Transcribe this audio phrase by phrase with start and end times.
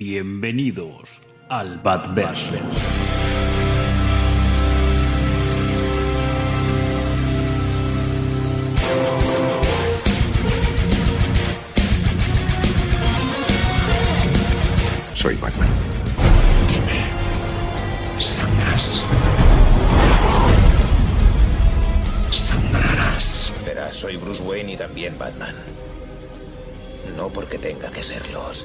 [0.00, 2.60] Bienvenidos al Batverse.
[15.14, 15.68] Soy Batman.
[16.68, 19.02] Dime, ¿sangras?
[22.30, 23.52] Sangrarás.
[23.66, 25.56] Verás, soy Bruce Wayne y también Batman.
[27.16, 28.64] No porque tenga que serlos.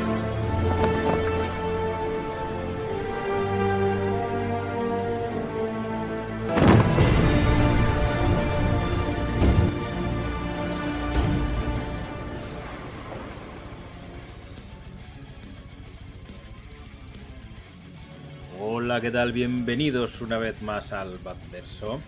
[18.91, 19.31] Hola, ¿qué tal?
[19.31, 22.01] Bienvenidos una vez más al Batverso.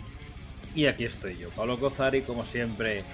[0.76, 3.06] Y aquí estoy yo, Pablo Cozari, como siempre,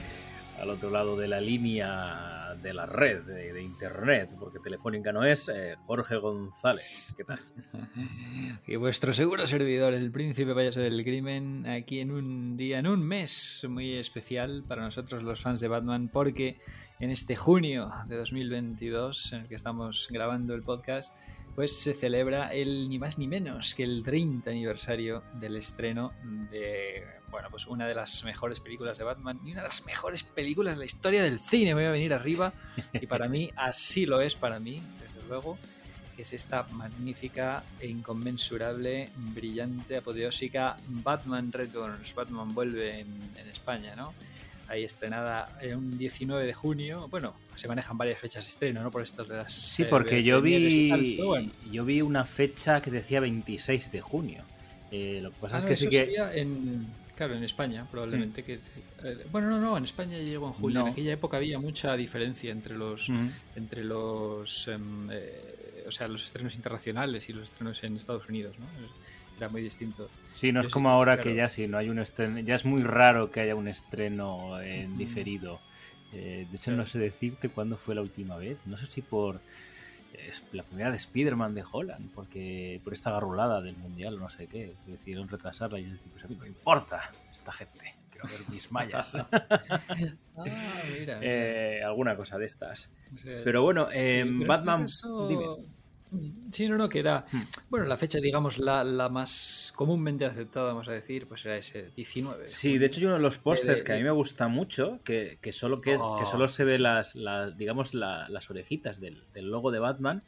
[0.59, 5.23] al otro lado de la línea de la red, de, de internet, porque telefónica no
[5.23, 7.13] es, eh, Jorge González.
[7.15, 7.39] ¿Qué tal?
[8.67, 13.03] Y vuestro seguro servidor, el príncipe payaso del crimen, aquí en un día, en un
[13.03, 16.59] mes muy especial para nosotros los fans de Batman, porque
[16.99, 21.15] en este junio de 2022, en el que estamos grabando el podcast,
[21.55, 26.13] pues se celebra el ni más ni menos que el 30 aniversario del estreno
[26.51, 30.23] de, bueno, pues una de las mejores películas de Batman y una de las mejores
[30.23, 31.75] películas de la historia del cine.
[31.75, 32.53] Me voy a venir arriba
[32.93, 35.57] y para mí así lo es para mí, desde luego
[36.15, 42.13] que es esta magnífica e inconmensurable, brillante, apoteósica Batman Returns.
[42.13, 44.13] Batman vuelve en, en España, ¿no?
[44.69, 47.07] Ahí estrenada un 19 de junio.
[47.09, 48.91] Bueno, se manejan varias fechas de estreno, ¿no?
[48.91, 49.51] Por esto de las.
[49.51, 51.51] Sí, eh, porque yo tal, vi, bueno.
[51.71, 54.43] yo vi una fecha que decía 26 de junio.
[54.91, 55.97] Eh, lo que pasa Ah, es no, que eso sí que...
[55.97, 58.43] sería en, claro, en España, probablemente.
[58.43, 58.59] que
[59.03, 60.79] eh, Bueno, no, no, en España llegó en julio.
[60.81, 60.85] No.
[60.87, 63.27] En aquella época había mucha diferencia entre los, Mm.
[63.55, 65.09] entre los, em,
[65.87, 68.65] o sea, los estrenos internacionales y los estrenos en Estados Unidos, ¿no?
[69.39, 70.09] Era muy distinto.
[70.35, 71.29] Sí, no es Yo como ahora claro.
[71.29, 74.61] que ya sí, no hay un estreno, ya es muy raro que haya un estreno
[74.61, 75.59] en diferido.
[76.13, 76.77] Eh, de hecho, Claro.
[76.77, 78.57] no sé decirte cuándo fue la última vez.
[78.65, 79.39] No sé si por
[80.27, 84.29] es la primera de Spider-Man de Holland, porque por esta garrulada del mundial o no
[84.29, 87.93] sé qué, decidieron retrasarla y es decir, pues a mí no me importa esta gente,
[88.11, 89.15] quiero ver mis mallas.
[90.37, 90.43] Ah,
[90.99, 91.19] mira.
[91.19, 91.19] mira.
[91.21, 92.89] Eh, alguna cosa de estas.
[93.23, 95.45] Pero bueno, sí, eh, pero en este Batman, caso- dime.
[96.51, 97.41] Sí, no, no, que era, Hmm.
[97.69, 101.91] bueno, la fecha, digamos, la, la más comúnmente aceptada, vamos a decir, pues era ese
[101.95, 102.47] 19.
[102.47, 104.99] Sí, de hecho hay uno de los pósters de- que a mí me gusta mucho,
[105.03, 106.17] que, que solo que, Oh.
[106.17, 110.23] que solo se ve las, las digamos la- las orejitas del, del logo de Batman.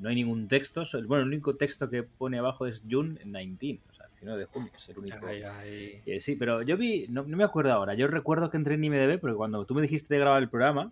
[0.00, 0.82] No hay ningún texto.
[1.06, 4.72] Bueno, el único texto que pone abajo es June 19, o sea, 19 de junio,
[4.74, 5.26] es el único.
[5.26, 6.00] Ay, ay.
[6.06, 7.94] Eh, sí, pero yo vi, no, no me acuerdo ahora.
[7.94, 10.90] Yo recuerdo que entré en IMDb porque cuando tú me dijiste de grabar el programa,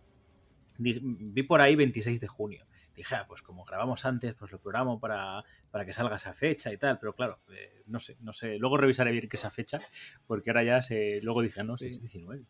[0.77, 2.65] di- vi por ahí 26 de junio.
[2.99, 6.73] Dije, ah, pues como grabamos antes, pues lo programo para, para que salga esa fecha
[6.73, 6.99] y tal.
[6.99, 8.59] Pero claro, eh, no sé, no sé.
[8.59, 9.81] Luego revisaré bien que esa fecha,
[10.27, 11.21] porque ahora ya se.
[11.23, 12.01] Luego dije, no, sí, es Sí.
[12.01, 12.43] 19.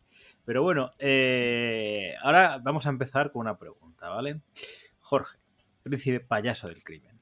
[0.45, 4.41] Pero bueno, eh, ahora vamos a empezar con una pregunta, ¿vale?
[5.01, 5.37] Jorge,
[5.83, 7.19] príncipe payaso del crimen.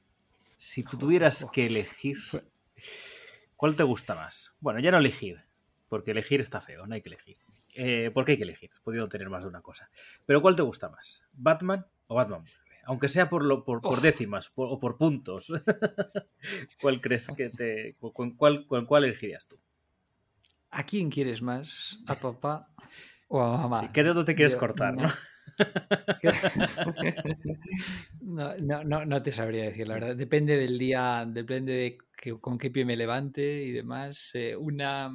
[0.56, 2.16] Si tú tuvieras que elegir,
[3.56, 4.54] ¿cuál te gusta más?
[4.58, 5.44] Bueno, ya no elegir,
[5.90, 7.36] porque elegir está feo, no hay que elegir.
[7.74, 9.90] Eh, porque hay que elegir, pudiendo tener más de una cosa.
[10.24, 11.22] Pero ¿cuál te gusta más?
[11.32, 12.42] ¿Batman o Batman?
[12.88, 15.52] Aunque sea por, lo, por, por décimas por- o por puntos.
[16.80, 17.96] ¿Cuál crees que te.
[18.00, 19.58] con cuál, con cuál elegirías tú?
[20.70, 21.98] ¿A quién quieres más?
[22.06, 22.68] ¿A papá
[23.28, 23.80] o a mamá?
[23.80, 25.02] Sí, ¿Qué dedo te quieres Yo- cortar, no.
[25.02, 25.08] no?
[28.20, 30.16] No, no, no, no te sabría decir, la verdad.
[30.16, 34.30] Depende del día, depende de que- con qué pie me levante y demás.
[34.34, 35.10] Eh, una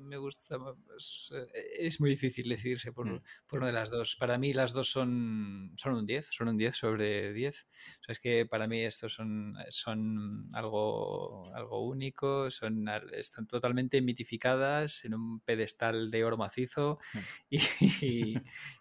[0.00, 1.46] me gusta, pues, eh,
[1.78, 3.22] es muy difícil decidirse por, Mm.
[3.46, 4.16] por una de las dos.
[4.16, 7.66] Para mí las dos son, son un 10, son un 10 sobre 10.
[8.00, 14.00] O sea, es que para mí estos son, son algo, algo único, son, están totalmente
[14.02, 16.98] mitificadas en un pedestal de oro macizo.
[17.50, 17.58] Y,
[18.00, 18.36] y-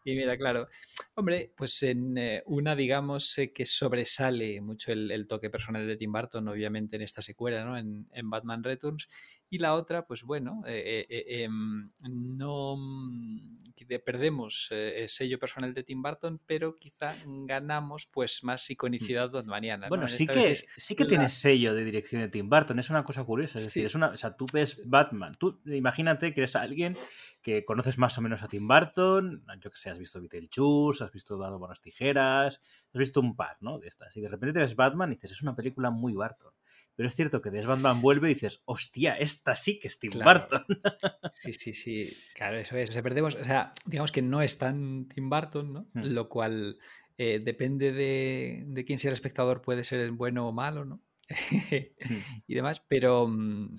[0.05, 0.67] y mira, claro,
[1.15, 6.11] hombre, pues en eh, una, digamos, que sobresale mucho el, el toque personal de Tim
[6.11, 7.77] Burton, obviamente, en esta secuela, ¿no?
[7.77, 9.07] En, en Batman Returns.
[9.53, 13.59] Y la otra, pues bueno, eh, eh, em, no mm,
[14.03, 18.73] perdemos el sello personal de Tim Burton, pero quizá ganamos pues más mm.
[18.73, 19.89] iconicidad batmaniana.
[19.89, 23.23] Bueno, sí que, sí que tiene sello de dirección de Tim Burton, es una cosa
[23.25, 23.59] curiosa.
[23.59, 26.97] Es decir, es una, o sea, tú ves Batman, tú imagínate que eres alguien
[27.43, 31.11] que conoces más o menos a Tim Burton, yo que sé, has visto Beetlejuice, has
[31.11, 32.59] visto Dado Buenas Tijeras,
[32.91, 33.77] has visto un par, ¿no?
[33.77, 34.17] De estas.
[34.17, 36.53] Y de repente te ves Batman y dices, es una película muy Barton.
[36.95, 40.13] Pero es cierto que de Batman vuelve y dices, hostia, esta sí que es Tim
[40.13, 40.63] Burton.
[41.33, 42.15] Sí, sí, sí.
[42.35, 42.89] Claro, eso es.
[42.89, 45.87] O sea, perdemos, o sea, digamos que no es tan Tim Burton, ¿no?
[45.93, 46.03] Hmm.
[46.13, 46.77] Lo cual
[47.17, 51.01] eh, depende de, de, quién sea el espectador, puede ser bueno o malo, ¿no?
[52.09, 52.41] Hmm.
[52.47, 53.27] y demás, pero.
[53.27, 53.73] Mm,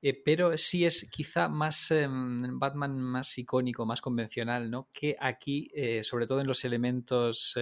[0.00, 4.88] eh, pero sí es quizá más em, Batman más icónico, más convencional, ¿no?
[4.92, 7.56] Que aquí, eh, sobre todo en los elementos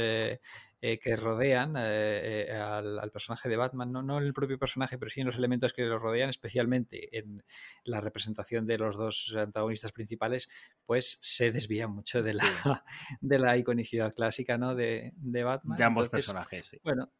[0.88, 4.98] eh, que rodean eh, eh, al, personaje de Batman, no, no en el propio personaje,
[4.98, 7.42] pero sí en los elementos que lo rodean, especialmente en
[7.82, 10.48] la representación de los dos antagonistas principales,
[10.84, 12.44] pues se desvía mucho de la,
[13.20, 14.76] de la iconicidad clásica ¿no?
[14.76, 15.76] de, de Batman.
[15.76, 16.78] De ambos personajes, sí.
[16.84, 17.10] Bueno,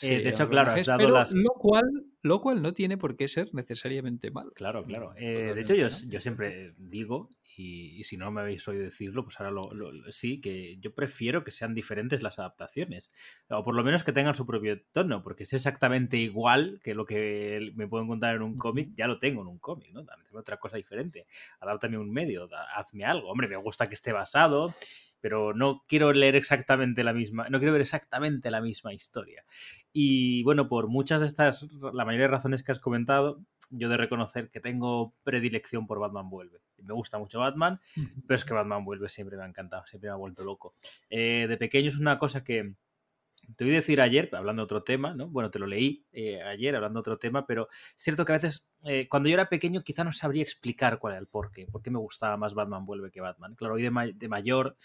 [0.00, 1.32] de hecho, claro, has dado las...
[1.32, 4.52] Lo cual, lo cual no tiene por qué ser necesariamente mal.
[4.54, 5.14] Claro, claro.
[5.14, 7.28] de hecho, yo, yo siempre digo,
[7.58, 11.50] y, si no me habéis oído decirlo, pues ahora lo, sí, que yo prefiero que
[11.50, 13.10] sean diferentes las adaptaciones.
[13.48, 17.06] O por lo menos que tengan su propio tono, porque es exactamente igual que lo
[17.06, 20.02] que me puedo encontrar en un cómic, ya lo tengo en un cómic, ¿no?
[20.02, 21.26] Dame otra cosa diferente.
[21.60, 23.30] Adáptame un medio, hazme algo.
[23.30, 24.74] Hombre, me gusta que esté basado,
[25.20, 29.44] pero no quiero leer exactamente la misma, no quiero ver exactamente la misma historia.
[29.92, 33.96] Y bueno, por muchas de estas, la mayoría de razones que has comentado, yo de
[33.96, 36.60] reconocer que tengo predilección por Batman Vuelve.
[36.82, 37.80] Me gusta mucho Batman,
[38.26, 40.74] pero es que Batman Vuelve siempre me ha encantado, siempre me ha vuelto loco.
[41.10, 42.74] Eh, de pequeño es una cosa que
[43.54, 45.28] te voy a decir ayer, hablando de otro tema, ¿no?
[45.28, 48.36] Bueno, te lo leí eh, ayer hablando de otro tema, pero es cierto que a
[48.36, 51.82] veces, eh, cuando yo era pequeño, quizá no sabría explicar cuál era el porqué, por
[51.82, 53.54] qué me gustaba más Batman Vuelve que Batman.
[53.54, 54.76] Claro, hoy de mayor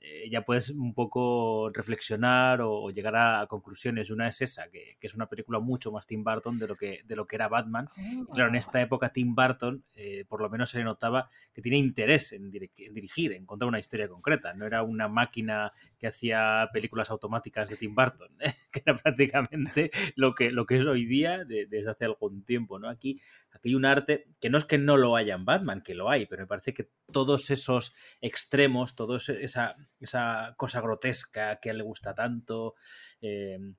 [0.00, 4.10] eh, ya puedes un poco reflexionar o, llegar a, conclusiones.
[4.10, 7.16] Una es esa, que, es una película mucho más Tim Burton de lo que, de
[7.16, 7.88] lo que era Batman.
[8.32, 8.58] claro, en ah.
[8.58, 12.50] esta época Tim Burton eh, por lo menos se le notaba que tiene interés en,
[12.50, 14.54] dirigir, en contar una historia concreta.
[14.54, 18.30] No era una máquina que hacía películas automáticas de Tim Burton,
[18.70, 22.78] que era prácticamente lo que, lo que es hoy día desde hace algún tiempo.
[22.78, 22.88] ¿no?
[22.88, 25.94] Aquí, aquí hay un arte que no es que no lo haya en Batman, que
[25.94, 31.70] lo hay, pero me parece que todos esos extremos, todos esa esa cosa grotesca que
[31.70, 32.74] a él le gusta tanto.
[33.20, 33.76] Em,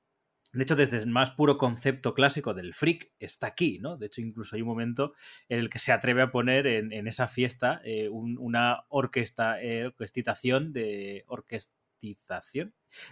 [0.51, 3.98] de hecho, desde el más puro concepto clásico del freak está aquí, ¿no?
[3.98, 5.13] De hecho, incluso hay un momento
[5.48, 10.74] en el que se atreve a poner en, esa fiesta eh, una orquesta, eh, orquestitación
[10.74, 11.24] de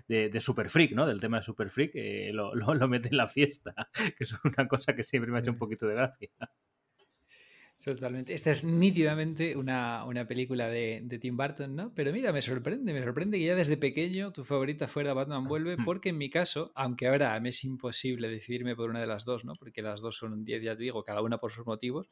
[0.07, 1.05] de, Super Freak, ¿no?
[1.05, 3.73] Del tema de Super Freak, eh, lo, lo, mete en la fiesta,
[4.17, 6.29] que es una cosa que siempre me ha hecho un poquito de gracia.
[7.83, 8.33] Totalmente.
[8.33, 11.93] Esta es nítidamente una, película de, Tim Burton, ¿no?
[11.93, 15.77] Pero mira, me sorprende, me sorprende que ya desde pequeño tu favorita fuera Batman Vuelve,
[15.85, 19.45] porque en mi caso, aunque ahora me es imposible decidirme por una de las dos,
[19.45, 19.53] ¿no?
[19.53, 22.09] Porque las dos son un 10, ya te digo, cada una por sus motivos,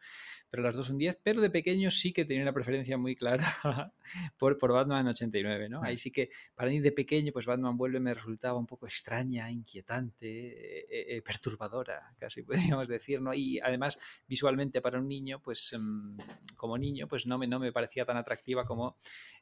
[0.52, 3.46] pero las dos son 10, pero de pequeño sí que tenía una preferencia muy clara
[4.38, 5.82] por, por Batman 89, ¿no?
[5.82, 9.50] Ahí sí que para mí de pequeño, pues Batman Vuelve me resultaba un poco extraña,
[9.50, 12.44] inquietante, eh, eh, perturbadora, casi
[12.78, 13.34] podríamos decir, ¿no?
[13.34, 16.18] Y además, visualmente para un niño, pues pues, em,
[16.58, 18.98] como niño, pues no me, no me parecía tan atractiva como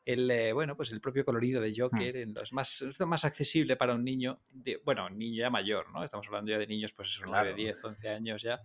[0.05, 1.75] el, eh, bueno, pues el propio colorido de hmm.
[1.75, 5.89] Joker, en los más, más accesible para un niño, de, bueno, un niño ya mayor,
[5.91, 6.03] ¿no?
[6.03, 8.61] Estamos hablando ya de niños, pues eso, 9, 10, 11 años ya.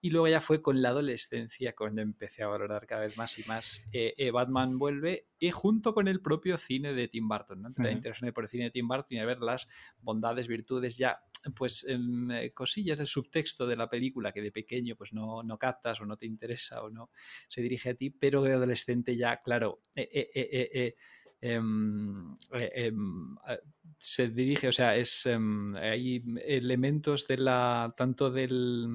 [0.00, 3.48] Y luego ya fue con la adolescencia cuando empecé a valorar cada vez más y
[3.48, 7.68] más eh, eh, Batman vuelve y junto con el propio cine de Tim Burton, ¿no?
[7.68, 9.68] Empecé a interesarme por el cine de Tim Burton y a ver las
[10.02, 11.20] bondades, virtudes ya
[11.56, 16.00] pues em, cosillas del subtexto de la película que de pequeño pues no, no, captas
[16.00, 17.10] o no te interesa o no
[17.48, 20.94] se dirige a ti, pero de adolescente ya, claro, eh,
[21.44, 23.36] Em, eh, em,
[23.98, 28.86] se dirige, o sea, es, em, hay elementos de la, tanto del,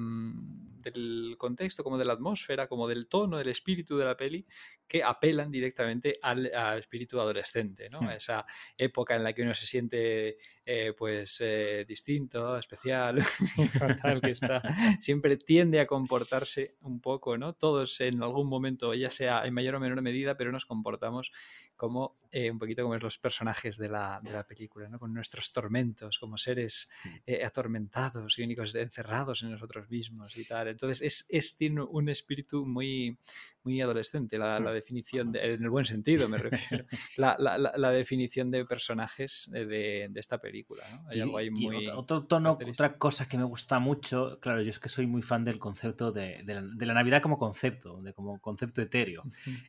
[0.82, 4.46] del, contexto como de la atmósfera, como del tono, del espíritu de la peli,
[4.88, 6.46] que apelan directamente al,
[6.78, 8.00] espíritu adolescente, ¿no?
[8.00, 8.10] Hmm.
[8.10, 8.44] Esa
[8.76, 13.18] época en la que uno se siente eh, pues eh, distinto, especial,
[14.02, 14.62] tal que está,
[14.98, 17.54] siempre tiende a comportarse un poco, ¿no?
[17.54, 21.32] Todos en algún momento, ya sea en mayor o menor medida, pero nos comportamos
[21.76, 24.98] como eh, un poquito como es los personajes de la, de la, película, ¿no?
[24.98, 27.08] con nuestros tormentos, como seres Mm.
[27.26, 30.68] eh, atormentados y únicos encerrados en nosotros mismos y tal.
[30.68, 33.18] Entonces es, es tiene un espíritu muy,
[33.62, 36.84] muy adolescente, la, la, definición, de, en el buen sentido me refiero,
[37.16, 40.84] la, la, la definición de personajes de, de esta película.
[40.90, 41.08] ¿no?
[41.10, 44.70] Hay algo ahí muy otro, otro, tono, otra cosa que me gusta mucho, claro, yo
[44.70, 48.40] es que soy muy fan del concepto de, de, la, Navidad como concepto, de como
[48.40, 49.22] concepto etéreo.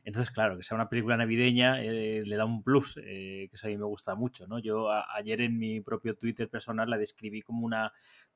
[0.04, 3.66] Entonces, claro, que sea una película navideña eh, le da un plus, eh, que eso
[3.66, 4.46] a mí me gusta mucho.
[4.46, 4.58] ¿no?
[4.58, 7.92] Yo a, ayer en mi propio Twitter personal la describí como una,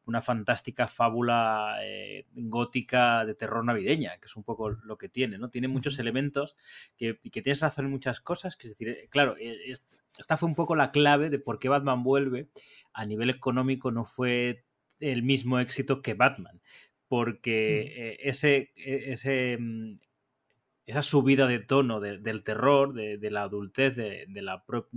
[0.07, 5.39] una fantástica fábula eh, gótica de terror navideña, que es un poco lo que tiene,
[5.39, 5.51] ¿no?
[5.51, 6.57] Tiene muchos elementos
[6.97, 9.85] que, que tienes razón en muchas cosas, que es decir, eh, claro, es,
[10.19, 12.49] esta fue un poco la clave de por qué Batman vuelve.
[12.93, 14.65] A nivel económico no fue
[15.01, 16.61] el mismo éxito que Batman,
[17.09, 19.99] porque eh, ese, ese, mm,
[20.87, 24.27] esa subida de tono de, del terror, de, la adultez, de,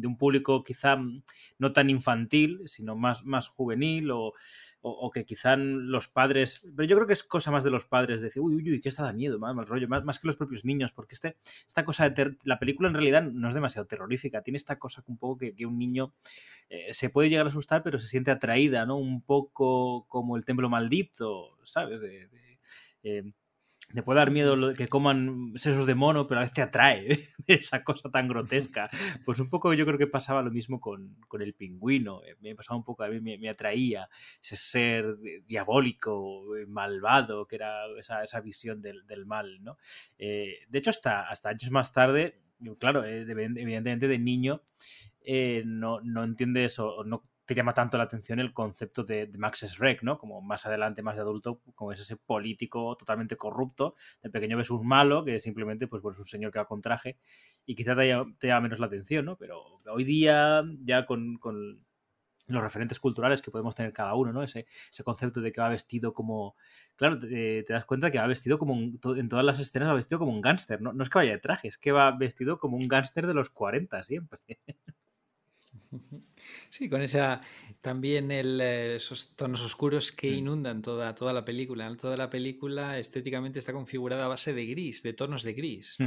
[0.03, 1.24] un público quizá mm,
[1.60, 4.34] no tan infantil, sino más, más juvenil o,
[4.82, 7.86] o, o, que quizá los padres, pero yo creo que es cosa más de los
[7.86, 10.27] padres, decir, uy, uy, uy, que esta da miedo, más, más rollo, más, más, que
[10.27, 13.53] los propios niños, porque este, esta cosa de ter la película en realidad no es
[13.53, 16.13] demasiado terrorífica, tiene esta cosa un poco que, un niño
[16.70, 18.98] eh, se puede llegar a asustar, pero se siente atraída, ¿no?
[18.98, 22.01] Un poco como el templo maldito, ¿sabes?
[23.03, 23.34] Eh,
[23.94, 27.29] te puede dar miedo lo que coman sesos de mono, pero a veces te atrae
[27.48, 28.89] esa cosa tan grotesca.
[29.25, 32.24] Pues un poco yo creo que pasaba lo mismo con, con el pingüino.
[32.24, 34.10] Eh, Me pasaba un poco, a mí me, me atraía
[34.41, 39.77] ese ser diabólico, eh, malvado, que era esa, esa visión del, del, mal, ¿no?
[40.17, 42.41] Eh, de hecho, hasta, hasta años más tarde,
[42.79, 44.62] claro, evidentemente de niño
[45.22, 49.38] eh, no, no entiendes o no te llama tanto la atención el concepto de, de
[49.38, 50.18] Max Schreck, ¿no?
[50.18, 53.96] Como más adelante, más de adulto, como es ese político totalmente corrupto.
[54.22, 57.18] De pequeño ves un malo que simplemente pues, es un señor que va con traje
[57.66, 58.08] y quizá te
[58.48, 59.38] llama, menos la atención, ¿no?
[59.38, 61.39] Pero hoy día, ya con,
[62.48, 64.44] los referentes culturales que podemos tener cada uno, ¿no?
[64.44, 66.58] Ese, ese concepto de que va vestido como...
[66.98, 69.94] Claro, te, te das cuenta que va vestido como un, en todas las escenas va
[69.94, 70.92] vestido como un gángster, ¿no?
[70.92, 73.50] No es que vaya de traje, es que va vestido como un gángster de los
[73.50, 74.42] 40 siempre.
[76.70, 77.41] Sí, con esa
[77.82, 81.96] también el, eh, esos tonos oscuros que inundan toda, toda la película.
[81.98, 85.98] Toda la película estéticamente está configurada a base de gris, de tonos de gris.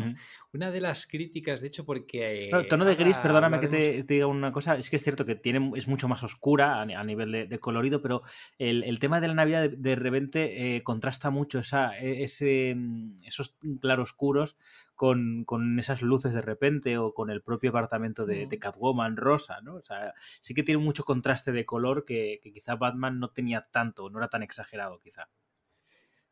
[0.53, 2.51] Una de las críticas, de hecho, porque.
[2.51, 5.25] El tono de gris, perdóname que te, te diga una cosa, es que es cierto
[5.25, 8.23] que tiene, es mucho más oscura a, a nivel de, de colorido, pero
[8.59, 12.75] el, el tema de la Navidad de, de repente eh, contrasta mucho esa, e- ese,
[12.77, 14.57] mm, esos claroscuros
[15.01, 18.59] con, con esas luces de repente o con el propio apartamento de, de.
[18.59, 19.77] Catwoman rosa, ¿no?
[19.77, 23.67] O sea, sí que tiene mucho contraste de color que, que quizá Batman no tenía
[23.71, 25.31] tanto, no era tan exagerado quizá.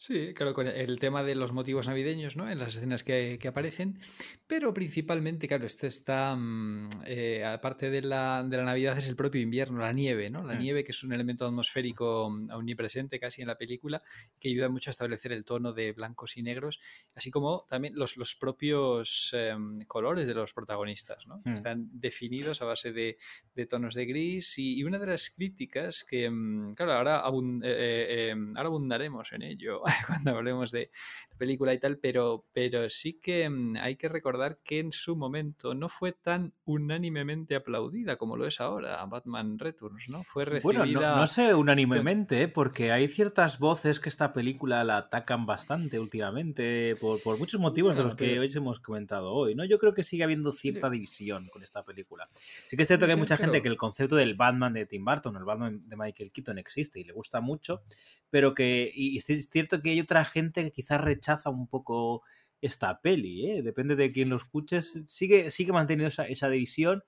[0.00, 2.48] Sí, claro, con el tema de los motivos navideños, ¿no?
[2.48, 3.98] En las escenas que, que aparecen,
[4.46, 9.16] pero principalmente, claro, esto está, mm, eh, aparte de la, de la Navidad, es el
[9.16, 10.44] propio invierno, la nieve, ¿no?
[10.44, 10.58] La Mm.
[10.60, 14.00] nieve, que es un elemento atmosférico mm, omnipresente casi en la película,
[14.38, 16.78] que ayuda mucho a establecer el tono de blancos y negros,
[17.16, 21.42] así como también los, los propios em, colores de los protagonistas, ¿no?
[21.44, 21.54] Mm.
[21.54, 23.18] Están definidos a base de,
[23.56, 26.30] de tonos de gris y, y una de las críticas que,
[26.76, 30.90] claro, ahora, abun- eh, eh, em, ahora abundaremos en ello cuando hablemos de
[31.38, 35.74] película y tal, pero, pero sí que mm, hay que recordar que en su momento
[35.74, 40.24] no fue tan unánimemente aplaudida como lo es ahora Batman Returns, ¿no?
[40.24, 40.84] Fue recibida...
[40.84, 42.48] Bueno, no, no sé unánimemente, ¿eh?
[42.48, 47.96] porque hay ciertas voces que esta película la atacan bastante últimamente, por, por muchos motivos
[47.96, 49.64] de los que hoy hemos comentado hoy, ¿no?
[49.64, 52.28] Yo creo que sigue habiendo cierta división con esta película.
[52.66, 55.04] Sí que es cierto que hay mucha gente que el concepto del Batman de Tim
[55.04, 57.82] Burton, el Batman de Michael Keaton existe y le gusta mucho,
[58.30, 62.22] pero que, y es cierto que hay otra gente que quizás rechaza un poco
[62.60, 63.62] esta peli, ¿eh?
[63.62, 67.04] depende de quién lo escuches, sigue, sigue manteniendo esa, esa división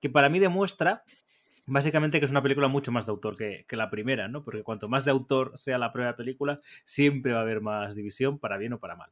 [0.00, 1.02] que para mí demuestra
[1.66, 4.44] básicamente que es una película mucho más de autor que, que la primera, ¿no?
[4.44, 8.38] Porque cuanto más de autor sea la primera película, siempre va a haber más división,
[8.38, 9.10] para bien o para mal.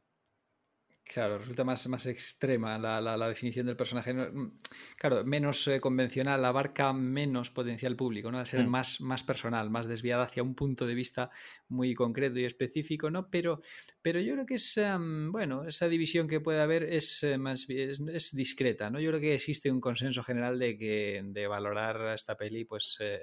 [1.12, 4.14] Claro, resulta más, más extrema la, la- la definición del personaje.
[4.14, 4.52] Mm,
[4.96, 8.38] Claro, menos eh, convencional, abarca menos potencial público, ¿no?
[8.38, 8.68] Al ser Mm.
[8.70, 11.30] más, más personal, más desviada hacia un punto de vista
[11.68, 13.28] muy concreto y específico, ¿no?
[13.28, 13.60] Pero,
[14.02, 17.68] pero yo creo que es, em, bueno, esa división que puede haber es eh, más
[17.68, 19.00] es, es discreta, ¿no?
[19.00, 23.18] Yo creo que existe un consenso general de que de valorar esta peli, pues, eh,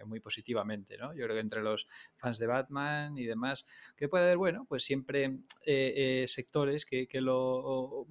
[0.00, 1.14] eh, muy positivamente, ¿no?
[1.14, 4.82] Yo creo que entre los fans de Batman y demás, que puede haber, bueno, pues
[4.82, 8.06] siempre eh, sectores que, que Michael o,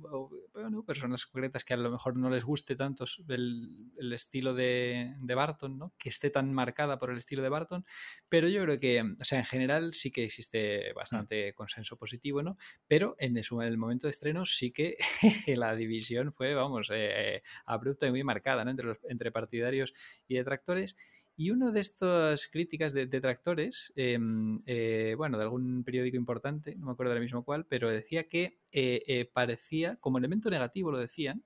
[0.53, 5.15] bueno, personas concretas que a lo mejor no les guste tanto el, el estilo de,
[5.19, 5.93] de, Barton, ¿no?
[5.97, 7.83] que esté tan marcada por el estilo de Barton,
[8.27, 12.57] pero yo creo que, o sea, en general sí que existe bastante consenso positivo, ¿no?
[12.87, 14.97] Pero en el, momento de estreno sí que
[15.47, 18.71] la división fue, vamos, eh, abrupta y muy marcada ¿no?
[18.71, 19.93] entre, los, entre partidarios
[20.27, 20.95] y detractores.
[21.39, 26.87] Y una de estas críticas de detractores, em, eh, bueno, de algún periódico importante, no
[26.87, 30.97] me acuerdo ahora mismo cuál, pero decía que eh, eh, parecía, como elemento negativo lo
[30.97, 31.45] decían,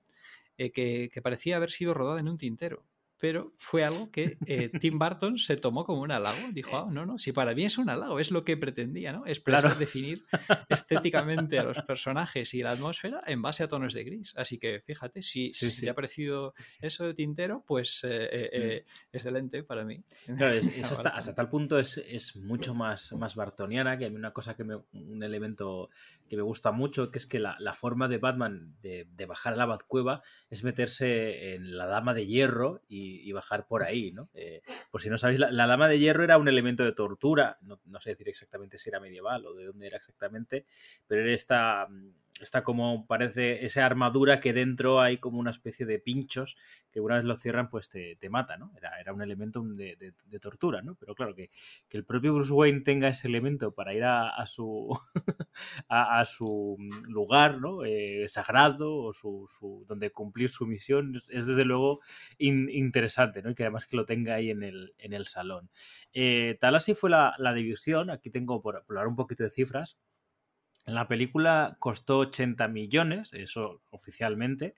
[0.56, 2.84] que, que, parecía haber sido rodada en un tintero
[3.24, 6.36] pero fue algo que eh, Tim Burton se tomó como un halago.
[6.52, 9.24] Dijo, ah, no, no, si para mí es un halago, es lo que pretendía, ¿no?
[9.24, 9.74] Es claro.
[9.76, 10.26] definir
[10.68, 14.34] estéticamente a los personajes y la atmósfera en base a tonos de gris.
[14.36, 16.52] Así que fíjate, si, si te ha parecido
[16.82, 19.16] eso de tintero, pues eh, eh, mm.
[19.16, 20.04] excelente para mí.
[20.36, 24.34] Claro, es, hasta, tal punto es, es, mucho más, más bartoniana, que a mí una
[24.34, 25.88] cosa que me, un elemento
[26.28, 29.54] que me gusta mucho, que es que la, la forma de Batman de, de bajar
[29.54, 34.12] a la Batcueva es meterse en la dama de hierro y y, bajar por ahí,
[34.12, 34.30] ¿no?
[34.34, 37.80] Eh, por si no sabéis, la, dama de hierro era un elemento de tortura, no,
[37.84, 40.66] no, sé decir exactamente si era medieval o de dónde era exactamente,
[41.06, 41.88] pero era esta
[42.40, 46.56] está como parece esa armadura que dentro hay como una especie de pinchos
[46.90, 48.72] que una vez lo cierran pues te, te mata, ¿no?
[48.76, 50.96] Era, era un elemento de, de, tortura, ¿no?
[50.96, 51.50] Pero claro, que,
[51.88, 54.88] que, el propio Bruce Wayne tenga ese elemento para ir a, su,
[55.88, 56.76] a, su
[57.08, 57.84] lugar, ¿no?
[57.84, 62.00] Eh, sagrado o su, su, donde cumplir su misión es, desde luego
[62.38, 63.50] in, interesante, ¿no?
[63.50, 65.70] Y que además que lo tenga ahí en el, en el salón.
[66.12, 69.98] Eh, tal así fue la, la división, aquí tengo por hablar un poquito de cifras,
[70.86, 74.74] la película costó 80 millones, eso oficialmente,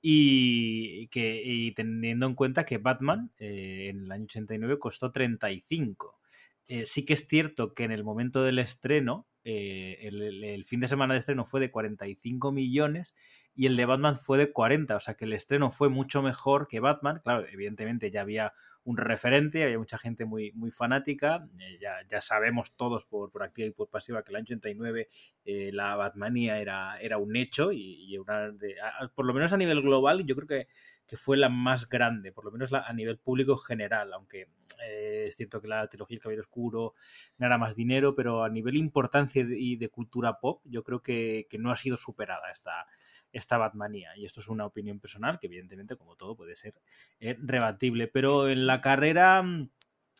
[0.00, 6.18] y, que, y teniendo en cuenta que Batman eh, en el año 89 costó 35.
[6.66, 10.80] Eh, sí que es cierto que en el momento del estreno, eh, el, el, fin
[10.80, 13.14] de semana de estreno fue de 45 millones
[13.54, 16.68] y el de Batman fue de 40, o sea que el estreno fue mucho mejor
[16.68, 17.20] que Batman.
[17.22, 18.52] Claro, evidentemente ya había
[18.84, 23.42] un referente, había mucha gente muy, muy fanática, eh, ya, ya, sabemos todos por, por,
[23.42, 25.08] activa y por pasiva que el año 89
[25.44, 28.74] eh, la Batmania era, era un hecho y, y una de,
[29.14, 30.68] por lo menos a nivel global yo creo que,
[31.06, 34.48] que fue la más grande, por lo menos la, a nivel público general, aunque
[34.84, 36.94] eh, es cierto que la trilogía El Caballero Oscuro
[37.38, 41.58] ganara más dinero, pero a nivel importancia y de cultura pop yo creo que, que
[41.58, 42.86] no ha sido superada esta,
[43.32, 44.16] esta Batmanía.
[44.16, 46.74] Y esto es una opinión personal que evidentemente, como todo, puede ser
[47.20, 48.08] eh, rebatible.
[48.08, 49.70] Pero en la carrera mm,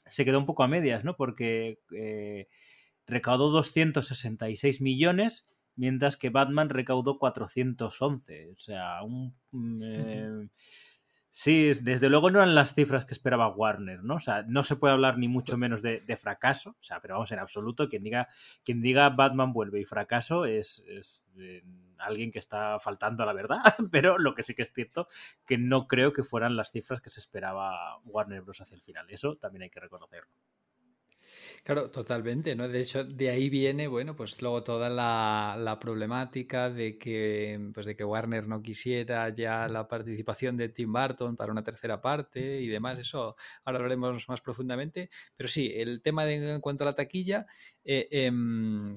[0.06, 1.16] se quedó un poco a medias, ¿no?
[1.16, 2.48] Porque eh,
[3.06, 8.50] recaudó 266 millones, mientras que Batman recaudó 411.
[8.50, 9.34] O sea, un...
[9.50, 10.48] Mm,
[11.34, 14.16] Sí, desde luego no eran las cifras que esperaba Warner, ¿no?
[14.16, 17.32] O sea, no se puede hablar ni mucho menos de, fracaso, o sea, pero vamos,
[17.32, 18.28] en absoluto, quien diga,
[18.62, 21.62] quien diga Batman vuelve y fracaso es, es eh,
[21.96, 25.08] alguien que está faltando a la verdad, pero lo que sí que es cierto,
[25.46, 28.60] que no creo que fueran las cifras que se esperaba Warner Bros.
[28.60, 30.34] hacia el final, eso también hay que reconocerlo.
[31.64, 32.68] Claro, totalmente, ¿no?
[32.68, 37.86] De hecho, de ahí viene, bueno, pues luego toda la, la, problemática de que, pues
[37.86, 42.60] de que Warner no quisiera ya la participación de Tim Burton para una tercera parte
[42.60, 42.98] y demás.
[42.98, 45.10] Eso ahora hablaremos más profundamente.
[45.36, 47.46] Pero sí, el tema de, en cuanto a la taquilla,
[47.84, 48.30] eh, eh,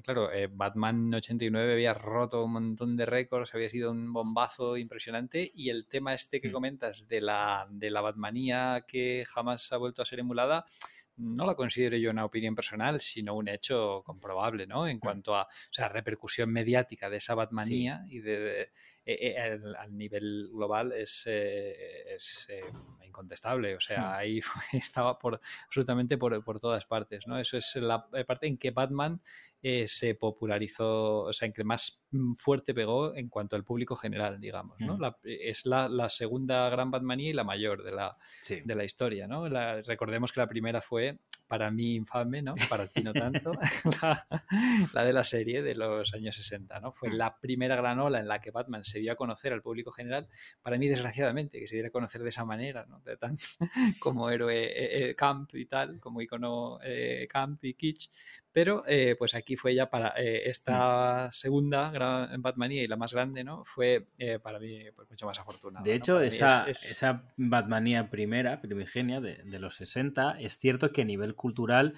[0.04, 5.50] claro, eh, Batman 89 había roto un montón de récords, había sido un bombazo impresionante
[5.54, 10.02] y el tema este que comentas de la, de la Batmanía que jamás ha vuelto
[10.02, 10.64] a ser emulada,
[11.16, 14.86] no la considero yo una opinión personal, sino un hecho comprobable, ¿no?
[14.86, 18.16] En cuanto a o sea, repercusión mediática de esa Batmanía sí.
[18.16, 18.68] y de,
[19.06, 22.64] al, al, nivel global es, eh, es eh,
[23.16, 23.76] incontestable.
[23.76, 24.40] O sea, ahí
[24.72, 27.38] estaba por, absolutamente por, por, todas partes, ¿no?
[27.38, 29.20] Eso es la parte en que Batman
[29.62, 32.04] eh, se popularizó, o sea, en que más
[32.36, 34.96] fuerte pegó en cuanto al público general, digamos, ¿no?
[34.96, 35.00] Mm.
[35.00, 38.60] La, es la, la, segunda gran Batmanía y la mayor de la, sí.
[38.64, 39.48] de la historia, ¿no?
[39.48, 42.54] La, recordemos que la primera fue, para mí, infame, ¿no?
[42.68, 43.52] Para ti no tanto,
[44.02, 44.26] la,
[44.92, 46.92] la, de la serie de los años 60, ¿no?
[46.92, 47.12] Fue mm.
[47.12, 50.28] la primera gran ola en la que Batman se dio a conocer al público general,
[50.62, 53.00] para mí, desgraciadamente, que se diera a conocer de esa manera, ¿no?
[53.00, 53.36] De tan,
[54.00, 58.10] como héroe eh, eh, camp y tal, como icono eh, camp y kitsch,
[58.56, 63.12] pero eh, pues aquí fue ya para eh, esta segunda gran Batmanía y la más
[63.12, 63.66] grande, ¿no?
[63.66, 65.84] Fue eh, para mí pues, mucho más afortunada.
[65.84, 66.20] De hecho, ¿no?
[66.22, 66.92] esa, es, es...
[66.92, 71.96] esa Batmanía primera, primigenia de, de, los 60, es cierto que a nivel cultural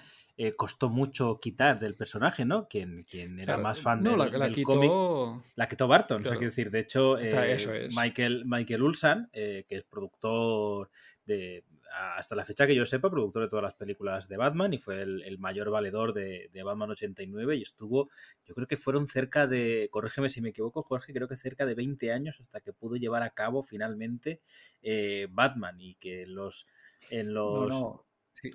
[0.57, 2.67] costó mucho quitar del personaje, ¿no?
[2.67, 4.67] Quien, quien era claro, más fan no, del, la, la del quitó...
[4.67, 5.43] cómic.
[5.55, 6.29] La quitó Barton, claro.
[6.29, 7.69] o sea, quiero decir, de hecho, es.
[7.95, 10.89] Michael, Michael Ulsan, que es productor
[11.25, 14.77] de hasta la fecha que yo sepa, productor de todas las películas de Batman y
[14.77, 18.09] fue el, mayor valedor de, Batman 89 y estuvo,
[18.45, 21.75] yo creo que fueron cerca de, corrígeme si me equivoco, Jorge, creo que cerca de
[21.75, 24.41] 20 años hasta que pudo llevar a cabo finalmente
[24.81, 26.67] eh, Batman y que los
[27.09, 27.73] en los...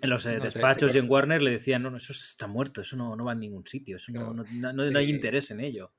[0.01, 2.97] En los eh, despachos y en Warner le decían, no, no, eso está muerto, eso
[2.97, 5.93] no, va a ningún sitio, eso no, no hay interés en ello.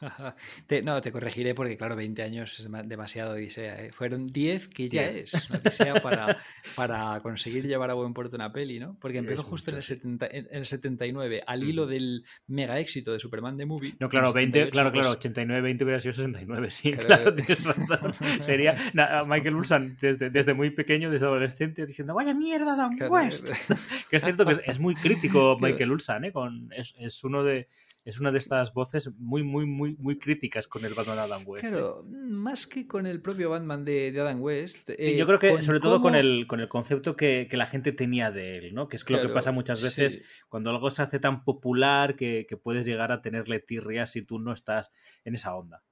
[0.84, 3.84] no, te corregiré porque, claro, 20 años es demasiado odisea.
[3.84, 3.90] ¿eh?
[3.90, 6.36] Fueron 10 que ya es una odisea para,
[6.76, 8.96] para conseguir llevar a buen puerto una peli, ¿no?
[9.00, 13.18] Porque empezó justo en el, 70, en el 79, al hilo del mega éxito de
[13.18, 13.94] Superman The Movie.
[14.00, 17.34] No, claro, 20, claro, claro, 89, 20 hubiera sido 69, sí, claro,
[18.40, 18.76] Sería
[19.26, 23.50] Michael Ulsan desde, desde muy pequeño, desde adolescente, diciendo, vaya mierda, Dan West.
[24.10, 26.32] que es cierto que es, muy crítico Michael Ulsan, ¿eh?
[26.32, 27.68] Con, es, es uno de
[28.04, 31.42] es una de estas voces muy, muy, muy, muy críticas con el Batman de Adam
[31.46, 31.66] West.
[31.66, 32.10] Claro, ¿eh?
[32.12, 34.90] más que con el propio Batman de, de Adam West.
[34.98, 37.66] Sí, yo eh, creo que sobre todo con el, con el concepto que, que, la
[37.66, 38.88] gente tenía de él, ¿no?
[38.88, 42.56] Que es lo que pasa muchas veces cuando algo se hace tan popular que, que
[42.56, 44.92] puedes llegar a tenerle tirrias si tú no estás
[45.24, 45.82] en esa onda.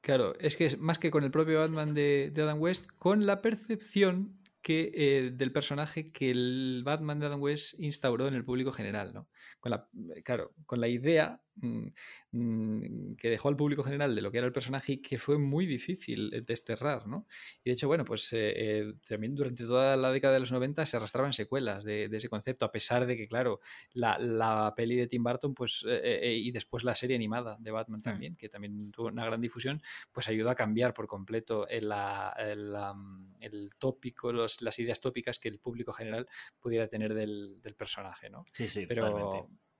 [0.00, 3.26] Claro, es que es más que con el propio Batman de, de Adam West, con
[3.26, 8.44] la percepción que, eh, del personaje que el Batman de Adam West instauró en el
[8.44, 9.28] público general, ¿no?
[9.60, 9.88] Con la,
[10.24, 11.88] claro, con la idea Mm,
[12.32, 15.38] mm, que dejó al público general de lo que era el personaje y que fue
[15.38, 17.26] muy difícil eh, desterrar, ¿no?
[17.64, 20.84] Y de hecho, bueno, pues eh, eh, también durante toda la década de los 90
[20.84, 23.60] se arrastraban secuelas de, ese concepto, a pesar de que, claro,
[23.94, 28.02] la, peli de Tim Burton, pues, y después la serie animada de Batman mm.
[28.02, 29.80] también, que también tuvo una gran difusión,
[30.12, 31.90] pues ayudó a cambiar por completo el,
[32.38, 36.26] el, tópico, las ideas tópicas que el público general
[36.58, 38.44] pudiera tener del, personaje, ¿no?
[38.52, 39.35] Sí, sí, pero,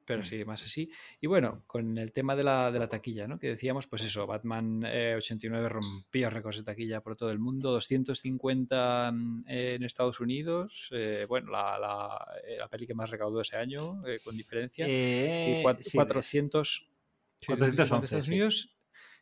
[0.07, 0.25] pero mm.
[0.25, 0.90] sí, más así.
[1.21, 3.38] Y bueno, con el tema de la, de la taquilla, ¿no?
[3.38, 7.73] Que decíamos, pues eso, Batman 89 eh, rompió récords de taquilla por todo el mundo,
[7.73, 13.40] 250 mm, en Estados Unidos, eh, bueno, la, la, eh, la, peli que más recaudó
[13.40, 16.88] ese año, con diferencia, y 400,
[17.47, 18.73] 411 en Estados Unidos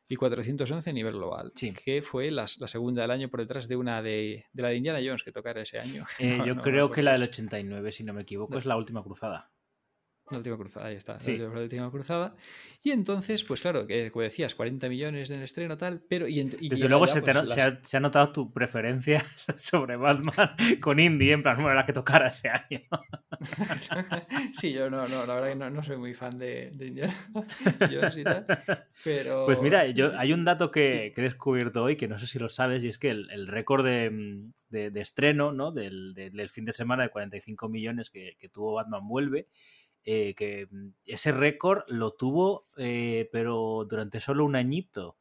[0.06, 3.76] y 411 a nivel global, que fue la, la, segunda del año por detrás de
[3.76, 6.04] una de, de la de Indiana Jones que tocara ese año.
[6.46, 9.53] yo creo que la del 89, si no me equivoco, es la última cruzada.
[10.30, 11.18] La última cruzada, ahí está.
[11.26, 12.34] La última cruzada.
[12.82, 16.26] Y entonces, pues claro, que como decías, 40 millones en el estreno, tal, pero.
[16.26, 17.36] Y, Desde luego se, pues,
[17.82, 19.22] se, ha, notado tu preferencia
[19.58, 22.80] sobre Batman con Indie, en plan, bueno, la que tocara ese año.
[24.52, 27.14] sí, yo no, no, la verdad que no, soy muy fan de, de Indiana
[27.80, 28.46] Jones y tal.
[29.04, 29.44] Pero.
[29.44, 32.48] Pues mira, yo, hay un dato que, he descubierto hoy que no sé si lo
[32.48, 35.70] sabes, y es que el, récord de, de, estreno, ¿no?
[35.70, 39.48] Del, del, fin de semana de 45 millones que, que tuvo Batman Vuelve.
[40.04, 45.16] Eh, que mm, ese récord lo tuvo, eh, pero durante solo un añito,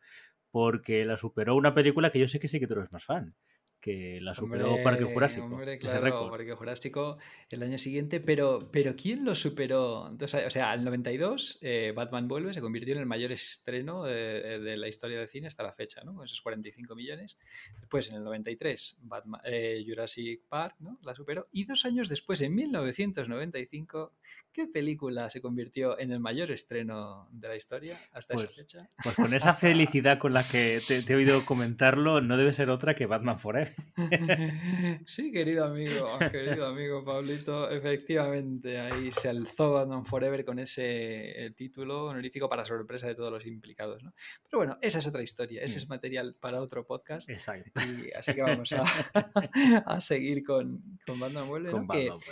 [0.51, 3.35] porque la superó una película que yo sé que sí que tú eres más fan,
[3.83, 5.45] que la superó Parque Jurásico.
[5.45, 7.17] Hombre, claro, Parque Jurásico
[7.49, 10.07] el año siguiente, pero, pero ¿quién lo superó?
[10.09, 14.77] Entonces, o sea, al 92 eh, Batman vuelve, se convirtió en el mayor estreno de,
[14.77, 16.15] la historia del cine hasta la fecha, ¿no?
[16.15, 17.37] Con esos 45 millones.
[17.77, 20.97] Después, en el 93, Batman, eh, Jurassic Park, ¿no?
[21.01, 21.49] La superó.
[21.51, 24.13] Y dos años después, en 1995,
[24.53, 28.87] ¿qué película se convirtió en el mayor estreno de la historia hasta esa pues, fecha?
[29.03, 32.69] Pues con esa felicidad con la que te, te he oído comentarlo, no debe ser
[32.69, 33.72] otra que Batman Forever.
[35.05, 41.51] Sí, querido amigo, querido amigo Pablito, efectivamente, ahí se alzó Batman Forever con ese eh,
[41.51, 44.13] título honorífico para sorpresa de todos los implicados, ¿no?
[44.43, 45.89] Pero bueno, esa es otra historia, ese es mm.
[45.89, 47.29] material para otro podcast.
[47.29, 47.79] Exacto.
[47.81, 48.83] Y así que vamos a,
[49.85, 51.71] a seguir con, con Batman Vuelve,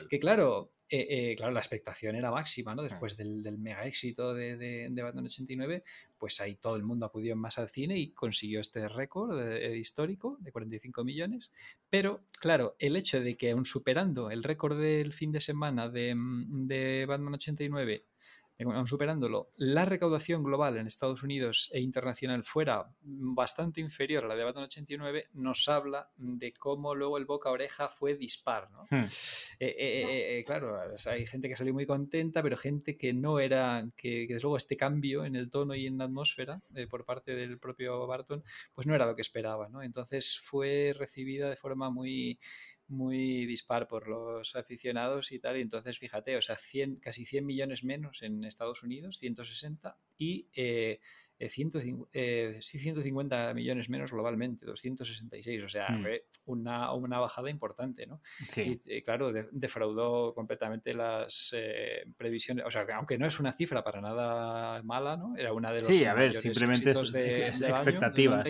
[0.10, 2.84] que, claro, eh, eh, claro, la expectación era máxima, ¿no?
[2.84, 5.86] Después del, mega éxito de, de, Batman 89,
[6.18, 10.36] pues ahí todo el mundo acudió masa al cine y consiguió este récord eh, histórico
[10.42, 11.54] de 45 millones.
[11.90, 16.14] Pero, claro, el hecho de que aún superando el récord del fin de semana de,
[16.14, 18.04] mm, de Batman 89
[18.62, 24.36] aún superándolo, la recaudación global en Estados Unidos e internacional fuera bastante inferior a la
[24.36, 28.70] de Batman 89, nos habla de cómo luego el boca a oreja fue dispar.
[28.72, 28.88] ¿no?
[28.90, 29.06] Hmm.
[29.60, 33.88] Eh, eh, eh, claro, hay gente que salió muy contenta, pero gente que no era,
[33.96, 37.36] que, que desde luego este cambio en el tono y en la atmósfera por parte
[37.36, 38.44] del propio Barton,
[38.74, 39.70] pues no era lo que esperaba.
[39.70, 39.82] ¿no?
[39.82, 42.40] Entonces fue recibida de forma muy
[42.92, 45.58] muy dispar por los aficionados y tal.
[45.58, 50.48] Y entonces, fíjate, o sea, 100, casi 100 millones menos en Estados Unidos, 160, y
[50.54, 51.00] eh,
[51.50, 55.64] 150, eh, 150 eh, millones menos globalmente, 266.
[55.64, 56.06] O sea, mm.
[56.46, 58.22] una, una, bajada importante, ¿no?
[58.48, 58.80] Sí.
[58.86, 62.66] Y, claro, defraudó completamente las eh, previsiones.
[62.66, 65.36] O sea, aunque no es una cifra para nada mala, ¿no?
[65.36, 68.48] Era una de los sí, a ver, simplemente es, de, expectativas.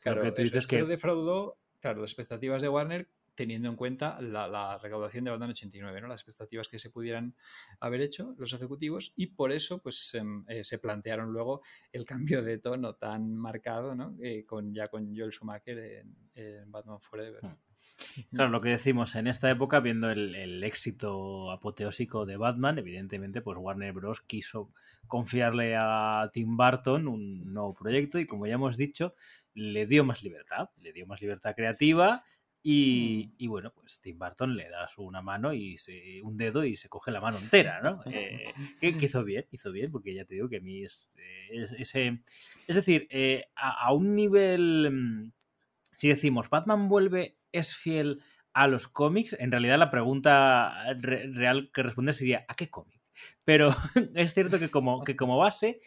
[0.00, 4.78] claro, que tú dices que defraudó, claro, las expectativas de Warner teniendo en cuenta la,
[4.78, 6.08] recaudación de Batman 89, ¿no?
[6.08, 7.34] las expectativas que se pudieran
[7.80, 12.42] haber hecho los ejecutivos y por eso pues em, eh, se plantearon luego el cambio
[12.42, 14.16] de tono tan marcado ¿no?
[14.22, 17.44] Eh, con, ya con Joel Schumacher en, Batman Forever.
[17.44, 17.56] Hmm.
[18.30, 23.56] Claro, lo que decimos, en esta época, viendo el, éxito apoteósico de Batman, evidentemente, pues
[23.56, 24.20] Warner Bros.
[24.20, 24.72] quiso
[25.06, 29.14] confiarle a Tim Burton un nuevo proyecto y, como ya hemos dicho,
[29.54, 32.24] le dio más libertad, le dio más libertad creativa
[32.66, 33.48] y, mm.
[33.48, 35.76] bueno, pues Tim Burton le das una mano y
[36.22, 38.02] un dedo y se coge la mano entera, ¿no?
[38.06, 41.06] Eh, que, hizo bien, hizo bien, porque ya te digo que a mí es,
[41.50, 42.22] ese...
[42.66, 44.90] Es decir, eh, a, un nivel...
[44.90, 45.32] Mm,
[45.92, 48.22] si decimos, Batman vuelve, es fiel
[48.54, 53.02] a los cómics, en realidad la pregunta real que responder sería, ¿a qué cómic?
[53.44, 53.68] Pero
[54.14, 55.80] es cierto que como, que como base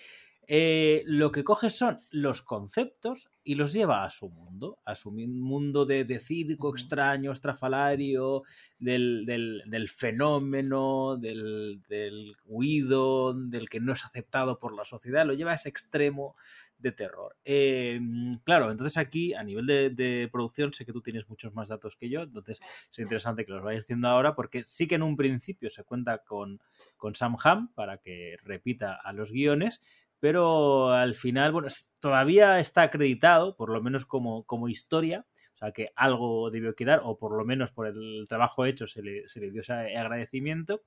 [0.49, 5.11] eh, lo que coge son los conceptos y los lleva a su mundo, a su
[5.11, 8.43] mundo de, circo extraño, estrafalario,
[8.79, 15.55] del, fenómeno, del, huido, del que no es aceptado por la sociedad, lo lleva a
[15.55, 16.35] ese extremo
[16.77, 17.35] de terror.
[17.43, 17.99] Eh,
[18.43, 22.09] claro, entonces aquí a nivel de, producción sé que tú tienes muchos más datos que
[22.09, 25.69] yo, entonces es interesante que los vayas haciendo ahora porque sí que en un principio
[25.69, 26.61] se cuenta con,
[26.95, 29.81] con Sam Ham para que repita a los guiones,
[30.19, 31.67] pero al final, bueno,
[31.99, 37.01] todavía está acreditado, por lo menos como, como historia, o sea que algo debió quedar,
[37.03, 40.83] o por lo menos por el trabajo hecho se le, dio ese agradecimiento.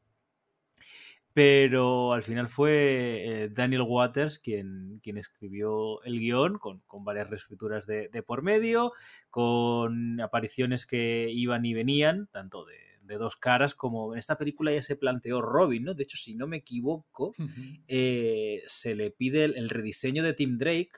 [1.33, 7.31] Pero al final fue eh, Daniel Waters quien, quien escribió el guion, con, con varias
[7.31, 8.93] reescrituras de, de por medio,
[9.31, 14.73] con apariciones que iban y venían, tanto de, de dos caras, como en esta película
[14.73, 15.94] ya se planteó Robin, ¿no?
[15.94, 17.35] De hecho, si no me equivoco,
[17.88, 20.92] eh, se le pide el, rediseño de Tim Drake,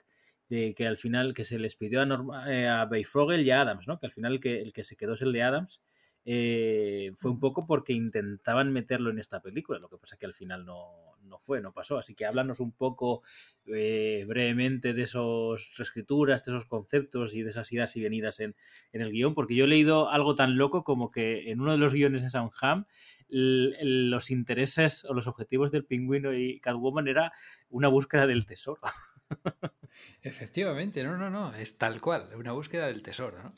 [0.47, 3.61] de que al final que se les pidió a, Norma, eh, a Bayfrogel y a
[3.61, 3.99] Adams, ¿no?
[3.99, 5.81] Que al final el que, el que se quedó es el de Adams.
[6.25, 10.33] Eh, fue un poco porque intentaban meterlo en esta película, lo que pasa que al
[10.33, 11.97] final no, no fue, no pasó.
[11.97, 13.23] Así que háblanos un poco
[13.65, 18.55] eh, brevemente de esos reescrituras, de esos conceptos y de esas idas y venidas en,
[18.91, 21.79] en, el guion, porque yo he leído algo tan loco como que en uno de
[21.79, 22.85] los guiones de Soundham
[23.29, 27.33] los intereses o los objetivos del pingüino y Catwoman era
[27.69, 28.81] una búsqueda del tesoro.
[30.21, 33.43] Efectivamente, no, no, no, es tal cual, una búsqueda del tesoro.
[33.43, 33.53] ¿no?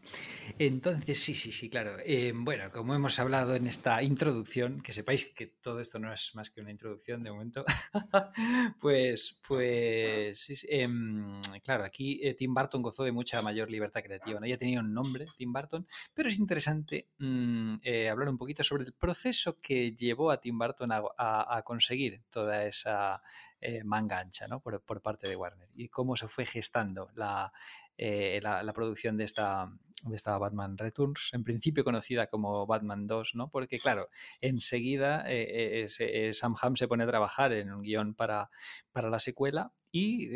[0.58, 1.98] Entonces, sí, sí, sí, claro.
[2.04, 6.34] Eh, bueno, como hemos hablado en esta introducción, que sepáis que todo esto no es
[6.34, 7.64] más que una introducción de momento,
[8.82, 14.40] pues, pues, em, claro, aquí eh, Tim Burton gozó de mucha mayor libertad creativa.
[14.40, 14.48] ¿no?
[14.48, 18.86] Ya tenía un nombre, Tim Burton, pero es interesante mm, eh, hablar un poquito sobre
[18.86, 23.22] el proceso que llevó a Tim Burton a conseguir toda esa
[23.62, 24.60] eh, manga ancha ¿no?
[24.60, 27.52] por, por, parte de Warner y cómo se fue gestando la,
[27.98, 29.72] eh, la, producción de esta,
[30.04, 33.50] de esta Batman Returns, en principio conocida como Batman 2, ¿no?
[33.50, 34.10] porque claro,
[34.42, 35.88] enseguida eh,
[36.34, 38.50] Sam Ham se pone a trabajar en un guion para,
[38.92, 40.28] para la secuela y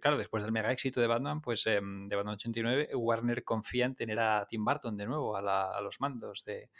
[0.00, 3.94] claro, después del mega éxito de Batman, pues em, de Batman 89, Warner confía en
[3.94, 6.70] tener a Tim Burton de nuevo a, a los mandos de,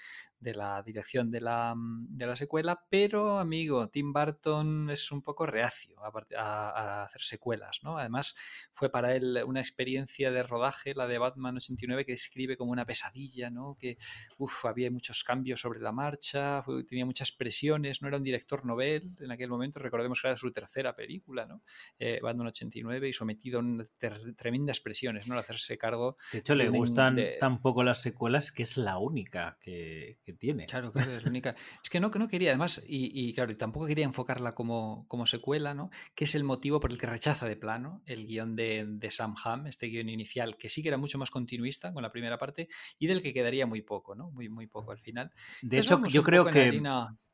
[0.40, 5.22] de la dirección de la, mm, de la, secuela, pero amigo, Tim Burton es un
[5.22, 7.98] poco reacio a, hacer secuelas, ¿no?
[7.98, 8.34] Además,
[8.72, 12.86] fue para él una experiencia de rodaje, la de Batman 89, que describe como una
[12.86, 13.76] pesadilla, ¿no?
[13.78, 13.98] Que
[14.38, 19.10] uf, había muchos cambios sobre la marcha, tenía muchas presiones, no era un director novel
[19.20, 21.62] en aquel momento, recordemos que era su tercera película, ¿no?
[21.98, 25.34] Eh, Batman 89 y sometido a tremendas presiones, ¿no?
[25.34, 26.16] Al hacerse cargo.
[26.32, 30.66] De hecho, le gustan tampoco las secuelas, que es la única que tiene.
[30.66, 31.54] Claro, claro, es la única.
[31.82, 35.90] es que no, no quería, además, y, claro, tampoco quería enfocarla como, como, secuela, ¿no?
[36.14, 39.34] Que es el motivo por el que rechaza de plano el guion de, de, Sam
[39.44, 42.68] Ham, este guion inicial, que sí que era mucho más continuista con la primera parte
[42.98, 44.30] y del que quedaría muy poco, ¿no?
[44.30, 45.30] Muy, muy poco al final.
[45.62, 46.80] De hecho, yo creo que.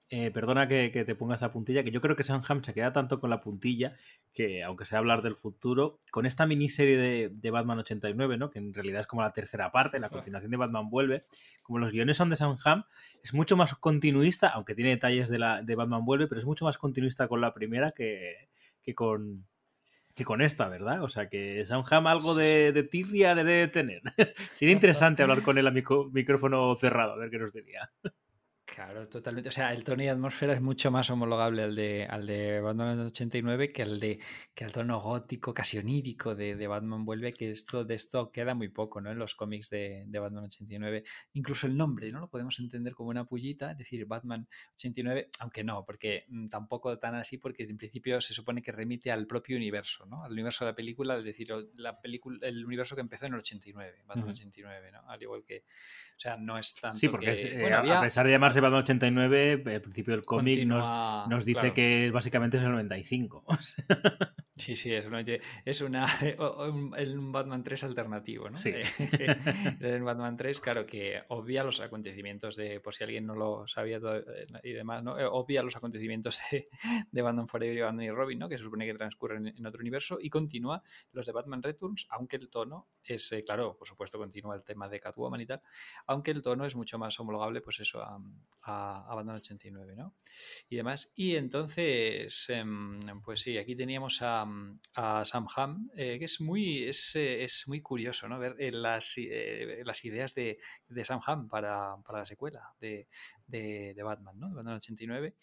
[0.09, 3.19] Eh, perdona que, te pongas esa puntilla, que yo creo que Sam se queda tanto
[3.19, 3.97] con la puntilla
[4.33, 8.49] que, aunque sea hablar del futuro, con esta miniserie de, Batman 89, ¿no?
[8.51, 11.25] que en realidad es como la tercera parte, la continuación de Batman Vuelve,
[11.64, 12.57] como los guiones son de Sam
[13.21, 16.64] es mucho más continuista, aunque tiene detalles de, la, de Batman Vuelve, pero es mucho
[16.64, 18.49] más continuista con la primera que,
[18.95, 19.45] con,
[20.14, 21.03] que con esta, ¿verdad?
[21.03, 24.03] O sea que Sam algo de, de tirria debe tener.
[24.53, 27.90] Sería interesante hablar con él a micrófono cerrado, a ver qué nos diría.
[28.66, 29.48] Claro, totalmente.
[29.48, 32.98] O sea, el tono y atmósfera es mucho más homologable al de, al de Batman
[32.98, 34.18] 89 que al de
[34.55, 38.55] que al tono gótico, casi onírico de, de Batman vuelve, que esto de esto queda
[38.55, 39.12] muy poco, ¿no?
[39.12, 41.05] En los cómics de, de, Batman 89.
[41.35, 42.18] Incluso el nombre, ¿no?
[42.18, 46.98] Lo podemos entender como una pullita, es decir, Batman 89, aunque no, porque mm, tampoco
[46.98, 50.24] tan así, porque en principio se supone que remite al propio universo, ¿no?
[50.24, 53.38] Al universo de la película, es decir, la película, el universo que empezó en el
[53.38, 54.33] 89, Batman uh -huh.
[54.33, 55.09] 89, ¿no?
[55.09, 55.59] Al igual que,
[56.16, 57.98] o sea, no es tanto Sí, porque que, es, eh, bueno, a, había...
[58.00, 61.75] a pesar de llamarse Batman 89, al principio del cómic nos, nos dice claro.
[61.75, 63.45] que básicamente es el 95.
[64.57, 65.21] Sí, sí, es una,
[65.64, 66.07] es una
[66.38, 68.57] un, Batman 3 alternativo, ¿no?
[68.57, 68.71] Sí.
[68.71, 68.87] Eh,
[69.81, 74.01] el Batman 3, claro, que obvia los acontecimientos de, por si alguien no lo sabía
[74.01, 75.19] todo, eh, y demás, ¿no?
[75.19, 76.69] Eh, Obvia los acontecimientos de,
[77.11, 78.49] de Batman Forever y Batman y Robin, ¿no?
[78.49, 82.37] Que se supone que transcurren en otro universo y continúa los de Batman Returns, aunque
[82.37, 85.61] el tono es, eh, claro, por supuesto continúa el tema de Catwoman y tal,
[86.07, 88.19] aunque el tono es mucho más homologable, pues eso, a,
[88.62, 90.14] a, a Batman 89, ¿no?
[90.71, 91.12] Y demás.
[91.14, 92.64] Y entonces, eh,
[93.23, 94.46] pues sí, aquí teníamos a
[94.95, 98.39] a Sam Ham, eh, que es muy, es, eh, es, muy curioso ¿no?
[98.39, 99.17] ver eh, las,
[99.85, 103.09] las, ideas de, de Sam Ham para, para, la secuela de,
[103.47, 104.49] de, Batman, ¿no?
[104.49, 105.37] de Batman 89,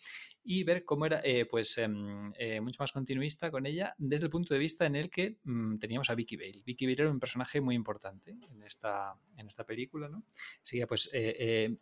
[0.44, 4.60] y ver cómo era pues em, mucho más continuista con ella desde el punto de
[4.60, 6.62] vista en el que um, teníamos a Vicky Bale.
[6.66, 10.26] Vicky Bale era un personaje muy importante en esta, en esta película, ¿no?
[10.88, 11.10] Pues,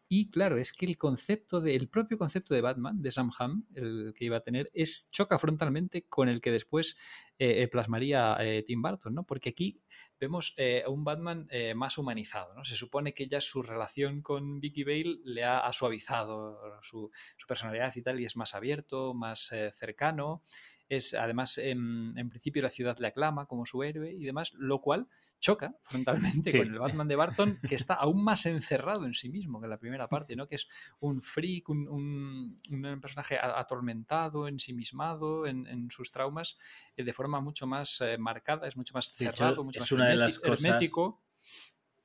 [0.08, 3.66] y claro, es que el concepto de, el propio concepto de Batman, de Sam Ham,
[3.74, 6.98] el que iba a tener, es choca frontalmente con el que después
[7.44, 9.24] eh, plasmaría eh, Tim Burton, ¿no?
[9.24, 9.82] Porque aquí
[10.20, 12.64] vemos eh, un Batman más humanizado, ¿no?
[12.64, 17.48] Se supone que ya su relación con Vicky Bale le ha, ha suavizado su, su,
[17.48, 20.44] personalidad y tal, y es más abierto, más cercano.
[20.88, 24.80] Es, además, en, en, principio la ciudad le aclama como su héroe y demás, lo
[24.80, 25.08] cual
[25.42, 26.58] choca frontalmente sí.
[26.60, 29.72] con el Batman de Barton, que está aún más encerrado en sí mismo que en
[29.72, 30.48] la primera parte, ¿no?
[30.48, 30.68] Que es
[31.00, 36.58] un freak, un, un, un personaje atormentado, ensimismado en, en sus traumas,
[36.96, 39.92] eh, de forma mucho más eh, marcada, es mucho más cerrado, hecho, mucho es más
[39.92, 40.64] una de las cosas...
[40.64, 41.20] hermético.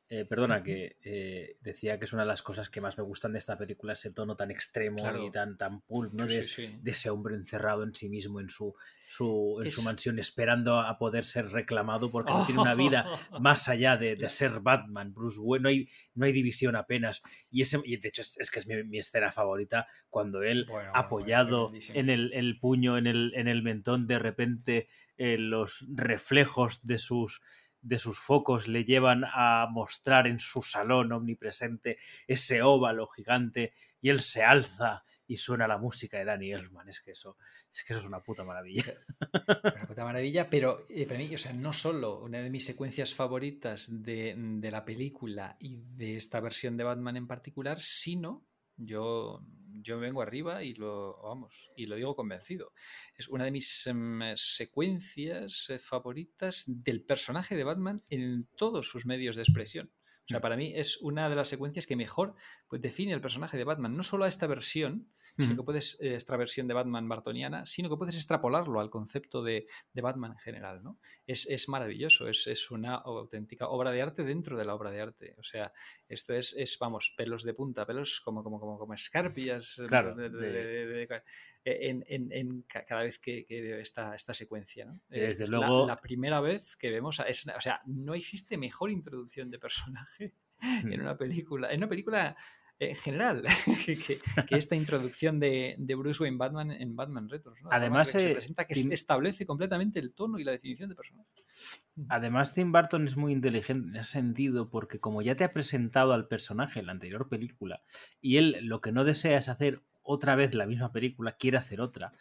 [0.08, 3.32] Eh, perdona, que eh, decía que es una de las cosas que más me gustan
[3.32, 5.26] de esta película, ese tono tan extremo Claro.
[5.26, 6.28] y tan, tan pulp, ¿no?
[6.28, 6.78] Sí, De, sí, sí.
[6.80, 8.72] de ese hombre encerrado en sí mismo, en su,
[9.08, 13.04] su, en Es- su mansión, esperando a poder ser reclamado porque no tiene una vida
[13.40, 17.20] más allá de, de ser Batman, Bruce Wayne, no hay, no hay división apenas.
[17.50, 20.66] Y, ese, y de hecho es, es que es mi, mi escena favorita, cuando él,
[20.68, 24.88] Bueno, apoyado en el, el puño, en el, en el mentón, de repente
[25.18, 27.40] eh, los reflejos de sus
[27.86, 34.08] de sus focos le llevan a mostrar en su salón omnipresente ese óvalo gigante y
[34.08, 36.88] él se alza y suena la música de Danny Elfman.
[36.88, 37.36] Es que eso
[37.72, 38.84] es, que eso es una puta maravilla.
[39.62, 43.14] Una puta maravilla, pero eh, para mí, o sea, no solo una de mis secuencias
[43.14, 48.44] favoritas de, de la película y de esta versión de Batman en particular, sino
[48.76, 49.42] yo,
[49.82, 52.72] yo vengo arriba y lo, vamos, y lo digo convencido.
[53.16, 59.06] Es una de mis em, secuencias eh, favoritas del personaje de Batman en todos sus
[59.06, 59.90] medios de expresión.
[60.26, 62.34] O sea, para mí es una de las secuencias que mejor
[62.68, 63.96] pues, define el personaje de Batman.
[63.96, 67.88] No solo a esta versión, sino que puedes, eh, esta versión de Batman bartoniana, sino
[67.88, 70.98] que puedes extrapolarlo al concepto de, de Batman en general, ¿no?
[71.26, 75.00] Es, es maravilloso, es, es, una auténtica obra de arte dentro de la obra de
[75.00, 75.34] arte.
[75.38, 75.72] O sea,
[76.08, 79.80] esto es, es vamos, pelos de punta, pelos como, como, como, como escarpias.
[79.88, 81.22] Claro, de, de, de,
[81.64, 85.00] en, en, en, cada vez que, que, veo esta, esta secuencia, ¿no?
[85.10, 85.86] Eh, Desde es luego...
[85.86, 89.58] La, la, primera vez que vemos, a, es, o sea, no existe mejor introducción de
[89.58, 92.36] personaje en una película, en una película
[92.78, 93.42] en general
[93.86, 97.62] que, esta introducción de, de, Bruce Wayne Batman en Batman Returns.
[97.62, 97.70] ¿no?
[97.72, 98.92] Además, se presenta que Tim...
[98.92, 101.28] establece completamente el tono y la definición de personaje.
[102.08, 106.12] Además, Tim Burton es muy inteligente en ese sentido porque como ya te ha presentado
[106.12, 107.82] al personaje en la anterior película
[108.20, 111.80] y él lo que no desea es hacer otra vez la misma película, quiere hacer
[111.80, 112.12] otra.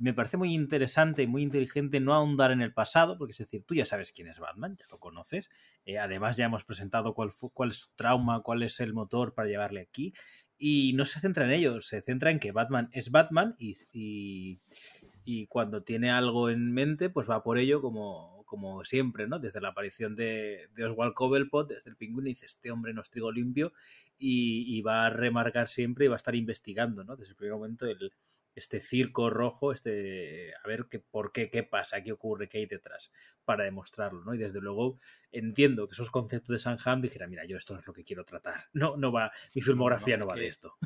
[0.00, 3.64] Me parece muy interesante y muy inteligente no ahondar en el pasado, porque es decir,
[3.66, 5.50] tú ya sabes quién es Batman, ya lo conoces.
[5.84, 9.34] Eh, además, ya hemos presentado cuál, fue, cuál es su trauma, cuál es el motor
[9.34, 10.14] para llevarle aquí.
[10.56, 15.46] Y no se centra en ello, se centra en que Batman es Batman y, y,
[15.48, 19.38] cuando tiene algo en mente, pues va por ello como, como siempre, ¿no?
[19.38, 23.10] Desde la aparición de, de Oswald Cobblepot, desde el pingüino, dice, este hombre no es
[23.10, 23.74] trigo limpio
[24.18, 27.16] y, y, va a remarcar siempre y va a estar investigando, ¿no?
[27.16, 28.12] Desde el primer momento el,
[28.54, 32.66] este circo rojo, este, a ver qué, por qué, qué pasa, qué ocurre, qué hay
[32.66, 33.12] detrás,
[33.44, 34.34] para demostrarlo, ¿no?
[34.34, 34.98] Y desde luego
[35.32, 38.54] entiendo que esos conceptos de Sanham dijera, mira, yo esto es lo que quiero tratar,
[38.72, 40.76] no, no va, mi filmografía no, no, no va de esto.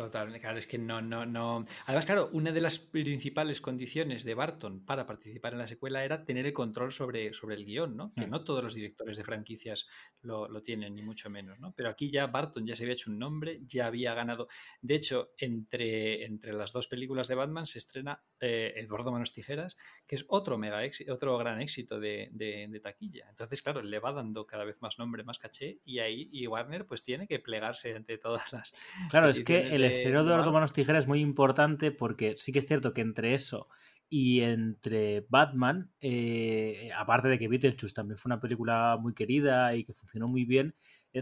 [0.00, 1.62] Total, claro, es que no, no, no.
[1.84, 6.24] Además, claro, una de las principales condiciones de Barton para participar en la secuela era
[6.24, 8.14] tener el control sobre, sobre el guion, ¿no?
[8.16, 8.30] Que Mm.
[8.30, 9.86] no todos los directores de franquicias
[10.22, 11.74] lo, lo tienen, ni mucho menos, ¿no?
[11.76, 14.48] Pero aquí ya Barton ya se había hecho un nombre, ya había ganado.
[14.80, 19.76] De hecho, entre, entre las dos películas de Batman se estrena eh, Eduardo Manos Tijeras,
[20.06, 23.26] que es otro mega éxito, otro gran éxito de, de- de taquilla.
[23.28, 26.86] Entonces, claro, le va dando cada vez más nombre, más caché, y ahí y Warner
[26.86, 28.72] pues tiene que plegarse ante todas las
[29.10, 30.52] Claro, es que peticiones el de- estreno de Eduardo.
[30.52, 33.68] Manos Tijera es muy importante porque sí que es cierto que entre eso
[34.08, 39.84] y entre Batman, eh, aparte de que Beetlejuice también fue una película muy querida y
[39.84, 40.74] que funcionó muy bien,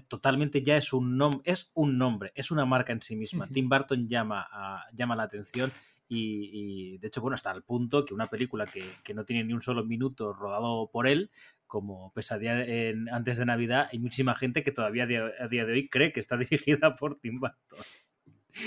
[0.06, 3.46] totalmente ya es un nombre, es un nombre, es una marca en sí misma.
[3.54, 5.72] Tim Burton llama, a- llama la atención
[6.10, 6.50] y,
[6.94, 9.52] y, de hecho, bueno, hasta el punto que una película que, que no tiene ni
[9.52, 11.30] un solo minuto rodado por él,
[11.66, 15.66] como Pesadilla en- antes de Navidad, hay muchísima gente que todavía a día, a día
[15.66, 16.36] de hoy cree que está
[16.78, 17.78] dirigida por Tim Burton.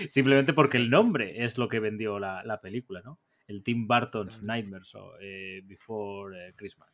[0.10, 3.19] Simplemente porque el nombre es lo que vendió la, la película, ¿no?
[3.48, 4.42] El Tim Burton's.
[4.44, 6.90] Nightmares o eh, Before eh, Christmas.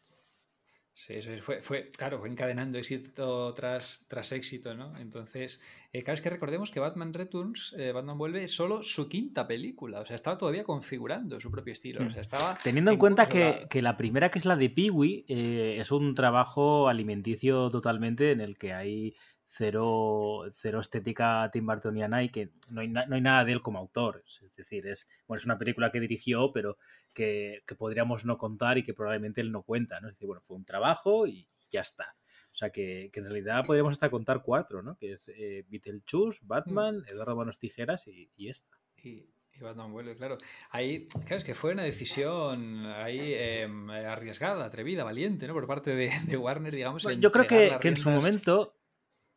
[0.99, 4.97] Sí, eso es, fue, fue, claro, fue encadenando éxito tras, tras éxito, ¿no?
[4.97, 5.61] Entonces,
[5.93, 9.45] eh, claro, es que recordemos que Batman Returns, eh, Batman vuelve, es solo su quinta
[9.45, 12.57] película, o sea, estaba todavía configurando su propio estilo, o sea, estaba...
[12.63, 15.91] Teniendo en cuenta que, la- que la primera, que es la de Peewee, eh, es
[15.91, 19.13] un trabajo alimenticio totalmente en el que hay
[19.47, 23.79] cero, cero estética Tim Burtoniana y que no hay, no hay nada de él como
[23.79, 24.23] autor.
[24.25, 26.77] Es decir, es, bueno, es una película que dirigió, pero
[27.13, 29.99] que, que podríamos no contar y que probablemente él no cuenta.
[29.99, 30.09] ¿no?
[30.09, 32.15] Es decir, bueno, fue un trabajo y ya está.
[32.51, 34.97] O sea que, que en realidad podríamos hasta contar cuatro, ¿no?
[34.97, 38.75] Que es eh, Beetlejuice, Batman, Eduardo Manos Tijeras y, y esta.
[39.03, 40.39] Y, y Batman vuelve, claro.
[40.71, 43.69] Ahí, claro, es que fue una decisión ahí eh,
[44.07, 45.53] arriesgada, atrevida, valiente, ¿no?
[45.53, 47.03] Por parte de, de Warner, digamos.
[47.03, 48.76] Bueno, yo creo que, que en su momento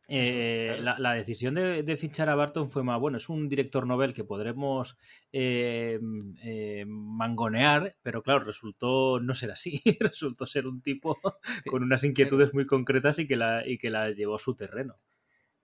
[0.07, 0.83] eh, claro.
[0.83, 4.13] la, la decisión de, de fichar a Barton fue más, bueno, es un director novel
[4.13, 4.97] que podremos
[5.31, 5.99] eh,
[6.43, 11.17] eh, mangonear, pero claro, resultó no ser así, resultó ser un tipo
[11.69, 14.97] con unas inquietudes muy concretas y que, la, y que las llevó a su terreno.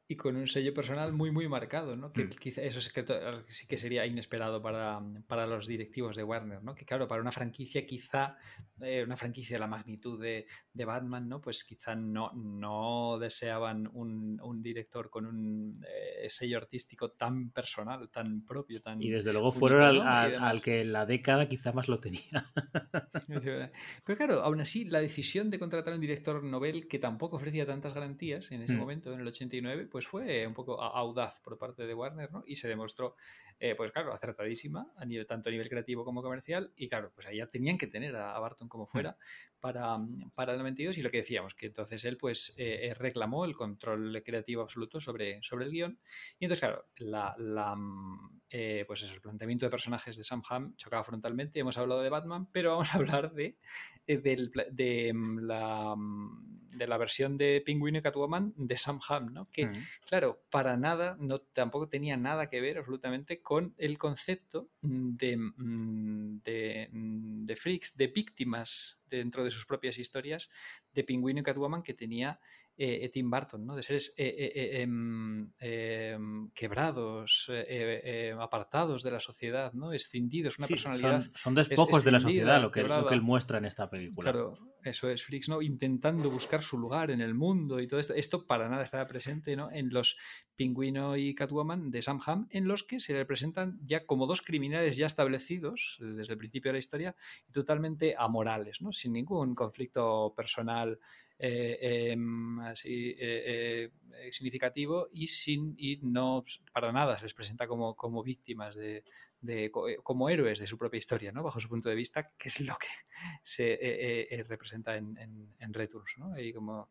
[0.10, 2.14] Y con un sello personal muy, muy marcado, ¿no?
[2.14, 2.30] Que Mm.
[2.30, 3.04] quizá eso es que
[3.48, 6.76] sí que sería inesperado para, para los directivos de Warner, ¿no?
[6.76, 8.38] Que claro, para una franquicia quizá,
[8.80, 11.42] eh, una franquicia de la magnitud de, de Batman, ¿no?
[11.42, 18.10] Pues quizá no, no deseaban un, un director con un eh, sello artístico tan personal,
[18.10, 19.02] tan propio, tan...
[19.02, 22.50] Y desde luego fueron al, al- al que en la década quizá más lo tenía.
[23.28, 27.66] Pero claro, aún así, la decisión de contratar a un director novel que tampoco ofrecía
[27.66, 28.78] tantas garantías en ese Mm.
[28.80, 32.44] momento, en el 89, pues fue un poco audaz por parte de Warner, ¿no?
[32.46, 33.16] Y se demostró,
[33.60, 36.72] eh, pues claro, acertadísima, a nivel, tanto a nivel creativo como comercial.
[36.76, 39.18] Y claro, pues ahí ya tenían que tener a, a Barton como fuera
[39.60, 39.98] para,
[40.36, 40.98] para el 92.
[40.98, 45.02] Y lo que decíamos, que entonces él, pues, eh, eh, reclamó el control creativo absoluto
[45.02, 46.00] sobre, sobre el guion.
[46.40, 50.42] Y entonces, claro, la, la, mm, eh, pues eso, el planteamiento de personajes de Sam
[50.50, 51.60] Hamm chocaba frontalmente.
[51.60, 53.58] Hemos hablado de Batman, pero vamos a hablar de,
[54.06, 59.00] eh, pla- de, mm, la, mm, de la versión de Pingüino y Catwoman de Sam
[59.10, 59.50] Hamm, ¿no?
[59.52, 59.74] Que, Mm.
[60.08, 66.42] claro, para nada, no, tampoco tenía nada que ver absolutamente con el concepto de, mm,
[66.44, 70.50] de, mm, de freaks, de víctimas dentro de sus propias historias
[70.94, 72.42] de Pingüino y Catwoman que tenía
[72.78, 73.76] eh, Tim Burton, ¿no?
[73.78, 79.72] De seres eh, eh, eh, em, em, quebrados, eh, eh, eh, apartados de la sociedad,
[79.72, 79.94] ¿no?
[79.94, 83.22] Escindidos, una Sí, personalidad son, son despojos de la sociedad lo que, lo que él
[83.22, 84.32] muestra en esta película.
[84.32, 84.60] Claro,
[84.90, 85.62] eso es Freaks, ¿no?
[85.62, 88.14] Intentando buscar su lugar en el mundo y todo esto.
[88.14, 89.72] Esto para nada estaba presente, ¿no?
[89.72, 90.18] En los
[90.56, 94.42] Pingüino y Catwoman de Sam Hamm, en los que se le presentan ya como dos
[94.42, 97.16] criminales ya establecidos eh, desde el principio de la historia
[97.48, 98.92] y totalmente amorales, ¿no?
[98.92, 101.00] Sin ningún conflicto personal
[101.40, 106.44] eh, em, así eh, eh, significativo y sin y no
[106.74, 109.04] para nada se les presenta como, como víctimas de,
[109.48, 109.72] eh,
[110.04, 111.44] como héroes de su propia historia, ¿no?
[111.44, 112.88] Bajo su punto de vista, que es lo que
[113.44, 116.40] se eh, representa en, en, en Returns, ¿no?
[116.40, 116.90] Y como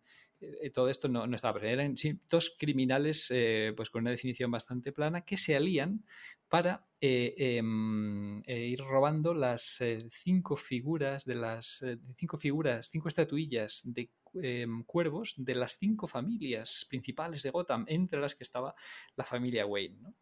[0.74, 1.82] todo esto no, no estaba presente.
[1.82, 3.32] Eran sí, dos criminales
[3.74, 6.04] pues con una definición bastante plana que se alían
[6.50, 11.82] para em, ir robando las cinco figuras de las
[12.18, 14.10] cinco figuras, cinco estatuillas de
[14.43, 18.74] em, cuervos de las cinco familias principales de Gotham, entre las que estaba
[19.16, 20.14] la familia Wayne, ¿no?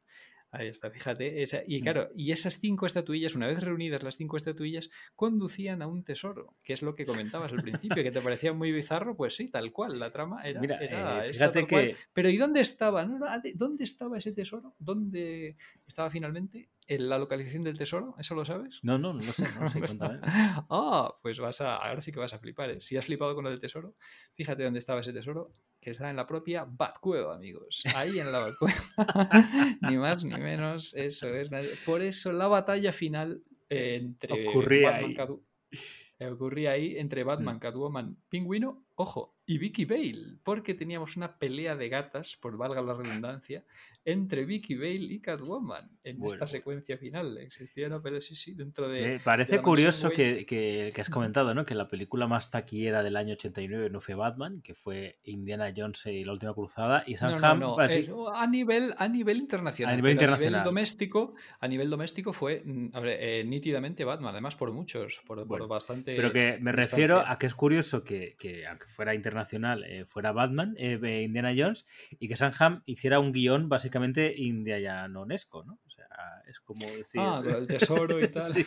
[0.55, 1.43] Ahí está, fíjate.
[1.43, 5.87] esa- y claro, y esas cinco estatuillas, una vez reunidas las cinco estatuillas, conducían a
[5.87, 9.35] un tesoro, que es lo que comentabas al principio, que te parecía muy bizarro, pues
[9.37, 11.67] sí, tal cual, la trama era, Mira, era eh, esta cual.
[11.67, 13.05] que Pero ¿y dónde estaba?
[13.05, 14.75] No, no, ¿Dónde estaba ese tesoro?
[14.79, 16.69] ¿Dónde estaba finalmente?
[16.87, 18.15] en la localización del tesoro?
[18.19, 18.81] ¿Eso lo sabes?
[18.83, 20.19] No, no, no sé, no sé, cuéntame.
[20.23, 22.71] Ah, pues vas a, ahora sí que vas a flipar.
[22.71, 22.81] ¿eh?
[22.81, 23.95] Si has flipado con lo del tesoro,
[24.35, 25.51] fíjate dónde estaba ese tesoro,
[25.85, 27.83] que está en la propia Batcueva, amigos.
[27.95, 28.75] Ahí en la Batcueva.
[29.83, 31.51] ni más ni menos, eso es.
[31.85, 35.79] Por eso la batalla final eh, entre Ocurría Batman, ahí.
[36.21, 41.77] Eh, ocurría ahí entre Batman, Catwoman, Pingüino, ojo, y Vicky Bale, porque teníamos una pelea
[41.77, 43.65] de gatas, por valga la redundancia,
[44.05, 47.39] entre Vicky Bale y Catwoman en Bueno, esta secuencia final.
[47.39, 49.01] Existía una pelea, sí, sí, dentro de...
[49.03, 51.65] Me parece curioso que, que, que has comentado, ¿no?
[51.65, 56.05] Que la película más taquillera del año 89 no fue Batman, que fue Indiana Jones
[56.07, 59.09] y la última cruzada, y Sam no, Ham no, para ti- es a nivel, a
[59.09, 59.95] nivel internacional.
[59.95, 60.55] A nivel internacional.
[60.55, 65.23] A nivel doméstico, a nivel doméstico fue mm, ver, eh, nítidamente Batman, además por muchos,
[65.27, 66.15] por, bastante.
[66.15, 66.73] Pero que me distancia.
[66.73, 71.55] refiero a que es curioso que, que aunque fuera internacional, eh, fuera Batman, eh, Indiana
[71.57, 71.87] Jones,
[72.19, 73.94] y que Sanham hiciera un guion básicamente
[74.37, 75.79] indianonesco, ¿no?
[75.87, 76.07] O sea,
[76.49, 77.21] es como decir...
[77.21, 78.53] Ah, con el tesoro y tal.
[78.53, 78.67] Sí,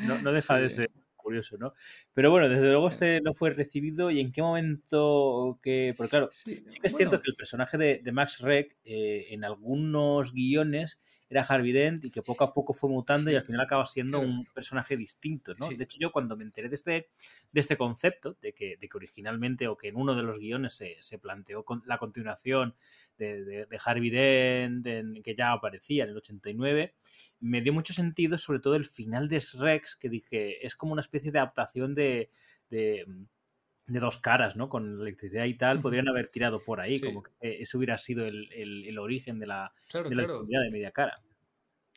[0.00, 1.74] no, no deja de ser curioso, ¿no?
[2.14, 5.94] Pero bueno, desde luego este no fue recibido y en qué momento que...
[5.96, 8.76] Porque claro, Sí, Sí que es bueno, cierto que el personaje de, de Max Reck
[8.84, 10.98] eh, en algunos guiones
[11.30, 14.18] era Harvey Dent y que poco a poco fue mutando y al final acaba siendo
[14.18, 14.32] claro.
[14.32, 15.68] un personaje distinto, ¿no?
[15.68, 15.76] Sí.
[15.76, 17.08] De hecho, yo cuando me enteré de este,
[17.52, 20.72] de este concepto, de que, de que originalmente o que en uno de los guiones
[20.74, 22.74] se, se planteó con la continuación
[23.18, 26.94] de, de- de Harvey Dent, en- que ya aparecía en el 89,
[27.40, 31.02] me dio mucho sentido, sobre todo el final de Rex, que dije, es como una
[31.02, 32.30] especie de adaptación de-
[32.70, 33.04] de
[33.88, 34.68] de dos caras, ¿no?
[34.68, 37.04] Con electricidad y tal, podrían haber tirado por ahí, Sí.
[37.06, 40.24] como que eh, eso hubiera sido el, el- el origen de la, claro, de la
[40.24, 40.44] claro.
[40.44, 41.20] de media cara.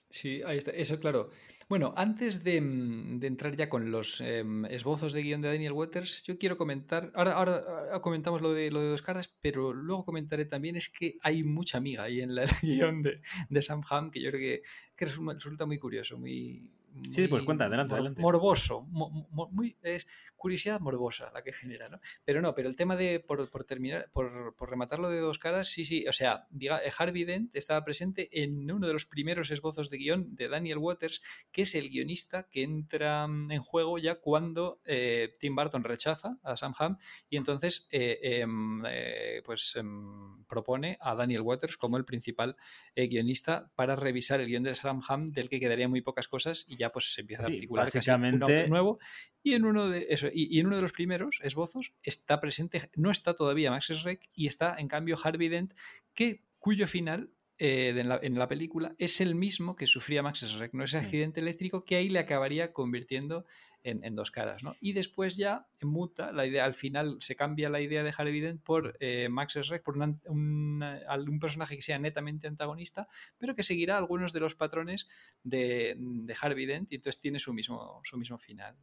[0.10, 0.72] Sí, ahí está.
[0.72, 1.30] Eso, claro.
[1.70, 5.72] Bueno, antes de, mm, de entrar ya con los em, esbozos de guion de Daniel
[5.72, 9.72] Waters, yo quiero comentar, ahora, ahora, ahora comentamos lo de, lo de dos caras, pero
[9.74, 13.62] luego comentaré también es que hay mucha amiga ahí en la- el guion de, de
[13.62, 14.62] Sam Hamm que yo creo que,
[14.98, 16.70] que resulta muy curioso, muy...
[17.12, 18.22] Sí, pues cuenta, adelante, adelante.
[18.22, 22.00] Morboso, mo- mo- muy, es curiosidad morbosa la que genera, ¿no?
[22.26, 25.40] Pero no, pero el tema de, por, por terminar, por, por rematar lo de dos
[25.40, 29.06] caras, sí, sí, o sea, diga, eh, Harvey Dent estaba presente en uno de los
[29.06, 31.22] primeros esbozos de guion de Daniel Waters,
[31.52, 36.38] que es el guionista que entra mm, en juego ya cuando eh, Tim Burton rechaza
[36.44, 36.98] a Sam Hamm
[37.30, 42.56] y entonces eh, em, eh, pues em, propone a Daniel Waters como el principal
[42.96, 46.81] guionista para revisar el guion de Sam Hamm del que quedarían muy pocas cosas y
[46.82, 49.00] ya pues se empieza a Sí, articular casi un básicamente- autor nuevo.
[49.44, 52.90] Y en uno de eso y, y en uno de los primeros esbozos está presente
[52.96, 55.74] no está todavía Max Schreck y está en cambio Harvey Dent
[56.14, 57.32] que cuyo final
[57.64, 60.98] eh, en, la, en la película es el mismo que sufría Max Schreck, no ese
[60.98, 63.46] accidente eléctrico que ahí le acabaría convirtiendo
[63.84, 64.64] en, en dos caras.
[64.64, 64.76] ¿no?
[64.82, 68.64] Y después ya muta la idea, al final se cambia la idea de Harvey Dent
[68.64, 73.08] por eh, Max Schreck, por un, personaje que sea netamente antagonista,
[73.38, 75.08] pero que seguirá algunos de los patrones
[75.44, 78.76] de, de Harvey Dent y entonces tiene su mismo, su mismo final.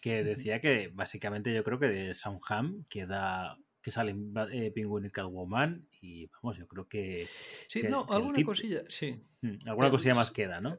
[0.00, 5.10] Que decía que básicamente yo creo que de Soundham queda que salen eh, Penguin y
[5.10, 7.26] Catwoman y vamos, yo creo que...
[7.68, 9.16] Sí, que, no, que alguna cosilla, sí.
[9.42, 10.76] Mm, Alguna Eh, cosilla más queda, ¿no?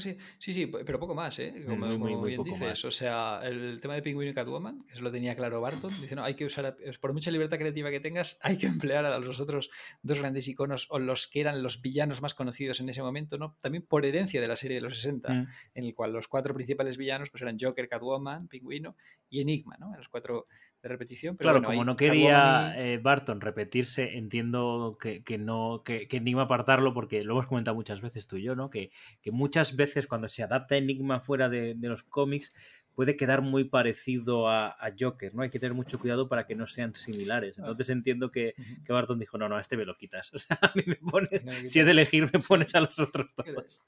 [0.00, 0.18] Sí.
[0.38, 1.64] sí, sí, pero poco más, ¿eh?
[1.64, 2.60] Como, Muy, muy, como muy bien poco dices.
[2.68, 2.84] más.
[2.84, 6.14] O sea, el tema de Penguin y Catwoman, que eso lo tenía claro Barton, dice,
[6.14, 9.40] no, hay que usar, por mucha libertad creativa que tengas, hay que emplear a los
[9.40, 9.70] otros
[10.02, 13.56] dos grandes iconos o los que eran los villanos más conocidos en ese momento, ¿no?
[13.62, 15.46] También por herencia de la serie de los 60, Mm.
[15.72, 18.94] en el cual los cuatro principales villanos pues eran Joker, Catwoman, Pingüino
[19.30, 19.96] y Enigma, ¿no?
[19.96, 20.48] Los cuatro
[20.82, 21.36] de repetición.
[21.36, 26.16] Pero claro, bueno, como no quería eh, Barton repetirse, entiendo que, que no que, que
[26.16, 28.68] Enigma apartarlo, porque lo hemos comentado muchas veces tú y yo, ¿no?
[28.70, 32.52] Que, que muchas veces cuando se adapta Enigma fuera de, de los cómics
[32.94, 35.42] puede quedar muy parecido a, a Joker, ¿no?
[35.42, 37.58] Hay que tener mucho cuidado para que no sean similares.
[37.58, 38.54] Entonces entiendo que,
[38.84, 40.30] que Barton dijo, no, no, a este me lo quitas.
[40.34, 42.98] O sea, a mí me pones, No, si he de elegir, me pones a los
[42.98, 43.84] otros dos.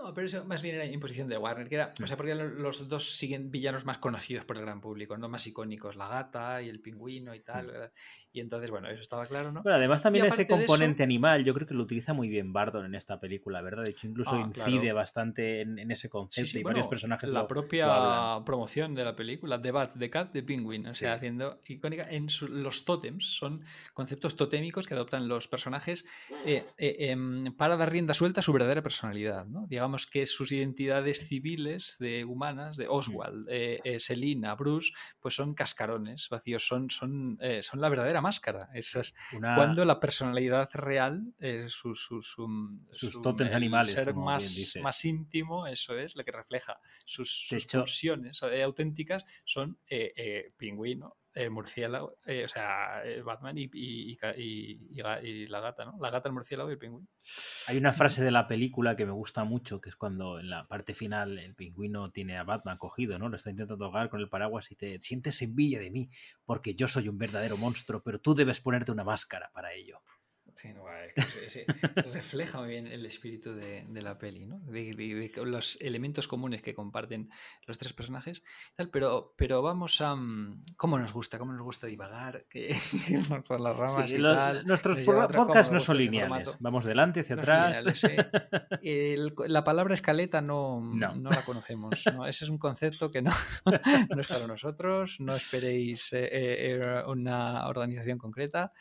[0.00, 2.62] No, pero eso más bien era imposición de Warner, que era, o sea, porque eran
[2.62, 6.62] los dos siguen villanos más conocidos por el gran público, no más icónicos, la gata
[6.62, 7.66] y el pingüino y tal.
[7.66, 7.92] ¿verdad?
[8.32, 9.62] Y entonces, bueno, eso estaba claro, ¿no?
[9.62, 12.84] Bueno, además también ese eso- componente animal, yo creo que lo utiliza muy bien Barton
[12.86, 13.82] en esta película, ¿verdad?
[13.84, 14.94] De hecho, incluso Ah, incide claro.
[14.96, 18.94] bastante en, en ese concepto sí, y bueno, varios personajes la lo- propia lo promoción
[18.94, 21.16] de la película, The Bat, The Cat, The Penguin, o sea, Sí.
[21.16, 26.04] haciendo icónica en su- los tótems, son conceptos totémicos que adoptan los personajes
[26.44, 29.66] eh, eh, em, para dar rienda suelta a su verdadera personalidad, ¿no?
[29.66, 35.54] Digamos que sus identidades civiles, de humanas, de Oswald, eh, eh, Selina, Bruce, pues son
[35.54, 38.68] cascarones vacíos, son, son, eh, son la verdadera máscara.
[38.74, 41.34] Esas, Una- cuando la personalidad real,
[41.68, 44.82] su, su- su- Sus su- tótems animales, ser como bien más, dices.
[44.82, 50.52] más íntimo, eso es, lo que refleja sus, sus hecho- pulsiones auténticas son eh,
[51.34, 54.78] eh, murciélago, eh, o sea, eh, Batman y, y- y
[55.22, 55.96] y la gata, ¿no?
[56.00, 57.08] La gata, el murciélago y el pingüino.
[57.66, 60.66] Hay una frase de la película que me gusta mucho, que es cuando en la
[60.66, 63.28] parte final el pingüino tiene a Batman cogido, ¿no?
[63.28, 66.08] Lo está intentando ahogar con el paraguas y dice, sientes envidia de mí,
[66.46, 70.00] porque yo soy un verdadero monstruo, pero tú debes ponerte una máscara para ello.
[70.60, 71.66] Sí, no, es que se- se-
[72.12, 74.58] refleja muy bien el espíritu de, de la peli, ¿no?
[74.60, 77.30] De, de- de que los elementos comunes que comparten
[77.66, 78.42] los tres personajes.
[78.74, 80.16] Tal, pero, pero vamos a.
[80.16, 81.38] mm, ¿Cómo nos gusta?
[81.38, 82.44] ¿Cómo nos gusta divagar?
[82.50, 82.76] Que,
[83.08, 84.66] irnos por las ramas Sí, y lo- tal.
[84.66, 86.56] nuestros podcasts no son lineales.
[86.58, 87.84] Vamos delante, hacia No atrás.
[88.82, 91.14] El- la palabra escaleta no, No.
[91.14, 91.30] no.
[91.30, 92.02] la conocemos.
[92.12, 92.26] ¿no?
[92.26, 93.30] Ese es un concepto que no,
[93.64, 95.20] no es para nosotros.
[95.20, 98.72] No esperéis eh, eh, eh, una organización concreta.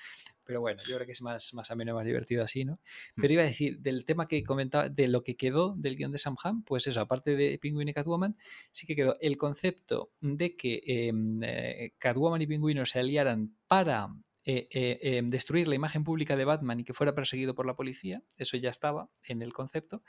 [0.48, 2.80] Pero bueno, yo creo que es más, más ameno, más divertido así, ¿no?
[3.16, 6.18] Pero iba a decir, del tema que comentaba, de lo que quedó del guion de
[6.18, 8.38] Sam Hamm, pues eso, aparte de Penguin y Catwoman,
[8.72, 14.10] sí que quedó el concepto de que em, eh, Catwoman y Pingüino se aliaran para
[14.50, 17.76] eh, eh, em, destruir la imagen pública de Batman y que fuera perseguido por la
[17.76, 18.24] policía.
[18.38, 20.04] Eso ya estaba en el concepto.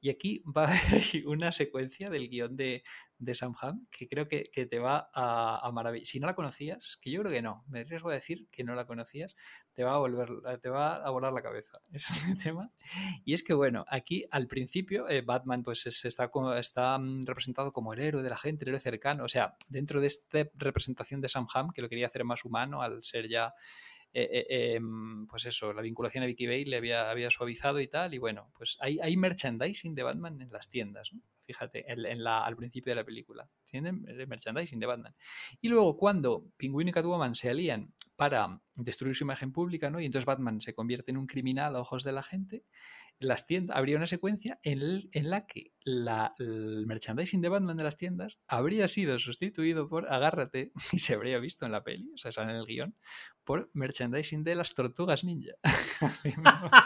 [0.00, 2.82] Y aquí va a haber una secuencia del guion de,
[3.18, 6.06] de Sam Hamm que creo que, que te va a, a maravillar.
[6.06, 8.74] Si no la conocías, que yo creo que no, me arriesgo a decir que no
[8.74, 9.36] la conocías,
[9.72, 12.70] te va a volver, te va a volar la cabeza ese tema.
[13.24, 17.70] Y es que, bueno, aquí al principio eh, Batman pues es- está, está mm, representado
[17.70, 19.24] como el héroe de la gente, el héroe cercano.
[19.24, 22.82] O sea, dentro de esta representación de Sam Hamm, que lo quería hacer más humano
[22.82, 23.54] al ser ya
[24.12, 27.88] eh, eh, em, pues eso, la vinculación a Vicky Bale le había, había suavizado y
[27.88, 31.20] tal, y bueno, pues hay, hay merchandising de Batman en las tiendas, ¿no?
[31.46, 33.48] Fíjate, en, la, al principio de la película.
[33.64, 35.14] Tienen merchandising de Batman.
[35.60, 40.00] Y luego cuando Pingüino y Catwoman se alían para destruir su imagen pública, ¿no?
[40.00, 42.64] Y entonces Batman se convierte en un criminal a ojos de la gente,
[43.18, 47.96] las tiendas, habría una secuencia en, la que la, el merchandising de Batman de las
[47.96, 52.42] tiendas habría sido sustituido por Agárrate, y se habría visto en la peli, o sea,
[52.42, 52.96] en el guion,
[53.44, 55.52] por merchandising de las tortugas ninja.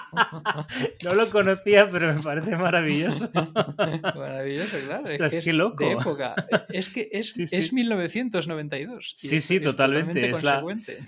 [1.04, 3.30] No lo conocía, pero me parece maravilloso.
[3.34, 5.04] Maravilloso, claro.
[5.04, 5.84] Ostras, es que qué es loco.
[5.84, 6.34] de época.
[6.70, 7.56] Es que es, Sí, sí.
[7.56, 9.14] es 1992.
[9.22, 10.62] y Sí, es- sí, es totalmente, es la-.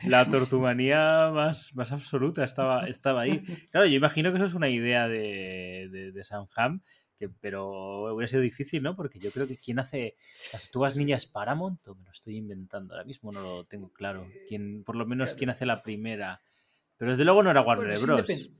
[0.07, 3.41] La tortumanía más, más absoluta estaba, estaba ahí.
[3.71, 6.83] Claro, yo imagino que eso es una idea de, de, de Sam Hamm,
[7.21, 8.97] que, pero hubiera sido difícil, ¿no?
[8.97, 10.17] Porque yo creo que quien hace
[10.53, 14.27] las tortugas niñas Paramount, o me lo estoy inventando ahora mismo, no lo tengo claro.
[14.49, 16.41] Quién, por lo menos quién hace la primera.
[16.97, 18.51] Pero desde luego no era Warner Bueno, es Bros.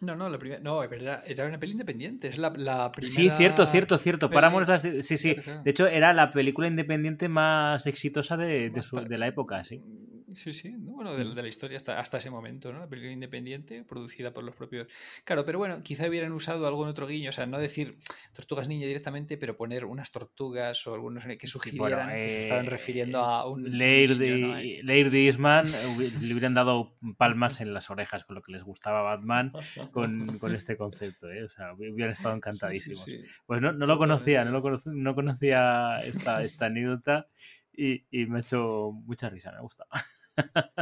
[0.00, 0.60] No, no, la primera.
[0.60, 2.28] No, pero era, era una peli independiente.
[2.28, 3.14] Es la, la primera.
[3.14, 4.28] Sí, cierto, cierto, cierto.
[4.30, 5.36] Paramount es la- sí, sí.
[5.62, 9.80] De hecho, era la película independiente más exitosa de, de, su- de la época, sí.
[10.34, 11.34] Sí, sí, no, bueno, de, Mm.
[11.34, 12.78] de la historia hasta, hasta ese momento, ¿no?
[12.80, 14.88] La película independiente, producida por los propios.
[15.24, 17.98] Claro, pero bueno, quizá hubieran usado algún otro guiño, o sea, no decir
[18.32, 22.70] tortugas ninja directamente, pero poner unas tortugas o algunos que sugirieran que se estaban eh,
[22.70, 23.78] refiriendo a un.
[23.78, 24.62] Laird niño, ¿no?
[24.62, 25.66] y Eastman
[26.20, 29.52] le hubieran dado palmas en las orejas con lo que les gustaba Batman
[29.90, 31.44] con, con este concepto, ¿eh?
[31.44, 33.04] O sea, hubieran estado encantadísimos.
[33.04, 33.32] Sí, sí, sí.
[33.46, 37.26] Pues no, no lo conocía, no, lo conoc- no conocía esta, esta anécdota
[37.72, 39.88] y, y me ha hecho mucha risa, me ha gustado.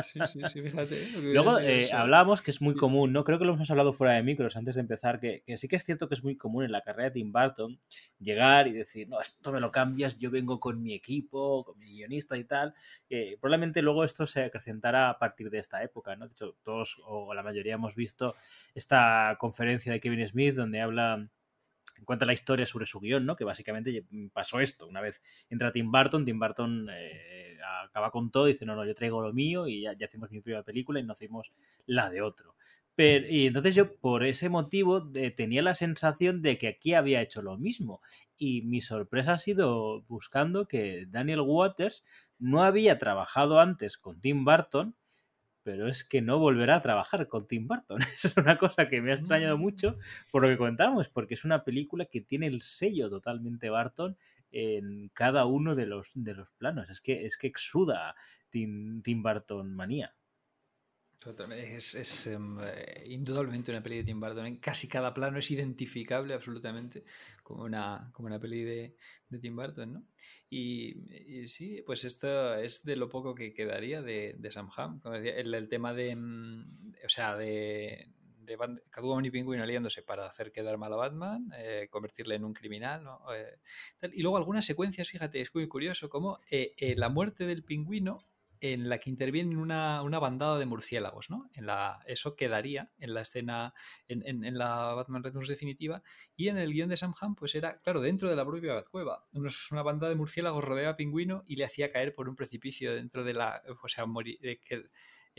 [0.03, 1.03] Sí, sí, sí, fíjate.
[1.03, 1.09] ¿eh?
[1.21, 3.25] Luego eh, hablábamos que es muy común, ¿no?
[3.25, 5.77] Creo que lo hemos hablado fuera de micros antes de empezar, que, que sí que
[5.77, 7.81] es cierto que es muy común en la carrera de Tim Burton
[8.19, 11.93] llegar y decir, no, esto me lo cambias, yo vengo con mi equipo, con mi
[11.93, 12.75] guionista y tal.
[13.09, 16.27] Eh, probablemente luego esto se acrecentará a partir de esta época, ¿no?
[16.27, 18.37] De hecho, todos o la mayoría hemos visto
[18.75, 21.29] esta conferencia de Kevin Smith donde habla
[22.05, 23.37] cuenta la historia sobre su guion, ¿no?
[23.37, 24.87] Que básicamente pasó esto.
[24.87, 28.85] Una vez entra Tim Burton, Tim Burton eh, acaba con todo y dice, no, no,
[28.85, 31.53] yo traigo lo mío y ya, hacemos mi primera película y no hacemos
[31.87, 32.55] la de otro.
[32.95, 37.23] Pero, y entonces yo por ese motivo de, tenía la sensación de que aquí había
[37.23, 38.03] hecho lo mismo.
[38.37, 42.05] Y mi sorpresa ha sido buscando que Daniel Waters
[42.39, 44.97] no había trabajado antes con Tim Burton,
[45.63, 47.99] pero es que no volverá a trabajar con Tim Burton.
[48.15, 49.99] Eso es una cosa que me ha extrañado mucho
[50.31, 54.17] por lo que contamos, porque es una película que tiene el sello totalmente Burton
[54.53, 56.91] en cada uno de los, de los planos.
[56.91, 58.15] Es que, es que exuda
[58.51, 60.15] Tim, Tim Burton manía.
[61.23, 64.47] Es, es um, eh, indudablemente una peli de Tim Burton.
[64.47, 67.05] En casi cada plano es identificable absolutamente
[67.43, 68.97] como una, como una peli de,
[69.29, 70.05] de Tim Burton, ¿no?
[70.49, 70.97] Y,
[71.43, 75.01] y, sí, pues esto es de lo poco que quedaría de, de Sam Hamm.
[75.01, 78.09] Como decía, el, el, tema de, um, o sea, de,
[78.39, 78.57] de
[78.89, 83.05] Catwoman y Pingüino aliándose para hacer quedar mal a Batman, eh, convertirle en un criminal,
[83.05, 83.21] ¿no?
[83.35, 83.59] Eh,
[83.99, 84.15] tal.
[84.15, 88.17] Y luego algunas secuencias, fíjate, es muy curioso, como eh, la muerte del pingüino
[88.61, 91.49] en la que interviene una, una bandada de murciélagos, ¿no?
[91.55, 93.73] En la, eso quedaría en la escena,
[94.09, 96.03] en, en- la Batman Returns definitiva.
[96.37, 99.25] Y en el guion de Sam Hamm, pues era, claro, dentro de la propia Batcueva.
[99.35, 102.95] Unos- Una bandada de murciélagos rodeaba a Pingüino y le hacía caer por un precipicio
[102.95, 103.63] dentro de la.
[103.83, 104.61] O sea, morir, eh,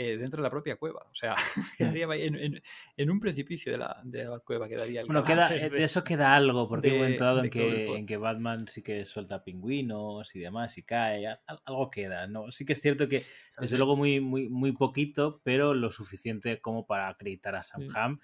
[0.04, 1.06] eh, dentro de la propia cueva.
[1.10, 1.36] O sea,
[1.78, 2.62] quedaría ahí en, en-
[2.98, 4.68] en un precipicio de la, de la Batcueva.
[4.68, 7.50] Quedaría el Bueno, queda, eh, de- de eso queda algo, porque de- momento dado en
[7.50, 12.28] que, en que Batman sí que suelta pingüinos y demás, y cae, al- algo queda,
[12.28, 12.52] ¿no?
[12.52, 13.26] Sí que es cierto que,
[13.60, 13.78] desde Sí.
[13.78, 17.88] luego, muy, muy, muy poquito, pero lo suficiente como para acreditar a Sam Sí.
[17.96, 18.24] Hamm, co-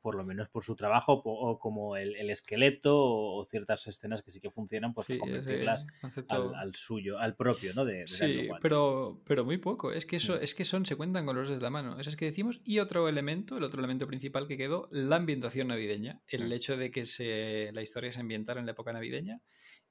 [0.00, 4.30] por lo menos por su trabajo, o como el, el esqueleto, o, ciertas escenas que
[4.30, 5.86] sí que funcionan, pues Sí, convertirlas
[6.28, 7.84] al, al suyo, al propio, ¿no?
[7.84, 9.92] De, de Sí, pero, pero muy poco.
[9.92, 10.18] Es que Mm.
[10.18, 11.98] eso, es que son, se cuentan con los de la mano.
[11.98, 12.60] Eso es que decimos.
[12.64, 16.20] Y otro elemento, el otro elemento principal que quedó, la ambientación navideña.
[16.28, 16.52] El Mm.
[16.52, 19.40] hecho de que se, la historia se ambientara en la época navideña.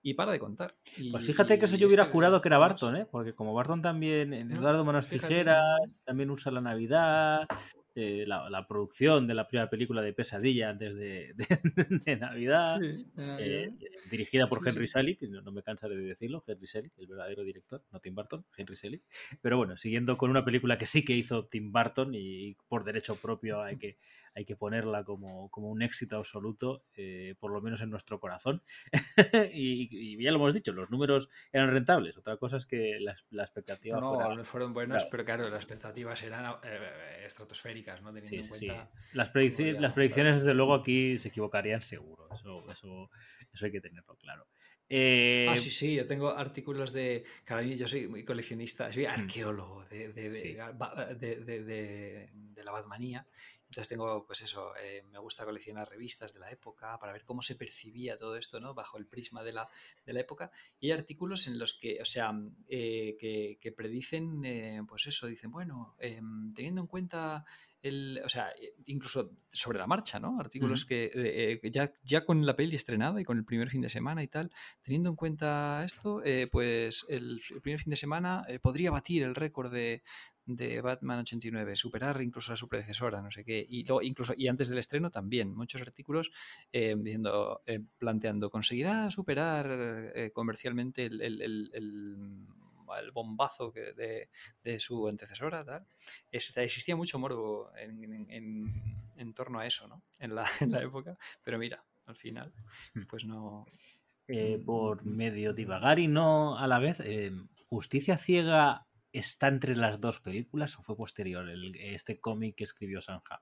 [0.03, 0.75] Y para de contar.
[1.11, 3.05] Pues Y- fíjate que eso y yo hubiera jurado que era Barton, ¿eh?
[3.09, 7.47] Porque como Barton también, en No, Eduardo Manos Tijeras, también usa la Navidad,
[7.93, 12.79] eh, la, la producción de la primera película de Pesadilla antes de, de- de Navidad,
[12.79, 13.69] sí, eh,
[14.09, 14.87] dirigida por Henry.
[14.87, 18.43] Selick, no, no me cansaré de decirlo, Henry Selick, el verdadero director, no Tim Burton,
[18.57, 19.03] Henry Selick.
[19.41, 23.15] Pero bueno, siguiendo con una película que sí que hizo Tim Burton y, por derecho
[23.17, 23.97] propio hay que,
[24.33, 28.63] hay que ponerla como, como un éxito absoluto, eh, por lo menos en nuestro corazón.
[29.53, 32.17] y, y ya lo hemos dicho, los números eran rentables.
[32.17, 34.43] Otra cosa es que la, la expectativa No, fuera...
[34.43, 35.09] fueron buenas, Claro.
[35.11, 38.13] pero claro, las expectativas eran eh, estratosféricas, ¿no?
[38.13, 38.65] Teniendo Sí, en sí, sí.
[38.67, 38.91] cuenta.
[39.13, 42.27] Las, ya, las predicciones, desde luego, aquí se equivocarían seguro.
[42.33, 43.09] Eso, eso,
[43.53, 44.47] eso hay que tenerlo claro.
[44.93, 47.23] Eh, Ah, sí, sí, yo tengo artículos de.
[47.45, 50.55] Claro, yo soy muy coleccionista, soy arqueólogo de, de, de, Sí.
[50.75, 53.25] ba- de- de- de- de la Batmanía.
[53.71, 57.41] Entonces tengo, pues eso, eh, me gusta coleccionar revistas de la época para ver cómo
[57.41, 58.73] se percibía todo esto, ¿no?
[58.73, 59.69] Bajo el prisma de la,
[60.05, 60.51] de la época.
[60.81, 65.25] Y hay artículos en los que, o sea, eh, que, que predicen, eh, pues eso,
[65.25, 65.95] dicen, bueno,
[66.53, 67.45] teniendo en cuenta
[67.81, 68.49] el, o sea,
[68.87, 70.39] incluso sobre la marcha, ¿no?
[70.39, 70.89] Artículos Ujú.
[70.89, 74.21] que eh, ya, ya con la peli estrenada y con el primer fin de semana
[74.21, 74.51] y tal,
[74.81, 79.23] teniendo en cuenta esto, eh, pues el, el primer fin de semana eh, podría batir
[79.23, 80.03] el récord de,
[80.55, 84.47] de Batman 89, superar incluso a su predecesora, no sé qué, y luego incluso y
[84.47, 86.31] antes del estreno también muchos artículos
[86.71, 92.45] eh, diciendo, eh, planteando, conseguirá superar eh, comercialmente el, el- el- el-
[92.99, 94.29] el bombazo que de,
[94.63, 95.85] de su antecesora, tal.
[96.29, 100.03] Es- existía mucho morbo en, en- en- en torno a eso, ¿no?
[100.19, 102.51] En la, en la época, pero mira, al final,
[102.93, 103.03] Hmm.
[103.07, 103.65] pues no,
[104.27, 107.31] eh, por medio divagar y no a la vez, eh,
[107.69, 113.01] ¿Justicia Ciega está entre las dos películas o fue posterior el- este cómic que escribió
[113.01, 113.41] Sanja?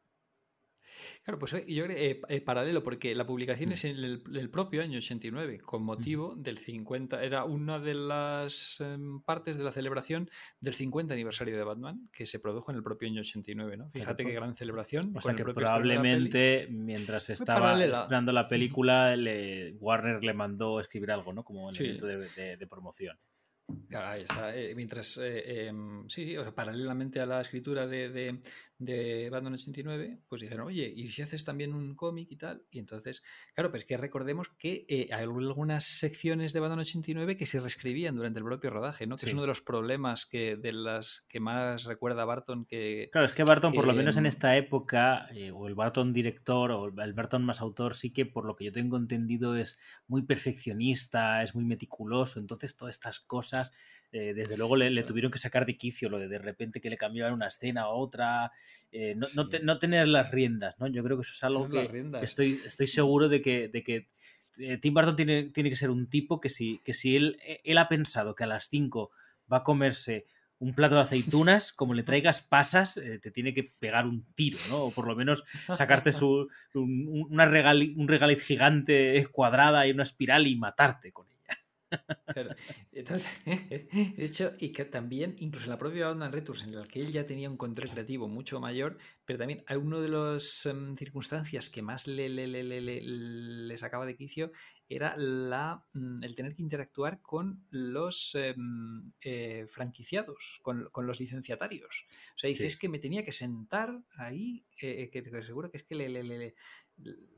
[1.24, 3.74] Claro, pues eh, yo creo que eh, eh, paralelo, porque la publicación Mm.
[3.74, 8.82] es en el, el propio año 89, con motivo del 50, era una de las
[8.82, 12.84] em, partes de la celebración del 50 aniversario de Batman, que se produjo en el
[12.84, 13.92] propio año 89, ¿no?
[13.92, 15.14] Fíjate qué gran celebración.
[15.16, 21.32] O sea que probablemente mientras estaba estrenando la película, le- Warner le mandó escribir algo,
[21.34, 21.44] ¿no?
[21.44, 21.84] Como Sí.
[21.84, 23.18] elemento de, de- de promoción.
[23.90, 24.56] Claro, ahí está.
[24.56, 28.40] eh, mientras, eh, em, sí, sí, o sea, paralelamente a la escritura de, de,
[28.78, 32.64] de Batman 89, pues dijeron, oye, ¿y si haces también un cómic y tal?
[32.72, 37.46] Y entonces, claro, pues que recordemos que eh, hay algunas secciones de Batman 89 que
[37.46, 39.18] se reescribían durante el propio rodaje, ¿no?
[39.18, 43.10] Que es uno de los problemas que, de las que más recuerda Barton que...
[43.12, 46.72] Claro, es que Barton, por lo menos en mm, esta época, o el Barton director,
[46.72, 50.22] o el Barton más autor, sí que por lo que yo tengo entendido es muy
[50.22, 53.59] perfeccionista, es muy meticuloso, entonces todas estas cosas,
[54.12, 56.98] eh, desde luego le, tuvieron que sacar de quicio, lo de de repente que le
[56.98, 58.52] cambiaban una escena a otra,
[58.92, 60.88] eh, no, no te- no tener las riendas, ¿no?
[60.88, 61.78] Yo creo que eso es algo que
[62.24, 64.08] estoy, estoy seguro de que, de que
[64.58, 67.78] eh, Tim Burton tiene, tiene que ser un tipo que si, que si él, él
[67.78, 69.12] ha pensado que a las 5
[69.52, 70.26] va a comerse
[70.60, 74.58] un plato de aceitunas, como le traigas pasas, eh, te tiene que pegar un tiro,
[74.70, 74.84] ¿no?
[74.86, 75.44] O por lo menos
[75.74, 81.39] sacarte su, un, una un regaliz gigante cuadrada y una espiral y matarte con ella.
[82.32, 82.56] Claro.
[82.92, 87.02] Entonces, de hecho, y que también, incluso en la propia Batman Returns, en la que
[87.02, 90.96] él ya tenía un control creativo mucho mayor, pero también hay una de las em,
[90.96, 94.52] circunstancias que más le, le, le, le- le- le sacaba de quicio
[94.88, 101.20] era la, mm, el tener que interactuar con los em, eh, franquiciados, con, con los
[101.20, 102.06] licenciatarios.
[102.36, 102.68] O sea, dice, Sí.
[102.68, 106.10] es que me tenía que sentar ahí, eh, que, que seguro que es que le-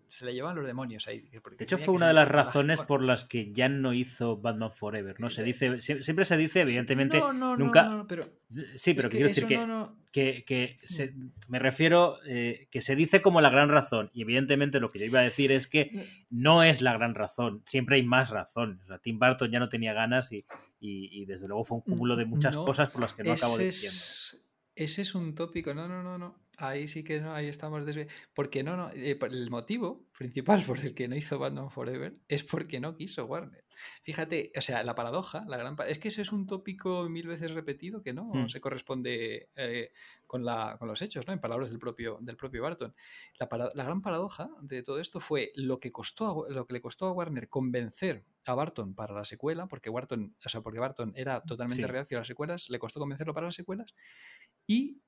[0.07, 1.21] se le llevaban los demonios ahí.
[1.21, 4.73] De hecho, fue una de las la- razones por las que ya no hizo Batman
[4.73, 5.29] Forever, ¿no?
[5.29, 7.83] Se dice, sie- siempre se dice, evidentemente, no, no, no, nunca...
[7.83, 8.21] no, no, pero
[8.75, 9.55] Sí, pero es que quiero decir que...
[10.11, 11.13] que, que se-
[11.47, 14.11] me refiero eh, que se dice como la gran razón.
[14.13, 15.89] Y evidentemente lo que yo iba a decir es que
[16.29, 17.61] no es la gran razón.
[17.65, 18.81] Siempre hay más razón.
[18.83, 20.45] O sea, Tim Burton ya no tenía ganas y,
[20.81, 23.57] y- y desde luego fue un cúmulo de muchas cosas por las que no acabo
[23.57, 24.41] diciendo.
[24.75, 25.73] Es, ese es un tópico.
[25.73, 26.39] No, no, no, no.
[26.57, 28.89] Ahí sí que no, ahí estamos desvi- Porque no, no.
[28.93, 33.25] eh, el motivo principal por el que no hizo Batman Forever es porque no quiso
[33.25, 33.63] Warner.
[34.03, 37.51] Fíjate, o sea, la paradoja, la gran es que ese es un tópico mil veces
[37.51, 38.47] repetido que no Hmm.
[38.49, 39.91] se corresponde eh,
[40.27, 41.33] con, la, con los hechos, ¿no?
[41.33, 42.93] En palabras del propio, del propio Barton.
[43.39, 46.73] La, para- la gran paradoja de todo esto fue lo que costó a lo que
[46.73, 50.79] le costó a Warner convencer a Barton para la secuela, porque Barton, o sea, porque
[50.79, 51.87] Barton era totalmente Sí.
[51.91, 53.95] reacio a las secuelas, le costó convencerlo para las secuelas
[54.71, 55.01] y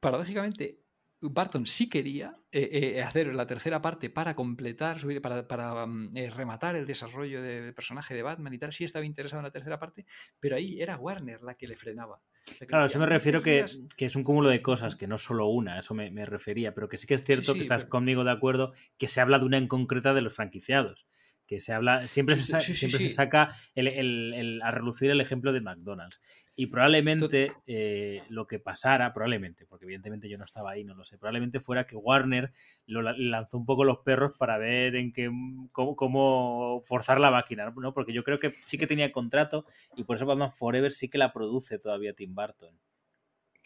[0.00, 0.80] paradójicamente
[1.20, 6.30] Barton sí quería eh, eh, hacer la tercera parte para completar, para, para, mm, eh,
[6.30, 9.78] rematar el desarrollo del personaje de Batman y tal, sí estaba interesado en la tercera
[9.80, 10.06] parte,
[10.40, 12.20] pero ahí era Warner la que le frenaba.
[12.56, 13.82] Que Claro, a decía, eso me "No te refiero que, giras".
[13.96, 16.74] que es un cúmulo de cosas, que no solo una, a eso me, me refería,
[16.74, 19.20] pero que sí que es cierto sí, que estás pero- conmigo de acuerdo que se
[19.20, 21.06] habla de una en concreta de los franquiciados.
[21.48, 25.20] Que se habla, siempre, Sí, se, sí, sí, saca el- el- el- a relucir el
[25.20, 26.20] ejemplo de McDonald's.
[26.54, 31.04] Y probablemente eh, lo que pasara, probablemente, porque evidentemente yo no estaba ahí, no lo
[31.04, 32.52] sé, probablemente fuera que Warner
[32.86, 35.30] lo lanzó un poco los perros para ver en qué,
[35.72, 37.94] cómo, cómo forzar la máquina, ¿no?
[37.94, 39.64] Porque yo creo que sí que tenía contrato
[39.96, 42.74] y por eso Batman Forever sí que la produce todavía Tim Burton.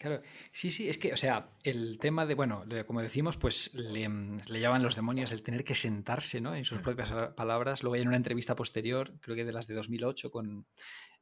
[0.03, 4.09] Claro, sí, sí, es que, o sea, el tema de, bueno, como decimos, pues le,
[4.49, 6.53] le llaman los demonios el tener que sentarse, ¿no?
[6.55, 7.83] En sus propias palabras.
[7.83, 10.67] Luego hay en una entrevista posterior, creo que de las de 2008, con,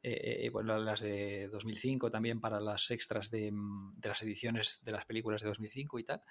[0.02, 4.82] eh, eh, bueno, las de 2005 también para las extras de, mm, de las ediciones
[4.84, 6.24] de las películas de 2005 y tal.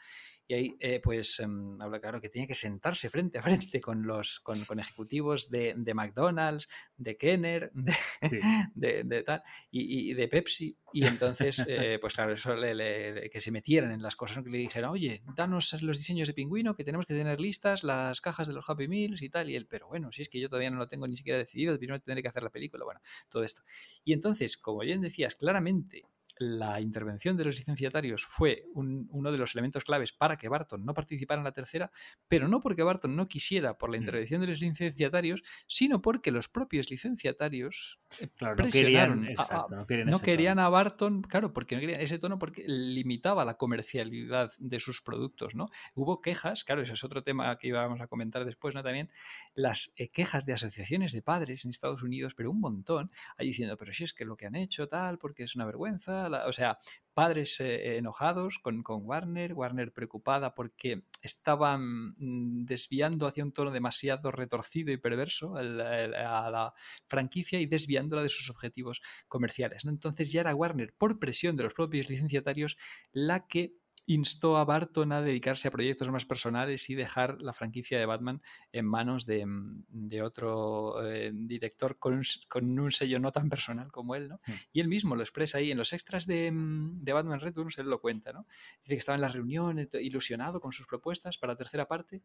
[0.48, 4.04] Y ahí, eh, pues, em, habla claro que tenía que sentarse frente a frente con
[4.04, 8.40] los con, con ejecutivos de, de McDonald's, de Kenner, de, Sí.
[8.74, 10.76] de, de tal, y, y de Pepsi.
[10.92, 14.58] Y entonces, eh, pues claro, eso le- que se metieran en las cosas, que le
[14.58, 18.54] dijeran, oye, danos los diseños de pingüino, que tenemos que tener listas las cajas de
[18.54, 19.50] los Happy Meals y tal.
[19.50, 21.76] Y él, pero bueno, si es que yo todavía no lo tengo ni siquiera decidido,
[21.78, 23.62] primero tendré que hacer la película, bueno, todo esto.
[24.04, 26.04] Y entonces, como bien decías, claramente
[26.42, 30.86] la intervención de los licenciatarios fue un- uno de los elementos claves para que Barton
[30.86, 31.90] no participara en la tercera,
[32.28, 34.00] pero no porque Barton no quisiera por la Mm.
[34.00, 39.86] intervención de los licenciatarios, sino porque los propios licenciatarios eh, no presionaron querían, exacto, no
[39.86, 44.50] querían, no querían a Barton, claro, porque no querían ese tono porque limitaba la comercialidad
[44.58, 45.66] de sus productos, ¿no?
[45.94, 48.82] Hubo quejas, claro, ese es otro tema que íbamos a comentar después, ¿no?
[48.82, 49.10] También
[49.54, 53.76] las eh, quejas de asociaciones de padres en Estados Unidos, pero un montón, ahí diciendo,
[53.76, 56.78] pero si es que lo que han hecho tal, porque es una vergüenza, o sea,
[57.14, 63.70] padres eh, enojados con, con Warner, Warner preocupada porque estaban mm, desviando hacia un tono
[63.70, 66.74] demasiado retorcido y perverso a la
[67.08, 69.84] franquicia y desviándola de sus objetivos comerciales.
[69.84, 69.90] ¿no?
[69.90, 72.76] Entonces ya era Warner, por presión de los propios licenciatarios,
[73.12, 73.74] la que
[74.06, 78.42] instó a Barton a dedicarse a proyectos más personales y dejar la franquicia de Batman
[78.72, 83.48] en manos de, mm, de otro eh, director con un, con un sello no tan
[83.48, 84.40] personal como él, ¿no?
[84.46, 84.52] Mm.
[84.72, 87.86] Y él mismo lo expresa ahí en los extras de, mm, de Batman Returns, él
[87.86, 88.46] lo cuenta, ¿no?
[88.80, 92.22] Dice que estaba en la reunión ilusionado con sus propuestas para la tercera parte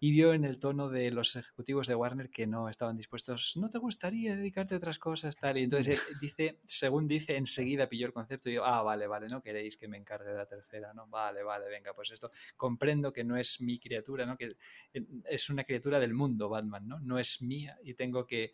[0.00, 3.68] y vio en el tono de los ejecutivos de Warner que no estaban dispuestos, ¿no
[3.70, 5.36] te gustaría dedicarte a otras cosas?
[5.36, 5.58] Tal?
[5.58, 9.28] Y entonces él dice, según dice, enseguida pilló el concepto y dijo, ah, vale, vale,
[9.28, 11.06] no queréis que me encargue de la tercera, ¿no?
[11.14, 14.36] Vale, vale, venga, pues esto comprendo que no es mi criatura, ¿no?
[14.36, 14.56] Que
[14.92, 16.98] eh, es una criatura del mundo, Batman, ¿no?
[16.98, 18.52] No es mía y tengo que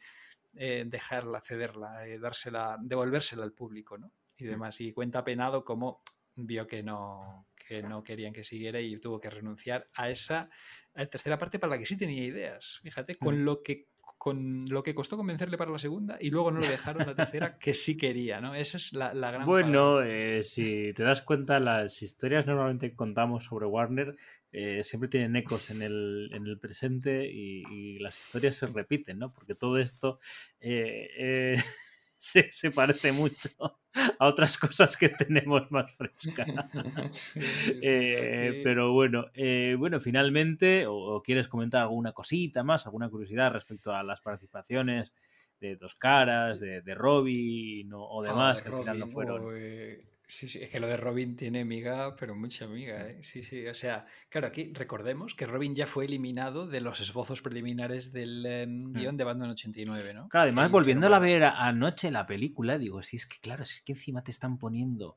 [0.54, 4.12] eh, dejarla, cederla, eh, dársela, devolvérsela al público, ¿no?
[4.36, 4.78] Y demás.
[4.82, 6.02] Y cuenta penado como
[6.36, 10.50] vio que no, que no querían que siguiera y tuvo que renunciar a esa
[10.92, 12.80] a tercera parte para la que sí tenía ideas.
[12.82, 13.88] Fíjate, con lo que
[14.20, 17.56] con lo que costó convencerle para la segunda y luego no lo dejaron la tercera
[17.58, 18.54] que sí quería, ¿no?
[18.54, 22.96] Esa es la, la gran Bueno, eh, si te das cuenta, las historias normalmente que
[22.96, 24.18] contamos sobre Warner
[24.52, 29.18] eh, siempre tienen ecos en el, en el presente y, y las historias se repiten,
[29.18, 29.32] ¿no?
[29.32, 30.18] Porque todo esto
[30.60, 31.54] eh, eh,
[32.20, 33.48] se, se parece mucho
[34.18, 36.48] a otras cosas que tenemos más frescas.
[37.82, 43.52] Eh, pero bueno, eh, bueno, finalmente, o, o quieres comentar alguna cosita más, alguna curiosidad
[43.52, 45.14] respecto a las participaciones
[45.60, 49.42] de Dos Caras, de, de Robin o, o demás, Ah, que al final no fueron.
[50.30, 53.22] Sí, sí, es que lo de Robin tiene miga, pero mucha miga, ¿eh?
[53.22, 57.42] Sí, sí, o sea, claro, aquí recordemos que Robin ya fue eliminado de los esbozos
[57.42, 60.28] preliminares del em, guion de Batman 89, ¿no?
[60.28, 63.82] Claro, además, Que volviéndola a ver anoche la película, digo, si es que, claro, es
[63.84, 65.16] que encima te están poniendo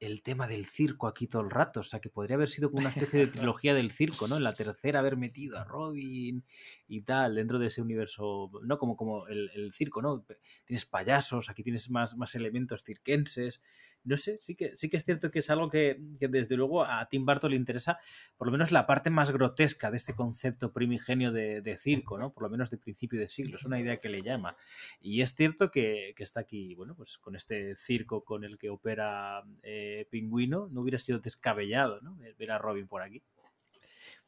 [0.00, 2.80] el tema del circo aquí todo el rato, o sea, que podría haber sido como
[2.80, 4.36] una especie de trilogía del circo, ¿no?
[4.36, 6.44] En la tercera haber metido a Robin
[6.88, 8.78] y tal, dentro de ese universo, ¿no?
[8.78, 10.24] Como, como el, el circo, ¿no?
[10.64, 13.62] Tienes payasos, aquí tienes más, más elementos cirquenses,
[14.04, 16.84] no sé, sí que, sí que es cierto que es algo que, que, desde luego
[16.84, 17.98] a Tim Burton le interesa,
[18.36, 22.32] por lo menos la parte más grotesca de este concepto primigenio de, circo, ¿no?
[22.32, 24.56] Por lo menos de principio de siglo, es una idea que le llama.
[25.00, 28.70] Y es cierto que, que está aquí, bueno, pues con este circo con el que
[28.70, 32.16] opera eh, Pingüino, no hubiera sido descabellado, ¿no?
[32.38, 33.22] Ver a Robin por aquí.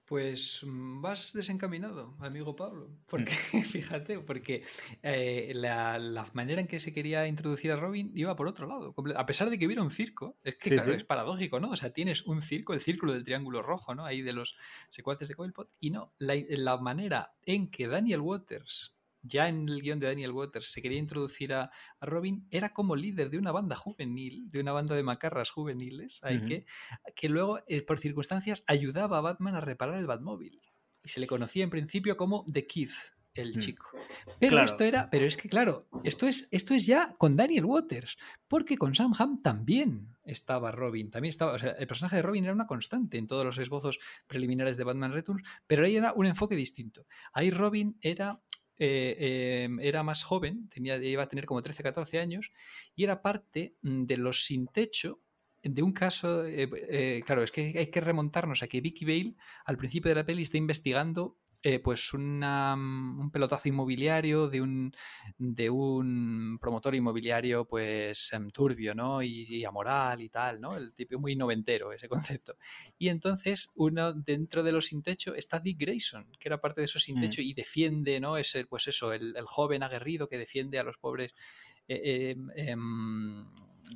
[0.06, 2.88] Pues mm, vas desencaminado, amigo Pablo.
[3.06, 3.32] Porque,
[3.72, 4.62] fíjate, porque
[5.02, 8.94] eh, la, la, manera en que se quería introducir a Robin iba por otro lado.
[9.16, 10.98] A pesar de que hubiera un circo, es que sí, claro, sí.
[10.98, 11.70] es paradójico, ¿no?
[11.70, 14.04] O sea, tienes un circo, el círculo del triángulo rojo, ¿no?
[14.04, 14.56] Ahí de los
[14.88, 18.95] secuaces de Coilpot, y no, la, la manera en que Daniel Waters
[19.26, 21.70] ya en el guion de Daniel Waters se quería introducir a,
[22.00, 26.20] a, Robin, era como líder de una banda juvenil, de una banda de macarras juveniles,
[26.22, 26.46] uh -huh.
[26.46, 26.66] que,
[27.14, 30.60] que luego, eh, por circunstancias, ayudaba a Batman a reparar el Batmóvil.
[31.04, 32.90] Y se le conocía en principio como The Kid,
[33.36, 33.86] el chico.
[34.38, 34.66] Pero claro.
[34.66, 38.16] esto era, pero es que claro, esto es, esto es ya con Daniel Waters,
[38.48, 42.44] porque con Sam Hamm también estaba Robin, también estaba, o sea, el personaje de Robin
[42.44, 46.26] era una constante en todos los esbozos preliminares de Batman Returns, pero ahí era un
[46.26, 47.06] enfoque distinto.
[47.32, 48.40] Ahí Robin era
[48.78, 52.52] eh, eh, era más joven, tenía, iba a tener como 13, 14 años,
[52.94, 55.20] y era parte mm, de los sin techo
[55.68, 59.34] de un caso, eh, eh, claro, es que hay que remontarnos a que Vicky Bale
[59.64, 61.38] al principio de la peli está investigando
[61.68, 64.92] eh, pues una, un pelotazo inmobiliario de un,
[65.36, 69.20] de un promotor inmobiliario pues um, turbio, ¿no?
[69.20, 70.76] Y, y, amoral y tal, ¿no?
[70.76, 72.54] El tipo muy noventero ese concepto.
[72.98, 76.84] Y entonces uno dentro de los sin techo está Dick Grayson, que era parte de
[76.84, 77.44] esos sin techo mm.
[77.46, 78.36] y defiende, ¿no?
[78.36, 81.34] Es el, pues eso, el, el, joven aguerrido que defiende a los pobres.
[81.88, 82.76] Eh, eh,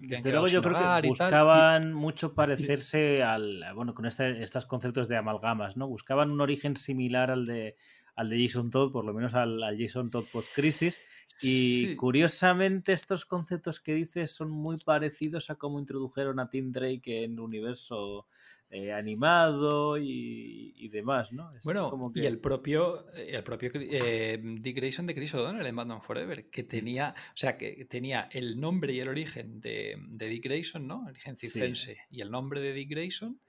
[0.00, 5.16] desde luego yo creo que buscaban mucho parecerse al, bueno, con este, estos conceptos de
[5.16, 5.88] amalgamas, ¿no?
[5.88, 7.76] Buscaban un origen similar al de,
[8.16, 11.00] al de Jason Todd, por lo menos al, al Jason Todd post-crisis.
[11.42, 11.96] Y sí.
[11.96, 17.32] curiosamente estos conceptos que dices son muy parecidos a cómo introdujeron a Tim Drake en
[17.32, 18.26] el universo
[18.70, 21.50] eh, animado y, y, demás, ¿no?
[21.50, 22.20] Es bueno, que...
[22.20, 26.62] y el propio, el propio eh, Dick Grayson de Chris O'Donnell en Batman Forever, que
[26.62, 31.02] tenía, o sea, que tenía el nombre y el origen de, de Dick Grayson, ¿no?
[31.02, 32.00] El origen circense sí.
[32.10, 33.40] y el nombre de Dick Grayson.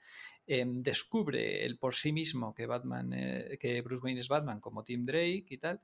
[0.47, 4.83] Eh, descubre el por sí mismo que Batman, eh, que Bruce Wayne es Batman como
[4.83, 5.81] Tim Drake y tal,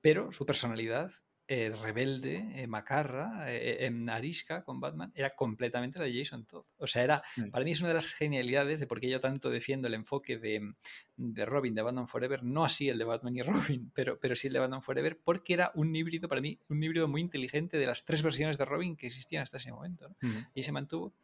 [0.00, 1.10] pero su personalidad
[1.50, 6.66] eh, rebelde, eh, macarra, eh, eh arisca con Batman, era completamente la de Jason Todd.
[6.76, 7.48] O sea, era, mm.
[7.48, 10.36] para mí es una de las genialidades de por qué yo tanto defiendo el enfoque
[10.36, 10.74] de,
[11.16, 14.48] de, Robin, de Batman Forever, no así el de Batman y Robin, pero, pero sí
[14.48, 17.86] el de Batman Forever, porque era un híbrido, para mí, un híbrido muy inteligente de
[17.86, 20.06] las tres versiones de Robin que existían hasta ese momento.
[20.06, 20.28] ¿no?
[20.28, 20.46] Mm.
[20.54, 21.14] Y se mantuvo.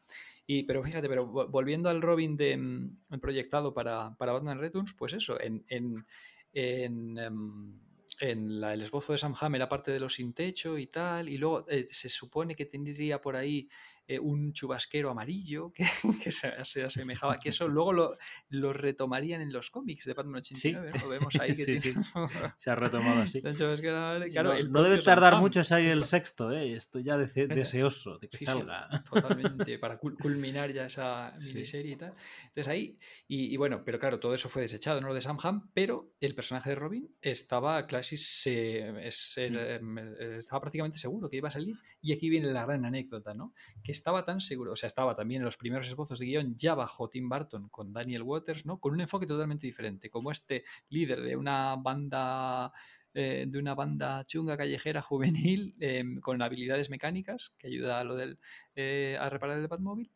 [0.47, 5.12] Y, pero fíjate, pero volviendo al Robin de, mm, proyectado para, para Batman Returns, pues
[5.12, 6.07] eso, en, en,
[6.55, 7.84] en um,
[8.20, 11.28] en la, el esbozo de Sam Hamm era parte de los sin techo y tal,
[11.28, 13.68] y luego eh, se supone que tendría por ahí
[14.07, 15.84] eh, un chubasquero amarillo que,
[16.22, 18.18] que se, se, asemejaba, que eso luego lo,
[18.50, 21.00] lo, retomarían en los cómics de Batman 89, ¿Sí?
[21.00, 22.05] lo vemos ahí que sí, tiene...
[22.05, 22.11] sí.
[22.57, 23.40] se ha retomado así.
[23.40, 26.72] claro, no, no debe tardar mucho en salir el sexto, ¿eh?
[26.72, 29.02] estoy ya de deseoso de que salga.
[29.11, 32.14] totalmente, para culminar ya esa miniserie y tal.
[32.42, 35.38] Entonces ahí, y, y, bueno, pero claro, todo eso fue desechado, no lo de Sam
[35.42, 39.98] Hamm, pero el personaje de Robin estaba casi se, es, mm.
[40.38, 43.55] estaba prácticamente seguro que iba a salir, y aquí viene la gran anécdota, ¿no?
[43.82, 46.74] Que estaba tan seguro, o sea, estaba también en los primeros esbozos de guion ya
[46.74, 48.78] bajo Tim Burton con Daniel Waters, ¿no?
[48.78, 52.72] Con un enfoque totalmente diferente, como este líder de una banda
[53.16, 58.16] eh, de una banda chunga callejera juvenil eh, con habilidades mecánicas que ayuda a lo
[58.16, 58.40] del
[58.74, 60.11] eh, a reparar el Batmóvil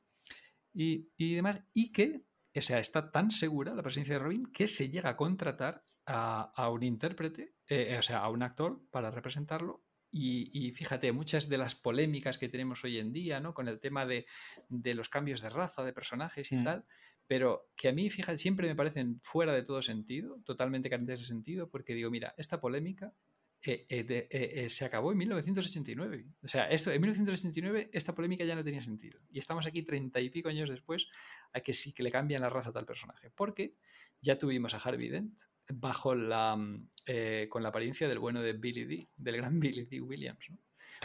[0.74, 2.24] y, y demás, y que
[2.56, 6.70] o sea, está tan segura la presencia de Robin que se llega a contratar a,
[6.70, 7.54] un intérprete,
[7.98, 12.48] o sea, a un actor para representarlo y, y, fíjate, muchas de las polémicas que
[12.48, 13.54] tenemos hoy en día, ¿no?
[13.54, 14.26] Con el tema de,
[14.68, 16.64] de los cambios de raza, de personajes y mm.
[16.64, 16.84] tal,
[17.26, 21.26] pero que a mí, fíjate, siempre me parecen fuera de todo sentido, totalmente carentes de
[21.26, 23.12] sentido, porque digo, mira, esta polémica
[23.60, 26.26] eh, eh, de, eh, se acabó en 1989.
[26.42, 29.20] O sea, esto, en 1989 esta polémica ya no tenía sentido.
[29.30, 31.08] Y estamos aquí treinta y pico años después
[31.52, 33.30] a que sí que le cambian la raza a tal personaje.
[33.30, 33.74] Porque
[34.20, 36.58] ya tuvimos a Harvey Dent, bajo la,
[37.06, 40.00] eh, con la apariencia del bueno de Billy D, del gran Billy D.
[40.00, 40.50] Williams.
[40.50, 40.58] ¿no?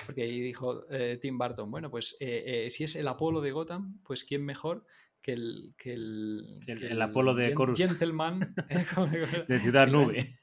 [0.05, 3.99] Porque ahí dijo eh, Tim Burton, bueno, pues eh, si es el Apolo de Gotham,
[4.03, 4.85] pues quién mejor
[5.23, 7.77] que el, que el, el, que el, el Apolo de Corus.
[7.77, 8.53] Gentleman
[9.47, 10.37] de Ciudad Nube.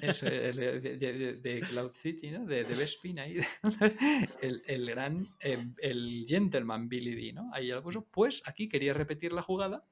[0.00, 2.46] Eso, de, de, de, Cloud City, ¿no?
[2.46, 3.36] De, de Bespin ahí.
[4.40, 7.50] El, el gran, el Gentleman Billy D, ¿no?
[7.52, 8.06] Ahí ya lo puso.
[8.10, 9.84] Pues aquí quería repetir la jugada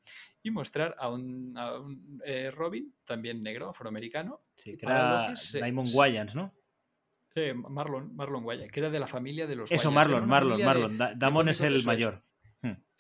[0.43, 4.41] y mostrar a un, a un eh, Robin, también negro, afroamericano.
[4.57, 6.55] Sí, que era que Diamond Wayans, ¿no?
[7.35, 10.99] Eh, Marlon, Marlon Wayans, que era de la familia de los Eso, Marlon, Marlon, Marlon.
[11.17, 12.25] Damon es el mayor.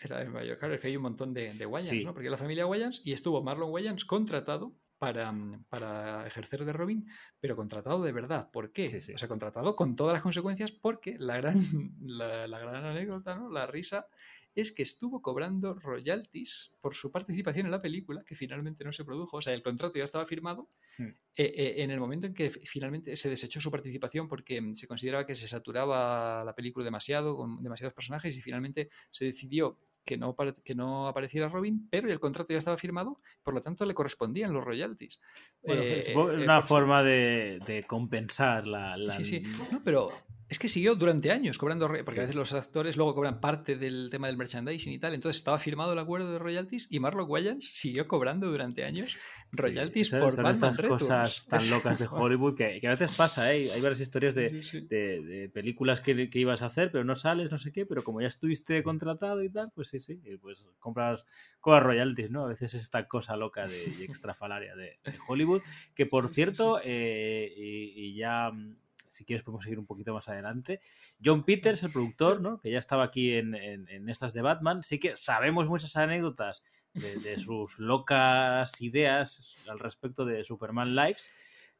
[0.00, 2.04] Era en Nueva Claro, es que hay un montón de, de Wayans, Sí.
[2.04, 2.14] ¿no?
[2.14, 5.32] Porque la familia Wayans y estuvo Marlon Wayans contratado para,
[5.68, 7.06] para ejercer de Robin,
[7.40, 8.50] pero contratado de verdad.
[8.50, 8.88] ¿Por qué?
[8.88, 9.14] Sí, sí.
[9.14, 11.58] O sea, contratado con todas las consecuencias porque la gran,
[12.02, 13.50] la, la gran anécdota, ¿no?
[13.50, 14.06] La risa
[14.54, 19.04] es que estuvo cobrando royalties por su participación en la película, que finalmente no se
[19.04, 19.36] produjo.
[19.38, 21.04] O sea, el contrato ya estaba firmado Hmm.
[21.36, 24.74] eh, eh, en el momento en que fi- finalmente se desechó su participación porque mm,
[24.74, 29.78] se consideraba que se saturaba la película demasiado, con demasiados personajes, y finalmente se decidió
[30.04, 30.34] que no,
[30.64, 34.52] que no apareciera Robin, pero el contrato ya estaba firmado, por lo tanto le correspondían
[34.52, 35.20] los royalties.
[35.62, 39.42] Bueno, Eh, es eh, una forma de, de compensar la, la- Sí, sí.
[39.70, 40.10] No, pero
[40.50, 42.18] es que siguió durante años cobrando, porque Sí.
[42.18, 45.14] a veces los actores luego cobran parte del tema del merchandising y tal.
[45.14, 49.16] Entonces estaba firmado el acuerdo de royalties y Marlon Wayans siguió cobrando durante años
[49.52, 51.02] royalties Sí, por son Batman estas Returns.
[51.02, 53.70] cosas tan locas de Hollywood que, que a veces pasa, ¿eh?
[53.72, 54.80] Hay varias historias de, Sí, sí.
[54.82, 58.02] de- de películas que, que ibas a hacer, pero no sales, no sé qué, pero
[58.04, 61.26] como ya estuviste contratado y tal, pues sí, sí, pues compras,
[61.60, 62.44] cobras royalties, ¿no?
[62.44, 65.62] A veces es esta cosa loca de, y extrafalaria de, de Hollywood,
[65.94, 68.76] que por cierto, eh, y, y ya, mm,
[69.10, 70.80] si quieres podemos seguir un poquito más adelante,
[71.22, 72.60] John Peters, el productor, ¿no?
[72.60, 76.62] Que ya estaba aquí en, en- en estas de Batman, sí que sabemos muchas anécdotas
[76.94, 81.30] de, de sus locas ideas al respecto de Superman Lives,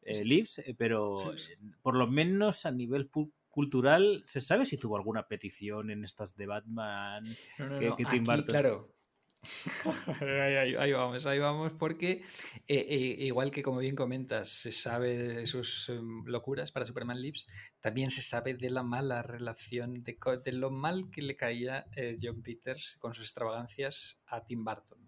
[0.02, 1.36] eh, Lives, eh, pero eh,
[1.82, 3.10] por lo menos a nivel
[3.48, 7.24] cultural, ¿se sabe si tuvo alguna petición en estas de Batman?
[7.58, 8.44] No, no, que- no, que Tim aquí, Burton.
[8.46, 8.88] claro.
[10.20, 12.22] ahí, vamos, ahí vamos, porque
[12.68, 17.20] eh, eh, igual que como bien comentas, se sabe de sus em, locuras para Superman
[17.20, 17.46] Lives,
[17.80, 22.18] también se sabe de la mala relación, de, de lo mal que le caía eh,
[22.20, 24.98] John Peters con sus extravagancias a Tim Burton.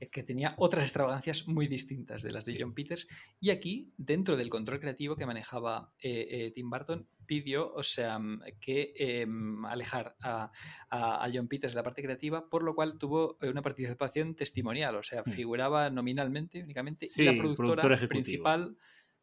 [0.00, 3.06] Eh, que tenía otras extravagancias muy distintas de las de John Peters.
[3.40, 8.18] Y aquí, dentro del control creativo que manejaba eh, eh, Tim Burton, pidió, o sea,
[8.18, 10.50] mm, que em, alejar a,
[10.88, 14.96] a, a John Peters de la parte creativa, por lo cual tuvo una participación testimonial,
[14.96, 15.32] o sea, Hmm.
[15.32, 18.76] figuraba nominalmente únicamente, Sí, y la productor productora principal,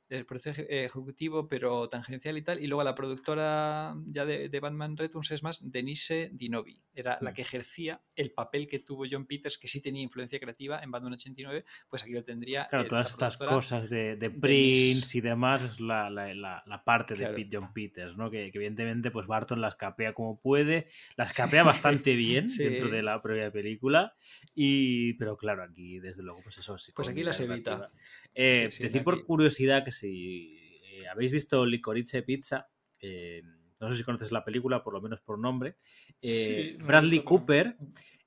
[0.10, 4.60] el productor eje- ejecutivo, pero tangencial y tal, y luego la productora ya de, de
[4.60, 7.34] Batman Returns es más Denise Dinovi, era la Hmm.
[7.34, 11.14] que ejercía el papel que tuvo John Peters, que sí tenía influencia creativa en Batman
[11.14, 12.68] 89, pues aquí lo tendría.
[12.70, 16.64] Claro, todas esta estas cosas de, de Denise- Prince y demás es la, la- la-
[16.66, 17.34] la parte Claro.
[17.36, 18.30] de Pete John Peters, ¿no?
[18.30, 20.88] Que, que evidentemente pues Barton las capea como puede,
[21.18, 22.64] las capea bastante bien Sí.
[22.64, 24.16] dentro de la propia película,
[24.54, 26.92] y pero claro, aquí desde luego pues eso sí.
[26.96, 27.90] Pues aquí las evita.
[28.34, 32.68] Eh, Sí, sí, decir por aquí- curiosidad que si eh, habéis visto Licorice Pizza,
[33.00, 33.42] eh,
[33.80, 35.76] no sé si conoces la película, por lo menos por nombre,
[36.22, 37.78] eh, Sí, Bradley Cooper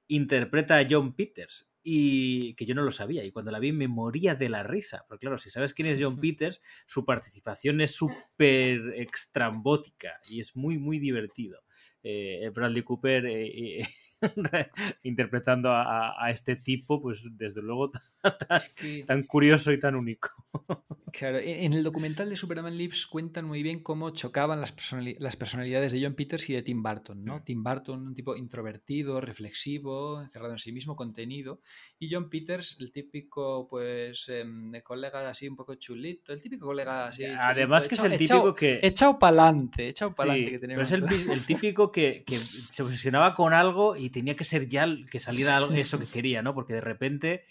[0.09, 3.89] interpreta a John Peters y que yo no lo sabía y cuando la vi me
[3.89, 7.93] moría de la risa, porque claro, si sabes quién es John Peters, su participación es
[7.93, 11.63] súper extrambótica y es muy muy divertido.
[12.03, 13.87] Eh, Bradley Cooper eh,
[15.03, 17.91] interpretando a, a- este tipo, pues desde luego
[18.23, 20.31] tan, Es que- tan curioso y tan único.
[21.11, 25.17] Claro, en en el documental de Superman Lives cuentan muy bien cómo chocaban las, personali-
[25.19, 27.39] las personalidades de John Peters y de Tim Burton, ¿no?
[27.39, 27.45] Mm.
[27.45, 31.61] Tim Burton, un tipo introvertido, reflexivo, encerrado en sí mismo, contenido,
[31.99, 36.67] y John Peters, el típico, pues, em, de colega así un poco chulito, el típico
[36.67, 37.25] colega así.
[37.25, 38.81] Además chulito, que es echao- el típico echao- que...
[38.83, 40.85] Echado para adelante, echado para Sí, que pero tenemos.
[40.85, 44.87] es el, el típico que, que se obsesionaba con algo y tenía que ser ya
[45.11, 46.55] que saliera algo- eso que quería, ¿no?
[46.55, 47.45] Porque de repente,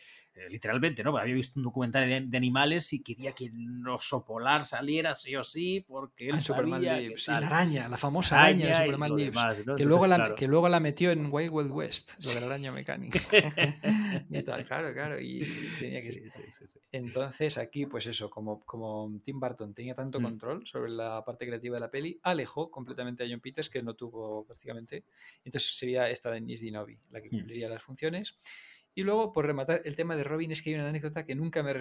[0.49, 1.11] literalmente, ¿no?
[1.11, 5.13] Porque había visto un documental de, de animales y quería que el oso polar saliera
[5.13, 8.71] sí o sí, porque él Ah, Superman Lives, sí, la araña, la famosa araña, de
[8.73, 9.33] Araña y Superman Lives.
[9.33, 9.55] demás, ¿no?
[9.55, 10.35] Que Entonces, luego, la, claro.
[10.35, 13.19] que luego la metió en Wild Wild West, lo de la araña mecánica.
[14.29, 15.19] y tal, claro, claro.
[15.19, 15.39] Y
[15.79, 16.21] tenía que Sí,
[16.67, 16.79] sí.
[16.91, 20.23] Entonces, aquí, pues eso, como, como Tim Burton tenía tanto Mm.
[20.23, 23.93] control sobre la parte creativa de la peli, alejó completamente a John Peters, que no
[23.95, 25.03] tuvo prácticamente.
[25.43, 27.31] Entonces sería esta Denise Dinovi la que Mm.
[27.39, 28.35] cumpliría las funciones.
[28.97, 31.61] Y luego, por rematar, el tema de Robin es que hay una anécdota que nunca
[31.61, 31.71] me,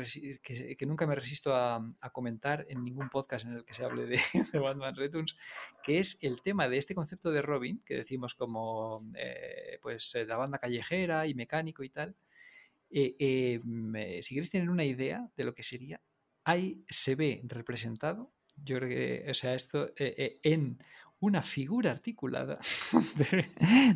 [0.42, 4.20] que, nunca me resisto a, comentar en ningún podcast en el que se hable de,
[4.52, 5.34] de Batman Returns,
[5.82, 10.26] que es el tema de este concepto de Robin, que decimos como eh, pues eh,
[10.26, 12.14] la banda callejera y mecánico y tal.
[12.90, 16.02] Eh, eh, si queréis tener una idea de lo que sería,
[16.44, 18.30] ahí se ve representado,
[18.62, 20.84] yo creo que, o sea, esto en
[21.27, 22.59] una figura articulada
[23.16, 23.45] de,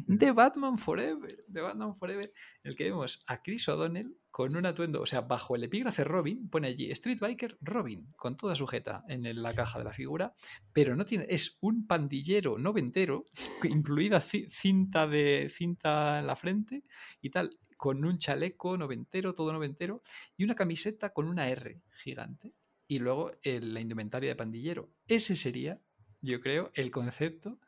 [0.06, 4.64] de Batman Forever, de Batman Forever, en el que vemos a Chris O'Donnell con un
[4.66, 9.04] atuendo, o sea, bajo el epígrafe Robin, pone allí Street Biker Robin, con toda sujeta
[9.08, 10.34] en la caja de la figura,
[10.72, 13.24] pero no tiene, es un pandillero noventero,
[13.64, 16.84] incluida ci- cinta de cinta en la frente
[17.20, 20.02] y tal, con un chaleco noventero, todo noventero,
[20.36, 22.52] y una camiseta con una R gigante.
[22.86, 24.90] Y luego la indumentaria de pandillero.
[25.06, 25.80] Ese sería,
[26.22, 27.58] yo creo, el concepto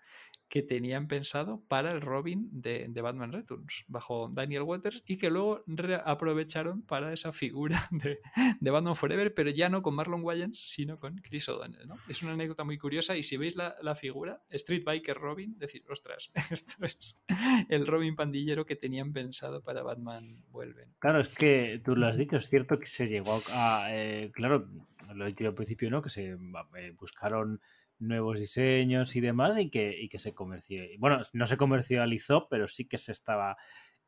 [0.53, 5.31] que tenían pensado para el Robin de, de Batman Returns, bajo Daniel Waters, y que
[5.31, 5.65] luego
[6.05, 8.19] aprovecharon para esa figura de,
[8.61, 11.89] de, Batman Forever, pero ya no con Marlon Wayans, sino con Chris O'Donnell.
[12.07, 15.85] Es una anécdota muy curiosa y si veis la, la, figura, Street Biker Robin, decir,
[15.89, 17.25] ostras, esto es
[17.71, 20.93] el Robin pandillero que tenían pensado para Batman Vuelven.
[20.99, 23.87] Claro, es que tú lo has dicho, es cierto que se llegó a...
[23.89, 24.69] Eh, claro,
[25.15, 26.03] lo he dicho al principio, ¿no?
[26.03, 27.63] Que se eh, buscaron
[28.03, 30.83] nuevos diseños y demás y que, y que se comerció.
[30.99, 33.57] Bueno, no se comercializó, pero sí que se estaba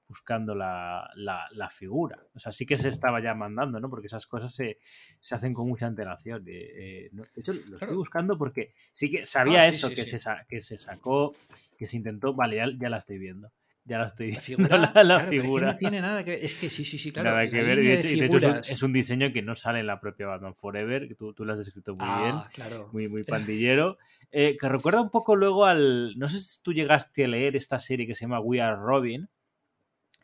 [0.06, 2.22] buscando la, la, figura.
[2.34, 3.88] O sea, sí que se estaba ya mandando, ¿no?
[3.88, 4.78] Porque esas cosas se,
[5.20, 6.44] se hacen con mucha antelación.
[6.46, 10.60] Eh, de hecho, lo estoy buscando porque sí que sabía ah, eso, que, Se, que
[10.60, 11.34] se sacó,
[11.78, 12.34] que se intentó.
[12.34, 13.50] Vale, ya la estoy viendo.
[13.86, 15.72] Ya la estoy viendo la figura.
[15.72, 16.44] no tiene nada que ver.
[16.44, 17.30] Es que sí, sí, sí, claro.
[17.30, 17.78] Nada que ver.
[17.78, 21.34] De hecho, es, un, diseño que no sale en la propia Batman Forever, que tú,
[21.34, 22.34] tú lo has descrito muy bien.
[22.34, 22.88] Ah, claro.
[22.92, 23.98] Muy, muy pandillero.
[24.30, 26.18] Eh, que recuerda un poco luego al.
[26.18, 29.28] No sé si tú llegaste a leer esta serie que se llama We Are Robin.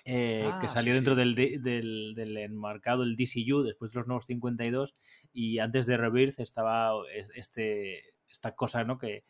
[0.06, 4.24] Eh, que ah, salió dentro Del, del, del, enmarcado el DCU después de los nuevos
[4.24, 4.94] 52
[5.30, 6.92] y antes de Rebirth estaba
[7.34, 8.96] este, esta cosa ¿no?
[8.96, 9.24] que,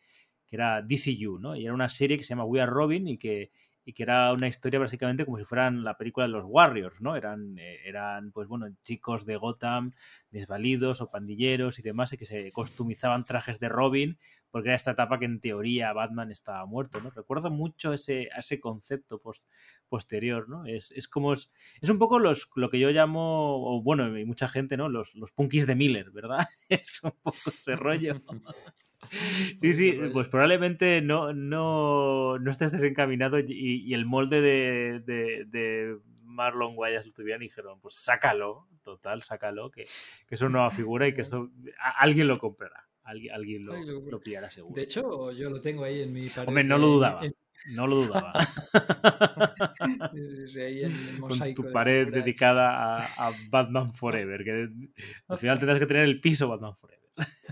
[0.47, 1.57] que era DCU, ¿no?
[1.57, 3.51] Y era una serie que se llama We Are Robin y que
[3.83, 7.15] y que era una historia básicamente como si fueran la película de los Warriors, ¿no?
[7.15, 9.91] Eran, eh, eran pues bueno, chicos de Gotham,
[10.29, 14.17] desvalidos o pandilleros y demás, y que se costumizaban trajes de Robin,
[14.51, 17.09] porque era esta etapa que en teoría Batman estaba muerto, ¿no?
[17.09, 19.47] Recuerdo mucho ese, ese concepto post,
[19.89, 20.65] posterior, ¿no?
[20.65, 21.51] Es, es como, es,
[21.81, 24.89] es, un poco los, lo que yo llamo, o bueno, y mucha gente, ¿no?
[24.89, 26.47] Los, los punkis de Miller, ¿verdad?
[26.69, 28.21] es un poco ese rollo.
[29.59, 35.45] Sí, sí, pues probablemente no, no, no estés desencaminado y, y el molde de, de,
[35.45, 35.97] de
[36.31, 39.85] Marlon Guayas lo tuvieran y dijeron, pues sácalo, total, sácalo, que,
[40.27, 41.51] que es una nueva figura y que esto
[41.97, 44.75] alguien lo comprará, alguien, alguien lo, lo, pillará seguro.
[44.75, 46.47] De hecho, yo lo tengo ahí en mi pared.
[46.47, 47.21] Hombre, no lo dudaba.
[47.67, 48.33] No lo dudaba.
[51.19, 54.69] Con tu pared dedicada a, a, Batman Forever, que
[55.27, 57.00] al final tendrás que tener el piso Batman Forever.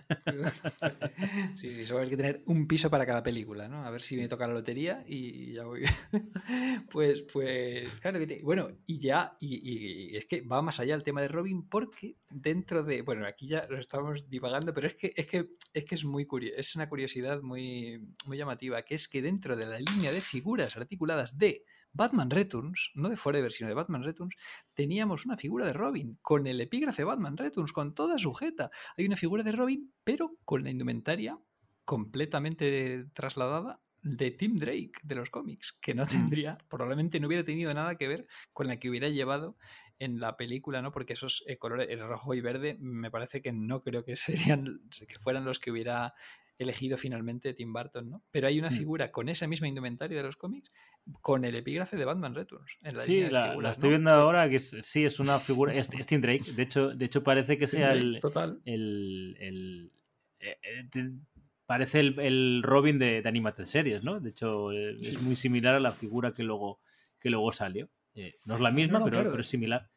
[1.56, 3.86] sí, sí, solo hay que tener un piso para cada película, ¿no?
[3.86, 5.84] A ver si me toca la lotería y ya voy.
[6.92, 11.28] pues, pues, claro Bueno, y ya, y, es que va más allá el tema de
[11.28, 15.50] Robin porque dentro de, bueno, aquí ya lo estamos divagando, pero es que es que
[15.74, 19.56] es que es muy curioso, es una curiosidad muy, muy llamativa, que es que dentro
[19.56, 24.04] de la línea de figuras articuladas de Batman Returns, no de Forever, sino de Batman
[24.04, 24.36] Returns,
[24.74, 28.70] teníamos una figura de Robin con el epígrafe Batman Returns, con toda sujeta.
[28.98, 31.38] Hay una figura de Robin, pero con la indumentaria
[31.86, 36.08] completamente trasladada de Tim Drake de los cómics, que no mm.
[36.08, 39.58] tendría, probablemente no hubiera tenido nada que ver con la que hubiera llevado
[39.98, 40.92] en la película, ¿no?
[40.92, 44.82] Porque esos eh, colores, el rojo y verde, me parece que no creo que serían,
[45.08, 46.14] que fueran los que hubiera
[46.60, 48.24] elegido finalmente Tim Burton, ¿no?
[48.32, 48.74] Pero hay una mm.
[48.74, 50.72] figura con esa misma indumentaria de los cómics
[51.22, 52.78] con el epígrafe de Batman Returns.
[53.00, 55.74] sí, la, estoy viendo ahora que sí es una figura.
[55.74, 56.52] Es, Tim Drake.
[56.52, 58.20] De hecho, de hecho parece que sea el,
[58.66, 59.92] el,
[60.40, 61.12] eh, eh,
[61.66, 64.20] parece el, Robin de, de, Animated Series, ¿no?
[64.20, 66.82] De hecho, eh, es muy similar a la figura que luego,
[67.20, 67.90] que luego salió.
[68.44, 69.88] no es la misma, pero, pero, es similar.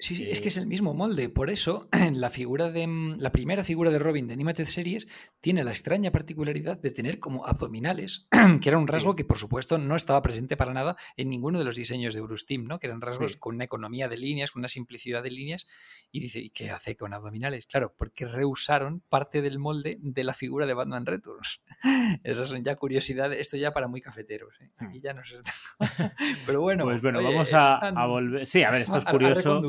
[0.00, 1.28] Sí, sí, es que es el mismo molde.
[1.28, 2.86] Por eso, la figura de.
[2.86, 5.06] Mm, la primera figura de Robin de Animated Series
[5.40, 8.26] tiene la extraña particularidad de tener como abdominales,
[8.62, 11.66] que era un rasgo que, por supuesto, no estaba presente para nada en ninguno de
[11.66, 12.78] los diseños de Bruce Timm, ¿no?
[12.78, 15.66] Que eran rasgos con una economía de líneas, con una simplicidad de líneas.
[16.10, 17.66] Y dice, ¿y qué hace con abdominales?
[17.66, 21.62] Claro, porque reusaron parte del molde de la figura de Batman Returns.
[22.24, 23.38] Esas son ya curiosidades.
[23.38, 24.54] Esto ya para muy cafeteros.
[24.62, 24.70] ¿eh?
[24.78, 25.02] Aquí hmm.
[25.02, 25.36] ya no sé.
[26.46, 26.84] Pero bueno.
[26.84, 28.46] Pues bueno, vamos a, volver.
[28.46, 29.60] Sí, a ver, esto es curioso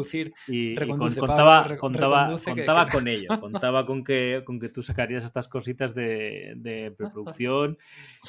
[0.47, 5.93] y, contaba, contaba, contaba con ello, contaba con que, con que tú sacarías estas cositas
[5.93, 7.77] de, de preproducción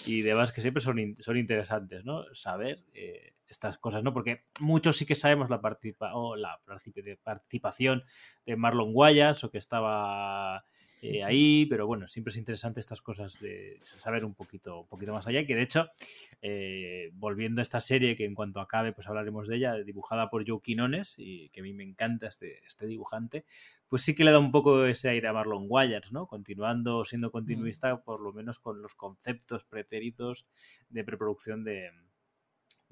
[0.07, 2.25] y demás que siempre son, son interesantes, ¿no?
[2.35, 4.13] Saber eh, estas cosas, ¿no?
[4.13, 6.61] Porque muchos sí que sabemos la, participa o la
[7.23, 8.03] participación
[8.47, 10.65] de Marlon Guayas o que estaba
[11.03, 15.13] eh, ahí, pero bueno, siempre es interesante estas cosas de saber un poquito, un poquito
[15.13, 15.89] más allá, que de hecho,
[16.41, 20.49] eh, volviendo a esta serie, que en cuanto acabe, pues hablaremos de ella, dibujada por
[20.49, 23.45] Joe Quinones, y que a mí me encanta este, este dibujante,
[23.89, 26.29] pues sí que le da un poco ese aire a Marlon Wayans, ¿no?
[26.29, 27.33] Continuando, siendo mm.
[27.33, 30.47] continuista, por lo menos con los conceptos pretéritos
[30.89, 31.91] de preproducción de,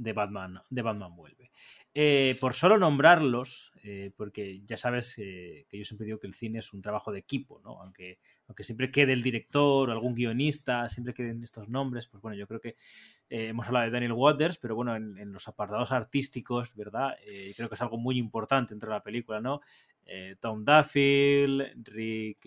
[0.01, 1.51] de Batman, de Batman Vuelve.
[1.93, 6.61] Eh, por solo nombrarlos, eh, porque ya sabes que yo siempre digo que el cine
[6.61, 7.83] es un trabajo de equipo, ¿no?
[7.83, 12.37] Aunque, aunque siempre quede el director o algún guionista, siempre queden estos nombres, pues bueno,
[12.37, 12.77] yo creo que
[13.29, 17.17] eh, hemos hablado de Daniel Waters, pero bueno, en, los apartados artísticos, ¿verdad?
[17.57, 19.61] creo que es algo muy importante dentro de la película, ¿no?
[20.41, 22.47] Tom Duffield, Rick...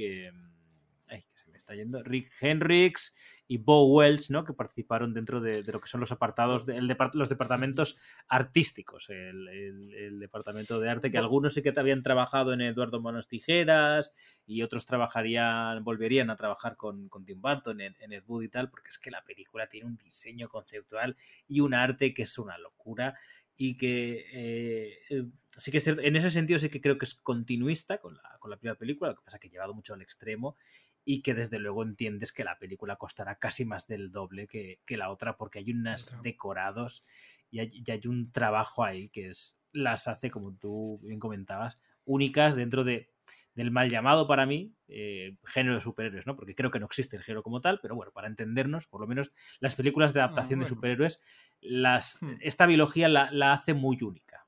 [1.08, 3.16] Ay, que se me está está yendo, Rick Henricks
[3.48, 4.44] y Bo Welch, ¿no?
[4.46, 7.98] Que participaron dentro de, de lo que son los apartados, de, el depart- los departamentos
[8.28, 13.02] artísticos, el, el- el departamento de arte, que algunos sí que habían trabajado en Eduardo
[13.02, 14.14] Manos Tijeras
[14.46, 18.50] y otros trabajarían, volverían a trabajar con, con Tim Burton en, en Ed Wood y
[18.50, 21.16] tal, porque es que la película tiene un diseño conceptual
[21.48, 23.16] y un arte que es una locura
[23.56, 25.26] y que eh, eh,
[25.58, 28.38] sí que es cierto, en ese sentido sí que creo que es continuista con la,
[28.40, 30.58] con la primera película, lo que pasa que llevado mucho al extremo
[31.06, 34.98] y que desde luego entiendes que la película costará casi más del doble que, que
[34.98, 37.04] la otra porque hay unos decorados
[37.52, 41.80] y hay, y hay un trabajo ahí que es las hace, como tú bien comentabas,
[42.06, 43.12] únicas dentro de
[43.56, 46.36] del mal llamado para mí eh, género de superhéroes, ¿no?
[46.36, 49.06] Porque creo que no existe el género como tal, pero bueno, para entendernos, por lo
[49.08, 50.76] menos las películas de adaptación de bueno.
[50.76, 51.20] superhéroes,
[51.62, 52.34] las, Hmm.
[52.42, 54.48] esta biología la, la hace muy única.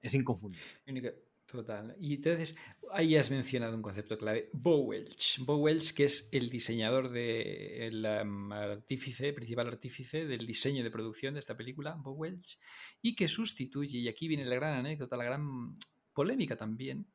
[0.00, 0.64] Es inconfundible.
[0.86, 1.12] Única-
[1.46, 1.94] Total.
[2.00, 2.58] Y entonces,
[2.90, 5.38] ahí has mencionado un concepto clave, Bo Welch.
[5.44, 10.90] Bo Welch, que es el diseñador de el um, artífice, principal artífice del diseño de
[10.90, 12.58] producción de esta película, Bo Welch,
[13.00, 15.78] y que sustituye, y aquí viene la gran anécdota, la gran
[16.12, 17.06] polémica también,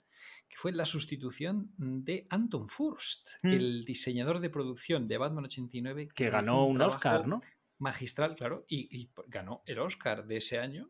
[0.47, 3.51] que fue la sustitución de Anton Furst, Hmm.
[3.51, 7.41] el diseñador de producción de Batman 89, Que hizo ganó un Oscar, ¿no?
[7.79, 10.89] magistral, claro, y, ganó el Oscar de ese año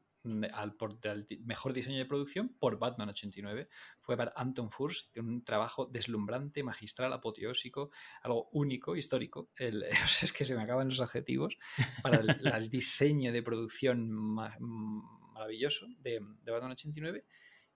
[0.54, 3.70] al, por, al mejor diseño de producción por Batman 89.
[4.02, 7.92] Fue para Anton Furst, un trabajo deslumbrante, magistral, apoteósico,
[8.24, 9.50] algo único, histórico.
[9.56, 9.84] El-
[10.24, 11.58] es que se me acaban los adjetivos
[12.04, 12.18] para
[12.58, 17.26] el, diseño de producción ma- mm, maravilloso de, de Batman 89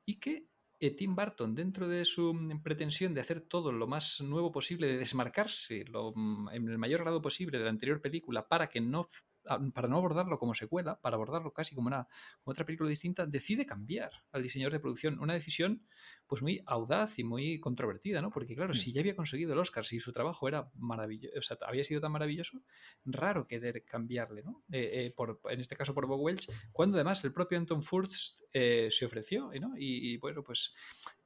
[0.05, 0.47] y que
[0.79, 4.87] eh, Tim Burton, dentro de su mm, pretensión de hacer todo lo más nuevo posible,
[4.87, 8.81] de desmarcarse lo, mm, en el mayor grado posible de la anterior película para que
[8.81, 9.07] no
[9.73, 12.07] para no abordarlo como secuela, para abordarlo casi como una
[12.43, 15.19] como otra película distinta, decide cambiar al diseñador de producción.
[15.19, 15.83] Una decisión
[16.27, 18.31] pues muy audaz y muy controvertida, ¿no?
[18.31, 18.75] Porque claro, Mm.
[18.75, 22.01] si ya había conseguido el Oscar, si su trabajo era maravilloso, o sea, había sido
[22.01, 22.63] tan maravilloso,
[23.05, 24.63] raro querer cambiarle, ¿no?
[24.71, 28.41] Eh, eh, por, en este caso por Bob Welch, cuando además el propio Anton Furst
[28.53, 29.77] eh, se ofreció, ¿no?
[29.77, 30.73] Y, y, bueno, pues,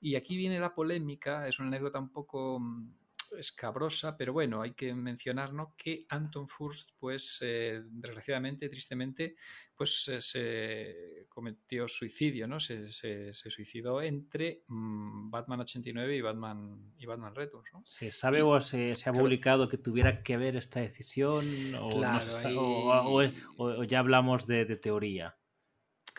[0.01, 2.93] y aquí viene la polémica, es una anécdota un poco mm,
[3.37, 5.75] escabrosa, pero bueno, hay que mencionar ¿no?
[5.77, 9.35] que Anton Furst, pues eh, desgraciadamente, tristemente,
[9.75, 12.59] pues eh, se cometió suicidio, ¿no?
[12.59, 17.81] Se, se- se suicidó entre mm, Batman 89 y Batman y Batman Returns, ¿no?
[17.85, 19.25] ¿Se sabe Y- o se, se ha claro.
[19.25, 21.45] publicado que tuviera que ver esta decisión?
[21.79, 25.35] ¿O, Claro, ahí- o- ya hablamos de, de teoría?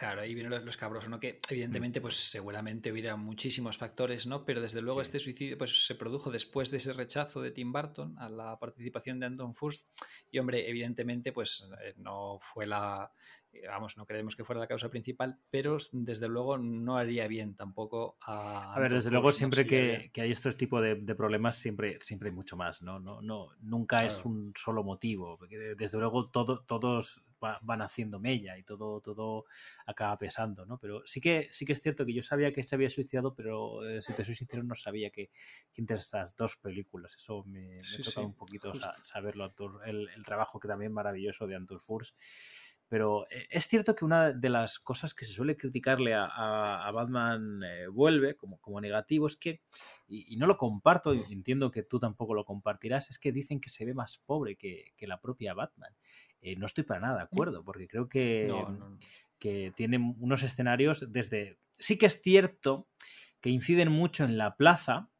[0.00, 1.20] Claro, ahí viene lo, lo escabroso, ¿no?
[1.20, 4.46] Que evidentemente, pues seguramente hubiera muchísimos factores, ¿no?
[4.46, 5.08] Pero desde luego Sí.
[5.08, 9.20] este suicidio pues, se produjo después de ese rechazo de Tim Burton a la participación
[9.20, 9.90] de Anton Furst.
[10.30, 13.12] Y hombre, evidentemente, pues eh, no fue la.
[13.52, 17.54] Eh, Vamos, no creemos que fuera la causa principal, pero desde luego no haría bien
[17.54, 18.74] tampoco a.
[18.74, 21.98] A ver, desde luego siempre Si que, que hay estos tipos de, de problemas siempre,
[22.00, 22.98] siempre hay mucho más, ¿no?
[23.00, 24.28] no, no nunca es Claro.
[24.30, 25.36] un solo motivo.
[25.38, 29.44] porque de- desde luego todo, todos va- van haciendo mella y todo, todo
[29.86, 30.78] acaba pesando, ¿no?
[30.78, 33.84] Pero sí que, sí que es cierto que yo sabía que se había suicidado, pero
[33.88, 35.30] eh, si te soy sincero no sabía que,
[35.72, 38.92] que entre estas dos películas, eso me, me Sí, ha tocado sí, un poquito sa-
[39.02, 39.52] saberlo,
[39.84, 42.16] el, el trabajo que también maravilloso de Anton Furst.
[42.90, 46.86] Pero eh, es cierto que una de las cosas que se suele criticarle a, a-
[46.86, 49.62] a Batman eh, vuelve como, como negativo es que,
[50.08, 53.60] y, y no lo comparto, y entiendo que tú tampoco lo compartirás, es que dicen
[53.60, 55.94] que se ve más pobre que, que la propia Batman.
[56.42, 58.98] Eh, no estoy para nada de acuerdo, porque creo que, No, no, no.
[59.38, 61.58] que tienen unos escenarios desde...
[61.78, 62.88] Sí que es cierto
[63.40, 65.10] que inciden mucho en la plaza,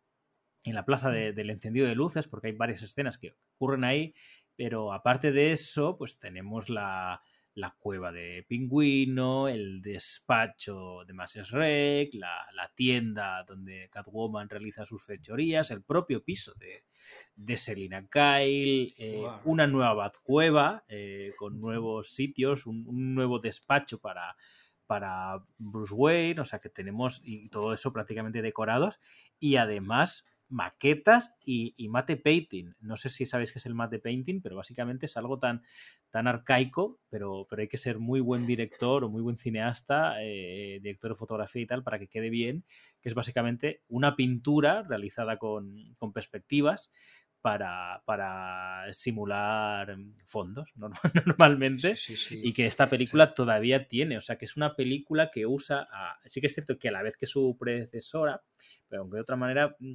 [0.65, 4.13] en la plaza de- del encendido de luces, porque hay varias escenas que ocurren ahí,
[4.57, 7.23] pero aparte de eso, pues tenemos la,
[7.55, 11.51] la cueva de Pingüino, el despacho de Mrs.
[11.51, 16.85] Rec, la, la tienda donde Catwoman realiza sus fechorías, el propio piso de,
[17.35, 23.99] de Selina Kyle, eh, una nueva Batcueva eh, con nuevos sitios, un, un nuevo despacho
[23.99, 24.37] para,
[24.87, 28.99] para Bruce Wayne, o sea que tenemos y todo eso prácticamente decorados
[29.39, 32.75] y además maquetas y, y mate painting.
[32.81, 35.63] No sé si sabéis qué es el mate painting, pero básicamente es algo tan,
[36.11, 40.79] tan arcaico, pero, pero hay que ser muy buen director o muy buen cineasta, eh,
[40.83, 42.65] director de fotografía y tal, para que quede bien,
[43.01, 46.91] que es básicamente una pintura realizada con, con perspectivas
[47.41, 49.97] para, para simular
[50.27, 50.93] fondos norm-
[51.25, 52.41] normalmente Sí, sí, sí.
[52.45, 54.19] y que esta película todavía tiene.
[54.19, 55.89] O sea, que es una película que usa.
[55.91, 58.43] a- sí que es cierto que a la vez que su predecesora,
[58.89, 59.95] pero aunque de otra manera mm,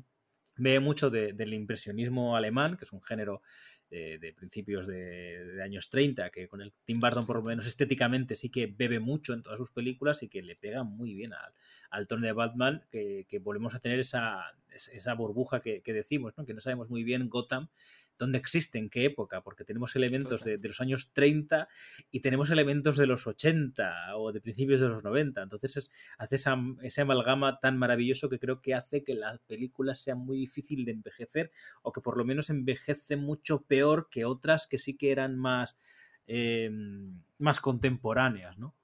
[0.58, 3.42] ve mucho de- del impresionismo alemán, que es un género
[3.90, 7.68] de, de principios de, de años 30, que con el Tim Burton, por lo menos
[7.68, 11.34] estéticamente, sí que bebe mucho en todas sus películas y que le pega muy bien
[11.34, 11.54] al,
[11.92, 16.34] al tono de Batman, que, que volvemos a tener esa, esa burbuja que, que decimos,
[16.38, 16.46] ¿no?
[16.46, 17.70] que no sabemos muy bien Gotham
[18.18, 21.68] dónde existe, en qué época, porque tenemos elementos de, de, los años 30
[22.12, 25.44] y tenemos elementos de los 80 o de principios de los 90.
[25.44, 29.96] Entonces es, hace esa, ese amalgama tan maravilloso que creo que hace que la película
[29.96, 31.52] sea muy difícil de envejecer
[31.82, 35.78] o que por lo menos envejece mucho peor que otras que sí que eran más,
[36.28, 36.70] eh,
[37.38, 38.76] más contemporáneas, ¿no?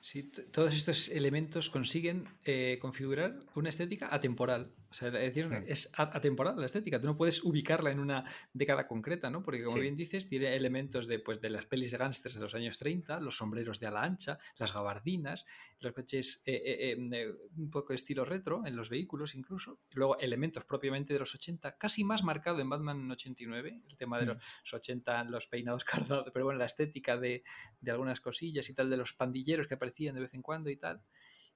[0.00, 4.70] Sí, todos estos elementos consiguen eh, configurar una estética atemporal.
[4.90, 6.98] O sea, es decir, es atemporal la estética.
[6.98, 8.24] Tú no puedes ubicarla en una
[8.54, 9.42] década concreta, ¿no?
[9.42, 9.82] Porque, como Sí.
[9.82, 13.20] bien dices, tiene elementos de, pues, de las pelis de gángsters de los años 30,
[13.20, 15.44] los sombreros de ala ancha, las gabardinas,
[15.80, 19.78] los coches eh, eh, eh, eh, un poco de estilo retro en los vehículos incluso.
[19.92, 24.24] Luego, elementos propiamente de los 80, casi más marcado en Batman 89, el tema de
[24.24, 24.28] Mm.
[24.28, 25.84] los 80, los peinados
[26.24, 27.44] cardados, pero bueno, la estética de,
[27.80, 30.76] de algunas cosillas y tal, de los pandilleros que aparecían de vez en cuando y
[30.76, 31.02] tal.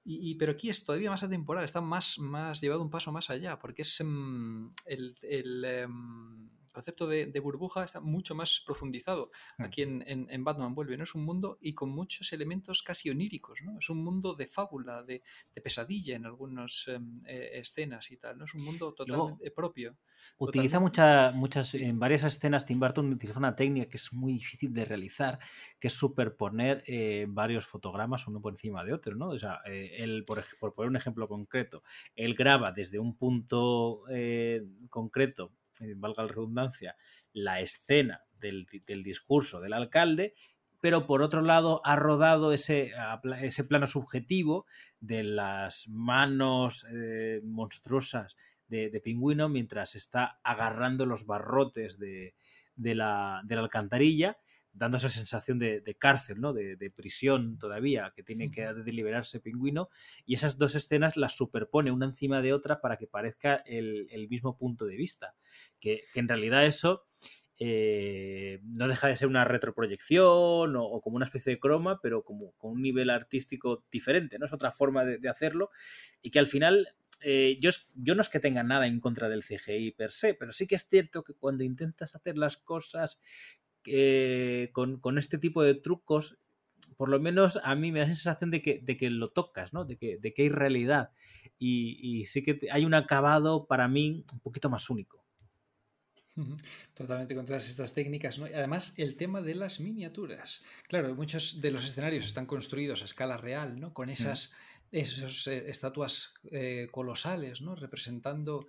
[0.05, 3.57] Y, pero aquí es todavía más atemporal, está más, más llevado un paso más allá,
[3.57, 10.03] porque es el, el, em, concepto de, de burbuja está mucho más profundizado aquí en,
[10.07, 10.97] en- en Batman Vuelve.
[10.97, 11.03] ¿no?
[11.03, 13.77] Es un mundo y con muchos elementos casi oníricos, ¿no?
[13.79, 15.23] Es un mundo de fábula, de,
[15.53, 18.45] de pesadilla en algunas em, eh, escenas y tal, ¿no?
[18.45, 19.97] Es un mundo Luego, totalmente propio.
[20.37, 20.79] Utiliza Totalmente.
[20.79, 24.85] mucha, muchas, en varias escenas Tim Burton utiliza una técnica que es muy difícil de
[24.85, 25.37] realizar,
[25.79, 29.29] que es superponer eh, varios fotogramas uno por encima de otro, ¿no?
[29.29, 31.83] O sea, eh, él, por, por poner un ejemplo concreto,
[32.15, 34.03] él graba desde un punto
[34.89, 35.51] concreto,
[35.95, 36.95] valga la redundancia,
[37.33, 40.33] la escena del, del discurso del alcalde,
[40.81, 42.91] pero por otro lado ha rodado ese,
[43.41, 44.65] ese plano subjetivo
[44.99, 48.35] de las manos eh, monstruosas
[48.67, 52.35] de, de pingüino mientras está agarrando los barrotes de,
[52.75, 54.37] de la, de la alcantarilla,
[54.73, 56.51] dando esa sensación de, de cárcel, ¿no?
[56.51, 59.89] de, de prisión todavía, que tiene que deliberarse pingüino,
[60.25, 64.27] y esas dos escenas las superpone una encima de otra para que parezca el, el
[64.27, 65.35] mismo punto de vista,
[65.79, 67.05] que, que en realidad eso
[67.59, 72.23] eh, no deja de ser una retroproyección o, o como una especie de croma, pero
[72.23, 74.45] como con un nivel artístico diferente, ¿no?
[74.45, 75.69] Es otra forma de, de hacerlo
[76.21, 76.87] y que al final
[77.25, 80.51] eh, yo, yo no es que tenga nada en contra del CGI per se, pero
[80.51, 83.19] sí que es cierto que cuando intentas hacer las cosas
[83.85, 86.37] eh, con, con este tipo de trucos,
[86.97, 89.73] por lo menos a mí me da la sensación de que, de que lo tocas,
[89.73, 89.85] ¿no?
[89.85, 91.11] De que, de que hay realidad.
[91.57, 95.23] Y, y sí que hay un acabado para mí un poquito más único.
[96.95, 98.47] Totalmente con todas estas técnicas, ¿no?
[98.47, 100.63] Y además, el tema de las miniaturas.
[100.87, 103.93] Claro, muchos de los escenarios están construidos a escala real, ¿no?
[103.93, 104.51] Con esas
[104.91, 107.75] esos, eh, estatuas eh, colosales, ¿no?
[107.75, 108.67] Representando,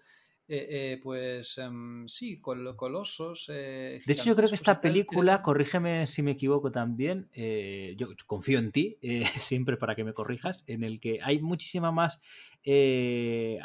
[0.49, 3.47] eh, eh, pues, em, sí, col- colosos.
[3.53, 8.09] eh, De hecho, yo creo que esta película, corrígeme si me equivoco también, eh, yo
[8.27, 12.21] confío en ti, eh, siempre para que me corrijas, en el que hay muchísima más,
[12.65, 13.59] eh,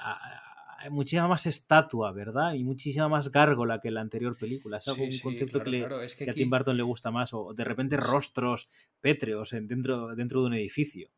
[0.78, 2.54] hay muchísima más estatua, ¿verdad?
[2.54, 4.78] Y muchísima más gárgola que la anterior película.
[4.78, 6.50] Es algo, Sí, un sí, concepto claro, que, le- claro, es que que a Tim
[6.50, 8.70] Burton le gusta más, o de repente rostros
[9.02, 11.10] pétreos en- dentro, dentro de un edificio.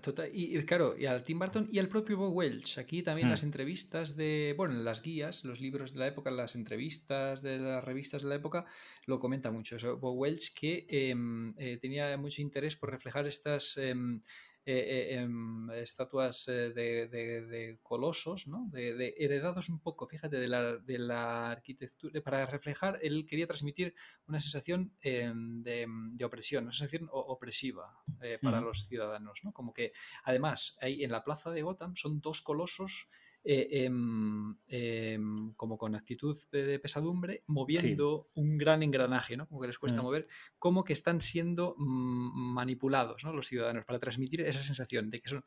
[0.00, 2.78] Total, y y claro, y al Tim Burton y al propio Bob Welch.
[2.78, 3.32] Aquí también Hmm.
[3.32, 7.84] las entrevistas de, bueno, las guías, los libros de la época, las entrevistas de las
[7.84, 8.64] revistas de la época,
[9.06, 9.76] lo comenta mucho.
[9.76, 14.22] Eso, Bob Welch que em, eh, tenía mucho interés por reflejar estas em,
[14.64, 18.68] eh, eh, em, estatuas eh, de, de- de colosos, ¿no?
[18.70, 22.20] De, heredados un poco, fíjate, de la, de la arquitectura.
[22.22, 23.94] Para reflejar, él quería transmitir
[24.28, 27.92] una sensación em, de, opresión, una sensación opresiva
[28.40, 29.52] para los ciudadanos, ¿no?
[29.52, 29.92] Como que
[30.24, 33.08] Además, ahí en la plaza de Gotham son dos colosos
[33.44, 39.46] eh, em, em, como con actitud de, de pesadumbre, moviendo un gran engranaje, ¿no?
[39.48, 40.04] Como que les cuesta Mm.
[40.04, 40.28] mover,
[40.58, 43.32] como que están siendo mm, manipulados, ¿no?
[43.32, 45.44] Los ciudadanos, para transmitir esa sensación de que son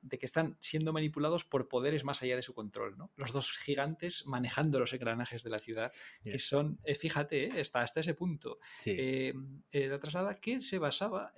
[0.00, 3.10] de que están siendo manipulados por poderes más allá de su control, ¿no?
[3.16, 5.92] Los dos gigantes manejando los engranajes de la ciudad,
[6.22, 8.92] que son, eh, fíjate, eh, hasta, hasta ese punto, Sí.
[8.96, 9.34] eh,
[9.72, 11.32] eh, la traslada que se basaba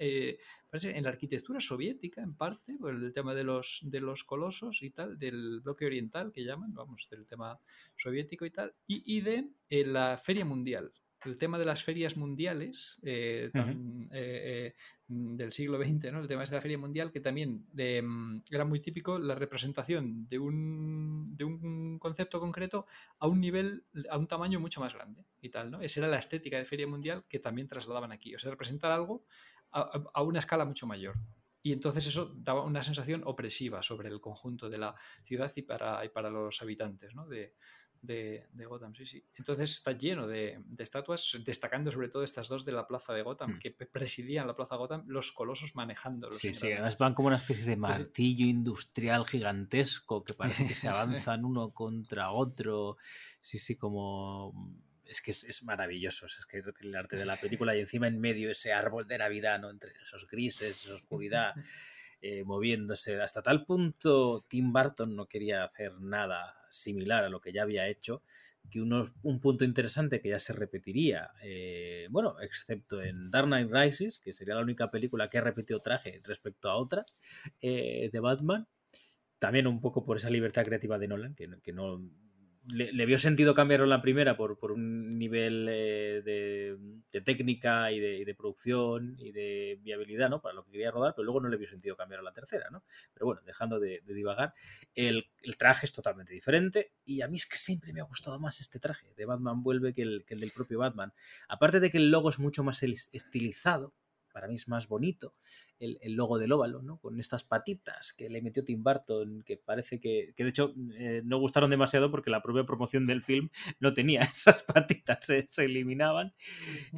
[0.71, 4.83] parece, en la arquitectura soviética en parte, por el tema de los, de los colosos
[4.83, 7.59] y tal, del bloque oriental que llaman, vamos, del tema
[7.97, 9.49] soviético y tal, y, y de
[9.85, 10.93] la Feria Mundial.
[11.25, 14.75] El tema de las ferias mundiales eh, tan, eh, eh,
[15.09, 16.21] del siglo XX, ¿no?
[16.21, 21.37] el tema de la Feria Mundial, que también era muy típico la representación de un,
[21.37, 22.87] de un concepto concreto
[23.19, 25.81] a un nivel, a un tamaño mucho más grande y tal, ¿no?
[25.83, 28.35] Esa era la estética de Feria Mundial que también trasladaban aquí.
[28.35, 29.25] O sea, representar algo
[29.73, 31.17] a, a- a una escala mucho mayor.
[31.63, 34.95] Y entonces eso daba una sensación opresiva sobre el conjunto de la
[35.25, 37.27] ciudad y para, y para los habitantes ¿no?
[37.27, 37.55] de,
[38.03, 38.95] de, de Gotham.
[38.95, 39.25] Sí, sí.
[39.37, 43.23] Entonces está lleno de, de estatuas, destacando sobre todo estas dos de la plaza de
[43.23, 43.59] Gotham, Mm.
[43.59, 47.37] que presidían la plaza Gotham, los colosos manejando los Sí, sí, además van como una
[47.37, 47.79] especie de sí.
[47.79, 50.89] martillo industrial gigantesco que parece que se
[51.29, 52.97] avanzan uno contra otro.
[53.41, 54.55] Sí, sí, como
[55.05, 56.27] es que es, maravilloso.
[56.27, 59.59] Es que el arte de la película y encima en medio ese árbol de Navidad,
[59.61, 59.69] ¿no?
[59.69, 61.53] Entre esos grises, esa oscuridad,
[62.21, 63.21] eh, moviéndose.
[63.21, 67.89] Hasta tal punto Tim Burton no quería hacer nada similar a lo que ya había
[67.89, 68.23] hecho,
[68.71, 74.19] que un punto interesante que ya se repetiría, eh, bueno, excepto en Dark Knight Rises,
[74.19, 77.05] que sería la única película que ha repetido traje respecto a otra
[77.61, 78.69] eh, de Batman,
[79.39, 82.01] también un poco por esa libertad creativa de Nolan, que, que no
[82.73, 86.23] le, vio sentido cambiarlo la primera por, por un nivel eh,
[87.11, 90.41] de, técnica y de, producción y de viabilidad, ¿no?
[90.41, 92.83] Para lo que quería rodar, pero luego no le vio sentido cambiarlo la tercera, ¿no?
[93.13, 94.55] Pero bueno, dejando de, divagar,
[94.95, 95.27] el,
[95.59, 98.79] traje es totalmente diferente y a mí es que siempre me ha gustado más este
[98.79, 101.13] traje de Batman Vuelve que el, que el del propio Batman.
[101.49, 103.95] Aparte de que el logo es mucho más estilizado,
[104.33, 105.35] para mí es más bonito
[105.79, 106.99] el, logo del óvalo, ¿no?
[106.99, 111.23] Con estas patitas que le metió Tim Burton, que parece que, que de hecho eh,
[111.25, 113.49] no gustaron demasiado porque la propia promoción del film
[113.79, 116.35] no tenía esas patitas, se, eliminaban.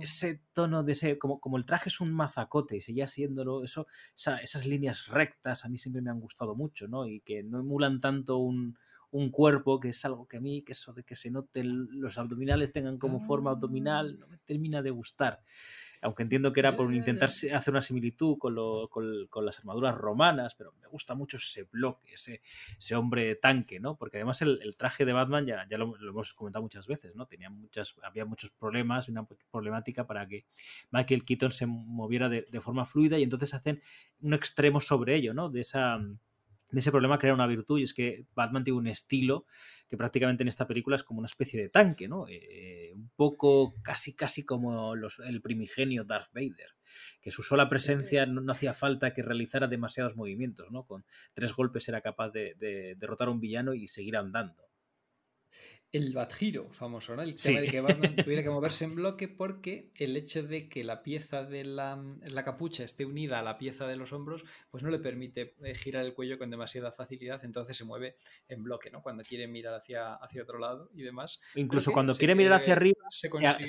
[0.00, 3.86] Ese tono de ese, como, como el traje es un mazacote y seguía siéndolo, eso,
[4.14, 7.06] esas líneas rectas a mí siempre me han gustado mucho, ¿no?
[7.06, 8.76] Y que no emulan tanto un,
[9.12, 12.18] un cuerpo, que es algo que a mí, que eso de que se noten los
[12.18, 15.42] abdominales tengan como forma abdominal, no me termina de gustar
[16.02, 18.54] aunque entiendo que era por intentar hacer una similitud con,
[19.46, 22.42] las armaduras romanas, pero me gusta mucho ese bloque, ese,
[22.76, 23.96] ese hombre tanque, ¿no?
[23.96, 27.26] Porque además el, traje de Batman, ya, ya lo, hemos comentado muchas veces, ¿no?
[27.26, 30.44] Tenía muchas, había muchos problemas, una problemática para que
[30.90, 33.80] Michael Keaton se moviera de, de forma fluida y entonces hacen
[34.20, 35.50] un extremo sobre ello, ¿no?
[35.50, 36.00] De esa
[36.72, 39.44] de ese problema crea una virtud y es que Batman tiene un estilo
[39.88, 42.26] que prácticamente en esta película es como una especie de tanque, ¿no?
[42.28, 46.70] Eh, un poco casi casi como el primigenio Darth Vader,
[47.20, 50.84] que su sola presencia no, hacía falta que realizara demasiados movimientos, ¿no?
[50.84, 51.04] Con
[51.34, 54.72] tres golpes era capaz de derrotar a un villano y seguir andando
[55.92, 57.22] el bat giro famoso, ¿no?
[57.22, 60.84] El tema de que Batman tuviera que moverse en bloque porque el hecho de que
[60.84, 64.82] la pieza de la, la, capucha esté unida a la pieza de los hombros, pues
[64.82, 68.16] no le permite eh, girar el cuello con demasiada facilidad, entonces se mueve
[68.48, 69.02] en bloque, ¿no?
[69.02, 71.42] Cuando quiere mirar hacia, hacia otro lado y demás.
[71.56, 73.28] Incluso cuando quiere mirar hacia arriba, se,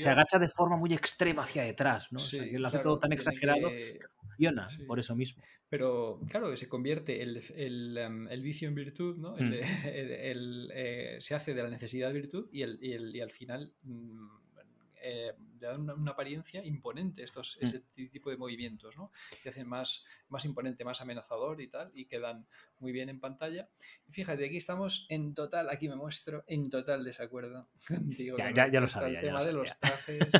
[0.09, 2.19] agacha de forma muy extrema hacia detrás, ¿no?
[2.19, 5.43] lo hace todo tan exagerado que, funciona por eso mismo.
[5.69, 9.35] Pero claro, se convierte el, el, em, el vicio en virtud, ¿no?
[9.37, 9.53] Mm.
[10.75, 14.27] Eh, se hace de la necesidad virtud y, el, y, el, y al final mm,
[15.01, 15.33] eh,
[15.63, 17.63] le dan una, apariencia imponente estos, mm.
[17.63, 17.79] ese
[18.09, 19.11] tipo de movimientos, ¿no?
[19.41, 22.45] Que hacen más, más imponente, más amenazador y tal, y quedan
[22.79, 23.69] muy bien en pantalla.
[24.09, 28.37] fíjate, aquí estamos en total, aquí me muestro, en total desacuerdo contigo.
[28.37, 29.19] Ya, ya, ya lo sabía.
[29.19, 30.33] El tema de los trajes,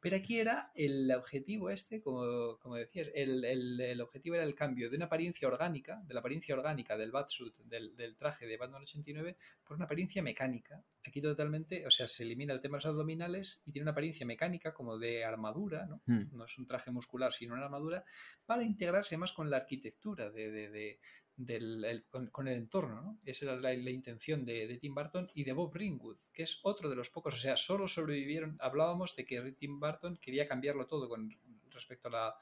[0.00, 4.54] Pero aquí era el objetivo este, como, como decías, el, el, el, objetivo era el
[4.54, 8.58] cambio de una apariencia orgánica, de la apariencia orgánica del Batsuit, del, del traje de
[8.58, 10.84] Batman 89, por una apariencia mecánica.
[11.06, 14.09] Aquí totalmente, o sea, se elimina el tema de los abdominales y tiene una apariencia
[14.24, 16.02] mecánica como de armadura, ¿no?
[16.06, 16.28] Hmm.
[16.32, 18.04] No es un traje muscular, sino una armadura,
[18.46, 20.98] para integrarse más con la arquitectura de,
[21.36, 23.00] del, con, el entorno.
[23.00, 23.18] ¿no?
[23.24, 26.96] Esa era la, intención de, Tim Burton y de Bob Ringwood, que es otro de
[26.96, 31.34] los pocos, o sea, solo sobrevivieron, hablábamos de que Tim Burton quería cambiarlo todo con
[31.70, 32.34] respecto a la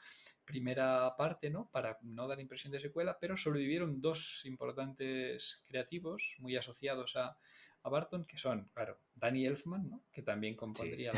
[0.45, 1.69] primera parte, ¿no?
[1.71, 7.37] Para no dar impresión de secuela, pero sobrevivieron dos importantes creativos muy asociados a,
[7.83, 10.05] a Barton, que son, claro, Danny Elfman, ¿no?
[10.13, 11.13] que también compondría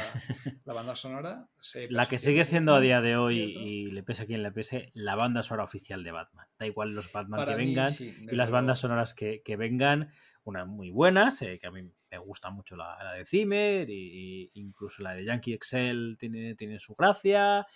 [0.64, 1.48] la, banda sonora.
[1.88, 4.90] la que sigue siendo a día de hoy, y le pese a quien le pese,
[4.94, 6.46] la banda sonora oficial de Batman.
[6.58, 10.10] Da igual los Batman que vengan y las bandas sonoras que, vengan,
[10.44, 15.02] unas muy buenas, eh, que a mí me gusta mucho la, de Zimmer, y, incluso
[15.02, 17.66] la de Yankee Excel tiene, tiene su gracia.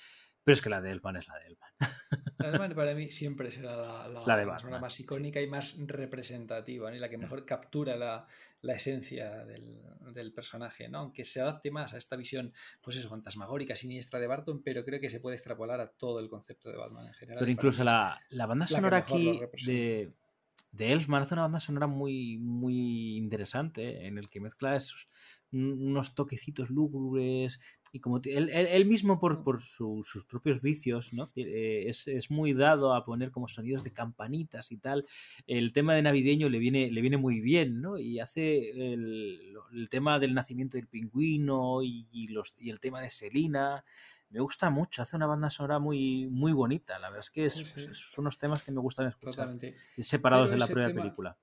[0.44, 1.70] Pero es que la de Elfman es la de Elfman.
[2.38, 6.98] La de Elfman para mí siempre será la, la, más icónica y más representativa, y
[6.98, 8.26] la que mejor captura la,
[8.74, 10.98] esencia del, personaje, ¿no?
[10.98, 12.52] aunque se adapte más a esta visión,
[12.82, 16.28] pues eso, fantasmagórica, siniestra de Barton, pero creo que se puede extrapolar a todo el
[16.28, 17.40] concepto de Batman en general.
[17.40, 20.12] Pero incluso la, banda sonora aquí de,
[20.76, 25.09] de Elfman hace una banda sonora muy, muy interesante, en el que mezcla esos,
[25.52, 27.60] unos toquecitos lúgubres
[27.92, 31.30] y como él, mismo por, por sus propios vicios, ¿no?
[31.36, 35.06] Eh, es, muy dado a poner como sonidos de campanitas y tal.
[35.46, 37.96] El tema de navideño le viene, le viene muy bien, ¿no?
[37.96, 39.56] Y hace el,
[39.90, 43.84] tema del nacimiento del pingüino y, los, y el tema de Selina.
[44.35, 46.98] Me gusta mucho, hace una banda sonora muy, muy bonita.
[46.98, 49.56] La verdad es que son unos temas que me gustan escuchar,
[49.97, 51.39] separados de la primera película.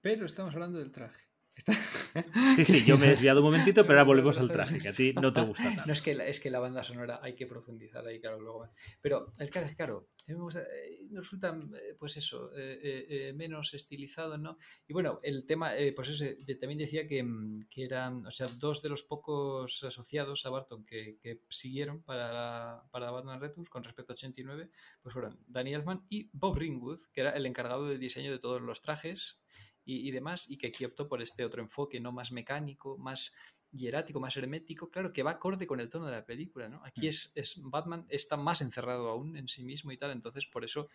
[0.00, 1.29] Pero estamos hablando del traje
[2.56, 4.92] Sí, sí, yo me he desviado un momentito, pero ahora volvemos al traje, que a
[4.92, 5.82] ti no te gusta tanto.
[5.86, 8.68] No, es que, la, es que la banda sonora hay que profundizar ahí, claro, luego.
[9.00, 12.78] Pero el traje, claro, a mí me gusta, eh, nos resulta, eh, pues eso, eh,
[12.82, 14.58] eh, menos estilizado, ¿no?
[14.88, 18.30] Y bueno, el tema, eh, pues eso, de- también decía que, mm, que eran, o
[18.30, 23.40] sea, dos de los pocos asociados a Barton que, que siguieron para, la- para Batman
[23.40, 24.70] Returns con respecto a 89,
[25.02, 28.60] pues fueron Danny Elfman y Bob Ringwood, que era el encargado del diseño de todos
[28.60, 29.42] los trajes
[29.90, 33.34] y, y demás, y que aquí optó por este otro enfoque, no más mecánico, más
[33.72, 36.80] hierático, más hermético, claro, que va acorde con el tono de la película, ¿no?
[36.84, 40.64] Aquí es, es Batman está más encerrado aún en sí mismo y tal, entonces por
[40.64, 40.88] eso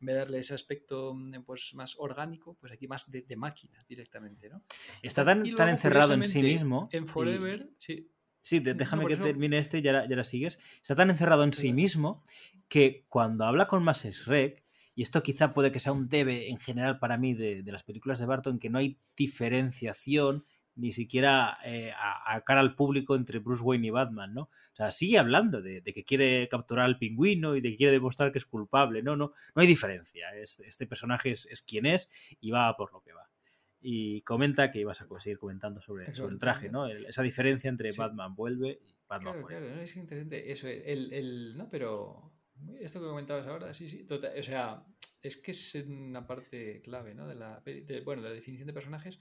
[0.00, 3.36] en vez de darle ese aspecto mm, pues más orgánico, pues aquí más de, de
[3.36, 4.62] máquina directamente, ¿no?
[5.02, 6.88] Está tan, tan encerrado en sí mismo.
[6.92, 8.08] En y- Forever, sí.
[8.40, 10.58] Sí, No, déjame que eso- termine este y ya, la- ya la sigues.
[10.80, 12.22] Está tan encerrado en sí mismo
[12.68, 14.62] que cuando habla con Max Schreck,
[14.94, 17.82] y esto quizá puede que sea un debe en general para mí de, de las
[17.84, 20.44] películas de Barton, que no hay diferenciación
[20.74, 24.42] ni siquiera eh, a, a cara al público entre Bruce Wayne y Batman, ¿no?
[24.44, 27.92] O sea, sigue hablando de, de que quiere capturar al pingüino y de que quiere
[27.92, 29.02] demostrar que es culpable.
[29.02, 30.34] No, no, no hay diferencia.
[30.34, 32.08] Este, este personaje es, es quien es
[32.40, 33.28] y va por lo que va.
[33.82, 36.86] Y comenta que ibas a seguir comentando sobre, sobre el traje, ¿no?
[36.86, 38.00] El- esa diferencia entre Sí.
[38.00, 39.58] Batman vuelve y Batman Claro, fuera.
[39.58, 40.50] claro, no, es interesante.
[40.52, 42.31] Eso, el, el- no, pero
[42.80, 44.84] esto que comentabas ahora, sí, sí, total, o sea,
[45.22, 47.26] es que es una parte clave, ¿no?
[47.28, 49.20] De la, de- bueno, de la definición de personajes,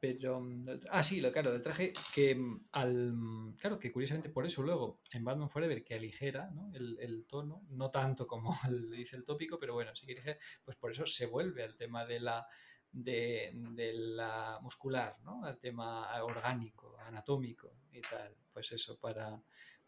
[0.00, 4.30] pero, mm, ah, sí, lo claro, del traje que mm, al, mm, claro, que curiosamente
[4.30, 6.70] por eso luego en Batman Forever que aligera, ¿no?
[6.74, 10.38] El, el tono, no tanto como el- dice el tópico, pero bueno, sí que aligera,
[10.64, 12.46] pues por eso se vuelve al tema de la
[12.90, 15.44] de, de la muscular, ¿no?
[15.44, 18.34] Al tema orgánico, anatómico y tal.
[18.52, 19.40] Pues eso, para,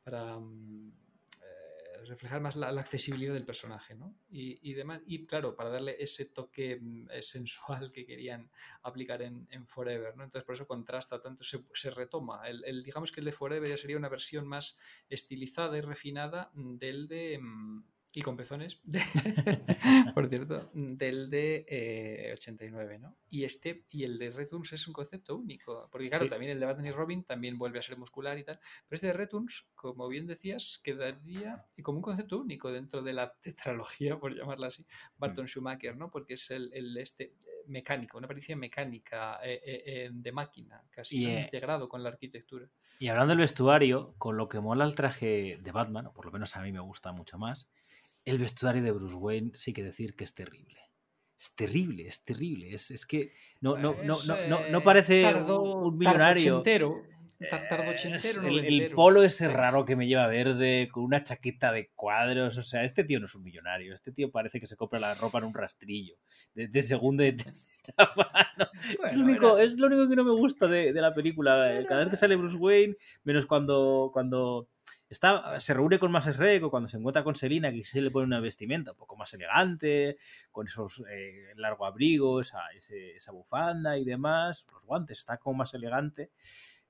[0.03, 0.39] para
[2.07, 4.15] reflejar más la, accesibilidad del personaje, ¿no?
[4.31, 5.01] Y, y demás.
[5.07, 8.51] Y claro, para darle ese toque mm, eh, sensual que querían
[8.83, 10.25] aplicar en, Forever, ¿no?
[10.25, 12.43] Entonces por eso contrasta tanto, se, retoma.
[12.49, 14.79] El, digamos que el de Forever ya sería una versión más
[15.09, 17.41] estilizada y refinada del de...
[18.15, 18.81] mm, y con pezones,
[20.15, 23.17] por cierto, del de eh, 89, ¿no?
[23.29, 26.31] Y este y el de Returns es un concepto único, porque claro, Sí.
[26.31, 28.59] también el de Batman y Robin también vuelve a ser muscular y tal,
[28.89, 33.33] pero este de Returns, como bien decías, quedaría como un concepto único dentro de la
[33.41, 36.11] tetralogía, por llamarla así, Barton Schumacher, ¿no?
[36.11, 41.25] Porque es el, el este eh, mecánico, una aparición mecánica eh, eh, de máquina, casi
[41.25, 42.69] integrado con la arquitectura.
[42.99, 46.33] Y hablando del vestuario, con lo que mola el traje de Batman, o por lo
[46.33, 47.69] menos a mí me gusta mucho más,
[48.31, 50.79] el vestuario de Bruce Wayne sí que decir que es terrible.
[51.39, 52.75] Es terrible, es terrible.
[52.75, 54.37] Es, es que no, no, no, no,
[54.69, 56.63] no, eh, parece tardo- un millonario.
[56.63, 57.03] tardochentero,
[57.49, 61.91] tar- Es tardochentero, el, polo ese raro que me lleva verde, con una chaqueta de
[61.95, 62.59] cuadros.
[62.59, 63.95] O sea, este tío no es un millonario.
[63.95, 66.17] Este tío parece que se compra la ropa en un rastrillo.
[66.53, 68.71] De, de segunda y tercera mano.
[69.07, 71.73] es, lo único, era- es lo único que no me gusta de, de la película.
[71.73, 74.69] Era- Cada vez que sale Bruce Wayne, menos cuando, cuando
[75.11, 78.11] está, se reúne con Max Schreck o cuando se encuentra con Selina, que se le
[78.11, 80.17] pone una vestimenta un poco más elegante,
[80.51, 85.75] con esos eh, largo abrigo, esa, esa bufanda y demás, los guantes, está como más
[85.75, 86.31] elegante.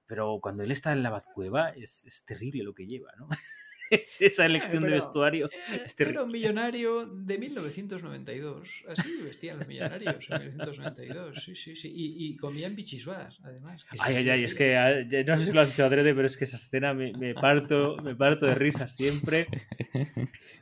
[0.06, 3.28] Pero cuando él está en la Batcueva es, es terrible lo que lleva, ¿no?
[3.90, 5.50] es esa elección de vestuario.
[5.72, 8.68] Eh, Era un millonario de 1992.
[8.88, 11.42] Así vestían los millonarios en 1992.
[11.44, 11.92] Sí, sí, sí.
[11.94, 13.84] Y, y comían bichisuas, además.
[13.98, 16.36] Ay, ay, ay, es que ah, no sé si lo has hecho adrede, pero es
[16.36, 19.46] que esa escena me, me parto, me parto de risa siempre.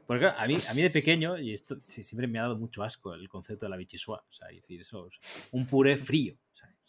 [0.06, 3.14] Porque a mí, a mí de pequeño, y esto siempre me ha dado mucho asco
[3.14, 4.24] el concepto de la bichisua.
[4.28, 6.34] O sea, decir, eso es un puré frío.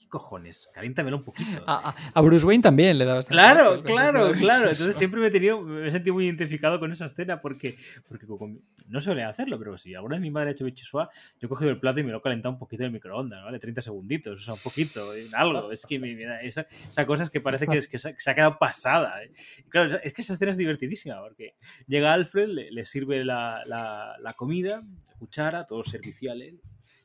[0.10, 0.70] O sea, ¿qué cojones?
[0.74, 1.64] Caliéntamelo un poquito.
[1.68, 4.70] A, Bruce Wayne también le daba Claro, asco, claro, claro.
[4.72, 7.78] Entonces siempre me he tenido, me he sentido muy identificado con esa escena porque,
[8.08, 11.10] porque como- no suele hacerlo, pero si alguna vez mi madre ha hecho bichisua,
[11.40, 13.44] yo he cogido el plato y me lo he calentado un poquito en el microondas,
[13.44, 13.60] ¿vale?
[13.60, 15.72] 30 segunditos, o sea, un poquito, algo.
[15.72, 18.10] Es que me, me da esa, esa cosa es que parece que, es, que, se,
[18.30, 19.24] ha quedado pasada.
[19.24, 19.32] ¿eh?
[19.70, 21.56] Claro, es que esa escena es divertidísima porque
[21.88, 26.60] llega Alfred, le, le sirve la, la- la comida, la cuchara, todo servicial él.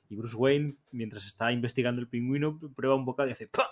[0.09, 3.71] Y Bruce Wayne, mientras está investigando el pingüino, prueba un bocado y dice ¡Pah!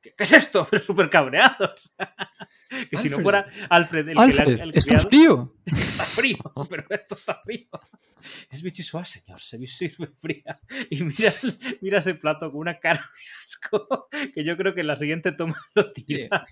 [0.00, 0.68] ¿Qué, es esto?
[0.82, 1.74] Súper cabreado.
[2.90, 5.54] que si no fuera Alfred el que Alfred, le ha el está criado, frío.
[5.66, 6.36] está frío,
[6.68, 7.66] pero esto está frío.
[8.50, 10.60] Es bichisua, señor, se sirve fría.
[10.90, 11.32] Y mira,
[11.80, 15.32] mira ese plato con una cara de asco que yo creo que en la siguiente
[15.32, 16.46] toma lo tira.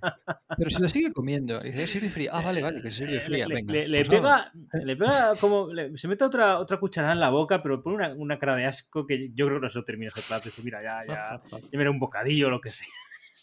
[0.56, 1.60] Pero se lo sigue comiendo.
[1.60, 2.30] Dice, es sirve fría.
[2.32, 3.47] Ah, vale, vale, que sirve Eh, fría.
[3.48, 3.72] Le, venga.
[3.74, 5.72] le- pega, le pega como.
[5.72, 8.64] le- se mete otra, otra cucharada en la boca, pero pone una, una cara de
[8.66, 10.48] asco que yo creo que no se lo termina ese plato.
[10.48, 12.86] Y dice, mira, ya, ya, ya me un bocadillo o lo que sea.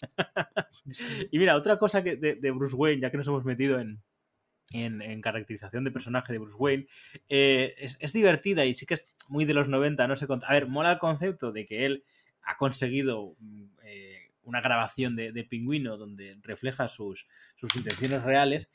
[1.31, 4.01] Y mira, otra cosa que de, Bruce Wayne, ya que nos hemos metido en,
[4.71, 6.87] en, caracterización de personaje de Bruce Wayne,
[7.29, 10.27] eh, es, es divertida y sí que es muy de los 90, no sé.
[10.29, 12.03] A ver, mola el concepto de que él
[12.41, 18.69] ha conseguido mm, eh, una grabación de, de pingüino donde refleja sus, sus intenciones reales.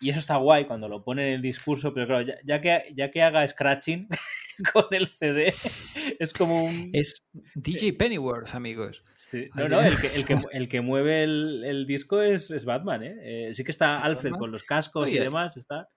[0.00, 2.92] Y eso está guay cuando lo pone en el discurso, pero claro, ya, ya que,
[2.94, 4.08] ya que haga scratching
[4.72, 5.52] con el CD,
[6.18, 6.90] es como un...
[6.92, 7.22] Es
[7.54, 9.02] DJ Pennyworth, amigos.
[9.14, 9.48] Sí.
[9.54, 13.02] No, no, el que, el que, el que mueve el, el disco es, es Batman,
[13.02, 13.16] ¿eh?
[13.48, 15.88] Eh, Sí que está Alfred con los cascos y demás, está...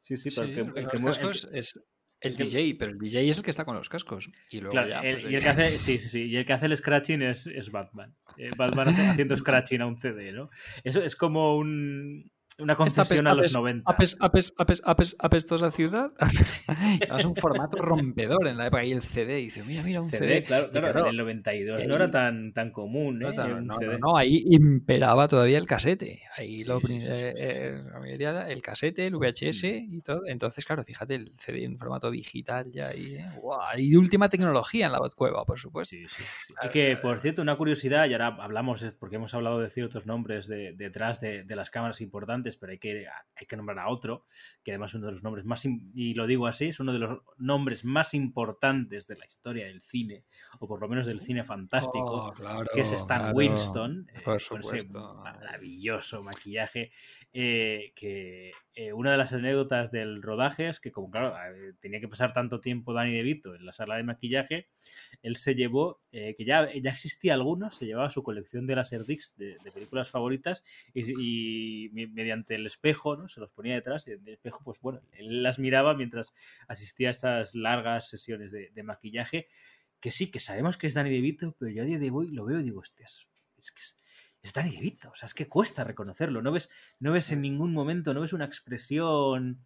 [0.00, 1.76] Sí, sí, pero Sí, el que, el los que mueve- el cascos que- es
[2.20, 4.30] el el DJ, pero el DJ es el que está con los cascos.
[4.50, 6.44] Y luego Claro, ya, el- pues, y el que hace, sí, sí, sí, y el
[6.46, 8.14] que hace el scratching es, es Batman.
[8.38, 10.48] Eh, Batman haciendo scratching a un CD, ¿no?
[10.84, 13.90] Eso es como un, una concesión a los 90.
[13.90, 16.12] Apes, apes, apes, apes, apestosa ciudad.
[17.18, 18.84] es un formato rompedor en la época.
[18.84, 20.42] Y el CD dice, mira, mira, un CD.
[20.42, 23.32] Claro, claro, en el 92 y no era tan, tan común, ¿eh?
[23.62, 26.22] No, no, ahí imperaba todavía el casete.
[26.36, 27.82] Ahí lo eh, eh,
[28.48, 30.22] el casete, el VHS y todo.
[30.26, 33.18] Entonces, claro, fíjate, el CD en formato digital ya ahí.
[33.78, 35.96] Y última tecnología en la cueva, por supuesto.
[35.96, 36.06] Y
[36.72, 40.72] que, por cierto, una curiosidad, y ahora hablamos, porque hemos hablado de ciertos nombres de-
[40.72, 44.24] detrás de, de las cámaras importantes, pero hay que, hay que nombrar a otro,
[44.62, 46.98] que además es uno de los nombres más, y lo digo así, es uno de
[46.98, 50.24] los nombres más importantes de la historia del cine,
[50.58, 54.22] o por lo menos del cine fantástico, Oh, claro, que es Stan claro, Winston, eh,
[54.48, 56.92] con ese maravilloso maquillaje,
[57.34, 61.34] eh, que eh, una de las anécdotas del rodaje es que como claro,
[61.80, 64.68] tenía que pasar tanto tiempo Danny DeVito en la sala de maquillaje,
[65.22, 69.36] él se llevó, eh, que ya, ya existía algunos, se llevaba su colección de Laserdiscs
[69.36, 70.62] de, de películas favoritas
[70.94, 73.28] y, y me- mediante el espejo, ¿no?
[73.28, 76.32] Se los ponía detrás y en el espejo, pues bueno, él las miraba mientras
[76.68, 79.48] asistía a estas largas sesiones de, maquillaje,
[80.00, 82.44] que sí, que sabemos que es Danny DeVito, pero yo a día de hoy lo
[82.44, 83.96] veo y digo, hostias, es que es,
[84.42, 88.12] es Danny o sea, es que cuesta reconocerlo, no ves, no ves en ningún momento,
[88.12, 89.64] no ves una expresión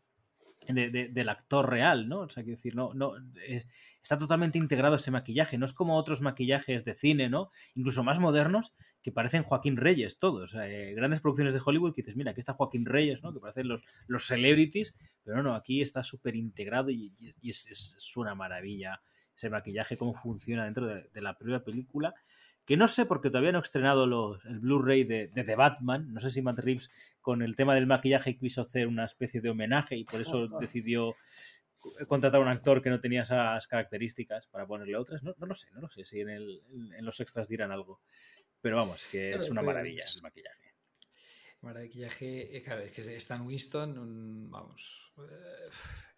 [0.69, 2.21] de- de- del actor real, ¿no?
[2.21, 3.15] O sea, quiero decir, no, no,
[3.47, 3.67] es-
[4.03, 7.51] está totalmente integrado ese maquillaje, no es como otros maquillajes de cine, ¿no?
[7.75, 12.17] Incluso más modernos, que parecen Joaquín Reyes todos, eh, grandes producciones de Hollywood que dices,
[12.17, 13.33] mira, aquí está Joaquín Reyes, ¿no?
[13.33, 17.13] Que parecen los, los celebrities, pero no, aquí está súper integrado y,
[17.43, 19.01] es- es, una maravilla
[19.37, 22.15] ese maquillaje, cómo funciona dentro de, de la propia película.
[22.67, 26.13] Que no sé, porque todavía no he estrenado los, el Blu-ray de, de The Batman.
[26.13, 26.91] No sé si Matt Reeves,
[27.21, 31.15] con el tema del maquillaje, quiso hacer una especie de homenaje y por eso decidió
[32.09, 35.23] contratar a un actor que no tenía esas características para ponerle otras.
[35.23, 36.61] No, no lo sé, no lo sé si en, el-
[36.97, 38.01] en los extras dirán algo.
[38.61, 40.75] Pero vamos, que es una pues, maravilla el maquillaje.
[41.61, 45.69] Maquillaje, eh, claro, es que es Stan Winston, un- vamos, eh,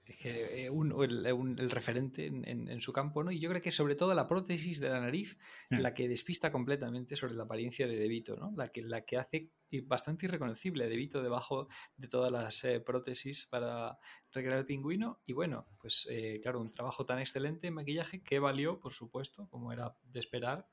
[0.08, 3.30] es que eh, un- el, un- el referente en, en- en su campo, ¿no?
[3.30, 5.36] Y yo creo que sobre todo la prótesis de la nariz,
[5.70, 5.80] Hmm.
[5.80, 8.52] la que despista completamente sobre la apariencia de DeVito, ¿no?
[8.56, 9.50] La que, la que hace
[9.84, 11.68] bastante irreconocible a DeVito debajo
[11.98, 13.98] de todas las eh, prótesis para
[14.32, 15.20] recrear el pingüino.
[15.26, 19.46] Y bueno, pues eh, claro, un trabajo tan excelente en maquillaje que valió, por supuesto,
[19.50, 20.66] como era de esperar,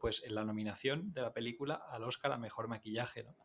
[0.00, 3.36] pues en la nominación de la película al Oscar a Mejor Maquillaje, ¿no?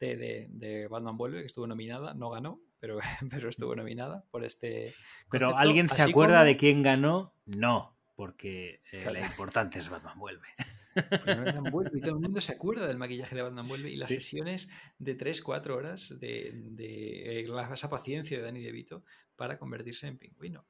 [0.00, 2.98] De, de, de Batman Vuelve, que estuvo nominada, no ganó, pero,
[3.30, 4.94] pero estuvo nominada por este.
[5.30, 7.34] Pero ¿alguien se así acuerda como- de quién ganó?
[7.46, 9.12] No, porque eh, Claro.
[9.14, 10.46] la importante es Batman Vuelve.
[10.94, 14.08] Batman Vuelve, y todo el mundo se acuerda del maquillaje de Batman Vuelve y las
[14.08, 14.16] Sí.
[14.16, 19.04] sesiones de 3-4 horas de, de, eh, la- esa paciencia de Danny DeVito
[19.36, 20.66] para convertirse en pingüino.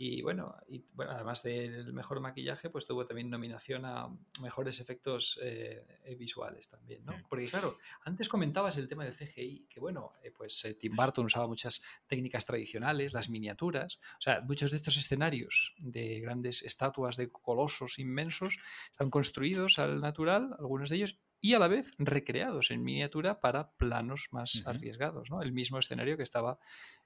[0.00, 4.08] Y bueno, y, bueno, además del mejor maquillaje, pues tuvo también nominación a
[4.40, 7.14] mejores efectos eh, eh, visuales también, ¿no?
[7.28, 11.26] Porque claro, antes comentabas el tema del CGI, que bueno, eh, pues eh, Tim Burton
[11.26, 17.16] usaba muchas técnicas tradicionales, las miniaturas, o sea, muchos de estos escenarios de grandes estatuas
[17.16, 18.56] de colosos inmensos
[18.92, 23.72] están construidos al natural, algunos de ellos, y a la vez recreados en miniatura para
[23.72, 25.42] planos más arriesgados, ¿no?
[25.42, 26.60] El mismo escenario que estaba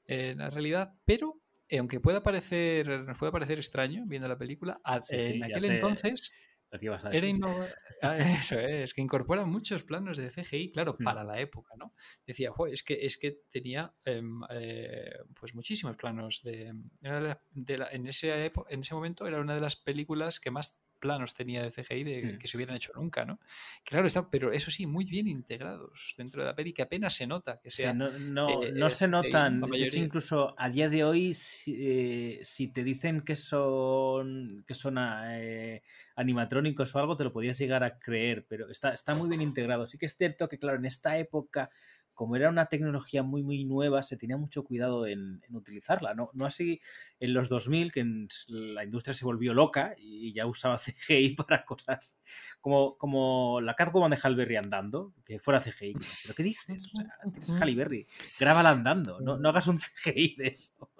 [0.04, 1.40] en la realidad, pero
[1.78, 6.32] aunque pueda parecer, nos pueda parecer extraño viendo la película, Sí, en aquel entonces
[7.12, 7.68] era innova-
[8.00, 8.16] Ah,
[8.46, 11.04] Eso es, que incorpora muchos planos de CGI, claro, Mm.
[11.04, 11.94] para la época, ¿no?
[12.26, 16.72] Decía, "Jo, es que es que tenía em, eh, pues muchísimos planos de,
[17.02, 20.82] la- de la- en ese en ese momento era una de las películas que más
[21.02, 22.38] planos tenía de CGI de, Mm.
[22.38, 23.38] que se hubieran hecho nunca, ¿no?
[23.84, 27.26] Claro, está, pero eso sí, muy bien integrados dentro de la peli, que apenas se
[27.26, 29.60] nota que Sí, sea no, no- eh, no eh, se CGI, notan.
[29.78, 34.74] De hecho, incluso a día de hoy, si, eh, si te dicen que son que
[34.74, 35.82] son eh,
[36.16, 39.86] animatrónicos o algo, te lo podías llegar a creer, pero está, está muy bien integrado.
[39.86, 41.70] Sí que es cierto que, claro, en esta época,
[42.14, 46.14] como era una tecnología muy, muy nueva, se tenía mucho cuidado en, en utilizarla.
[46.14, 46.80] No, no así
[47.20, 51.64] en los 2000, que en- la industria se volvió loca y ya usaba CGI para
[51.64, 52.18] cosas
[52.60, 55.94] como, como la Catwoman de Halle Berry andando, que fuera CGI.
[56.22, 56.86] ¿Pero qué dices?
[56.92, 58.06] O sea, tienes a Halle Berry,
[58.38, 60.90] grábala andando, no, no hagas un CGI de eso.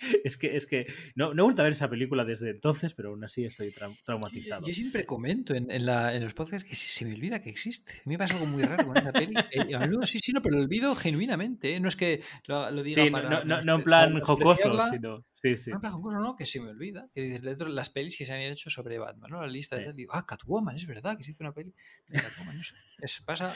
[0.24, 3.10] Es que, es que no, no he vuelto a ver esa película desde entonces, pero
[3.10, 4.66] aún así estoy Yo, traumatizado.
[4.66, 7.48] yo siempre comento en, en la- en los podcasts que se, se me olvida que
[7.50, 7.92] existe.
[7.92, 9.34] A mí me pasa algo muy raro con esa peli.
[9.52, 11.74] Eh, a menudo sí, sí, no, pero lo olvido genuinamente.
[11.74, 11.80] ¿eh?
[11.80, 13.30] No es que lo, lo diga Sí, para.
[13.30, 15.24] no, no, no en plan jocoso, sino.
[15.32, 15.70] Sí, sí.
[15.70, 17.08] No, en plan jocoso, no, que se me olvida.
[17.14, 19.40] Que dices, dentro las pelis que se han hecho sobre Batman, ¿no?
[19.40, 19.96] La lista de tal.
[19.96, 21.72] Digo, ah, Catwoman, es verdad que se hizo una peli
[22.08, 22.56] de Catwoman.
[22.58, 22.74] No sé.
[23.00, 23.54] Es, pasa.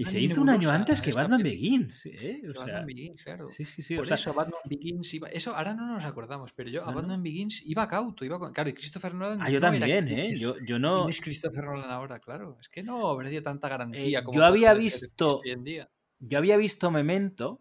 [0.00, 1.42] Y se hizo un año antes que esta Batman.
[1.42, 2.38] Begins, ¿eh?
[2.42, 3.50] Que O sea, Batman Begins, claro.
[3.50, 3.94] sí, sí, sí.
[3.96, 5.28] Por o sea, eso Batman Begins iba.
[5.28, 6.96] Eso ahora no nos acordamos, pero yo a No, no.
[6.98, 8.52] Batman Begins iba cauto, iba con.
[8.52, 9.42] Claro, y Christopher Nolan.
[9.42, 10.30] ah, yo no era también, ¿eh?
[10.30, 11.08] es- Yo, yo ¿Quién no.
[11.08, 12.18] es Christopher Nolan ahora?
[12.18, 15.90] Claro, es que no ofrecía tanta garantía Eh, como yo había visto- hoy en día.
[16.18, 17.60] Yo había visto Memento,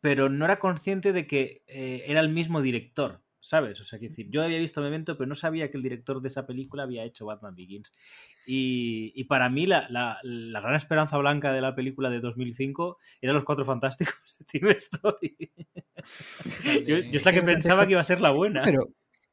[0.00, 3.80] pero no era consciente de que eh, era el mismo director, ¿sabes?
[3.80, 6.28] O sea, quiero decir, yo había visto Memento, pero no sabía que el director de
[6.28, 7.90] esa película había hecho Batman Begins.
[8.46, 12.98] Y, y para mí la, la- la gran esperanza blanca de la película de 2005
[13.20, 15.36] eran los Cuatro Fantásticos de Tim Story.
[16.86, 18.62] yo, yo es la que pensaba que iba a ser la buena.
[18.62, 18.88] Pero,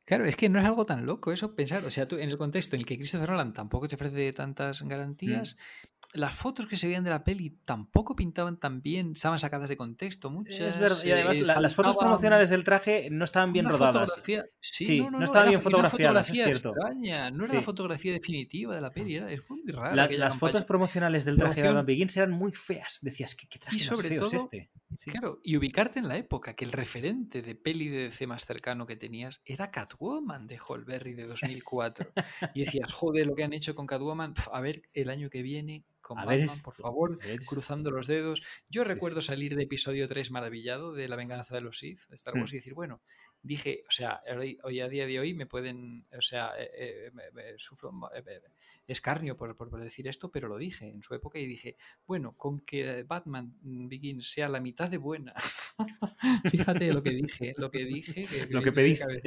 [0.05, 1.85] claro, es que no es algo tan loco eso pensar.
[1.85, 4.81] O sea, tú en el contexto en el que Christopher Nolan tampoco te ofrece tantas
[4.83, 5.96] garantías, Mm.
[6.13, 9.77] Las fotos que se veían de la peli tampoco pintaban tan bien, estaban sacadas de
[9.77, 10.29] contexto.
[10.29, 10.59] Muchas.
[10.75, 14.11] Es verdad, y eh, además la- las fotos promocionales del traje no estaban bien rodadas.
[14.59, 16.69] Sí, Sí, no, no, no no, estaban bien fotografiadas, es fotografía cierto.
[16.69, 17.55] extraña, no era Sí.
[17.57, 19.61] la fotografía definitiva de la peli, era, es muy.
[19.65, 20.51] La- aquella las campaña.
[20.51, 22.99] fotos promocionales del traje de Batman Begins eran muy feas.
[23.01, 24.69] Decías, ¿qué, qué traje Y sobre feo es todo, este?
[24.95, 25.11] Sí.
[25.11, 28.85] Claro, y ubicarte en la época, que el referente de peli de DC más cercano
[28.85, 32.07] que tenías era Catwoman de Holberry de 2004.
[32.55, 35.41] y decías, joder, lo que han hecho con Catwoman, pf, a ver el año que
[35.41, 38.41] viene con A ver Batman, por favor, cruzando los dedos.
[38.69, 42.15] Yo Sí, recuerdo salir de episodio 3 maravillado de La venganza de los Sith, de
[42.15, 42.55] Star Wars, Hmm.
[42.55, 43.01] y decir, bueno,
[43.43, 47.11] dije, o sea, hoy, hoy a día de hoy me pueden, o sea, eh, eh,
[47.13, 48.41] me- me sufro eh,
[48.87, 51.75] escarnio por, por- por decir esto, pero lo dije en su época y dije,
[52.05, 55.33] bueno, con que Batman Begins sea la mitad de buena.
[56.51, 58.25] Fíjate lo que dije, lo que dije.
[58.25, 59.21] Que, Lo que pediste.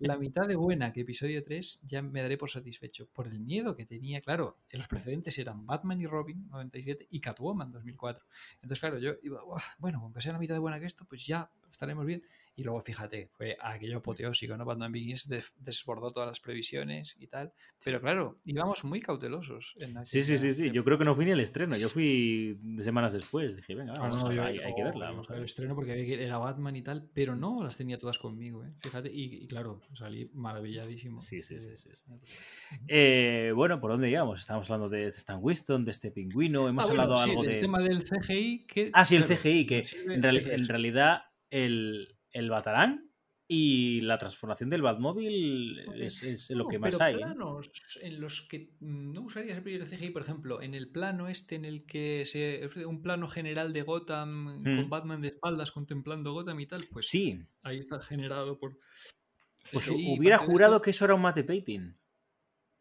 [0.00, 3.08] La mitad de buena que episodio 3 ya me daré por satisfecho.
[3.12, 7.20] Por el miedo que tenía, claro, en los precedentes eran Batman y Robin 97 y
[7.20, 8.24] Catwoman 2004.
[8.56, 11.04] Entonces, claro, yo iba, "Buah, bueno, con que sea la mitad de buena que esto,
[11.04, 12.22] pues ya estaremos bien.
[12.54, 14.66] Y luego, fíjate, fue aquello apoteósico, ¿no?
[14.90, 17.50] Begins des- desbordó todas las previsiones y tal.
[17.82, 19.74] Pero claro, íbamos muy cautelosos.
[19.80, 20.70] En Sí, sí, sí, sí.
[20.70, 21.76] Yo creo que no fui ni al estreno.
[21.78, 23.56] Yo fui semanas después.
[23.56, 25.06] Dije, venga, Ah, vamos, no, yo- hay, hay que verla.
[25.06, 25.48] yo Vamos a fui al ver.
[25.48, 28.72] estreno porque había que- era Batman y tal, pero no las tenía todas conmigo, ¿eh?
[28.80, 31.22] Fíjate, y, y claro, salí maravilladísimo.
[31.22, 32.12] Sí, sí, sí, sí, sí.
[32.88, 34.40] Eh, bueno, ¿por dónde íbamos?
[34.40, 36.68] Estábamos hablando de Stan Winston, de este pingüino.
[36.68, 37.60] Hemos Ah, bueno, hablado sí, algo del de.
[37.60, 38.66] tema del CGI.
[38.66, 43.08] Que, Ah, sí, el CGI, que en, en realidad el, el Batarán
[43.48, 47.14] y la transformación del Batmóvil es, es lo No, que más pero hay.
[47.14, 47.18] ¿eh?
[47.18, 51.64] planos en los que no usarías el CGI, por ejemplo, en el plano este en
[51.66, 54.88] el que se un plano general de Gotham con Mm.
[54.88, 58.78] Batman de espaldas contemplando Gotham y tal, pues Sí, ahí está generado por.
[59.70, 60.82] pues hubiera jurado esto.
[60.82, 61.94] que eso era un mate painting.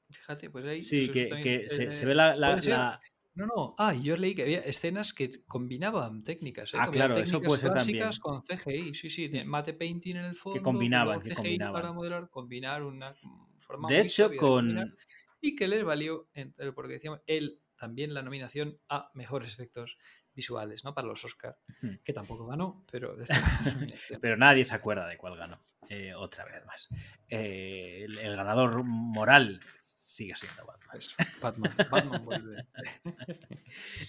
[0.09, 0.81] Fíjate, pues ahí.
[0.81, 2.77] Sí, que, que se, eh, se ve la, la- puede ser.
[2.77, 2.99] la-
[3.33, 3.75] No, no.
[3.77, 6.73] Ah, yo leí que había escenas que combinaban técnicas.
[6.73, 6.77] ¿eh?
[6.79, 8.59] Ah, Combinaban claro, eso técnicas puede ser clásicas también.
[8.59, 8.93] con CGI.
[8.95, 9.27] Sí, sí.
[9.29, 10.61] de Mate painting en el fondo.
[10.61, 11.73] combinaban, luego que CGI combinaban.
[11.73, 13.13] para modelar, combinar una
[13.59, 14.95] forma De muy hecho, de con.
[15.39, 19.97] Y que les valió, entre- porque decíamos, él también la nominación a mejores efectos
[20.35, 20.93] visuales, ¿no?
[20.93, 21.95] Para los Oscar, Hmm.
[22.03, 23.15] que tampoco ganó, pero.
[24.21, 25.63] Pero nadie se acuerda de cuál ganó.
[25.89, 26.89] Eh, otra vez más.
[27.27, 29.59] Eh, el, el ganador moral
[29.97, 30.80] sigue siendo Batman.
[30.91, 32.65] Pues, Batman, Batman vuelve.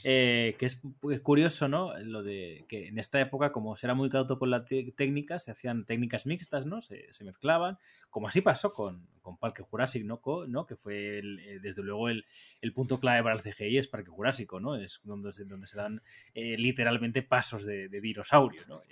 [0.02, 1.96] Eh, que es pues, curioso, ¿no?
[2.00, 5.52] Lo de que en esta época, como se era muy cauto con la técnica, se
[5.52, 6.82] hacían técnicas mixtas, ¿no?
[6.82, 7.78] Se, mezclaban,
[8.10, 10.46] como así pasó con, con Parque Jurásico, ¿no?
[10.48, 10.66] ¿no?
[10.66, 12.26] Que fue, el, eh, desde luego, el,
[12.60, 14.74] el punto clave para el CGI es Parque Jurásico, ¿no?
[14.74, 16.02] Es donde, donde se dan
[16.34, 18.82] eh, literalmente pasos de, de dinosaurio, ¿no?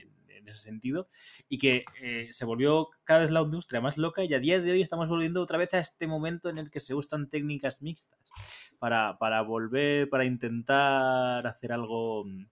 [0.40, 1.06] En ese sentido,
[1.48, 4.72] y que eh, se volvió cada vez la industria más loca y a día de
[4.72, 8.20] hoy estamos volviendo otra vez a este momento en el que se usan técnicas mixtas
[8.78, 12.46] para, para volver, para intentar hacer algo mm,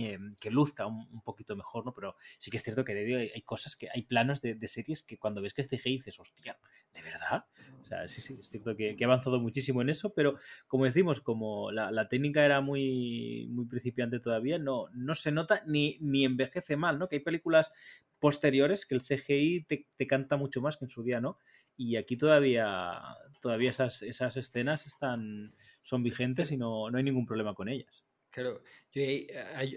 [0.00, 1.92] eh, que luzca un, poquito mejor, ¿no?
[1.92, 4.68] Pero sí que es cierto que de hay, hay cosas que hay planos de, de
[4.68, 6.58] series que cuando ves que es CGI dices, hostia,
[6.94, 7.44] ¿de verdad?
[7.80, 10.36] O sea, sí, sí, es cierto que, que ha avanzado muchísimo en eso, pero
[10.66, 15.62] como decimos, como la, la técnica era muy, muy principiante todavía, no, no se nota
[15.66, 17.08] ni, ni envejece mal, ¿no?
[17.08, 17.72] Que hay películas
[18.18, 21.38] posteriores que el CGI te, te canta mucho más que en su día, ¿no?
[21.76, 23.00] Y aquí todavía,
[23.40, 28.04] todavía esas, esas escenas están, son vigentes y no, no hay ningún problema con ellas.
[28.32, 28.62] Claro,
[28.92, 29.26] yo, eh,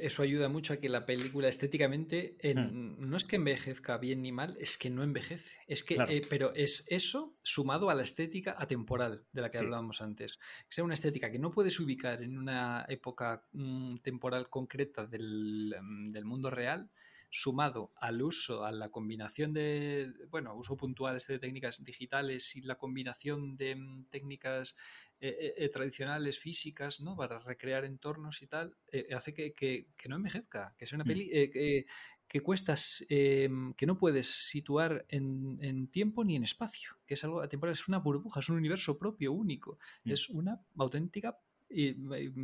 [0.04, 2.70] eso ayuda mucho a que la película estéticamente Hmm.
[2.70, 5.52] en- no es que envejezca bien ni mal, es que no envejece.
[5.68, 6.12] Es que, Claro.
[6.12, 9.64] eh, pero es eso sumado a la estética atemporal de la que Sí.
[9.64, 10.38] hablábamos antes.
[10.68, 15.76] Que sea una estética que no puedes ubicar en una época mm, temporal concreta del,
[15.82, 16.92] mm, del mundo real,
[17.32, 22.62] sumado al uso, a la combinación de, bueno, uso puntual este de técnicas digitales y
[22.62, 24.78] la combinación de mm, técnicas
[25.26, 27.16] eh, eh, tradicionales físicas, ¿no?
[27.16, 28.76] Para recrear entornos y tal,
[29.16, 31.08] hace que, que, no envejezca, que sea una mm.
[31.08, 31.86] peli
[32.34, 37.24] que cuestas, em, que no puedes situar en, en, tiempo ni en espacio, que es
[37.24, 40.12] algo atemporal, es una burbuja, es un universo propio, único, mm.
[40.12, 41.38] es una auténtica
[41.74, 41.96] y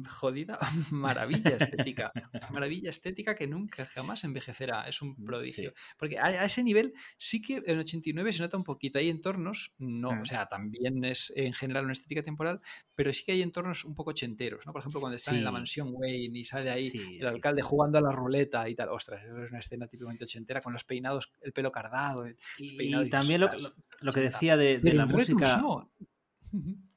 [0.07, 0.57] jodida
[0.91, 2.11] maravilla estética.
[2.51, 4.88] maravilla estética que nunca jamás envejecerá.
[4.88, 5.73] Es un mm, prodigio.
[5.97, 8.97] Porque a, ese nivel sí que en 89 se nota un poquito.
[8.99, 10.26] Hay entornos, no, o mm.
[10.26, 12.60] sea, también es en general una estética temporal,
[12.95, 14.73] pero sí que hay entornos un poco ochenteros, ¿no?
[14.73, 18.01] Por ejemplo, cuando están en la mansión Wayne y sale ahí el alcalde jugando a
[18.01, 18.89] la ruleta y tal.
[18.89, 22.26] Ostras, eso es una escena típicamente ochentera con los peinados, el pelo cardado.
[22.57, 25.61] y, también lo, que decía de, la música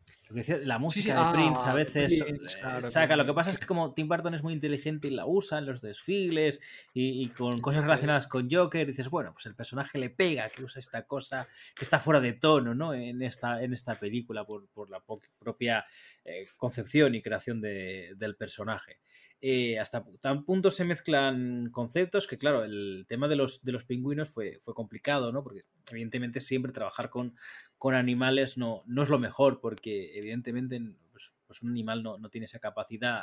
[0.65, 3.17] la música de Prince a ah, veces eh, saca.
[3.17, 5.67] Lo que pasa es que como Tim Burton es muy inteligente y la usa en
[5.67, 6.61] los desfiles
[6.95, 10.81] y, con cosas relacionadas con Joker, dices, bueno, pues el personaje le pega que usa
[10.81, 12.95] esta cosa que está fuera de tono, ¿no?
[12.95, 15.03] En esta, en esta película por, la
[15.39, 15.85] propia
[16.25, 18.99] eh, concepción y creación del personaje.
[19.45, 23.85] Eh, hasta tan punto se mezclan conceptos que, claro, el tema de los, de los
[23.85, 25.43] pingüinos fue, fue complicado, ¿no?
[25.43, 27.35] Porque evidentemente siempre trabajar con,
[27.77, 32.45] con animales no, no es lo mejor, porque evidentemente pues, pues un animal no, tiene
[32.45, 33.21] esa capacidad,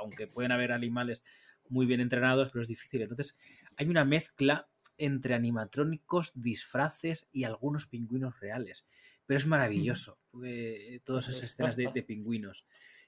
[0.00, 1.22] aunque pueden haber animales
[1.68, 3.02] muy bien entrenados, pero es difícil.
[3.02, 3.36] Entonces,
[3.76, 4.68] hay una mezcla
[4.98, 8.84] entre animatrónicos, disfraces y algunos pingüinos reales.
[9.26, 12.66] Pero es maravilloso, eh, todas esas escenas de, de pingüinos.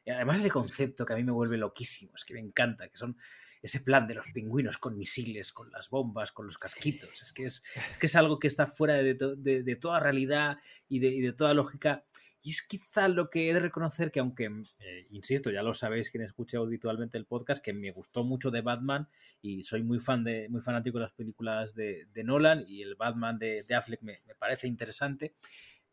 [0.09, 2.97] Y además ese concepto que a mí me vuelve loquísimo, es que me encanta, que
[2.97, 3.19] son
[3.61, 7.21] ese plan de los pingüinos con misiles, con las bombas, con los casquitos.
[7.21, 7.63] Es que es,
[8.01, 12.05] que es algo que está fuera de, de, toda realidad y de, de, toda lógica.
[12.41, 14.47] Y es quizá lo que he de reconocer que aunque,
[14.81, 18.63] eh, insisto, ya lo sabéis quien escucha habitualmente el podcast, que me gustó mucho de
[18.63, 19.09] Batman
[19.43, 23.39] y soy muy fan de, muy fanático de las películas de, Nolan y el Batman
[23.39, 25.35] de, Affleck me, me parece interesante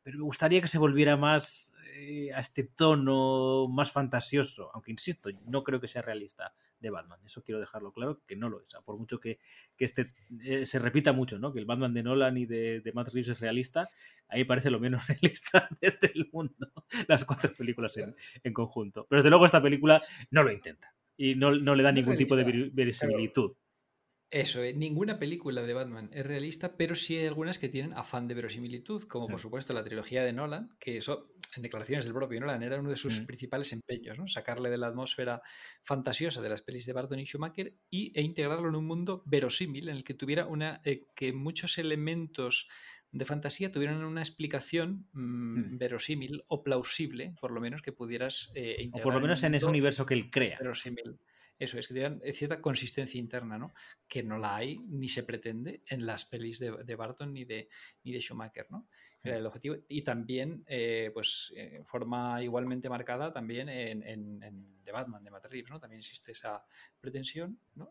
[0.05, 5.29] pero me gustaría que se volviera más eh, a este tono más fantasioso, aunque insisto,
[5.47, 8.67] no creo que sea realista de Batman, eso quiero dejarlo claro, que no lo es,
[8.83, 9.39] por mucho que,
[9.77, 10.13] este
[10.43, 11.53] eh, se repita mucho, ¿no?
[11.53, 13.89] que el Batman de Nolan y de, Matt Reeves es realista,
[14.27, 16.69] ahí parece lo menos realista del mundo,
[17.07, 17.95] las cuatro películas
[18.43, 20.01] en, conjunto, pero desde luego esta película
[20.31, 23.53] no lo intenta y no, le da ningún tipo de verisimilitud.
[24.31, 28.27] Eso, eh, ninguna película de Batman es realista, pero sí hay algunas que tienen afán
[28.27, 32.39] de verosimilitud, como por supuesto la trilogía de Nolan, que eso, en declaraciones del propio
[32.39, 33.25] Nolan, era uno de sus mm.
[33.27, 34.27] principales empeños, ¿no?
[34.27, 35.41] Sacarle de la atmósfera
[35.83, 39.89] fantasiosa de las pelis de Barton y Schumacher y, e integrarlo en un mundo verosímil,
[39.89, 40.81] en el que tuviera una.
[40.83, 42.67] Eh, que muchos elementos
[43.11, 45.77] de fantasía tuvieran una explicación mm, mm.
[45.77, 49.65] verosímil o plausible, por lo menos que pudieras eh, O por lo menos en, ese
[49.65, 50.57] universo que él crea.
[50.59, 51.19] Verosímil
[51.57, 53.73] eso es, que tengan cierta consistencia interna, ¿no?
[54.07, 57.69] Que no la hay ni se pretende en las pelis de, Barton ni de,
[58.03, 58.87] ni de Schumacher, ¿no?
[59.23, 59.77] Era el objetivo.
[59.87, 65.45] Y también, eh, pues, eh, forma igualmente marcada también en, en, The Batman, de Matt
[65.45, 65.79] Reeves, ¿no?
[65.79, 66.63] También existe esa
[66.99, 67.89] pretensión, ¿no?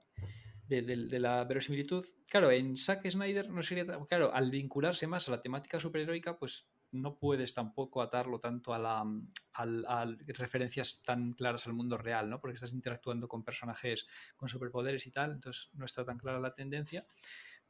[0.69, 2.07] De, de, la verosimilitud.
[2.29, 3.85] Claro, en Zack Snyder no sería.
[4.09, 8.79] Claro, al vincularse más a la temática superheroica, pues no puedes tampoco atarlo tanto a,
[8.79, 9.05] la,
[9.55, 12.41] a, referencias tan claras al mundo real, ¿no?
[12.41, 14.07] Porque estás interactuando con personajes
[14.37, 17.05] con superpoderes y tal, entonces no está tan clara la tendencia.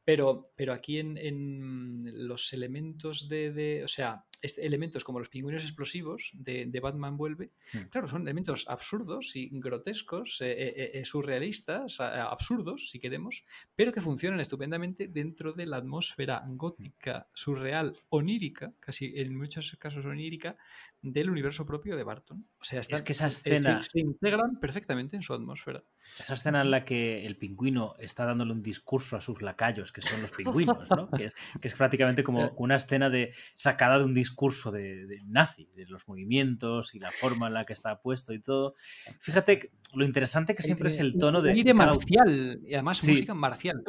[0.03, 4.23] Pero, pero aquí en, los elementos de, O sea,
[4.57, 7.89] elementos como los pingüinos explosivos de, Batman Vuelve, hmm.
[7.89, 13.43] claro, son elementos absurdos y grotescos, eh, eh, eh, surrealistas, absurdos, si queremos,
[13.75, 20.05] pero que funcionan estupendamente dentro de la atmósfera gótica, surreal, onírica, casi en muchos casos
[20.05, 20.57] onírica,
[21.01, 22.47] del universo propio de Barton.
[22.59, 23.81] O sea, es que esa escena...
[23.81, 25.83] se integran perfectamente en su atmósfera.
[26.19, 30.01] Esa escena en la que el pingüino está dándole un discurso a sus lacayos, que
[30.01, 31.09] son los pingüinos, ¿no?
[31.09, 31.29] que,
[31.61, 36.95] es, prácticamente como una escena de sacada de un discurso de, nazi, de los movimientos
[36.95, 38.75] y la forma en la que está puesto y todo.
[39.19, 41.53] Fíjate lo interesante que siempre es el tono de.
[41.57, 43.83] Y de marcial, y además música marcial.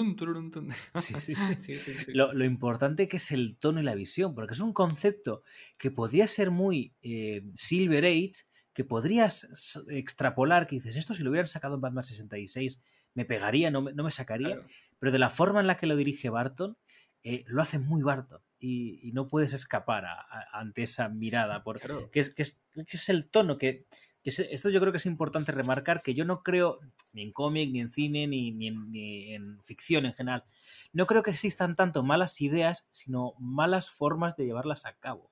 [2.08, 5.42] lo, lo, importante que es el tono y la visión, porque es un concepto
[5.78, 8.46] que podría ser muy eh, Silver Age
[8.76, 9.48] que podrías
[9.88, 12.78] extrapolar, que dices, esto si lo hubieran sacado en Batman 66
[13.14, 14.58] me pegaría, no me, no me sacaría,
[14.98, 16.76] pero de la forma en la que lo dirige Barton,
[17.22, 20.04] eh, lo hace muy Barton y, no puedes escapar
[20.52, 23.86] ante esa mirada, porque que, es, que, es, el tono que,
[24.24, 26.80] esto yo creo que es importante remarcar, que yo no creo,
[27.14, 30.44] ni en cómic, ni en cine, ni, ni, en, ni en ficción en general,
[30.92, 35.30] no creo que existan tanto malas ideas, sino malas formas de llevarlas a cabo.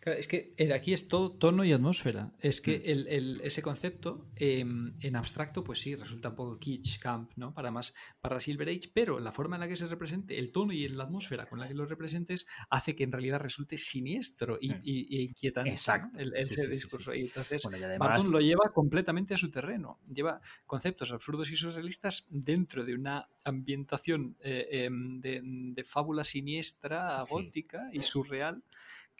[0.00, 2.32] Claro, es que aquí es todo tono y atmósfera.
[2.40, 3.12] Es que mm.
[3.12, 7.52] el, ese concepto em, en abstracto, pues sí, resulta un poco kitsch, camp, ¿no?
[7.52, 10.72] Para más, para Silver Age, pero la forma en la que se represente, el tono
[10.72, 15.22] y la atmósfera con la que lo representes, hace que en realidad resulte siniestro y,
[15.22, 15.70] inquietante.
[15.70, 16.18] Exacto.
[16.18, 17.14] El, ese discurso.
[17.14, 17.62] Y entonces,
[17.98, 19.98] Barton lo lleva completamente a su terreno.
[20.08, 27.90] Lleva conceptos absurdos y surrealistas dentro de una ambientación eh, em, de, fábula siniestra, gótica
[27.92, 28.62] y surreal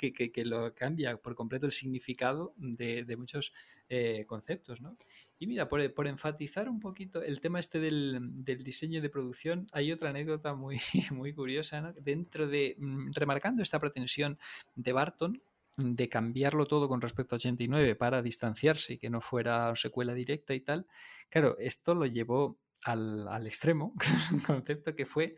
[0.00, 3.52] que, lo cambia por completo el significado de, muchos
[3.88, 4.80] eh, conceptos.
[4.80, 4.96] ¿no?
[5.38, 10.10] Y mira, por, enfatizar un poquito el tema este del, diseño de producción, hay otra
[10.10, 10.80] anécdota muy,
[11.12, 11.92] muy curiosa, ¿no?
[11.92, 14.38] dentro de, mm, remarcando esta pretensión
[14.74, 15.42] de Barton,
[15.76, 20.54] de cambiarlo todo con respecto a 89 para distanciarse y que no fuera secuela directa
[20.54, 20.86] y tal,
[21.28, 23.94] claro, esto lo llevó al, al, extremo,
[24.32, 25.36] un concepto que fue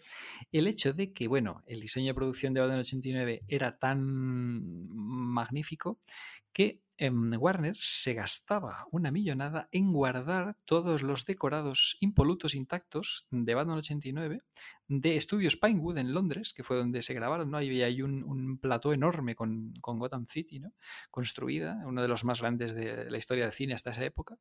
[0.51, 5.99] el hecho de que, bueno, el diseño de producción de Batman 89 era tan magnífico
[6.53, 13.55] que en Warner se gastaba una millonada en guardar todos los decorados impolutos intactos de
[13.55, 14.43] Batman 89
[14.87, 17.57] de estudios Pinewood en Londres, que fue donde se grabaron, ¿no?
[17.57, 20.75] Hay un, un plató enorme con, con, Gotham City, ¿no?
[21.11, 24.39] Construida, uno de los más grandes de la historia del cine hasta esa época.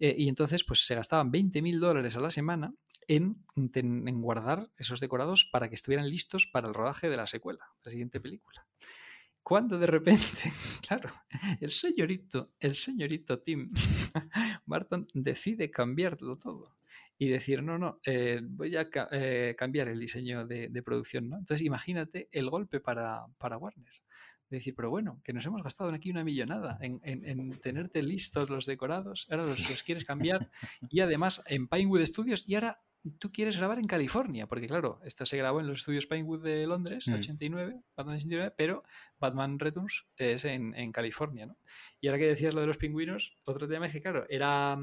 [0.00, 2.72] Eh, y entonces, pues se gastaban 20 mil dólares a la semana
[3.08, 7.64] en, en, guardar esos decorados para que estuvieran listos para el rodaje de la secuela,
[7.84, 8.66] la siguiente película.
[9.42, 10.52] Cuando de repente,
[10.86, 11.10] claro,
[11.60, 13.70] el señorito, el señorito Tim
[14.66, 16.76] Barton decide cambiarlo todo
[17.16, 21.38] y decir, no, no, eh, voy a eh, cambiar el diseño de, de, producción, ¿no?
[21.38, 23.92] Entonces imagínate el golpe para, para Warner
[24.56, 28.66] decir, pero bueno, que nos hemos gastado aquí una millonada en, en, tenerte listos los
[28.66, 30.50] decorados, ahora los, quieres cambiar
[30.88, 32.80] y además en Pinewood Studios y ahora
[33.18, 36.66] tú quieres grabar en California, porque claro, esta se grabó en los estudios Pinewood de
[36.66, 37.82] Londres, 89, mm.
[37.96, 38.82] Batman 89, pero
[39.18, 41.56] Batman Returns es en, en, California, ¿no?
[42.00, 44.78] Y ahora que decías lo de los pingüinos, otro tema es que, claro, era...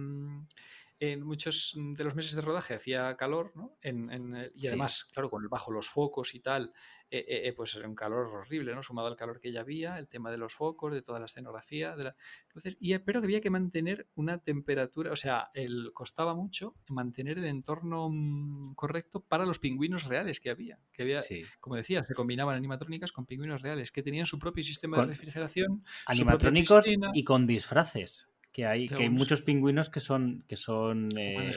[1.00, 3.78] Mm, en muchos de los meses de rodaje hacía calor, ¿no?
[3.82, 6.74] En, y además, claro, con el bajo los focos y tal,
[7.10, 8.82] eh, eh, eh, pues era un calor horrible, ¿no?
[8.82, 11.96] Sumado al calor que ya había, el tema de los focos, de toda la escenografía,
[11.96, 12.16] de la...
[12.48, 17.38] Entonces, y pero que había que mantener una temperatura, o sea, el, costaba mucho mantener
[17.38, 21.20] el entorno mm, correcto para los pingüinos reales que había, que había,
[21.60, 25.84] como decía, se combinaban animatrónicas con pingüinos reales, que tenían su propio sistema de refrigeración,
[26.06, 31.52] animatrónicos y con disfraces que hay, que hay muchos pingüinos que son, que son eh,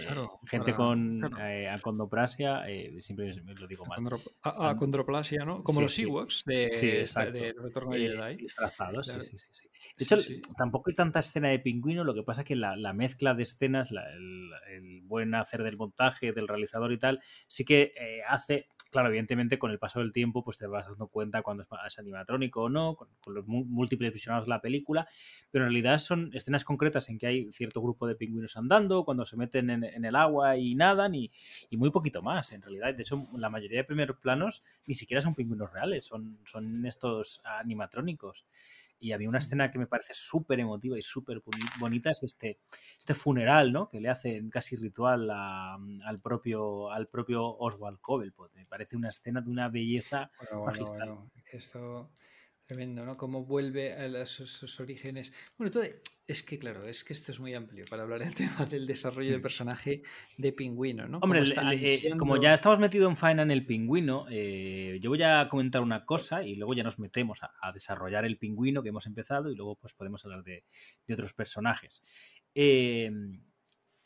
[0.47, 4.21] gente con eh, acondoprasia, eh, siempre lo digo mal.
[4.43, 5.63] acondroplasia, ¿no?
[5.63, 8.37] Como los Ewoks de, de, Retorno de Jedi.
[8.39, 10.17] Disfrazados, sí, sí, sí, De hecho,
[10.57, 13.45] tampoco hay tanta escena de pingüino, lo que pasa es que la, la mezcla de
[13.45, 17.93] escenas, el, el, buen hacer del montaje, del realizador y tal, sí que
[18.29, 21.99] hace claro, evidentemente con el paso del tiempo pues te vas dando cuenta cuando es
[21.99, 25.07] animatrónico o no, con, los múltiples visionados de la película,
[25.51, 29.27] pero en realidad son escenas concretas en que hay cierto grupo de pingüinos andando, cuando
[29.27, 31.31] se meten en, el agua y nadan y,
[31.73, 32.95] muy poquito más en realidad.
[32.95, 37.41] De hecho, la mayoría de primeros planos ni siquiera son pingüinos reales, son, son estos
[37.45, 38.47] animatrónicos.
[38.99, 41.43] Y había una escena que me parece súper emotiva y súper
[41.79, 42.59] bonita, es este,
[42.99, 43.89] este funeral, ¿no?
[43.89, 48.53] Que le hacen casi ritual al, propio, al propio Oswald Cobblepot.
[48.55, 50.31] Me parece una escena de una belleza
[50.65, 51.19] magistral.
[51.53, 52.11] Esto
[52.69, 53.17] Tremendo, ¿no?
[53.17, 55.33] Cómo vuelve a sus, orígenes.
[55.57, 55.85] Bueno, todo,
[56.27, 59.31] es que, claro, es que esto es muy amplio para hablar del tema del desarrollo
[59.31, 59.43] de mm.
[59.43, 60.03] personaje
[60.37, 61.17] de pingüino, ¿no?
[61.23, 65.49] Hombre, eh, como ya estamos metidos en faena en el pingüino, eh, yo voy a
[65.49, 69.51] comentar una cosa y luego ya nos metemos a, desarrollar el pingüino que hemos empezado
[69.51, 70.65] y luego pues podemos hablar de,
[71.07, 72.03] de otros personajes.
[72.55, 73.11] Eh,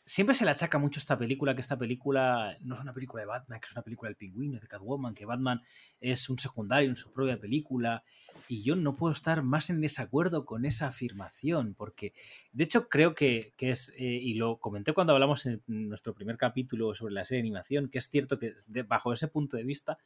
[0.05, 3.27] siempre se le achaca mucho esta película, que esta película no es una película de
[3.27, 5.63] Batman, que es una película del pingüino, de Catwoman, que Batman
[6.01, 8.03] es un secundario en su propia película.
[8.49, 12.13] Y yo no puedo estar más en desacuerdo con esa afirmación, porque
[12.53, 16.95] de hecho creo que, es, eh, y lo comenté cuando hablamos en nuestro primer capítulo
[16.95, 18.55] sobre la serie de animación, que es cierto que
[18.87, 19.99] bajo ese punto de vista,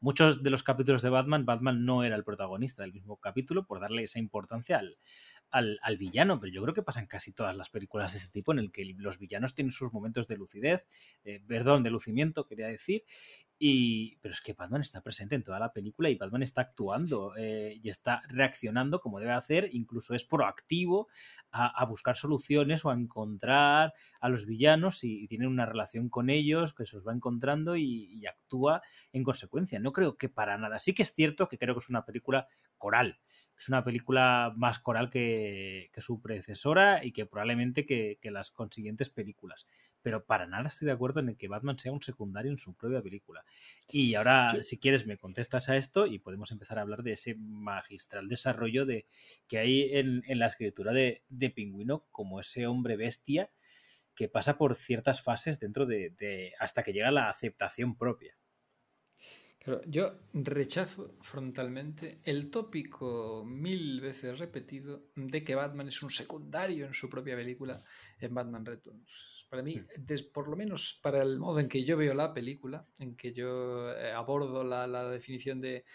[0.00, 3.80] muchos de los capítulos de Batman, Batman no era el protagonista del mismo capítulo por
[3.80, 4.98] darle esa importancia al,
[5.54, 8.58] al, villano, pero yo creo que pasan casi todas las películas de ese tipo en
[8.58, 10.84] el que los villanos tienen sus momentos de lucidez,
[11.24, 13.04] eh, perdón, de lucimiento, quería decir,
[13.56, 17.34] y, pero es que Batman está presente en toda la película y Batman está actuando
[17.36, 21.06] eh, y está reaccionando como debe hacer, incluso es proactivo
[21.52, 26.74] a, buscar soluciones o a encontrar a los villanos y, tiene una relación con ellos
[26.74, 28.82] que se los va encontrando y, y actúa
[29.12, 29.78] en consecuencia.
[29.78, 30.78] No creo que para nada.
[30.80, 33.20] Sí que es cierto que creo que es una película coral
[33.64, 38.50] es una película más coral que, que su predecesora y que probablemente que, que, las
[38.50, 39.66] consiguientes películas.
[40.02, 43.00] Pero para nada estoy de acuerdo en que Batman sea un secundario en su propia
[43.00, 43.42] película.
[43.88, 44.62] Y ahora, sí.
[44.62, 48.84] si quieres, me contestas a esto y podemos empezar a hablar de ese magistral desarrollo
[48.84, 49.06] de,
[49.48, 53.50] que hay en, en la escritura de, de Pingüino como ese hombre bestia
[54.14, 58.36] que pasa por ciertas fases dentro de, de hasta que llega la aceptación propia.
[59.64, 66.84] Claro, yo rechazo frontalmente el tópico mil veces repetido de que Batman es un secundario
[66.84, 67.82] en su propia película
[68.20, 69.46] en Batman Returns.
[69.48, 72.86] Para mí, des, por lo menos para el modo en que yo veo la película,
[72.98, 75.86] en que yo eh, abordo la, la definición de,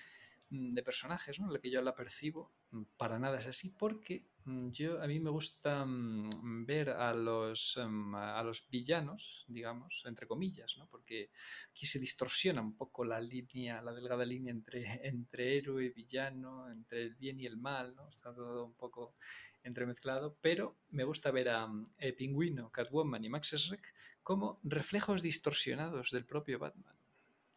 [0.49, 1.51] de, personajes, ¿no?
[1.51, 2.51] la que yo la percibo,
[2.97, 4.26] para nada es así, porque
[4.71, 10.88] yo a mí me gusta ver a los, a los villanos, digamos, entre comillas, ¿no?
[10.88, 11.30] porque
[11.71, 16.69] aquí se distorsiona un poco la línea, la delgada línea entre, entre héroe y villano,
[16.71, 19.15] entre el bien y el mal, está todo un poco
[19.63, 23.93] entremezclado, pero me gusta ver a um, Pingüino, Catwoman y Max Schreck
[24.23, 26.95] como reflejos distorsionados del propio Batman.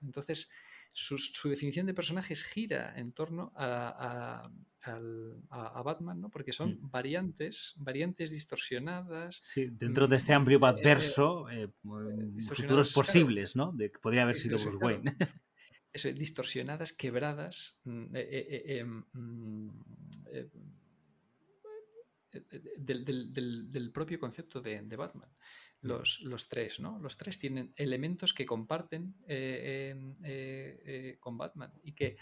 [0.03, 0.51] Entonces,
[0.93, 4.51] su, su, definición de personajes gira en torno a,
[4.85, 4.91] a,
[5.51, 6.29] a, a Batman, ¿no?
[6.29, 6.91] Porque son mm.
[6.91, 9.39] variantes, variantes distorsionadas.
[9.43, 13.77] Sí, dentro de este amplio Batverso, eh, eh, futuros posibles, claro, ¿no?
[13.77, 15.17] De que podría haber sido Bruce Wayne.
[15.93, 17.79] Eso, distorsionadas, quebradas,
[18.15, 19.69] eh, mm,
[22.33, 25.31] del, del, del, del, propio concepto de, de Batman
[25.83, 26.99] los, los, tres, ¿no?
[27.01, 29.95] Los tres tienen elementos que comparten eh,
[30.25, 32.17] eh, eh, con Batman y que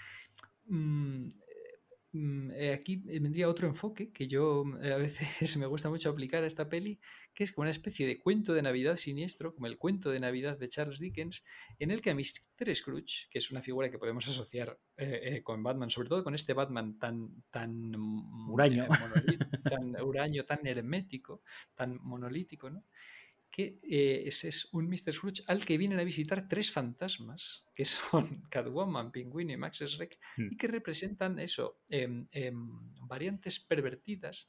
[0.66, 1.28] mm, mm,
[2.74, 5.28] aquí vendría otro enfoque que yo a veces
[5.59, 7.01] me gusta mucho aplicar a esta peli,
[7.35, 10.59] que es como una especie de cuento de Navidad siniestro, como el cuento de Navidad
[10.59, 11.45] de Charles Dickens,
[11.78, 12.74] en el que a Mr.
[12.74, 14.78] Scrooge, que es una figura que podemos asociar
[15.43, 18.87] con Batman, sobre todo con este Batman tan, tan huraño,
[19.65, 21.43] tan, huraño, tan hermético,
[21.74, 22.85] tan monolítico, ¿no?
[23.61, 25.12] Que eh, ese es un Mr.
[25.12, 30.19] Scrooge al que vienen a visitar tres fantasmas, que son Catwoman, Pingüino y Max Schreck,
[30.37, 30.53] mm.
[30.53, 34.49] y que representan eso, eh, eh, variantes pervertidas,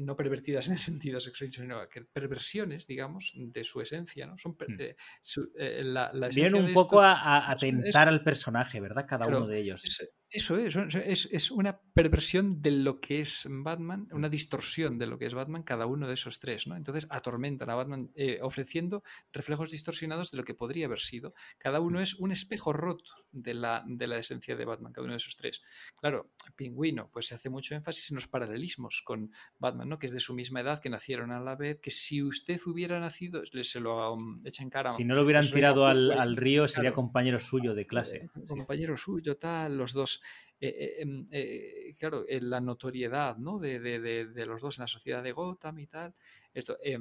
[0.00, 4.36] no pervertidas en el sentido sexual, sino que perversiones, digamos, de su esencia, ¿no?
[4.36, 4.82] Son mm.
[5.22, 9.06] su, la, la Vienen un poco a, a, atentar al personaje, ¿verdad?
[9.08, 9.84] Cada uno de ellos.
[9.84, 15.06] Es, eso es, es, es, una perversión de lo que es Batman, una distorsión de
[15.06, 16.76] lo que es Batman, cada uno de esos tres, ¿no?
[16.76, 19.02] Entonces atormentan a Batman eh, ofreciendo
[19.32, 21.32] reflejos distorsionados de lo que podría haber sido.
[21.56, 25.14] Cada uno es un espejo roto de la, de la esencia de Batman, cada uno
[25.14, 25.62] de esos tres.
[25.96, 29.98] Claro, Pingüino, pues se hace mucho énfasis en los paralelismos con Batman, ¿no?
[29.98, 33.00] Que es de su misma edad, que nacieron a la vez, que si usted hubiera
[33.00, 34.92] nacido, se lo um, echa en cara.
[34.92, 38.16] Si no lo hubieran tirado al, al, río, sería claro, compañero suyo de clase.
[38.16, 40.17] Eh, compañero suyo, tal, los dos
[40.60, 43.58] eh, eh, claro, la notoriedad ¿no?
[43.58, 46.14] de, de, de, de, los dos en la sociedad de Gotham y tal.
[46.52, 46.98] Esto, eh,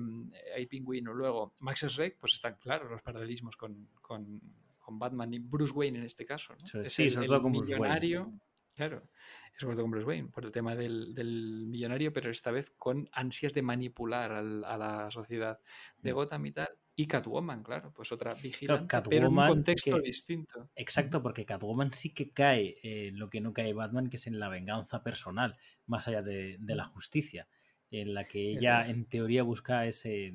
[0.56, 1.14] hay pingüino.
[1.14, 4.42] Luego, Max Schreck, pues están claros los paralelismos con, con,
[4.78, 6.54] con, Batman y Bruce Wayne en este caso.
[6.54, 6.68] ¿no?
[6.86, 8.24] Sí, es el, el con millonario.
[8.24, 8.40] Wayne.
[8.76, 9.10] Claro,
[9.56, 12.70] es sobre todo con Bruce Wayne, por el tema del, del, millonario, pero esta vez
[12.78, 15.60] con ansias de manipular al, a la sociedad
[15.98, 16.70] de Gotham y tal.
[17.00, 20.72] Y Catwoman, claro, pues otra vigilante, claro, pero en un contexto que, distinto.
[20.76, 24.40] Exacto, porque Catwoman sí que cae eh, lo que no cae Batman, que es en
[24.40, 27.48] la venganza personal, más allá de, de la justicia,
[27.92, 30.34] en la que ella en teoría busca ese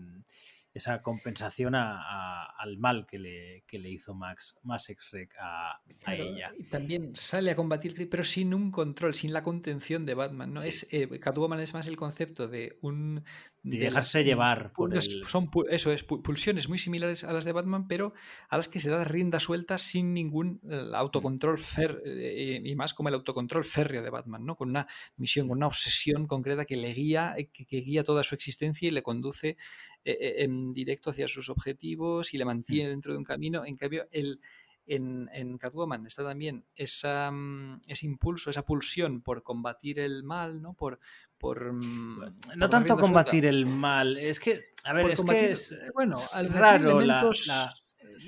[0.75, 5.83] esa compensación a, a, al mal que le, que le hizo Max, Max X-Rec a,
[6.05, 6.53] a ella.
[6.59, 10.53] Y también sale a combatir, pero sin un control, sin la contención de Batman.
[10.55, 10.63] ¿no?
[10.63, 10.69] Sí.
[10.69, 13.23] Es, eh, Catwoman es más el concepto de un...
[13.63, 15.03] De, de dejarse llevar por el...
[15.03, 18.13] Son, eso es, pulsiones muy similares a las de Batman, pero
[18.49, 20.61] a las que se da rienda suelta sin ningún
[20.95, 24.57] autocontrol fer, eh, y más como el autocontrol férreo de Batman, ¿no?
[24.57, 28.25] Con una misión, con una obsesión concreta que le guía, eh, que, que guía toda
[28.25, 29.57] su existencia y le conduce
[30.05, 33.65] en directo hacia sus objetivos y le mantiene dentro de un camino.
[33.65, 34.41] En cambio, el,
[34.87, 40.61] en, en, Catwoman está también esa, mm, ese impulso, esa pulsión por combatir el mal,
[40.61, 40.75] ¿no?
[40.75, 40.99] Por,
[41.43, 43.49] por no por tanto combatir suelta.
[43.49, 47.29] el mal, es que, a ver, por es combatir, que es, bueno, es raro la,
[47.49, 47.73] la,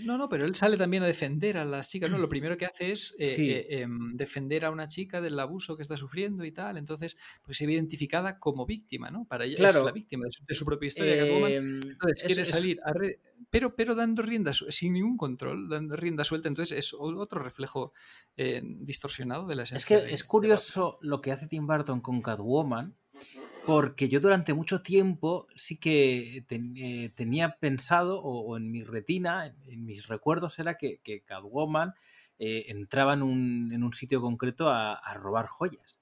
[0.05, 2.19] no, no, pero él sale también a defender a las chicas, ¿no?
[2.19, 3.51] Lo primero que hace es eh, sí.
[3.51, 6.77] eh, eh, defender a una chica del abuso que está sufriendo y tal.
[6.77, 9.25] Entonces, pues se ve identificada como víctima, ¿no?
[9.27, 9.81] Para ella claro.
[9.81, 11.23] es la víctima de su, de su propia historia.
[11.23, 13.21] Entonces, es, quiere es, salir a re...
[13.51, 16.49] pero, pero dando rienda sin ningún control, dando rienda suelta.
[16.49, 17.93] Entonces, es otro reflejo
[18.37, 19.77] eh, distorsionado de la esencia.
[19.97, 22.97] Es que de, es curioso lo que hace Tim Burton con Catwoman
[23.67, 29.55] porque yo durante mucho tiempo sí que ten, eh, tenía pensado, o, en mi retina,
[29.67, 31.95] en, mis recuerdos, era que, que Catwoman
[32.39, 35.99] eh, entraba en un, en un, sitio concreto a, robar joyas.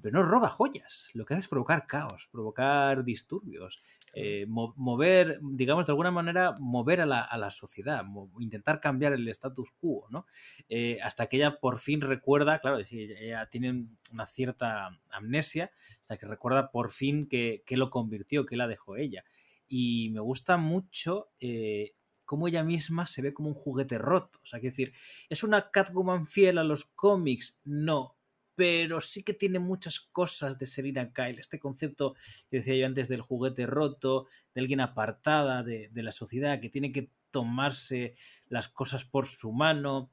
[0.00, 1.10] Pero no roba joyas.
[1.14, 3.82] Lo que hace es provocar caos, provocar disturbios,
[4.12, 8.04] eh, mover, digamos, de alguna manera, mover a la, sociedad,
[8.38, 10.26] intentar cambiar el status quo, ¿no?
[10.68, 15.70] Eh, hasta que ella por fin recuerda, claro, ella tiene una cierta amnesia,
[16.00, 19.24] hasta que recuerda por fin que, lo convirtió, que la dejó ella.
[19.68, 21.94] Y me gusta mucho eh,
[22.24, 24.38] cómo ella misma se ve como un juguete roto.
[24.42, 24.92] O sea, que decir,
[25.28, 27.58] ¿es una Catwoman fiel a los cómics?
[27.64, 28.15] No,
[28.56, 31.38] pero sí que tiene muchas cosas de Serena Kyle.
[31.38, 32.14] Este concepto
[32.50, 36.90] que decía yo antes del juguete roto, de alguien apartada de, la sociedad, que tiene
[36.90, 38.14] que tomarse
[38.48, 40.10] las cosas por su mano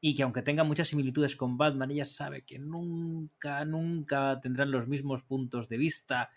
[0.00, 4.88] y que aunque tenga muchas similitudes con Batman, ella sabe que nunca, nunca tendrán los
[4.88, 6.30] mismos puntos de vista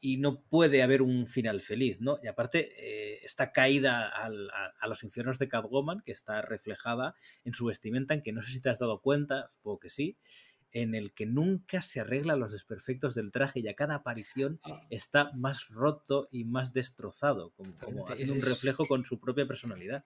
[0.00, 2.18] y no puede haber un final feliz, ¿no?
[2.24, 4.26] Y aparte, eh, esta caída a,
[4.80, 7.14] a, los infiernos de Catwoman, que está reflejada
[7.44, 10.16] en su vestimenta, en que no sé si te has dado cuenta, supongo que sí,
[10.72, 14.86] en el que nunca se arregla los desperfectos del traje y a cada aparición ah.
[14.90, 20.04] está más roto y más destrozado, como, haciendo un reflejo con su propia personalidad.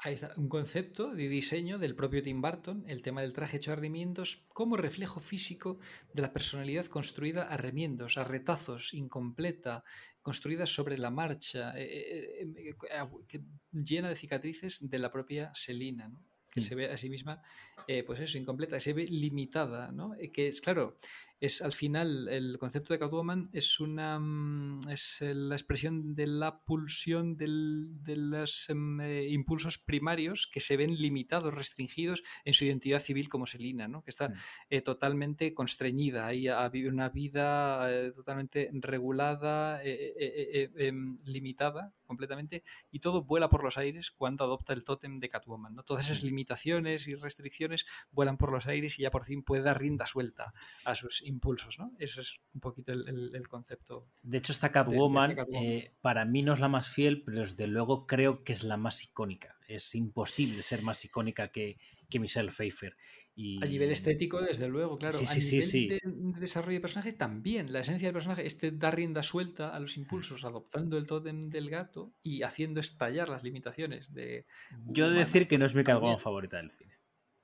[0.00, 3.72] Ahí está, un concepto de diseño del propio Tim Burton, el tema del traje hecho
[3.72, 5.80] a remiendos, como reflejo físico
[6.14, 9.82] de la personalidad construida a remiendos, a retazos, incompleta,
[10.22, 16.08] construida sobre la marcha, eh, eh, eh, llena de cicatrices de la propia Selina.
[16.08, 16.27] ¿no?
[16.50, 17.42] Que se ve a sí misma,
[17.86, 20.14] eh, pues eso, incompleta, se ve limitada, ¿no?
[20.14, 20.96] Eh, que es, claro,
[21.40, 26.60] es al final el concepto de Catwoman es una mm, es la expresión de la
[26.60, 32.64] pulsión del, de los em, eh, impulsos primarios que se ven limitados, restringidos en su
[32.64, 34.02] identidad civil como Selina, ¿no?
[34.02, 34.34] que está mm.
[34.70, 42.98] eh, totalmente constreñida ahí a vivir una vida eh, totalmente regulada, em, limitada completamente y
[42.98, 45.74] todo vuela por los aires cuando adopta el tótem de Catwoman.
[45.76, 45.84] ¿no?
[45.84, 46.26] Todas esas mm.
[46.26, 50.52] limitaciones y restricciones vuelan por los aires y ya por fin puede dar rienda suelta
[50.84, 51.92] a sus impulsos, ¿no?
[51.98, 54.08] Ese es un poquito el, concepto.
[54.22, 58.06] De hecho, esta Catwoman, eh, para mí no es la más fiel, pero desde luego
[58.06, 59.56] creo que es la más icónica.
[59.68, 61.78] Es imposible ser más icónica que,
[62.08, 62.96] que Michelle Pfeiffer.
[63.34, 63.62] Y...
[63.62, 65.16] A nivel estético, desde luego, claro.
[65.18, 66.00] a nivel de,
[66.40, 67.72] desarrollo de personaje, también.
[67.72, 71.70] La esencia del personaje, este da rienda suelta a los impulsos, adoptando el tótem del
[71.70, 74.46] gato y haciendo estallar las limitaciones de.
[74.86, 76.87] Yo he de decir que no es mi Catwoman favorita del cine.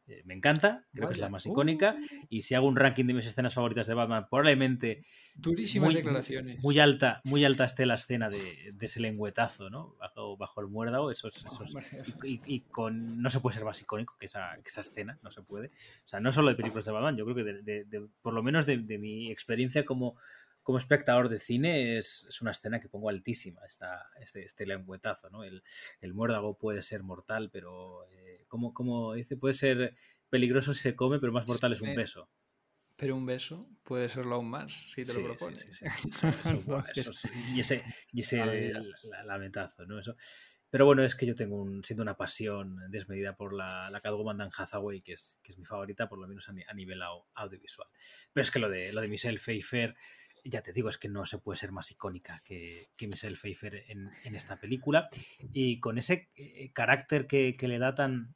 [0.06, 1.96] Eh, me encanta, creo que es la más icónica.
[1.98, 2.26] Uh.
[2.28, 5.02] Y si hago un ranking de mis escenas favoritas de Batman, probablemente.
[5.34, 6.62] Durísimas muy, declaraciones.
[6.62, 9.94] Muy alta, muy alta esté la escena de, ese lengüetazo, ¿no?
[9.98, 11.10] Bajo, bajo el muérdago.
[11.10, 11.44] Esos,
[12.22, 13.22] y, con.
[13.22, 15.68] No se puede ser más icónico que esa, que esa escena, no se puede.
[15.68, 18.66] O sea, no solo de películas de Batman, yo creo que de, por lo menos
[18.66, 20.16] de, mi experiencia como
[20.64, 25.28] como espectador de cine es, es, una escena que pongo altísima, esta, este, este lengüetazo,
[25.28, 25.44] ¿no?
[25.44, 25.62] El,
[26.00, 29.94] el muérdago puede ser mortal, pero eh, como, como, dice, puede ser
[30.30, 32.30] peligroso si se come, pero más mortal es un beso.
[32.96, 35.82] Pero un beso puede serlo aún más, si te lo propones.
[37.54, 38.72] y ese, y ese
[39.24, 39.98] lamentazo, ¿no?
[39.98, 40.16] Eso.
[40.74, 44.38] Pero bueno, es que yo tengo un, siento una pasión desmedida por la, la Catwoman
[44.38, 47.00] Dan Hathaway, que es, que es mi favorita, por lo menos a, nivel
[47.34, 47.86] audiovisual.
[48.32, 49.94] Pero es que lo de, lo de Michelle Pfeiffer
[50.44, 53.84] ya te digo, es que no se puede ser más icónica que, que Michelle Pfeiffer
[53.88, 55.08] en, esta película.
[55.52, 58.34] Y con ese eh, carácter que, le da tan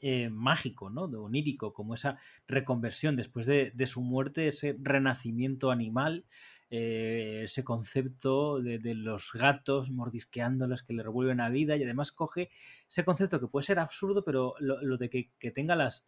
[0.00, 1.08] eh, mágico, ¿no?
[1.08, 6.24] De onírico, como esa reconversión después de, su muerte, ese renacimiento animal,
[6.70, 12.50] eh, ese concepto de, los gatos mordisqueándolos que le revuelven a vida y además coge
[12.88, 16.06] ese concepto que puede ser absurdo, pero lo, de que tenga las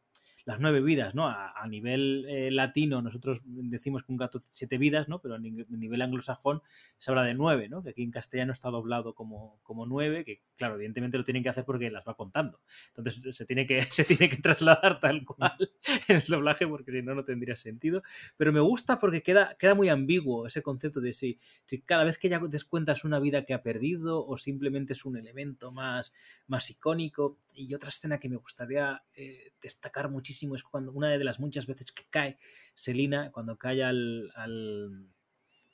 [0.49, 1.29] las nueve vidas, ¿no?
[1.29, 5.21] A, nivel eh, latino nosotros decimos que un gato siete vidas, ¿no?
[5.21, 6.63] Pero a nivel anglosajón
[6.97, 7.83] se habla de nueve, ¿no?
[7.83, 11.51] Que aquí en castellano está doblado como, como nueve, que claro, evidentemente lo tienen que
[11.51, 12.63] hacer porque las va contando.
[12.97, 15.53] Entonces se tiene que, se tiene que trasladar tal cual
[16.09, 18.03] el doblaje porque si no, no tendría sentido.
[18.39, 22.17] Pero me gusta porque queda, queda muy ambiguo ese concepto de si, si cada vez
[22.17, 26.15] que ya descuentas una vida que ha perdido o simplemente es un elemento más,
[26.47, 27.37] más icónico.
[27.55, 31.67] Y otra escena que me gustaría eh, destacar muchísimo es cuando una de las muchas
[31.67, 32.39] veces que cae
[32.75, 34.31] Selina, cuando cae al,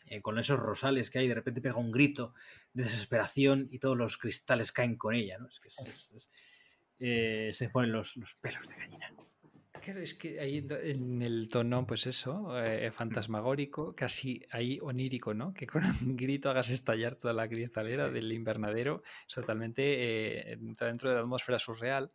[0.06, 2.34] eh, con esos rosales que hay, de repente pega un grito
[2.72, 5.48] de desesperación y todos los cristales caen con ella, ¿no?
[5.48, 5.68] Es que
[7.00, 9.12] eh, se ponen los, pelos de gallina.
[9.82, 15.52] Claro, es que ahí en el tono, pues eso, eh, fantasmagórico, casi ahí onírico, ¿no?
[15.52, 21.16] Que con un grito hagas estallar toda la cristalera del invernadero, es totalmente dentro de
[21.16, 22.12] la atmósfera surreal.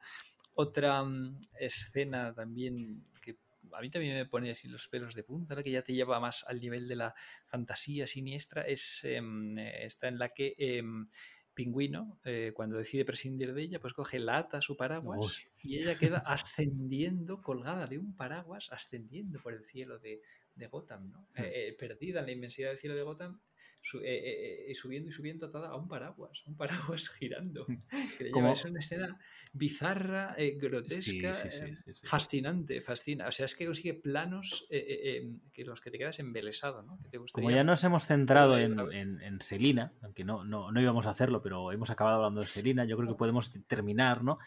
[0.61, 3.37] Otra mm, escena también que
[3.71, 6.45] a mí también me pone así los pelos de punta, que ya te lleva más
[6.49, 7.15] al nivel de la
[7.45, 11.07] fantasía siniestra, es em, esta en la que em,
[11.53, 15.97] Pingüino, eh, cuando decide prescindir de ella, pues coge la ata su paraguas y ella
[15.97, 20.21] queda ascendiendo, colgada de un paraguas, ascendiendo por el cielo de,
[20.55, 21.27] de Gotham, ¿no?
[21.35, 23.39] Eh, eh, perdida en la inmensidad del cielo de Gotham,
[23.81, 27.65] su- eh, eh, eh, subiendo y subiendo atada a un paraguas, un paraguas girando.
[27.65, 29.19] Como- lleva- Es una escena
[29.53, 32.05] bizarra, eh, grotesca, Sí, sí, sí, sí, sí.
[32.07, 33.27] fascinante, fascina.
[33.27, 36.99] O sea, es que consigue planos eh, que los que te quedas embelesado, ¿no?
[37.01, 40.81] Que te Como ya nos hemos centrado en, en, en Selina, aunque no, no, no
[40.81, 44.37] íbamos a hacerlo, pero hemos acabado hablando de Selina, yo creo que podemos terminar ¿no?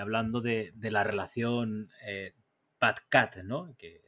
[0.00, 1.90] Hablando de, de la relación
[2.78, 3.74] Pat-Cat, ¿no?
[3.78, 4.00] Que,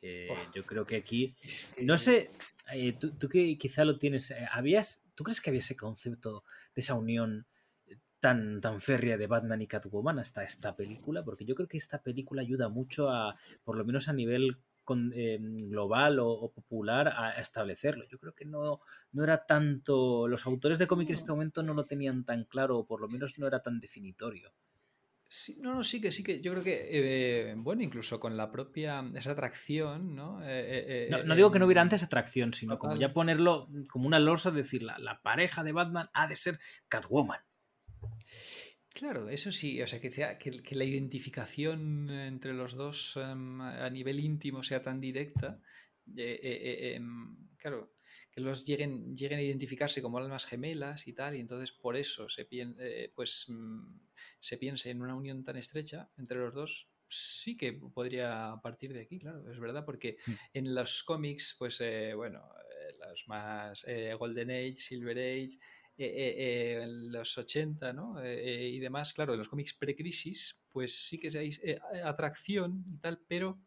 [0.00, 1.34] que yo creo que aquí
[1.80, 2.30] No sé,
[2.72, 6.44] eh, tú, tú que quizá lo tienes, eh, ¿habías, ¿tú crees que había ese concepto
[6.74, 7.46] de esa unión
[7.86, 11.24] eh, tan, tan férrea de Batman y Catwoman hasta esta película?
[11.24, 15.12] Porque yo creo que esta película ayuda mucho a, por lo menos a nivel con-
[15.14, 18.06] eh, global o, o popular, a establecerlo.
[18.08, 18.80] Yo creo que no,
[19.12, 22.78] no era tanto, los autores de cómic en este momento no lo tenían tan claro,
[22.78, 24.52] o por lo menos no era tan definitorio.
[25.32, 28.50] Sí, no, no, sí que sí que yo creo que, eh, bueno, incluso con la
[28.50, 30.42] propia, esa atracción, ¿no?
[30.42, 33.68] Eh, eh, No, no digo que no hubiera em, antes atracción, sino como ya ponerlo
[33.92, 36.58] como una losa, decir, la, la pareja de Batman ha de ser
[36.88, 37.38] Catwoman.
[38.92, 43.60] Claro, eso sí, o sea, que, sea, que, que la identificación entre los dos em,
[43.60, 45.60] a nivel íntimo sea tan directa,
[46.16, 47.92] em, claro,
[48.32, 52.28] que los lleguen, lleguen a identificarse como almas gemelas y tal, y entonces por eso
[52.28, 53.98] se, pien- eh, pues, mm,
[54.38, 59.00] se piense en una unión tan estrecha entre los dos, sí que podría partir de
[59.02, 60.32] aquí, claro, es verdad, porque Mm.
[60.54, 62.38] en los cómics, pues eh, bueno,
[62.88, 65.58] eh, los más eh, Golden Age, Silver Age,
[65.98, 68.24] eh, en los 80 ¿no?
[68.24, 71.50] Y demás, claro, en los cómics pre-crisis, pues sí que hay
[72.04, 73.58] atracción y tal, pero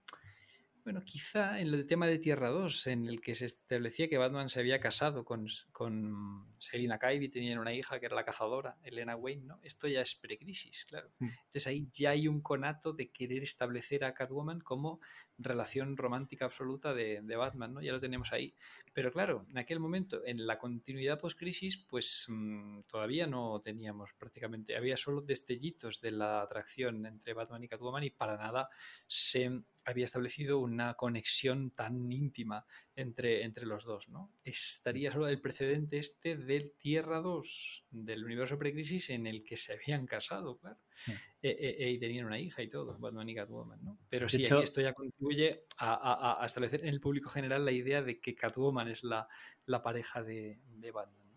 [0.84, 4.50] bueno, quizá en el tema de Tierra 2, en el que se establecía que Batman
[4.50, 8.78] se había casado con, con Selina Kyle y tenían una hija que era la cazadora,
[8.84, 9.60] Elena Wayne, ¿no?
[9.64, 11.10] Esto ya es pre-crisis, claro.
[11.20, 11.28] Mm.
[11.28, 15.00] Entonces ahí ya hay un conato de querer establecer a Catwoman como
[15.38, 17.82] relación romántica absoluta de, de Batman, ¿no?
[17.82, 18.54] Ya lo tenemos ahí.
[18.94, 24.76] Pero claro, en aquel momento, en la continuidad post-crisis, pues mm, todavía no teníamos prácticamente,
[24.76, 28.70] había solo destellitos de la atracción entre Batman y Catwoman y para nada
[29.08, 32.66] se había establecido una conexión tan íntima
[32.96, 34.32] entre, entre los dos, ¿no?
[34.44, 39.74] Estaría solo el precedente este del Tierra 2, del universo precrisis en el que se
[39.74, 40.78] habían casado, claro.
[41.08, 41.12] Mm.
[41.12, 41.18] Eh,
[41.60, 43.98] eh, eh, y tenían una hija y todo, Batman y Catwoman, ¿no?
[44.10, 47.66] Pero sí, hecho- aquí esto ya contribuye a, a- a establecer en el público general
[47.66, 49.28] la idea de que Catwoman es la,
[49.66, 51.28] la pareja de, de Batman.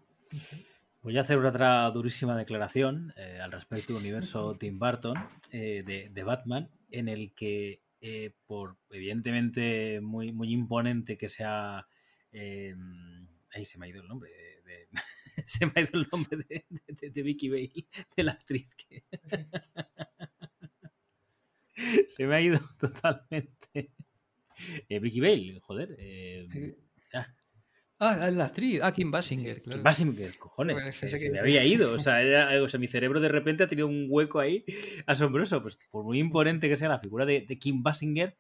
[1.03, 5.17] Voy a hacer otra durísima declaración eh, al respecto del universo Tim Burton
[5.53, 11.87] eh, de, de Batman, en el que, eh, por evidentemente muy, muy imponente que sea.
[12.33, 12.75] eh,
[13.55, 14.31] ahí se me ha ido el nombre.
[14.31, 14.89] de- de-
[15.47, 17.87] se me ha ido el nombre de, de- de Vicky Bale,
[18.17, 19.05] de la actriz que.
[22.09, 23.93] se me ha ido totalmente.
[24.89, 25.97] Eh, Vicky Bale, joder.
[25.99, 26.47] eh,
[27.15, 27.27] ah,
[27.99, 29.79] Ah, la actriz, ah, Kim Basinger, Sí, claro.
[29.79, 30.75] Kim Basinger, cojones.
[30.77, 31.95] Bueno, se, me había ido.
[31.95, 34.65] O sea, era- o sea, mi cerebro de repente ha tenido un hueco ahí
[35.07, 35.63] asombroso.
[35.63, 38.37] Pues por muy imponente que sea la figura de, de Kim Basinger,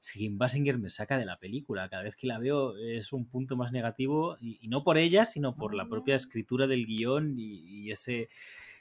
[0.00, 1.88] es que Kim Basinger me saca de la película.
[1.88, 4.36] Cada vez que la veo es un punto más negativo.
[4.40, 8.28] Y, y no por ella, sino por la propia escritura del guion y, y ese.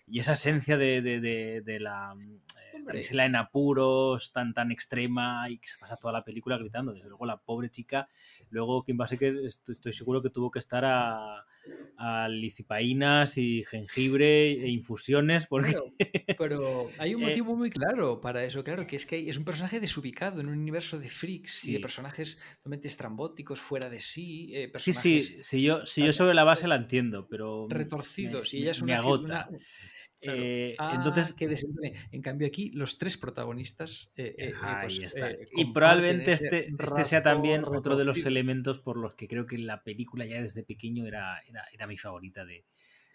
[0.07, 2.93] Y esa esencia de, de- de- de la eh, Hombre.
[2.93, 6.93] damisela en apuros tan, tan extrema y que se pasa toda la película gritando.
[6.93, 8.07] Desde luego, la pobre chica
[8.51, 11.43] Luego Kim Basinger estoy, estoy seguro que tuvo que estar a,
[11.97, 15.85] a licipaínas y jengibre e infusiones porque Claro,
[16.37, 19.45] pero hay un Eh, motivo muy claro para eso, claro, que es que es un
[19.45, 21.81] personaje desubicado en un universo de freaks y de Sí.
[21.81, 26.33] personajes totalmente estrambóticos, fuera de sí, eh, sí, personajes sí, si yo, si yo sobre
[26.33, 28.53] la base la entiendo, pero retorcidos.
[28.53, 29.47] me- y ella es me una, agota.
[29.49, 29.59] una-
[30.25, 30.39] claro.
[30.43, 31.93] Eh, Ah, entonces, que desentone.
[32.11, 35.29] En cambio aquí los tres protagonistas eh, eh, eh, ahí pues, está.
[35.31, 39.45] eh, y probablemente este, este sea también otro de los elementos por los que creo
[39.45, 42.65] que la película ya desde pequeño era, era, era mi favorita de,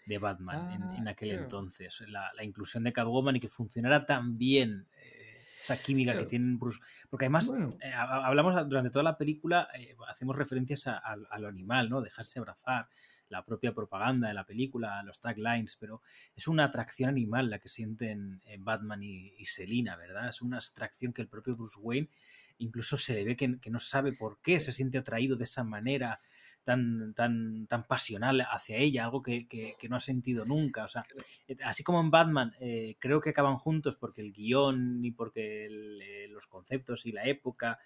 [0.05, 1.43] de Batman en, Ah, en aquel claro.
[1.43, 2.01] entonces.
[2.07, 6.57] La, la inclusión de Catwoman y que funcionara tan bien eh, esa química que tienen
[6.57, 6.79] Bruce.
[7.09, 7.69] Porque además Bueno.
[7.83, 12.01] eh, hablamos durante toda la película, eh, hacemos referencias a, a- a lo animal, ¿no?
[12.01, 12.87] Dejarse abrazar,
[13.31, 16.01] la propia propaganda de la película, los taglines, pero
[16.35, 20.29] es una atracción animal la que sienten eh, Batman y, y Selina, ¿verdad?
[20.29, 22.09] Es una atracción que el propio Bruce Wayne
[22.57, 25.63] incluso se le ve que, que no sabe por qué se siente atraído de esa
[25.63, 26.21] manera
[26.63, 30.83] tan, tan, tan pasional hacia ella, algo que, que- que no ha sentido nunca.
[30.85, 31.03] O sea,
[31.47, 35.65] eh, así como en Batman, eh, creo que acaban juntos porque el guion y porque
[35.65, 37.79] el, los conceptos y la época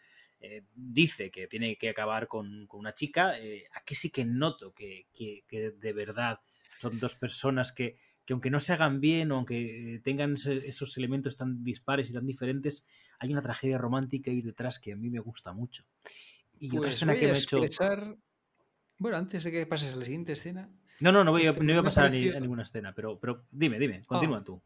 [0.45, 4.73] eh, dice que tiene que acabar con, con una chica, eh, aquí sí que noto
[4.73, 6.39] que, que- que de verdad
[6.80, 10.97] son dos personas que, que aunque no se hagan bien o aunque tengan ese- esos
[10.97, 12.85] elementos tan dispares y tan diferentes,
[13.19, 15.85] hay una tragedia romántica ahí detrás que a mí me gusta mucho.
[16.59, 18.17] Y otra Pues escena voy que a me ha hecho.
[18.97, 20.69] Bueno, antes de que pases a la siguiente escena...
[21.01, 23.45] No, no, no voy a, este, no voy a pasar a ninguna escena, pero, pero
[23.51, 24.43] dime, dime, continúa Ah.
[24.43, 24.61] tú.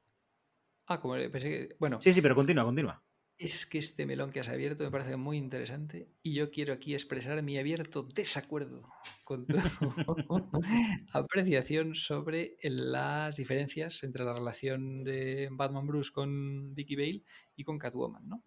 [0.86, 1.76] Ah, como pensé que...
[1.80, 3.02] Bueno, Sí, sí, pero continúa, continúa.
[3.40, 6.94] Es que este melón que has abierto me parece muy interesante y yo quiero aquí
[6.94, 8.84] expresar mi abierto desacuerdo
[9.24, 9.58] con tu
[11.14, 17.24] apreciación sobre las diferencias entre la relación de Batman Bruce con Vicky Bale
[17.56, 18.44] y con Catwoman, ¿no?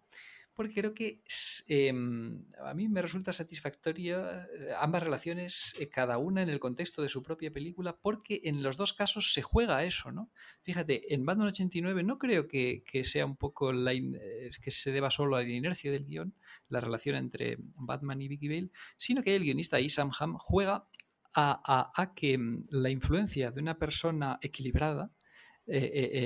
[0.55, 1.21] Porque creo que
[1.67, 7.01] em, a mí me resulta satisfactoria eh, ambas relaciones, eh, cada una en el contexto
[7.01, 10.31] de su propia película, porque en los dos casos se juega eso, ¿no?
[10.61, 14.91] Fíjate, en Batman 89 no creo que, que sea un poco la eh, que se
[14.91, 16.35] deba solo a la inercia del guion,
[16.69, 20.87] la relación entre Batman y Vicky Bale, sino que el guionista Isam Ham juega
[21.33, 21.61] a,
[21.95, 25.11] a- a que mm, la influencia de una persona equilibrada,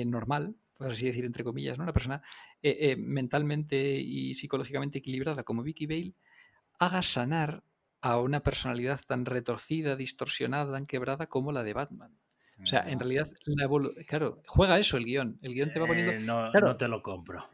[0.06, 1.84] normal, por así decir, entre comillas, ¿no?
[1.84, 2.22] una persona
[2.62, 6.14] eh, eh, mentalmente y psicológicamente equilibrada como Vicky Bale,
[6.78, 7.64] haga sanar
[8.00, 12.16] a una personalidad tan retorcida, distorsionada, tan quebrada como la de Batman.
[12.60, 13.68] O sea, en realidad, la
[14.06, 15.38] claro, juega eso el guion.
[15.42, 16.12] El guion te va poniendo.
[16.12, 16.68] Eh, no, claro.
[16.68, 17.48] no te lo compro.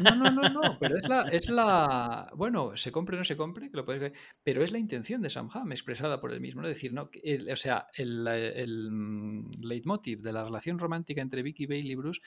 [0.00, 2.30] No, no, no, no, pero es la, es la.
[2.36, 4.12] Bueno, se compre o no se compre, que lo puedes
[4.42, 6.62] pero es la intención de Sam Ham expresada por él mismo.
[6.62, 6.68] ¿no?
[6.68, 11.42] Es decir, no, el- o sea, el, el mm, leitmotiv de la relación romántica entre
[11.42, 12.20] Vicky Bale y Bruce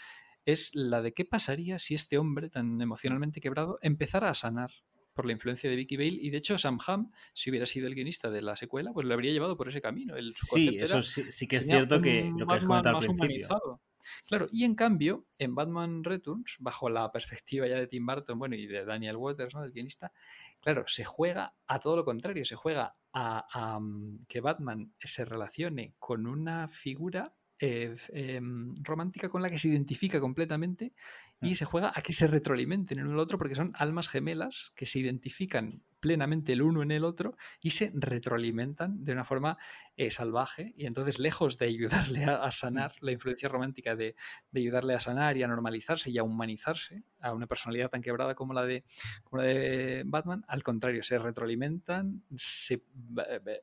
[0.45, 4.71] es la de qué pasaría si este hombre tan emocionalmente quebrado empezara a sanar
[5.17, 7.95] por la influencia de Vicky Bale y de hecho Sam Ham, si hubiera sido el
[7.95, 10.15] guionista de la secuela, pues lo habría llevado por ese camino.
[10.15, 13.25] El, Sí, eso sí, sí que es cierto que lo que has comentado al principio.
[13.25, 13.81] humanizado.
[14.25, 18.55] Claro, y en cambio, en Batman Returns, bajo la perspectiva ya de Tim Burton, bueno,
[18.55, 19.61] y de Daniel Waters, ¿no?
[19.63, 20.13] Del guionista,
[20.61, 25.25] claro, se juega a todo lo contrario, se juega a, a, mm, que Batman se
[25.25, 30.93] relacione con una figura eh, em, romántica con la que se identifica completamente
[31.41, 31.55] y Mm.
[31.55, 34.85] se juega a que se retroalimenten en uno al otro porque son almas gemelas que
[34.85, 39.57] se identifican plenamente el uno en el otro y se retroalimentan de una forma
[39.97, 44.15] eh, salvaje y entonces lejos de ayudarle a, a sanar la influencia romántica de,
[44.51, 48.35] de ayudarle a sanar y a normalizarse y a humanizarse a una personalidad tan quebrada
[48.35, 48.83] como la de,
[49.23, 52.83] como la de Batman, al contrario, se retroalimentan, se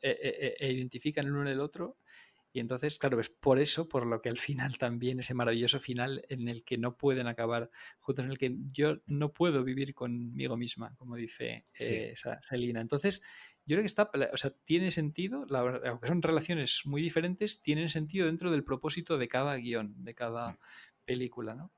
[0.02, 1.96] eh, identifican el uno en el otro
[2.54, 6.24] y entonces, claro, es por eso, por lo que al final también, ese maravilloso final
[6.28, 10.56] en el que no pueden acabar juntos, en el que yo no puedo vivir conmigo
[10.56, 11.84] misma, como dice Sí.
[11.94, 12.80] eh, Sa- Selina.
[12.80, 13.22] Entonces,
[13.66, 17.90] yo creo que está, o sea, tiene sentido, la aunque son relaciones muy diferentes, tienen
[17.90, 20.58] sentido dentro del propósito de cada guion, de cada
[21.04, 21.72] película, ¿no?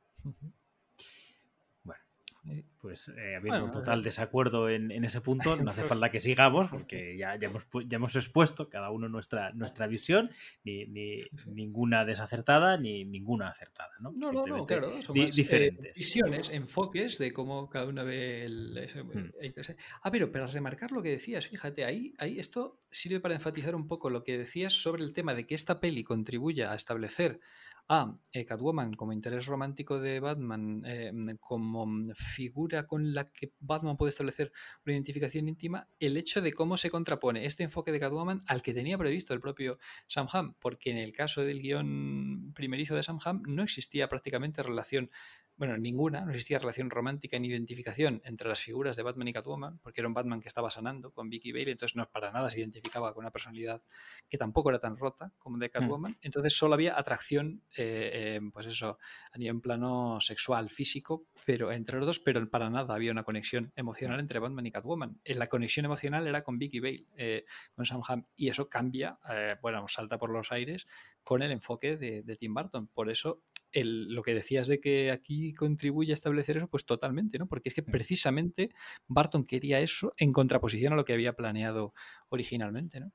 [2.80, 6.20] Pues eh, habiendo un total eh, desacuerdo en, en ese punto, no hace falta que
[6.20, 10.30] sigamos, porque ya, ya, hemos, ya hemos expuesto cada uno nuestra, nuestra visión,
[10.62, 14.12] ni, ni ninguna desacertada ni ninguna acertada, ¿no?
[14.12, 15.94] No, no, no, claro, son di- más, eh, diferentes.
[15.96, 18.88] visiones, enfoques de cómo cada uno ve el...
[19.12, 19.30] Hmm.
[19.40, 19.54] eh.
[20.02, 23.88] Ah, pero para remarcar lo que decías, fíjate, ahí, ahí esto sirve para enfatizar un
[23.88, 27.40] poco lo que decías sobre el tema de que esta peli contribuya a establecer
[27.88, 33.52] a eh, Catwoman como interés romántico de Batman, eh, como mm, figura con la que
[33.60, 34.52] Batman puede establecer
[34.84, 38.74] una identificación íntima, el hecho de cómo se contrapone este enfoque de Catwoman al que
[38.74, 43.20] tenía previsto el propio Sam Ham, porque en el caso del guion primerizo de Sam
[43.24, 45.10] Ham no existía prácticamente relación,
[45.56, 49.78] bueno, ninguna, no existía relación romántica ni identificación entre las figuras de Batman y Catwoman,
[49.78, 52.60] porque era un Batman que estaba sanando con Vicky Bale, entonces no para nada se
[52.60, 53.82] identificaba con una personalidad
[54.28, 58.66] que tampoco era tan rota como de Catwoman, entonces solo había atracción, eh, eh, pues
[58.66, 58.98] eso,
[59.32, 63.72] a nivel plano sexual, físico, pero entre los dos, pero para nada había una conexión
[63.76, 65.20] emocional entre Batman y Catwoman.
[65.24, 69.18] Eh, La conexión emocional era con Vicky Bale, eh, con Sam Ham, y eso cambia,
[69.30, 70.86] eh, bueno, salta por los aires
[71.22, 72.88] con el enfoque de, de Tim Burton.
[72.88, 73.42] Por eso,
[73.80, 77.46] el- lo que decías de que aquí contribuye a establecer eso, pues totalmente, ¿no?
[77.46, 78.70] Porque es que precisamente
[79.06, 81.92] Barton quería eso en contraposición a lo que había planeado
[82.28, 83.12] originalmente, ¿no?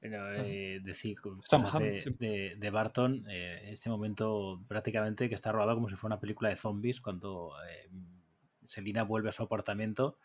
[0.00, 1.50] Bueno, eh, decir cosas
[2.58, 6.56] de Barton, eh, este momento prácticamente que está rodado como si fuera una película de
[6.56, 7.88] zombies cuando eh,
[8.64, 10.18] Selina vuelve a su apartamento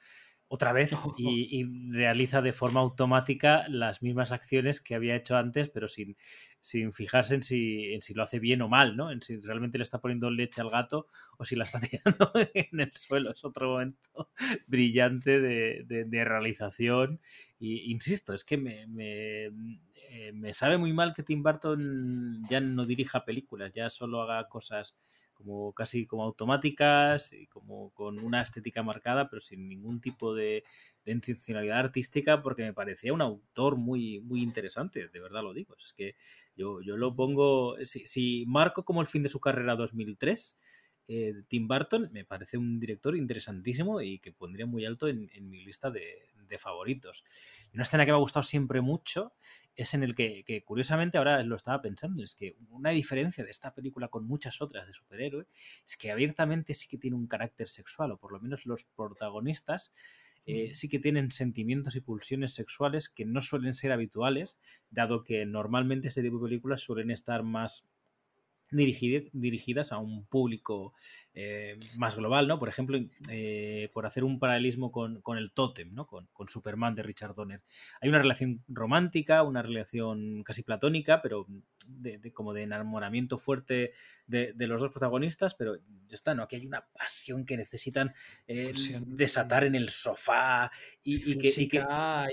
[0.49, 5.69] otra vez y, y realiza de forma automática las mismas acciones que había hecho antes,
[5.69, 6.15] pero sin,
[6.59, 9.11] sin fijarse en si, en si lo hace bien o mal, ¿no?
[9.11, 11.07] En si realmente le está poniendo leche al gato
[11.37, 13.31] o si la está tirando en el suelo.
[13.31, 14.31] Es otro momento
[14.67, 17.19] brillante de, de- de realización.
[17.59, 22.59] Y insisto, es que me, me, eh, me sabe muy mal que Tim Burton ya
[22.59, 24.97] no dirija películas, ya solo haga cosas
[25.37, 30.63] como casi como automáticas y como con una estética marcada, pero sin ningún tipo de,
[31.05, 35.75] de intencionalidad artística, porque me parecía un autor muy, muy interesante, de verdad lo digo.
[35.75, 36.15] Es que
[36.55, 40.57] yo, yo lo pongo, si, si marco como el fin de su carrera 2003,
[41.09, 45.49] eh, Tim Burton me parece un director interesantísimo y que pondría muy alto en, en
[45.49, 47.23] mi lista de, de favoritos.
[47.71, 49.33] Y una escena que me ha gustado siempre mucho
[49.75, 53.51] es en el que, que, curiosamente, ahora lo estaba pensando, es que una diferencia de
[53.51, 55.45] esta película con muchas otras de superhéroe
[55.85, 59.91] es que abiertamente sí que tiene un carácter sexual, o por lo menos los protagonistas
[60.49, 64.55] eh, sí que tienen sentimientos y pulsiones sexuales que no suelen ser habituales,
[64.89, 67.85] dado que normalmente este tipo de películas suelen estar más
[68.71, 70.93] dirigidas a un público
[71.39, 72.57] eh, más global, ¿no?
[72.57, 72.99] Por ejemplo,
[73.29, 76.07] eh, por hacer un paralelismo con, el Totem, ¿no?
[76.07, 77.61] Con, Superman de Richard Donner.
[78.01, 81.45] Hay una relación romántica, una relación casi platónica, pero
[81.85, 83.93] de, como de enamoramiento fuerte
[84.25, 86.41] de, los dos protagonistas, pero ya está, ¿no?
[86.41, 88.15] Aquí hay una pasión que necesitan
[88.47, 88.73] eh,
[89.05, 90.71] desatar en el sofá
[91.03, 91.49] y, y que...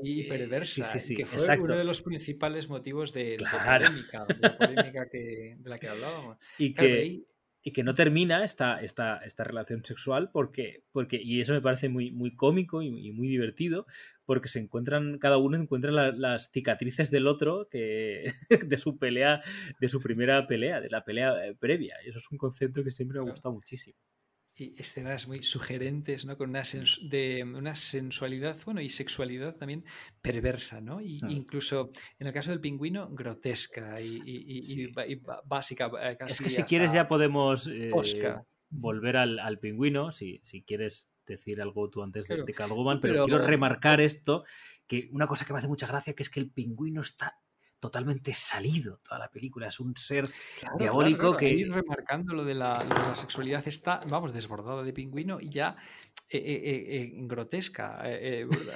[0.02, 6.38] Y, perversa, que fue uno de los principales motivos de, polémica, de, la que hablábamos.
[6.58, 7.33] Y que
[7.66, 11.88] y que no termina esta, esta, esta relación sexual porque, porque, y eso me parece
[11.88, 13.86] muy, muy cómico y, muy divertido,
[14.26, 18.34] porque se encuentran, cada uno encuentra las cicatrices del otro que,
[18.66, 19.40] de su pelea,
[19.80, 21.96] de su primera pelea, de la pelea eh, previa.
[22.04, 23.96] Y eso es un concepto que siempre me ha gustado muchísimo
[24.56, 26.36] y escenas muy sugerentes, ¿no?
[26.36, 26.62] Con una,
[27.02, 29.84] de, una sensualidad, bueno, y sexualidad también
[30.22, 31.00] perversa, ¿no?
[31.00, 34.92] Y, Incluso en el caso del pingüino, grotesca y,
[35.44, 35.90] básica.
[36.00, 37.90] Eh, es que si quieres ya podemos eh,
[38.70, 43.46] volver al, pingüino, si, si quieres decir algo tú antes de, de pero, pero, quiero
[43.46, 44.44] remarcar esto,
[44.86, 47.38] que una cosa que me hace mucha gracia, que es que el pingüino está
[47.84, 49.68] totalmente salido toda la película.
[49.68, 50.30] Es un ser
[50.78, 51.50] diabólico que.
[51.50, 55.76] Ir remarcando lo de, la, sexualidad está, vamos, desbordada de pingüino y ya
[56.30, 58.02] eh, eh, eh, grotesca,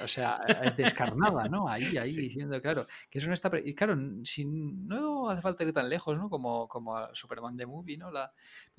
[0.03, 0.39] o sea,
[0.77, 1.67] descarnada, ¿no?
[1.67, 3.49] Ahí, ahí, diciendo, claro, que eso no está.
[3.65, 6.29] Y claro, si no hace falta ir tan lejos, ¿no?
[6.29, 8.11] Como, como a Superman the Movie, ¿no?
[8.11, 8.31] La,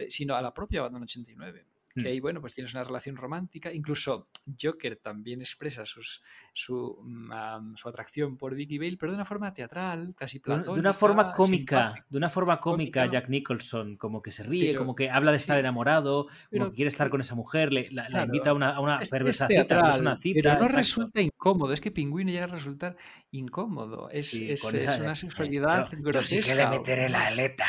[0.08, 3.72] sino a la propia Batman 89 que ahí, bueno, pues tienes una relación romántica.
[3.72, 4.28] Incluso
[4.60, 6.22] Joker también expresa sus,
[6.52, 10.74] su, mm, su atracción por Vicky Bale, pero de una forma teatral, casi platónica.
[10.74, 14.94] De una forma cómica, de una forma cómica, Jack Nicholson, como que se ríe, como
[14.94, 18.50] que habla de estar enamorado, como que quiere estar con esa mujer, le, la, invita
[18.50, 20.40] a una, a una perversa cita, una cita.
[20.42, 22.96] Pero no resulta incómodo, es que Pingüino llega a resultar
[23.32, 24.08] incómodo.
[24.10, 26.50] Es, es, una sexualidad grotesca.
[26.50, 27.66] que le meteré la aleta.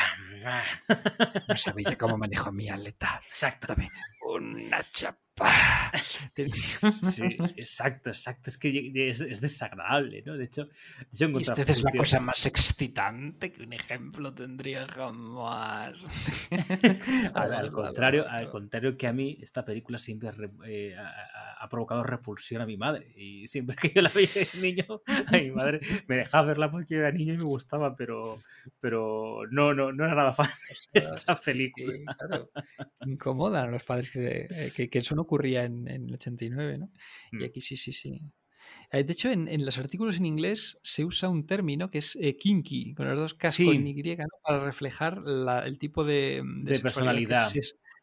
[1.48, 3.20] No sabía cómo manejo mi aleta.
[3.28, 5.22] Exactamente una chapa.
[6.96, 8.50] Sí, exacto, exacto.
[8.50, 10.36] Es que es, desagradable, ¿no?
[10.36, 15.96] De hecho, de hecho esta es la cosa más excitante que un ejemplo tendría jamás.
[17.34, 20.30] al, contrario, al contrario que a mí, esta película siempre
[20.66, 20.96] eh,
[21.62, 23.12] ha, provocado repulsión a mi madre.
[23.16, 26.96] Y siempre que yo la veía de niño, a mi madre me dejaba verla porque
[26.96, 28.40] era niño y me gustaba, pero,
[28.80, 30.50] pero no, no, no era nada fan
[30.92, 31.92] de esta película.
[33.06, 36.90] Incomodan los padres que, que, que son ocurría en, el 89, ¿no?
[37.32, 37.44] Y mm.
[37.44, 38.20] aquí sí, sí, sí.
[38.90, 42.36] Eh, de hecho, en, los artículos en inglés se usa un término que es eh,
[42.36, 45.18] kinky, con los dos K con Y, para reflejar
[45.64, 46.42] el tipo de,
[46.82, 47.50] personalidad.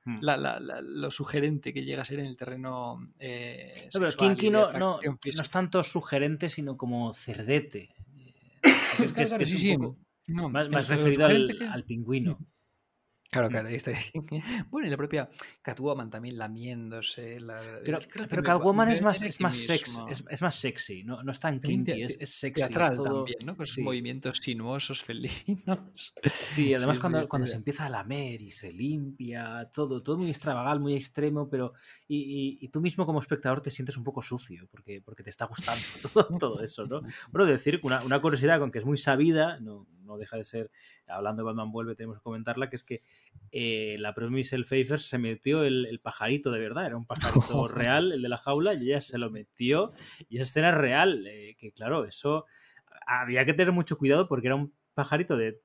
[0.10, 0.20] Mm.
[0.22, 3.06] lo sugerente que llega a ser en el terreno.
[3.20, 7.90] Eh, no, pero kinky no, no, es tanto sugerente, sino como cerdete.
[9.00, 9.96] Es que es, sí, un
[10.28, 12.38] poco más, referido al, pingüino.
[13.30, 13.32] Mm.
[13.32, 13.92] Claro, claro, está.
[14.70, 15.30] Bueno, y la propia
[15.62, 17.38] Catwoman también lamiéndose.
[17.84, 20.00] pero, pero Catwoman es más, es más, sex,
[20.30, 22.62] es, más sexy, no, no es tan kinky, es, es sexy.
[22.62, 23.56] Teatral también, ¿no?
[23.56, 26.14] Con sus movimientos sinuosos, felinos.
[26.48, 30.82] Sí, además cuando, cuando se empieza a lamer y se limpia, todo, todo muy extravagante,
[30.82, 31.74] muy extremo, pero.
[32.08, 35.46] Y, y, tú mismo como espectador te sientes un poco sucio porque, porque te está
[35.46, 35.84] gustando
[36.14, 37.02] todo, todo eso, ¿no?
[37.32, 40.72] Bueno, decir una, una curiosidad con que es muy sabida, no, no deja de ser,
[41.08, 43.02] hablando de Batman Vuelve, tenemos que comentarla, que es que
[43.52, 48.12] eh, la propia Michelle Pfeiffer se metió el, pajarito de verdad, era un pajarito real,
[48.12, 49.94] el de la jaula, y ella se lo metió,
[50.28, 52.46] y esa escena es real, eh, que claro, eso
[53.06, 55.62] había que tener mucho cuidado porque era un pajarito de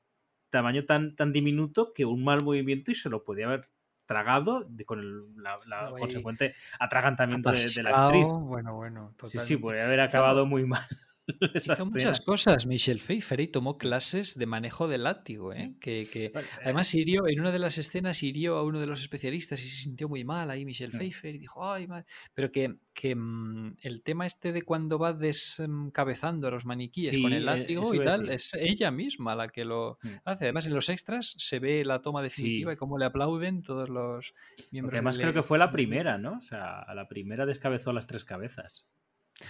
[0.51, 3.69] tamaño tan, tan diminuto que un mal movimiento y se lo podía haber
[4.07, 5.59] tragado con el la,
[5.99, 8.27] consecuente atragantamiento de, la actriz.
[8.29, 10.87] Bueno, bueno, Sí, sí, podría haber acabado muy mal.
[11.55, 15.53] Hizo muchas cosas Michelle Pfeiffer y tomó clases de manejo del látigo.
[15.53, 15.75] ¿eh?
[15.81, 16.33] Que, que
[16.63, 19.83] además hirió, en una de las escenas hirió a uno de los especialistas y se
[19.83, 20.99] sintió muy mal ahí Michelle mm.
[20.99, 22.05] Pfeiffer y dijo, ay, madre.
[22.35, 27.33] Pero que, que mm, el tema este de cuando va descabezando a los maniquíes con
[27.33, 30.09] el e, látigo y tal, es ella misma la que lo mm.
[30.25, 30.45] hace.
[30.45, 34.35] Además, en los extras se ve la toma definitiva y cómo le aplauden todos los
[34.71, 34.95] miembros.
[34.95, 36.39] además, creo que fue la primera, ¿no?
[36.39, 38.87] O sea, a la primera descabezó las tres cabezas.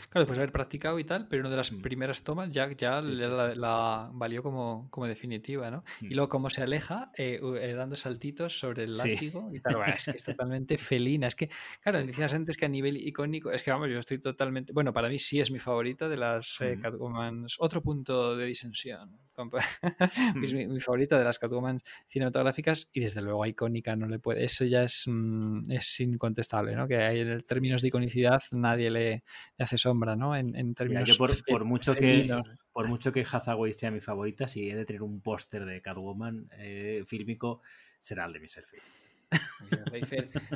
[0.09, 1.83] Claro, después de haber practicado y tal, pero una de las Mm.
[1.83, 3.59] primeras tomas ya, ya Sí, le- sí, la, sí.
[3.59, 5.85] la valió como, como definitiva, ¿no?
[6.01, 6.13] Y Mm.
[6.15, 9.77] luego cómo se aleja eh, eh, dando saltitos sobre el látigo y tal.
[9.77, 11.27] Bueno, es que es totalmente felina.
[11.27, 11.51] Es que,
[11.83, 14.73] claro, decías antes que a nivel icónico, es que vamos, yo estoy totalmente.
[14.73, 16.81] Bueno, para mí sí es mi favorita de las eh, Mm.
[16.81, 17.57] Catwomans.
[17.59, 19.19] Otro punto de disensión.
[19.35, 19.65] Compa-
[20.35, 20.45] Mm.
[20.45, 24.45] es mi, mi favorita de las Catwoman cinematográficas y desde luego icónica no le puede.
[24.45, 26.87] Eso ya es, mm, es incontestable, ¿no?
[26.89, 29.25] Que hay en términos de iconicidad nadie le,
[29.57, 30.35] le hace sombra, ¿no?
[30.37, 32.29] En, en Mira, términos yo por, mucho que
[32.73, 36.49] por mucho que Hathaway sea mi favorita, si he de tener un póster de Catwoman
[36.59, 37.63] eh, fílmico,
[37.99, 39.04] será el de Michelle Pfeiffer.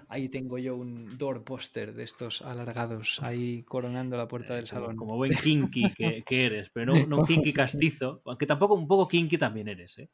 [0.09, 4.69] Ahí tengo yo un door poster de estos alargados, ahí coronando la puerta del Eh,
[4.69, 4.97] como, salón.
[4.97, 8.87] como buen kinky que, que eres, pero no, no un kinky castizo, aunque tampoco un
[8.89, 10.11] poco kinky también eres, ¿eh?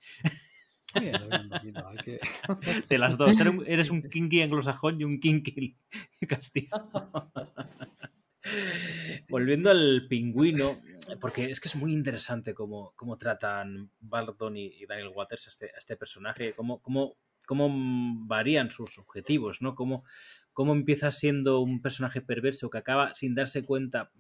[0.95, 2.21] Bueno, un poquito, hay que-
[2.89, 3.37] De las dos,
[3.67, 5.77] eres un, kinky anglosajón y un kinky
[6.29, 6.89] castizo.
[9.29, 10.79] Volviendo al pingüino,
[11.21, 15.51] porque es que es muy interesante cómo, cómo tratan Baldon y, y Daniel Waters a
[15.51, 17.17] este, a este personaje, cómo, cómo,
[17.47, 17.69] cómo
[18.27, 19.75] varían sus objetivos, ¿no?
[19.75, 20.05] Cómo,
[20.53, 24.11] cómo empieza siendo un personaje perverso que acaba sin darse cuenta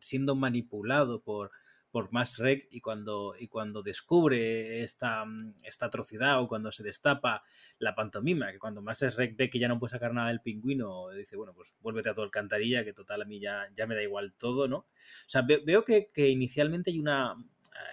[0.00, 1.50] siendo manipulado por,
[1.90, 5.24] por Max y cuando, y cuando descubre esta,
[5.64, 7.42] esta atrocidad o cuando se destapa
[7.78, 11.36] la pantomima, que cuando Max ve que ya no puede sacar nada del pingüino, dice,
[11.36, 14.32] bueno, pues vuélvete a tu alcantarilla, que total a mí ya, ya me da igual
[14.38, 14.76] todo, ¿no?
[14.78, 14.86] O
[15.26, 17.34] sea, ve- veo que, que inicialmente hay una...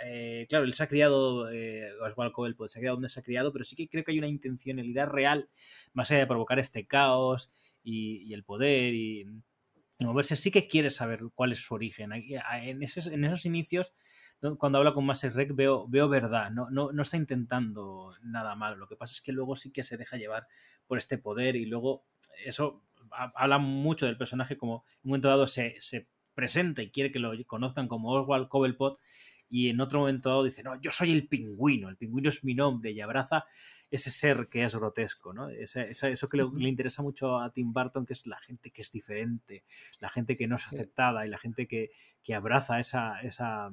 [0.06, 3.24] eh, claro, él se ha criado, eh, Oswald Cobblepot se ha criado donde se ha
[3.24, 5.50] criado, pero sí que creo que hay una intencionalidad real,
[5.94, 7.52] más allá de provocar este caos
[7.84, 9.26] y, el poder y,
[10.00, 12.12] y moverse, sí que quiere saber cuál es su origen.
[12.14, 13.94] En esos, en esos inicios,
[14.58, 18.78] cuando habla con Master Rec, veo, veo verdad, no, no, no está intentando nada malo.
[18.78, 20.48] Lo que pasa es que luego sí que se deja llevar
[20.88, 22.06] por este poder y luego
[22.46, 26.90] eso ha- habla mucho del personaje como en un momento dado se, se presenta y
[26.92, 29.00] quiere que lo conozcan como Oswald Cobblepot
[29.50, 32.54] y en otro momento dado dice, no, yo soy el pingüino, el pingüino es mi
[32.54, 33.46] nombre y abraza
[33.92, 35.50] ese ser que es grotesco, ¿no?
[35.50, 38.84] Esa- eso que le, le interesa mucho a Tim Burton, que es la gente que
[38.84, 39.64] es diferente,
[40.00, 41.90] la gente que no es aceptada y la gente que,
[42.24, 43.72] que abraza esa, esa,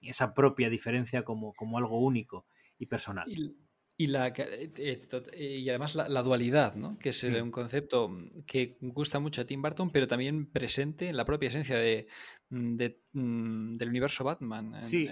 [0.00, 2.46] esa propia diferencia como, como algo único
[2.78, 3.26] y personal.
[3.30, 3.56] Y,
[3.98, 6.98] y la, eh, eh, y además la, la dualidad, ¿no?
[6.98, 7.42] que es Mm.
[7.44, 8.10] un concepto
[8.46, 12.06] que gusta mucho a Tim Burton, pero también presente en la propia esencia de,
[12.50, 14.82] de, mm, del universo Batman.
[14.84, 15.08] Sí.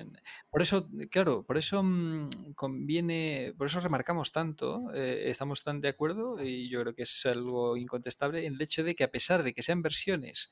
[0.51, 5.89] por eso, claro, por eso mm, conviene, por eso remarcamos tanto, eh, estamos tan de
[5.89, 9.43] acuerdo, y yo creo que es algo incontestable, en el hecho de que a pesar
[9.43, 10.51] de que sean versiones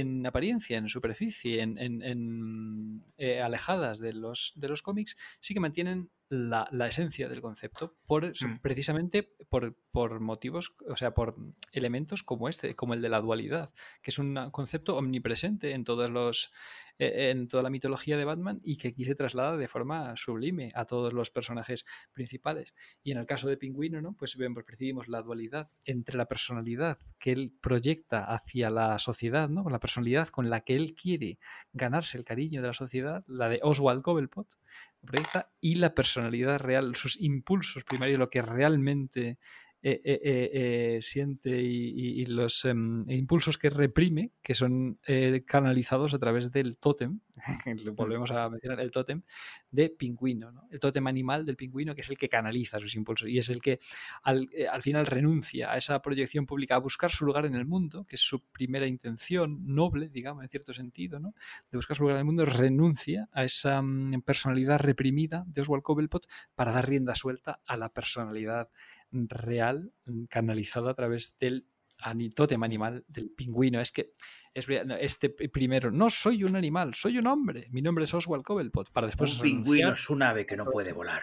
[0.00, 5.54] en apariencia, en superficie, en, en- en, eh, alejadas de los, de los cómics, sí
[5.54, 8.58] que mantienen la, la esencia del concepto, por, Mm.
[8.60, 11.36] precisamente por, por motivos, o sea, por
[11.72, 16.10] elementos como este, como el de la dualidad, que es un concepto omnipresente en todos
[16.10, 16.52] los
[16.98, 20.84] en toda la mitología de Batman y que aquí se traslada de forma sublime a
[20.84, 22.74] todos los personajes principales.
[23.02, 24.14] Y en el caso de Pingüino, ¿no?
[24.14, 29.68] Pues vemos, percibimos la dualidad entre la personalidad que él proyecta hacia la sociedad, ¿no?
[29.68, 31.38] La personalidad con la que él quiere
[31.72, 34.48] ganarse el cariño de la sociedad, la de Oswald Cobblepot,
[35.06, 39.38] proyecta, y la personalidad real, sus impulsos primarios, lo que realmente
[39.92, 40.50] eh, eh,
[40.96, 44.98] eh, siente y, y- y los em, impulsos que reprime, que son
[45.46, 47.20] canalizados a través del tótem,
[47.94, 49.22] volvemos a mencionar el tótem,
[49.70, 50.66] de pingüino, ¿no?
[50.70, 53.60] el tótem animal del pingüino, que es el que canaliza sus impulsos y es el
[53.60, 53.78] que
[54.22, 58.04] al, al final renuncia a esa proyección pública, a buscar su lugar en el mundo,
[58.08, 61.34] que es su primera intención noble, digamos, en cierto sentido, ¿no?
[61.70, 65.82] de buscar su lugar en el mundo, renuncia a esa mm, personalidad reprimida de Oswald
[65.82, 68.68] Cobblepot para dar rienda suelta a la personalidad
[69.10, 71.66] real mm, canalizada a través del
[72.34, 73.80] tótem animal del pingüino.
[73.80, 74.12] Es que
[74.54, 74.66] es,
[75.00, 77.68] este primero, no soy un animal, soy un hombre.
[77.70, 78.90] Mi nombre es Oswald Cobblepot.
[78.90, 81.22] Para después un pingüino es un ave que no puede volar.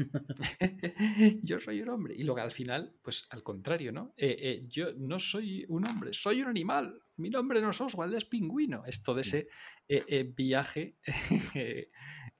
[1.42, 2.14] yo soy un hombre.
[2.16, 4.14] Y luego al final, pues al contrario, ¿no?
[4.16, 7.02] Eh, eh, yo no soy un hombre, soy un animal.
[7.16, 8.84] Mi nombre no es Oswald, es pingüino.
[8.86, 9.48] Es todo ese
[9.88, 10.96] eh, viaje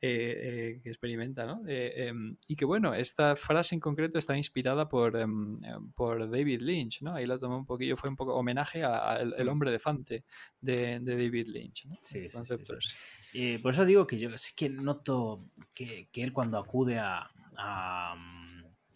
[0.02, 1.62] eh, eh, que experimenta, ¿no?
[1.68, 6.30] Eh, em, y que bueno, esta frase en concreto está inspirada por, em, em, por
[6.30, 7.14] David Lynch, ¿no?
[7.14, 10.24] Ahí la tomé un poquillo, fue un poco homenaje al el hombre de Fante
[10.60, 11.96] de, de David Lynch, ¿no?
[12.02, 12.88] Sí, sí, sí, concepto sí.
[12.88, 12.96] es-
[13.32, 17.30] Eh, por eso digo que yo sí que noto que, que él cuando acude a,
[17.56, 18.16] a,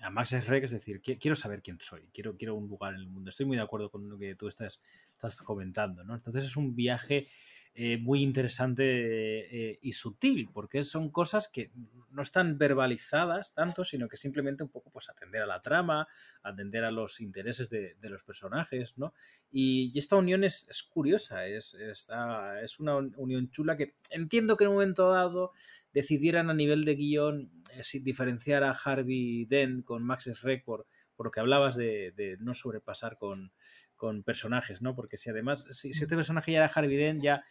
[0.00, 3.00] a Max Rec, es decir, qui- quiero saber quién soy, quiero, quiero un lugar en
[3.00, 3.30] el mundo.
[3.30, 4.80] Estoy muy de acuerdo con lo que tú estás,
[5.12, 6.14] estás comentando, ¿no?
[6.14, 7.28] Entonces es un viaje
[7.74, 11.72] eh, muy interesante eh, y sutil, porque son cosas que
[12.10, 16.06] no están verbalizadas tanto, sino que simplemente un poco pues atender a la trama,
[16.42, 19.12] atender a los intereses de, los personajes, ¿no?
[19.50, 24.76] Y, esta unión es, curiosa, es, es una unión chula que entiendo que en un
[24.76, 25.52] momento dado
[25.94, 30.86] decidieran a nivel de guion eh, diferenciar a Harvey Dent con Max Record,
[31.16, 33.52] por lo que hablabas de, no sobrepasar con,
[33.96, 34.94] con, personajes, ¿no?
[34.94, 37.44] Porque si además, si, este personaje ya era Harvey Dent, ya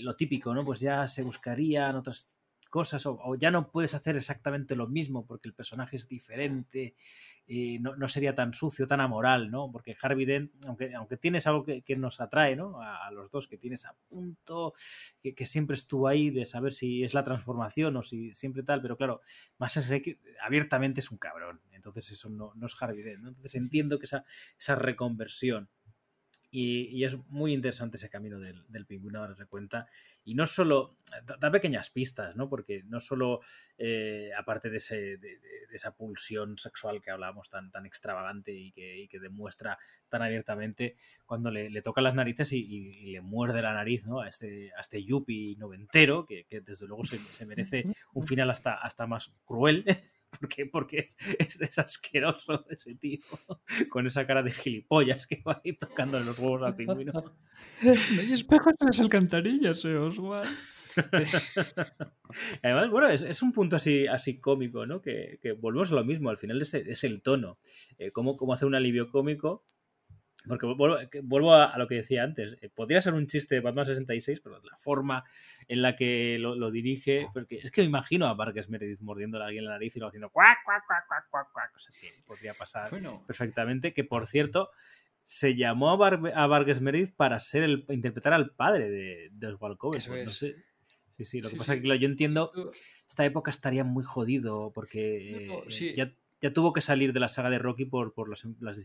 [0.00, 0.64] lo típico, ¿no?
[0.64, 2.28] Pues ya se buscarían otras
[2.70, 6.96] cosas o, ya no puedes hacer exactamente lo mismo porque el personaje es diferente,
[7.46, 9.70] y no, sería tan sucio, tan amoral, ¿no?
[9.70, 12.80] Porque Harvey Dent, aunque, aunque tienes algo que, nos atrae, ¿no?
[12.80, 14.72] A, los dos, que tienes a punto,
[15.22, 18.96] que, siempre estuvo ahí de saber si es la transformación o si siempre tal, pero
[18.96, 19.20] claro,
[19.58, 19.88] más es
[20.42, 23.28] abiertamente es un cabrón, entonces eso no, no es Harvey Dent, ¿no?
[23.28, 24.24] Entonces entiendo que esa,
[24.58, 25.68] esa reconversión
[26.56, 29.88] y, es muy interesante ese camino del, del pingüino, darse cuenta.
[30.24, 30.94] Y no solo,
[31.40, 32.48] da, pequeñas pistas, ¿no?
[32.48, 33.40] Porque no solo,
[33.76, 35.40] eh, aparte de, ese, de,
[35.72, 40.94] esa pulsión sexual que hablábamos tan, tan extravagante y que, que demuestra tan abiertamente,
[41.26, 44.20] cuando le, le toca las narices y, le muerde la nariz, ¿no?
[44.20, 48.50] A este, a este yuppie noventero, que, que desde luego se, se merece un final
[48.50, 49.84] hasta, hasta más cruel.
[50.38, 53.20] Porque, porque es, asqueroso ese tío,
[53.88, 57.12] con esa cara de gilipollas que va ahí tocando los huevos al pingüino.
[57.82, 60.48] No hay espejos en las alcantarillas, eh, Oswald.
[62.62, 65.00] Además, bueno, es, un punto así, así cómico, ¿no?
[65.00, 67.58] Que, volvemos a lo mismo, al final es, es el tono.
[67.98, 69.64] Eh, cómo, cómo hacer un alivio cómico
[70.46, 72.56] porque vuelvo, a, lo que decía antes.
[72.60, 75.24] Eh, podría ser un chiste de Batman 66, pero la forma
[75.68, 77.28] en la que lo, dirige.
[77.32, 80.08] Porque es que me imagino a Vargas Meredith mordiéndole a alguien la nariz y lo
[80.08, 81.72] haciendo cuac, cuac, cuac, cuac, cuac, cuac.
[81.72, 82.90] Cosas que podría pasar
[83.26, 83.92] perfectamente.
[83.92, 84.70] Que por cierto,
[85.22, 89.78] se llamó a, a Vargas Meredith para ser el, interpretar al padre de, de Oswald.
[89.78, 90.56] Pues no sé.
[91.16, 92.50] Sí, sí, lo que pasa es que yo entiendo,
[93.06, 96.12] esta época estaría muy jodido porque eh, ya
[96.44, 98.44] ya tuvo que salir de la saga de Rocky por, por las,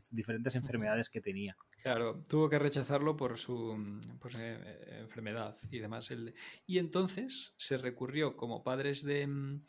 [0.10, 1.58] diferentes enfermedades que tenía.
[1.84, 4.00] Claro, tuvo que rechazarlo por su
[4.38, 6.10] eh, enfermedad y demás.
[6.66, 9.28] y entonces se recurrió como padres de...
[9.28, 9.62] Mm,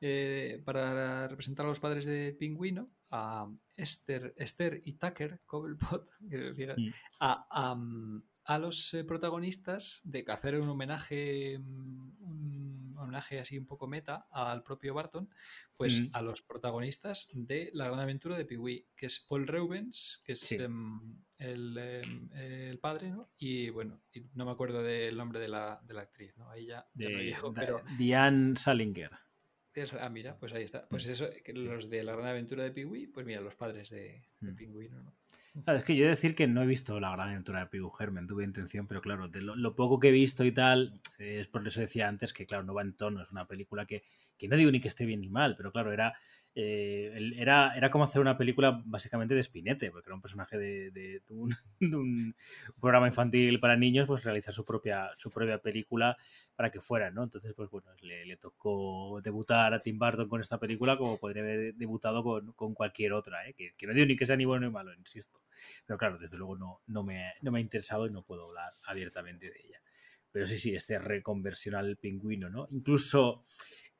[0.00, 6.90] eh, para representar a los padres de Pingüino, a Esther, Esther y Tucker, Cobblepot, mm.
[7.20, 14.26] a, mm, a, los protagonistas de hacer un homenaje, un homenaje así un poco meta
[14.30, 15.28] al propio Barton,
[15.76, 16.08] pues mm.
[16.12, 20.52] a los protagonistas de La Gran Aventura de Pee-Wee, que es Paul Reubens, que es
[20.52, 21.00] em,
[21.38, 23.30] em, el, padre, ¿no?
[23.36, 24.00] Y bueno,
[24.34, 26.50] no me acuerdo del nombre de la, de la actriz, ¿no?
[26.50, 27.82] Ahí ya, de, pero...
[27.98, 29.10] Diane Salinger.
[30.00, 30.88] ah, mira, pues ahí está.
[30.88, 31.10] Pues mm.
[31.10, 34.56] eso, los de La Gran Aventura de Pee-Wee, pues mira, los padres de, de mm.
[34.56, 35.14] Pingüino, ¿no?
[35.66, 38.26] Es que yo de decir que no he visto la gran aventura de Pigu Germen,
[38.26, 41.80] tuve intención, pero claro, de lo, poco que he visto y tal, es por eso
[41.80, 44.02] decía antes que, claro, no va en tono, es una película que,
[44.36, 46.14] que no digo ni que esté bien ni mal, pero claro, era
[46.56, 51.22] eh, era, era como hacer una película básicamente de Spinete, porque era un personaje de,
[51.30, 52.34] un,
[52.80, 56.16] programa infantil para niños, pues realizar su propia, su propia película
[56.54, 57.24] para que fuera, ¿no?
[57.24, 61.74] Entonces, pues bueno, le, tocó debutar a Tim Burton con esta película como podría haber
[61.74, 63.54] debutado con, cualquier otra, ¿eh?
[63.54, 65.40] que, no digo ni que sea ni bueno ni malo, insisto.
[65.86, 68.74] Pero claro, desde luego no, no, me, no me ha interesado y no puedo hablar
[68.84, 69.80] abiertamente de ella.
[70.34, 72.66] Pero sí, sí, este reconversión al pingüino, ¿no?
[72.70, 73.44] Incluso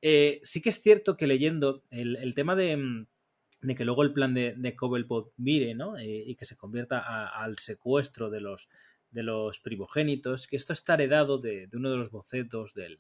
[0.03, 3.07] eh, sí que es cierto que leyendo el, tema mm,
[3.63, 5.97] de, que luego el plan de, de Cobblepot mire, ¿no?
[5.97, 8.69] Eh, y que se convierta al secuestro de los,
[9.13, 12.99] de los primogénitos, que esto está heredado de, uno de los bocetos de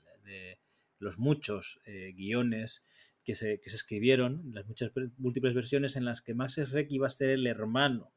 [0.98, 2.84] los muchos eh, guiones
[3.22, 7.06] que se, que se, escribieron, las muchas múltiples versiones en las que Max Schreck iba
[7.06, 8.13] a ser el hermano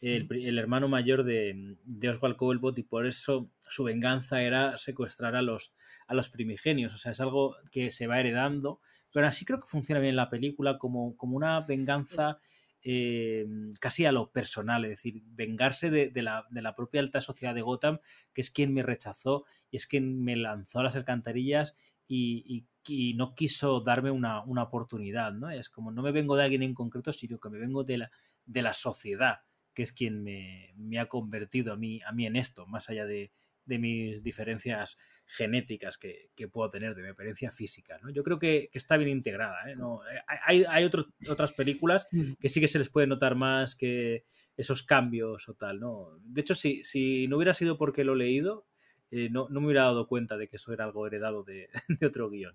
[0.00, 5.42] el, hermano mayor de, de Oswald Cobblepot y por eso su venganza era secuestrar a
[5.42, 5.74] los,
[6.06, 6.94] a los primigenios.
[6.94, 8.80] O sea, es algo que se va heredando,
[9.12, 12.38] pero así creo que funciona bien la película como, como una venganza
[12.82, 13.46] eh,
[13.78, 17.98] casi a lo personal, es decir, vengarse de, la, propia alta sociedad de Gotham,
[18.32, 22.66] que es quien me rechazó y es quien me lanzó a las alcantarillas y,
[23.14, 25.50] no quiso darme una, una, oportunidad, ¿no?
[25.50, 28.10] Es como no me vengo de alguien en concreto, sino que me vengo de la,
[28.46, 29.40] de la sociedad
[29.80, 33.32] que es quien me, ha convertido a mí, a mí en esto, más allá de,
[33.64, 37.98] mis diferencias genéticas que, puedo tener, de mi apariencia física.
[38.02, 38.10] ¿no?
[38.10, 39.70] Yo creo que, está bien integrada.
[39.70, 39.76] ¿eh?
[39.76, 40.02] No,
[40.44, 42.06] hay hay otras películas
[42.38, 45.80] que sí que se les puede notar más que esos cambios o tal.
[45.80, 46.10] ¿no?
[46.24, 48.66] De hecho, si, si no hubiera sido porque lo he leído,
[49.10, 51.70] eh, no, me hubiera dado cuenta de que eso era algo heredado de,
[52.06, 52.54] otro guion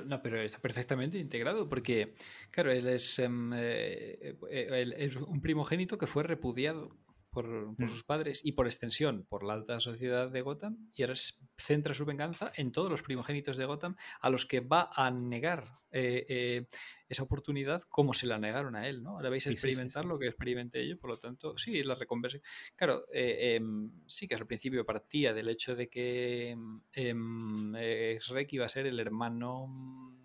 [0.00, 2.14] no, pero está perfectamente integrado porque,
[2.50, 6.96] claro, él es, em, eh, eh, es un primogénito que fue repudiado
[7.32, 11.14] por, por, sus padres y por extensión por la alta sociedad de Gotham y ahora
[11.56, 15.82] centra su venganza en todos los primogénitos de Gotham a los que va a negar
[15.94, 16.66] eh, eh,
[17.06, 19.10] esa oportunidad como se la negaron a él, ¿no?
[19.10, 22.38] Ahora vais a experimentar lo que experimenté yo, por lo tanto, sí, la recompensa.
[22.74, 26.56] Claro, eh, em, sí que al principio partía del hecho de que
[26.94, 30.18] em, Shrek iba a ser el hermano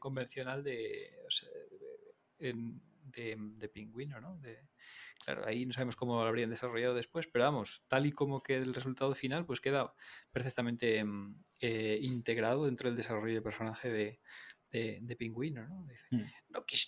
[0.00, 1.12] convencional de,
[2.38, 4.36] de, de, Pingüino, ¿no?
[4.38, 4.58] De,
[5.30, 8.56] Claro, ahí no sabemos cómo lo habrían desarrollado después, pero vamos, tal y como que
[8.56, 9.94] el resultado final, pues queda
[10.32, 14.18] perfectamente mm, eh, integrado dentro del desarrollo de personaje de,
[15.00, 15.86] de, Pingüino, ¿no?
[16.10, 16.24] Mm.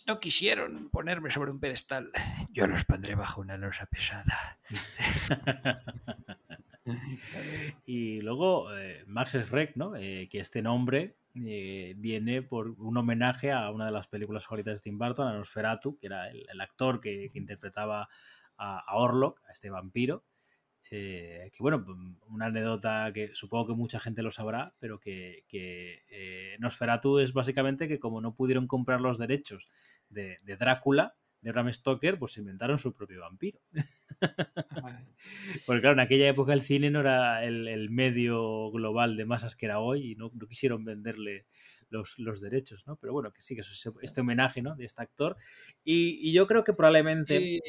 [0.07, 0.19] ¿no?
[0.19, 2.11] quisieron ponerme sobre un pedestal,
[2.51, 4.59] yo los pondré bajo una losa pesada.
[7.87, 9.95] y luego eh, Max Schreck, ¿no?
[9.95, 14.83] Eh, que este nombre viene por un homenaje a una de las películas favoritas de
[14.83, 18.09] Tim Burton, a Nosferatu, que era el, actor que, interpretaba
[18.57, 20.25] a, a, Orlok, a este vampiro.
[20.91, 21.87] Eh, que bueno,
[22.27, 26.03] una anécdota que supongo que mucha gente lo sabrá, pero que, que
[26.59, 29.71] Nosferatu es básicamente que como no pudieron comprar los derechos
[30.11, 33.61] de, de Drácula, de Bram Stoker, pues se inventaron su propio vampiro.
[35.67, 39.67] Porque claro, en aquella época el cine no era el, medio global de masas que
[39.67, 41.47] era hoy y no, quisieron venderle
[41.91, 42.97] los, derechos, ¿no?
[42.97, 44.75] Pero bueno, que sí, que es este homenaje, ¿no?
[44.77, 45.37] De este actor.
[45.85, 47.61] Y, yo creo que probablemente...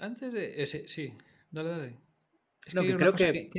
[0.00, 0.62] antes de...
[0.62, 1.12] Ese, sí,
[1.50, 2.09] dale, dale
[2.74, 3.50] no, que creo que...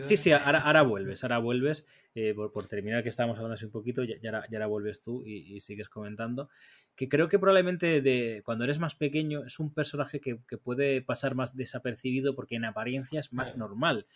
[0.00, 1.84] Sí, sí, ahora, ahora vuelves, ahora vuelves.
[2.14, 5.60] Eh, por, terminar, que estábamos hablando así un poquito, ya, ya, ahora, vuelves tú y,
[5.60, 6.48] sigues comentando.
[6.96, 11.34] Que creo que probablemente de, cuando eres más pequeño es un personaje que, puede pasar
[11.34, 14.06] más desapercibido porque en apariencia es más normal.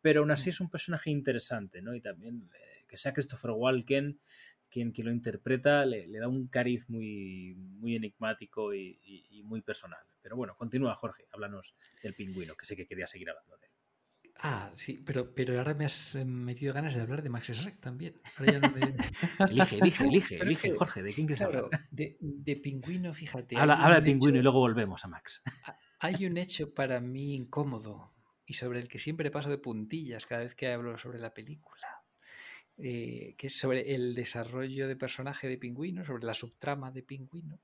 [0.00, 0.52] Pero aún así mm.
[0.52, 1.94] es un personaje interesante, ¿no?
[1.94, 4.18] Y también eh, que sea Christopher Walken
[4.74, 8.98] quien, quien lo interpreta le, da un cariz muy, muy enigmático y,
[9.30, 10.00] y, muy personal.
[10.20, 13.73] Pero bueno, continúa Jorge, háblanos del pingüino, que sé que quería seguir hablando de él.
[14.36, 17.80] Ah, sí, pero, pero ahora me has eh, metido ganas de hablar de Max Schreck
[17.80, 18.20] también.
[19.48, 21.64] elige, elige, elige, elige, Jorge, ¿de quién quieres hablar?
[21.90, 23.56] De, de, Pingüino, fíjate.
[23.56, 25.42] Habla, de Pingüino y luego volvemos a Max.
[26.00, 28.12] Hay un hecho para mí incómodo
[28.44, 32.02] y sobre el que siempre paso de puntillas cada vez que hablo sobre la película.
[32.76, 37.60] Eh, que es sobre el desarrollo de personaje de Pingüino, sobre la subtrama de Pingüino.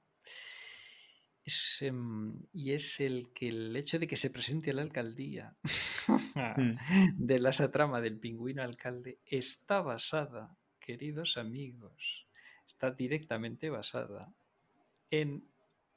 [1.81, 5.57] Em, y es el que el hecho de que se presente a la alcaldía
[6.07, 6.75] mm.
[7.17, 12.27] de la trama del pingüino alcalde está basada, queridos amigos,
[12.67, 14.33] está directamente basada
[15.10, 15.44] en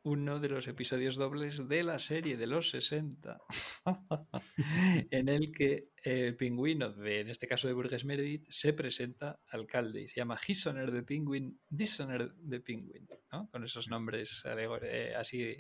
[0.04, 3.42] uno de los episodios dobles de la serie de los 60,
[5.12, 10.02] en el que el pingüino, de, en este caso de Burgess Meredith, se presenta alcalde
[10.02, 13.50] y se llama Hissoner the Penguin, Dishoner the Penguin, ¿no?
[13.50, 15.56] con esos nombres eh, así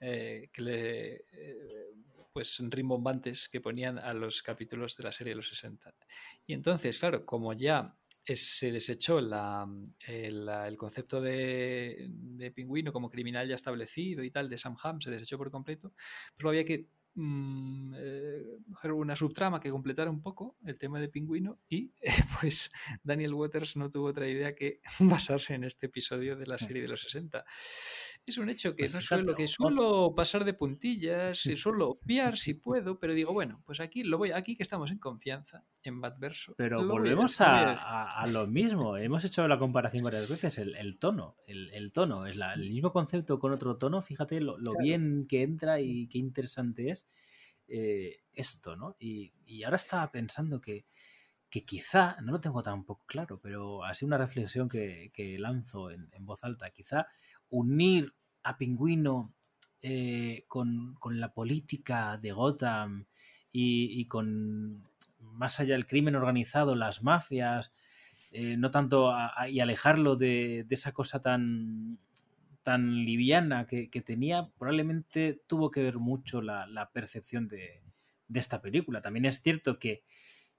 [0.00, 1.92] eh, que le, eh,
[2.32, 5.94] pues rimbombantes que ponían a los capítulos de la serie de los 60.
[6.46, 7.94] Y entonces, claro, como ya
[8.34, 15.00] se desechó el, concepto de, pingüino como criminal ya establecido y tal de Sam Ham,
[15.00, 15.92] se desechó por completo,
[16.36, 18.42] pues había que mm, eh,
[18.92, 21.92] una subtrama que completara un poco el tema de pingüino y
[22.40, 22.72] pues
[23.04, 26.88] Daniel Waters no tuvo otra idea que basarse en este episodio de la serie de
[26.88, 27.44] los 60.
[28.26, 32.54] Es un hecho que pues no suelo, que suelo pasar de puntillas, suelo obviar si
[32.54, 36.54] puedo, pero digo, bueno, pues aquí lo voy, aquí que estamos en confianza, en Badverso.
[36.56, 38.96] Pero volvemos a, lo mismo.
[38.96, 41.36] Hemos hecho la comparación varias veces, el, tono.
[41.46, 44.02] El, tono es el mismo concepto con otro tono.
[44.02, 47.06] Fíjate lo, bien que entra y qué interesante es
[47.68, 48.96] eh, esto, ¿no?
[48.98, 49.32] Y,
[49.62, 50.86] ahora estaba pensando que,
[51.48, 56.26] que quizá, no lo tengo tampoco claro, pero así una reflexión que, lanzo en, en,
[56.26, 57.06] voz alta, quizá
[57.50, 59.32] unir a Pingüino
[59.82, 63.06] eh, con, la política de Gotham
[63.52, 64.82] y, con
[65.20, 67.72] más allá del crimen organizado, las mafias,
[68.32, 69.14] eh, no tanto
[69.48, 71.98] y alejarlo de, esa cosa tan,
[72.62, 77.80] tan liviana que, tenía, probablemente tuvo que ver mucho la, percepción de,
[78.34, 79.02] esta película.
[79.02, 80.02] También es cierto que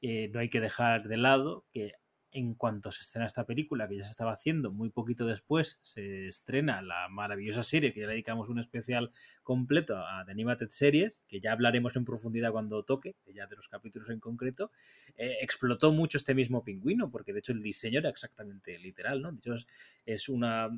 [0.01, 1.93] eh, no hay que dejar de lado que
[2.31, 6.27] en cuanto se estrena esta película, que ya se estaba haciendo, muy poquito después se
[6.27, 9.11] estrena la maravillosa serie, que ya le dedicamos un especial
[9.43, 13.69] completo a The Animated Series, que ya hablaremos en profundidad cuando toque, ya de los
[13.69, 14.71] capítulos en concreto,
[15.15, 19.31] eh, explotó mucho este mismo pingüino, porque de hecho el diseño era exactamente literal, ¿no?
[19.31, 19.55] De hecho
[20.05, 20.69] es, una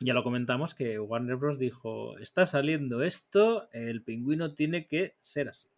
[0.00, 1.58] ya lo comentamos que Warner Bros.
[1.58, 5.68] dijo, está saliendo esto, el pingüino tiene que ser así.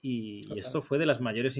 [0.00, 1.58] Y, esto fue de las mayores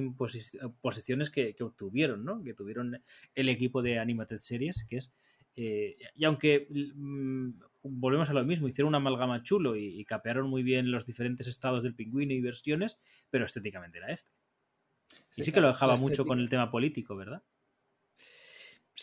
[0.81, 2.43] posiciones que, obtuvieron, ¿no?
[2.43, 3.03] Que tuvieron
[3.35, 5.13] el equipo de Animated Series, que es.
[5.57, 7.51] Eh, y aunque mm,
[7.83, 11.47] volvemos a lo mismo, hicieron un amalgama chulo y, y capearon muy bien los diferentes
[11.47, 12.99] estados del pingüino y versiones,
[13.31, 14.33] pero estéticamente era este.
[15.37, 17.43] Y sí, que lo dejaba mucho con el tema político, ¿verdad?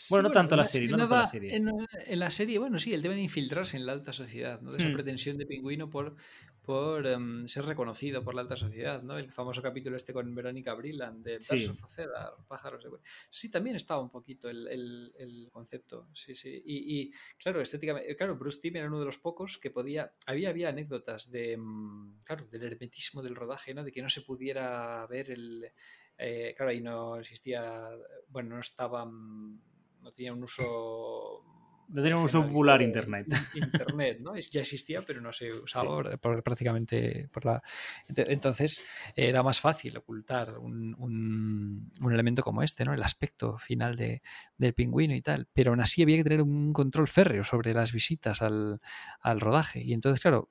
[0.10, 1.56] bueno, no tanto la serie, no tanto la serie.
[1.56, 1.70] En,
[2.06, 4.72] en, la serie, bueno, sí, el tema de infiltrarse en la alta sociedad, ¿no?
[4.72, 4.94] De esa Hmm.
[4.94, 6.16] pretensión de pingüino por,
[6.64, 9.18] por em, ser reconocido por la alta sociedad, ¿no?
[9.18, 11.66] El famoso capítulo este con Verónica Brilland de Sí.
[11.68, 12.92] Of Cedar, pájaros de
[13.30, 16.62] Sí, también estaba un poquito el, el- el concepto, sí, sí.
[16.66, 20.50] Y, y, claro, estéticamente, claro, Bruce Timm era uno de los pocos que podía, había,
[20.50, 23.84] había anécdotas de, mm, claro, del hermetismo del rodaje, ¿no?
[23.84, 25.72] De que no se pudiera ver el,
[26.18, 27.90] eh, claro, ahí no existía,
[28.28, 29.62] bueno, no estaba, mm,
[30.04, 31.44] no tenía un uso...
[31.92, 33.28] No tenía un uso popular de internet.
[33.54, 34.36] in- Internet, ¿no?
[34.36, 35.88] Es- Ya existía, pero no se usaba Sí.
[35.88, 37.62] por- por- prácticamente por la...
[38.08, 42.94] Ent- Entonces era más fácil ocultar un, un- un elemento como este, ¿no?
[42.94, 44.22] El aspecto final de,
[44.58, 45.48] del pingüino y tal.
[45.54, 48.80] Pero aún así había que tener un control férreo sobre las visitas al,
[49.22, 49.82] al rodaje.
[49.84, 50.50] Y entonces, claro,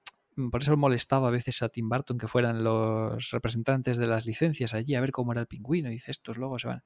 [0.51, 4.75] por eso molestaba a veces a Tim Burton que fueran los representantes de las licencias
[4.75, 5.89] allí a ver cómo era el pingüino.
[5.91, 6.83] Y dice, estos luego se van.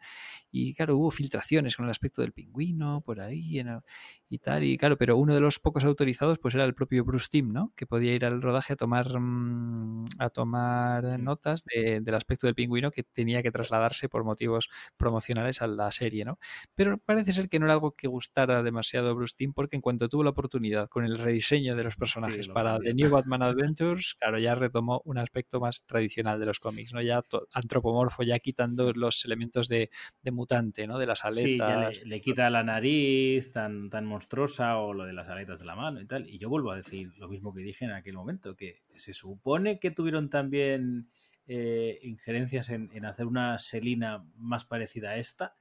[0.50, 3.62] Y claro, hubo filtraciones con el aspecto del pingüino por ahí
[4.28, 4.64] y tal.
[4.64, 7.72] Y claro, pero uno de los pocos autorizados pues era el propio Bruce Timm, ¿no?
[7.76, 12.54] Que podía ir al rodaje a tomar mm, a tomar notas de- del aspecto del
[12.54, 16.38] pingüino que tenía que trasladarse por motivos promocionales a la serie, ¿no?
[16.74, 19.82] Pero parece ser que no era algo que gustara demasiado a Bruce Timm porque en
[19.82, 22.78] cuanto tuvo la oportunidad con el rediseño de los personajes lo para.
[22.80, 27.02] The New Batman Adventures, claro, ya retomó un aspecto más tradicional de los cómics, ¿no?
[27.02, 29.90] Ya antropomorfo, ya quitando los elementos de,
[30.22, 30.98] de mutante, ¿no?
[30.98, 31.44] De las aletas.
[31.44, 35.60] Sí, ya le, le quita la nariz tan, tan monstruosa o lo de las aletas
[35.60, 36.28] de la mano y tal.
[36.28, 39.78] Y yo vuelvo a decir lo mismo que dije en aquel momento, que se supone
[39.78, 41.08] que tuvieron también
[41.46, 45.56] eh, injerencias en, en hacer una Selina más parecida a esta,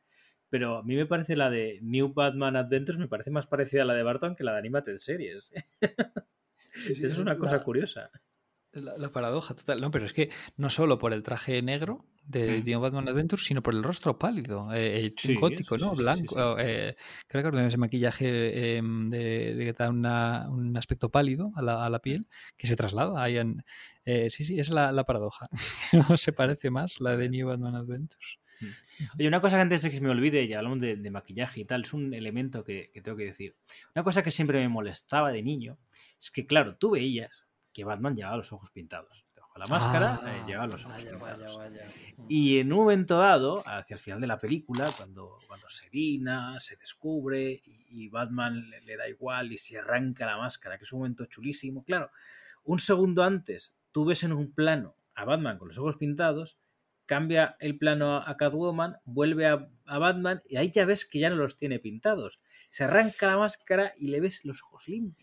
[0.50, 3.86] pero a mí me parece la de New Batman Adventures, me parece más parecida a
[3.86, 5.52] la de Barton que la de Animated Series.
[6.74, 8.10] Sí, sí, Eso es una cosa la- curiosa.
[8.74, 9.80] La, la paradoja total.
[9.82, 12.64] No, pero es que no solo por el traje negro de Mm.
[12.66, 15.94] The Batman Adventures, sino por el rostro pálido, eh, gótico, sí, ¿no?
[15.94, 16.58] Blanco.
[16.58, 16.96] eh,
[17.28, 21.86] creo que ese maquillaje eh, de, de que da una- un aspecto pálido a la,
[21.86, 22.28] a la piel
[22.58, 23.64] que se traslada ahí en.
[24.06, 25.46] eh, sí, sí, es la, la paradoja.
[26.10, 28.40] no se parece más la de New Batman Adventures.
[29.20, 31.60] Oye, una cosa que antes de que se me olvide, ya hablamos de, de maquillaje
[31.62, 33.56] y tal, es un elemento que, que tengo que decir.
[33.94, 35.78] Una cosa que siempre me molestaba de niño
[36.24, 39.26] es que, claro, tú veías que Batman llevaba los ojos pintados.
[39.36, 41.58] De la máscara Ah, eh, llevaba los ojos vaya, pintados.
[41.58, 41.94] vaya, vaya.
[42.28, 46.76] Y en un momento dado, hacia el final de la película, cuando, cuando Selina se
[46.76, 50.92] descubre y, y Batman le, le da igual y se arranca la máscara, que es
[50.94, 52.10] un momento chulísimo, claro,
[52.64, 56.58] un segundo antes tú ves en un plano a Batman con los ojos pintados,
[57.06, 61.30] cambia el plano a Catwoman, vuelve a, a Batman y ahí ya ves que ya
[61.30, 62.40] no los tiene pintados.
[62.70, 65.23] Se arranca la máscara y le ves los ojos limpios.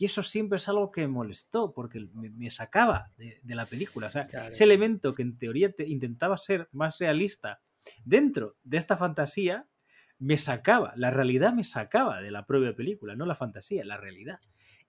[0.00, 3.66] Y eso siempre es algo que me molestó porque me, me sacaba de, de, la
[3.66, 4.06] película.
[4.06, 4.50] O sea, Claro.
[4.50, 7.60] ese elemento que en teoría te intentaba ser más realista
[8.02, 9.68] dentro de esta fantasía,
[10.18, 14.40] me sacaba, la realidad me sacaba de la propia película, no la fantasía, la realidad.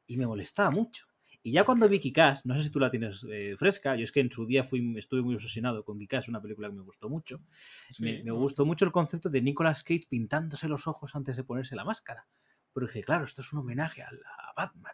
[0.08, 1.08] Y me molestaba mucho.
[1.44, 4.14] Y ya cuando vi Kikás, no sé si tú la tienes eh, fresca, yo es
[4.14, 7.10] que en su día fui, estuve muy obsesionado con Kikás, una película que me gustó
[7.10, 7.42] mucho.
[7.90, 8.02] Sí.
[8.02, 11.76] Me, me, gustó mucho el concepto de Nicolas Cage pintándose los ojos antes de ponerse
[11.76, 12.28] la máscara.
[12.74, 14.94] Pero dije, claro, esto es un homenaje a, a Batman.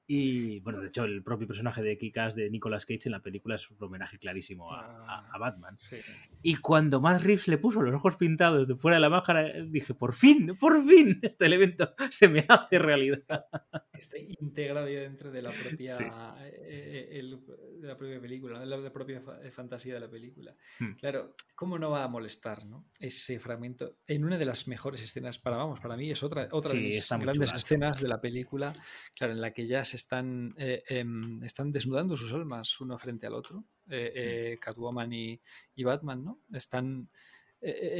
[0.13, 3.55] Y bueno, de hecho, el propio personaje de Kikas de Nicolas Cage en la película
[3.55, 5.77] es un homenaje clarísimo a, a, a Batman.
[5.79, 5.95] Sí.
[6.41, 9.93] Y cuando Matt Reeves le puso los ojos pintados de fuera de la máscara, dije,
[9.93, 13.45] por fin, por fin, este elemento se me hace realidad.
[13.93, 16.03] Está integrado ya dentro de la propia, Sí.
[16.43, 17.39] eh, el-
[17.81, 20.53] de la propia película, de la, propia eh, fantasía de la película.
[20.79, 20.91] Hmm.
[20.93, 22.85] Claro, ¿cómo no va a molestar ¿no?
[22.99, 23.95] ese fragmento?
[24.07, 26.83] En una de las mejores escenas, para vamos, para mí es otra, otra Sí, de
[26.83, 28.73] mis grandes escenas de la película,
[29.15, 33.27] claro, en la que ya se están, eh, em, están desnudando sus almas uno frente
[33.27, 35.39] al otro, eh, eh, Catwoman y,
[35.75, 36.39] y Batman, ¿no?
[36.53, 37.09] Están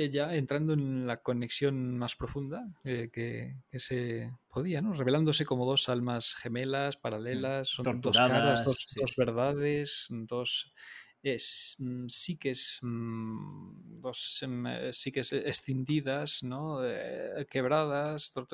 [0.10, 3.12] ya entrando en la conexión más profunda que,
[3.70, 4.94] que se podía, ¿no?
[4.94, 9.00] Revelándose como dos almas gemelas, paralelas, son dos caras, dos, sí.
[9.00, 10.74] dos verdades, dos
[11.24, 16.80] es, mm, psiques, mm, dos em, eh, psiques escindidas, ¿no?
[16.84, 18.48] Eh, quebradas, o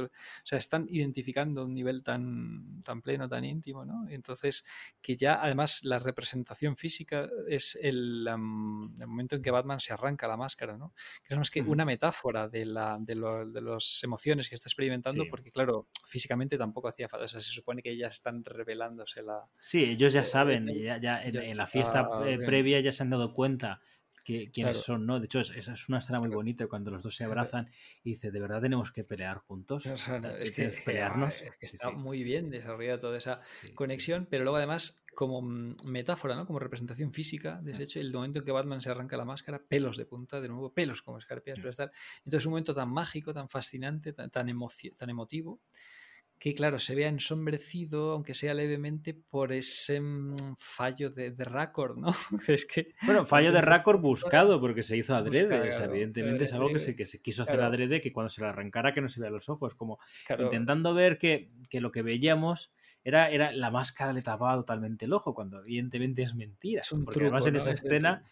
[0.44, 4.08] sea, están identificando un nivel tan, tan pleno, tan íntimo, ¿no?
[4.10, 4.66] Entonces,
[5.02, 9.94] que ya además la representación física es el, am, el momento en que Batman se
[9.94, 10.94] arranca la máscara, ¿no?
[11.24, 11.66] Que es más que Ujú.
[11.66, 15.28] una metáfora de, la, de, lo- de las emociones que está experimentando, Sí.
[15.28, 19.48] porque claro, físicamente tampoco hacía falta, o sea, se supone que ellas están revelándose la...
[19.60, 22.57] Sí, ellos ya Eh, saben, eh, ya, ya en, ya en la fiesta eh, bien.
[22.58, 23.80] Previa ya se han dado cuenta
[24.24, 24.74] quiénes Claro.
[24.82, 25.20] son, ¿no?
[25.20, 27.70] De hecho, es- esa es una escena muy bonita cuando los dos se abrazan
[28.04, 29.86] y dice, ¿de verdad tenemos que pelear juntos?
[29.94, 31.42] O sea, no, es que, ¿quieres pelearnos?
[31.42, 33.74] es que está sí, muy bien desarrollada toda esa sí.
[33.74, 36.46] conexión, pero luego además como mm, metáfora, ¿no?
[36.46, 39.64] Como representación física, de ese hecho, el momento en que Batman se arranca la máscara,
[39.68, 41.92] pelos de punta, de nuevo, pelos como escarpias, pero tal.
[42.26, 44.48] Entonces un momento tan mágico, tan fascinante, tan, tan,
[44.98, 45.62] tan emotivo,
[46.40, 51.98] que claro, se vea ensombrecido, aunque sea levemente, por ese mm, fallo de, de Raccord,
[51.98, 52.14] ¿no?
[52.48, 55.46] es que Bueno, fallo de récord buscado porque se hizo adrede.
[55.46, 55.94] Buscado, o sea, claro.
[55.94, 57.70] evidentemente es algo que se, que se quiso hacer claro.
[57.70, 59.74] adrede que cuando se le arrancara que no se vea los ojos.
[59.76, 62.72] Como claro, intentando ver que, que lo que veíamos
[63.04, 66.82] era, era la máscara le tapaba totalmente el ojo, cuando evidentemente es mentira.
[66.82, 67.60] Es un porque truco, además en ¿no?
[67.60, 68.24] esa Es escena,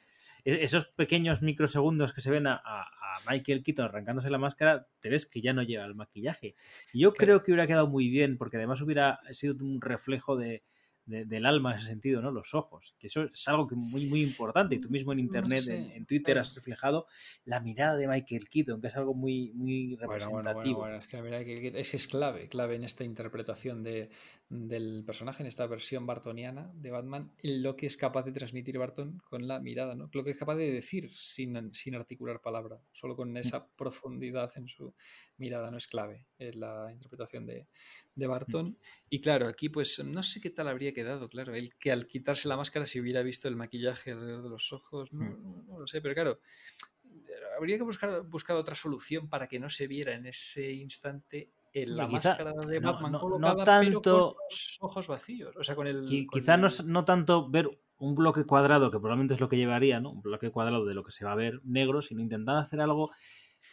[0.43, 4.87] e- esos pequeños microsegundos que se ven a, a- a Michael Keaton arrancándose la máscara,
[4.99, 6.55] te ves que ya no lleva el maquillaje.
[6.93, 7.25] Y yo Claro.
[7.25, 10.63] creo que hubiera quedado muy bien, porque además hubiera sido un reflejo de,
[11.05, 12.31] de- del alma en ese sentido, ¿no?
[12.31, 12.95] Los ojos.
[12.97, 14.75] Que eso es algo que muy, muy importante.
[14.75, 17.05] Y tú mismo en No internet, sé, en, en Twitter, has reflejado
[17.43, 20.53] la mirada de Michael Keaton, que es algo muy, muy representativo.
[20.53, 24.09] bueno, bueno, bueno, es que la es, que es clave, clave en esta interpretación de,
[24.55, 29.21] del personaje, en esta versión bartoniana de Batman, lo que es capaz de transmitir Barton
[29.29, 30.09] con la mirada, ¿no?
[30.13, 33.17] Lo que es capaz de decir sin, sin articular palabra, solo Mm.
[33.17, 34.93] con esa profundidad en su
[35.37, 37.67] mirada, no es clave en la interpretación de,
[38.15, 38.29] de Mm.
[38.29, 38.77] Barton.
[39.09, 42.47] Y claro, aquí pues no sé qué tal habría quedado, claro, él que al quitarse
[42.47, 45.43] la máscara si hubiera visto el maquillaje alrededor de los ojos, no, Mm.
[45.43, 46.39] no- no lo sé, pero claro,
[47.57, 51.95] habría que buscar, buscar otra solución para que no se viera en ese instante en
[51.97, 55.55] la quizá- máscara de no- Batman no- no colocada, pero tanto- con los ojos vacíos.
[55.57, 56.05] O sea, con el.
[56.05, 59.39] Qui- con quizá no, el- es- no tanto ver un bloque cuadrado, que probablemente es
[59.39, 60.11] lo que llevaría, ¿no?
[60.11, 63.11] Un bloque cuadrado de lo que se va a ver negro, sino intentar hacer algo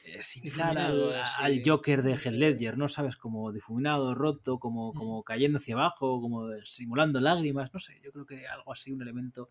[0.04, 1.62] eh, similar al.
[1.64, 2.88] Joker de Heath Ledger, ¿no?
[2.88, 3.14] ¿Sabes?
[3.16, 4.96] Como difuminado, roto, como, Mm.
[4.96, 9.02] como cayendo hacia abajo, como simulando lágrimas, no sé, yo creo que algo así, un
[9.02, 9.48] elemento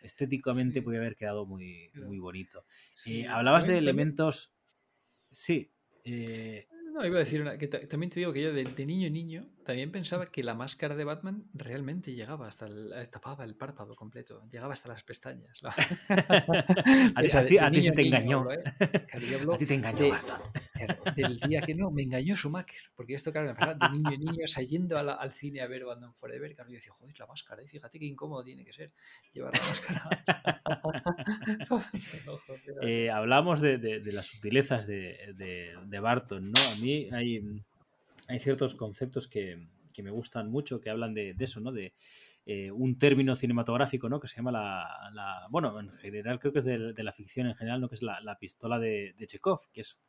[0.00, 0.80] estéticamente Sí.
[0.80, 2.64] podría haber quedado muy, muy bonito.
[2.94, 3.20] sí.
[3.20, 4.52] Eh, hablabas de elementos...
[5.30, 5.70] Sí.
[6.04, 8.86] eh, No, iba a decir una, que ta- también te digo que yo de, de
[8.86, 13.54] niño niño también pensaba que la máscara de Batman realmente llegaba hasta el, tapaba el
[13.54, 15.60] párpado completo, llegaba hasta las pestañas.
[17.14, 18.46] A ti- niño te engañó.
[19.54, 20.40] a ti te engañó, Barton.
[21.16, 24.62] Del día que no, me engañó Schumacher, porque esto, claro, de niño niño, o sea,
[24.64, 27.62] yendo a la- al cine a ver Batman Forever, claro, yo decía, joder, la máscara,
[27.62, 27.66] ¿eh?
[27.66, 28.92] fíjate qué incómodo tiene que ser
[29.32, 30.08] llevar la máscara.
[32.82, 33.78] Eh, hablamos de,
[34.12, 36.60] las sutilezas de, de- Barton, ¿no?
[36.72, 37.40] A mí hay,
[38.28, 41.72] hay ciertos conceptos que, que me gustan mucho, que hablan de, eso, ¿no?
[41.72, 41.92] De
[42.46, 44.20] eh, un término cinematográfico, ¿no?
[44.20, 45.46] Que se llama la...
[45.50, 47.88] bueno, en general creo que es de, la ficción en general, ¿no?
[47.88, 50.00] Que es la, la pistola de, de Chekhov, que es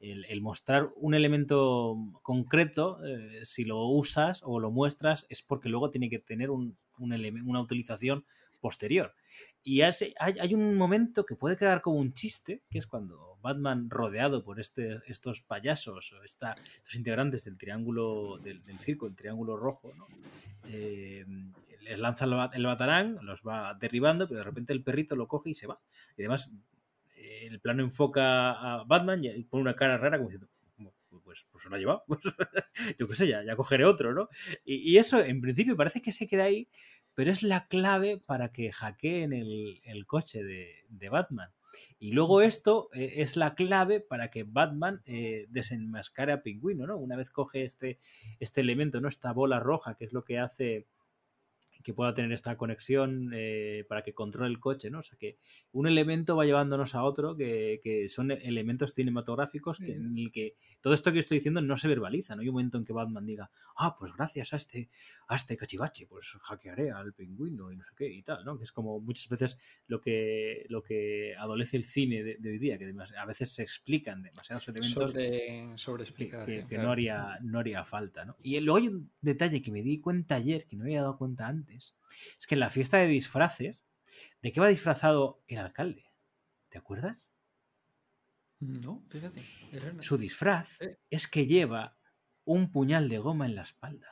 [0.00, 5.90] el, mostrar un elemento concreto, eh, si lo usas o lo muestras, es porque luego
[5.90, 8.24] tiene que tener un, una utilización
[8.60, 9.14] posterior.
[9.62, 13.90] Y hay, hay un momento que puede quedar como un chiste, que es cuando Batman,
[13.90, 19.14] rodeado por este, estos payasos, o esta- estos integrantes del triángulo, del, del circo, el
[19.14, 19.92] triángulo rojo.
[20.68, 21.24] Eh,
[21.82, 25.50] les lanza el, el batarán, los va derribando, pero de repente el perrito lo coge
[25.50, 25.78] y se va.
[26.16, 26.50] Y además,
[27.46, 30.48] el plano enfoca a Batman y pone una cara rara como diciendo,
[31.24, 32.04] pues, pues se lo ha llevado.
[32.08, 32.22] Pues,
[32.98, 34.28] yo qué sé, ya, ya cogeré otro, ¿no?
[34.64, 36.68] Y, y eso, en principio, parece que se queda ahí,
[37.14, 41.50] pero es la clave para que hackeen el, el coche de, de Batman.
[41.98, 46.96] Y luego esto eh, es la clave para que Batman eh, desenmascare a Pingüino, ¿no?
[46.96, 47.98] Una vez coge este,
[48.38, 49.08] este elemento, ¿no?
[49.08, 50.86] Esta bola roja, que es lo que hace
[51.86, 54.98] que pueda tener esta conexión eh, para que controle el coche, ¿no?
[54.98, 55.38] O sea que
[55.70, 60.56] un elemento va llevándonos a otro que, que son elementos cinematográficos que, en el que
[60.80, 62.42] todo esto que estoy diciendo no se verbaliza, ¿no?
[62.42, 64.88] Hay un momento en que Batman diga, ah, pues gracias a este,
[65.28, 68.58] a este cachivache, pues hackearé al pingüino y no sé qué y tal, ¿no?
[68.58, 69.56] Que es como muchas veces
[69.86, 73.62] lo que, lo que adolece el cine de, de hoy día, que a veces se
[73.62, 76.46] explican demasiados elementos sobre, sobre que, explicación.
[76.62, 76.82] que- que claro.
[76.88, 78.24] no, haría, no haría falta.
[78.24, 78.34] ¿no?
[78.42, 81.16] Y luego hay un detalle que me di cuenta ayer, que no me había dado
[81.16, 83.84] cuenta antes, es que en la fiesta de disfraces,
[84.42, 86.04] ¿de qué va disfrazado el alcalde?
[86.68, 87.30] ¿Te acuerdas?
[88.60, 89.42] No, fíjate.
[90.00, 90.78] Su disfraz
[91.10, 91.96] es que lleva
[92.44, 94.08] un puñal de goma en la espalda.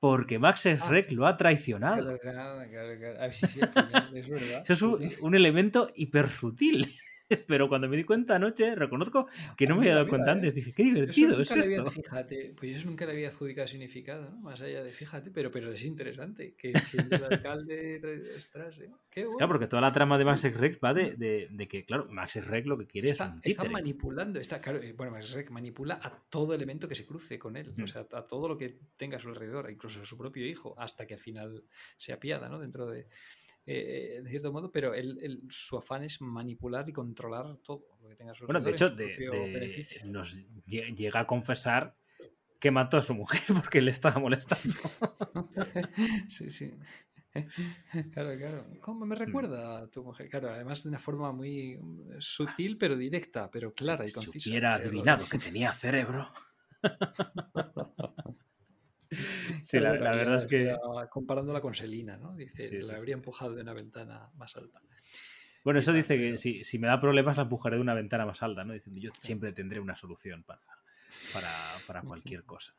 [0.00, 0.76] Porque Max Ah.
[0.76, 2.02] Schreck lo ha traicionado.
[2.02, 3.18] Claro, claro, claro, claro.
[3.18, 4.64] A ver si sí, el puñal, es verdad.
[4.68, 6.86] Eso es un, un elemento hiper sutil.
[7.46, 10.54] Pero cuando me di cuenta anoche, reconozco que no me había dado cuenta antes.
[10.54, 11.90] Dije, qué divertido es había- esto.
[11.90, 14.36] fíjate, pues yo eso nunca le había adjudicado significado, ¿no?
[14.38, 16.72] Más allá de fíjate, pero, pero es interesante que
[17.10, 18.90] siendo el alcalde ¿eh?
[19.10, 19.36] Qué bueno.
[19.36, 22.32] Claro, porque toda la trama de Max Schreck va de, de- de que, claro, Max
[22.32, 25.50] Schreck lo que quiere está, es un está manipulando, está, claro, eh, bueno, Max Schreck
[25.50, 27.82] manipula a todo elemento que se cruce con él, Mm.
[27.82, 30.74] o sea, a todo lo que tenga a su alrededor, incluso a su propio hijo,
[30.78, 31.64] hasta que al final
[31.96, 32.58] se apiada, ¿no?
[32.58, 33.06] Dentro de,
[33.70, 38.08] eh, de cierto modo, pero él, él- su afán es manipular y controlar todo lo
[38.08, 41.96] que tenga su Bueno, de hecho, de- de- nos lle- llega a confesar
[42.58, 43.40] que mató a su mujer
[43.70, 44.74] porque le estaba molestando.
[46.30, 46.74] Sí, sí.
[48.12, 48.64] Claro, claro.
[48.80, 49.08] ¿Cómo Mm.
[49.08, 50.28] me recuerda a tu mujer?
[50.30, 54.48] Claro, además de una forma muy mm, sutil, pero directa, pero clara y si concisa.
[54.50, 56.32] hubiera Eh, lo- adivinado que tenía cerebro.
[59.62, 60.76] sí, la, verdad es que.
[61.10, 62.34] Comparándola con Selina, ¿no?
[62.36, 63.00] Dice, Sí, la sí.
[63.00, 64.80] habría empujado de una ventana más alta.
[65.64, 68.42] Bueno, eso dice que si, si me da problemas la empujaré de una ventana más
[68.42, 68.72] alta, ¿no?
[68.72, 70.60] Diciendo yo siempre tendré una solución para,
[71.32, 71.50] para,
[71.86, 72.74] para cualquier cosa.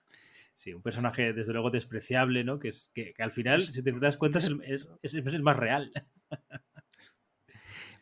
[0.55, 2.59] Sí, un personaje desde luego despreciable, ¿no?
[2.59, 5.33] Que, es, que, que al final, si te das cuenta, es el, es- es- es
[5.33, 5.91] el más real.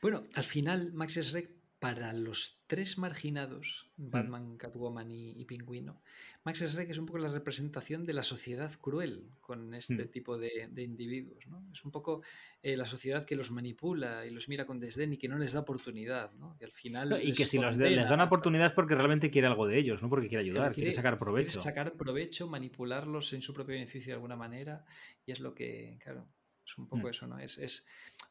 [0.01, 1.49] Bueno, al final, Max Schreck,
[1.80, 6.01] para los tres marginados, Batman, Catwoman y, y Pingüino,
[6.43, 10.09] Max Schreck es un poco la representación de la sociedad cruel con este Mm.
[10.09, 11.45] tipo de, de individuos.
[11.47, 11.64] ¿no?
[11.72, 12.23] Es un poco
[12.64, 15.53] eh, la sociedad que los manipula y los mira con desdén y que no les
[15.53, 16.31] da oportunidad.
[16.33, 16.57] ¿no?
[16.59, 17.19] Y al final.
[17.23, 19.67] y que si los de- condena, les dan o sea, oportunidades porque realmente quiere algo
[19.67, 21.59] de ellos, no porque quiere ayudar, quiere, sacar quiere provecho.
[21.59, 24.83] sacar provecho, manipularlos en su propio beneficio de alguna manera,
[25.27, 26.27] y es lo que, claro,
[26.67, 27.09] es un poco Mm.
[27.09, 27.39] eso, ¿no?
[27.39, 27.85] Es, es,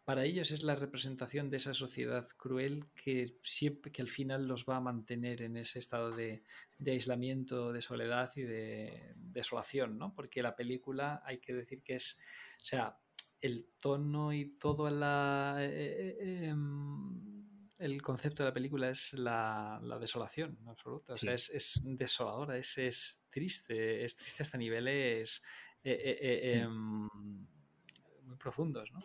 [0.05, 4.65] para ellos es la representación de esa sociedad cruel que siempre, que al final los
[4.67, 6.43] va a mantener en ese estado de,
[6.79, 10.15] de aislamiento, de soledad y de desolación, ¿no?
[10.15, 12.21] Porque la película, hay que decir que es,
[12.63, 12.99] o sea,
[13.41, 15.57] el tono y todo la...
[15.61, 17.37] eh, eh, em,
[17.79, 21.13] el concepto de la película es la, la desolación absoluta.
[21.13, 21.53] O sea, Sí.
[21.57, 25.45] es, es desoladora, es, es triste, es triste hasta niveles
[25.85, 27.07] eh, eh, eh, em,
[28.27, 29.01] muy profundos, ¿no?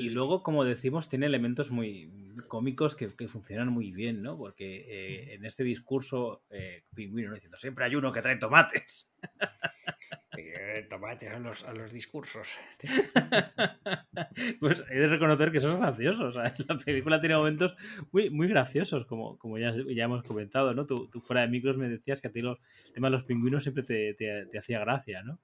[0.00, 2.10] Y luego, como decimos, tiene elementos muy
[2.48, 4.36] cómicos que, que funcionan muy bien, ¿no?
[4.36, 7.34] Porque eh, en este discurso, eh, Pingüino ¿no?
[7.34, 9.12] diciendo, siempre hay uno que trae tomates.
[10.36, 12.48] Eh, tomate a los, a los discursos.
[14.60, 16.26] Pues he de reconocer que eso es gracioso.
[16.26, 17.74] O sea, la película tiene momentos
[18.12, 20.84] muy, muy graciosos, como, como ya, ya hemos comentado, ¿no?
[20.84, 23.24] Tú, tú fuera de micros me decías que a ti los, el tema de los
[23.24, 25.38] pingüinos siempre te, te- te hacía gracia, ¿no?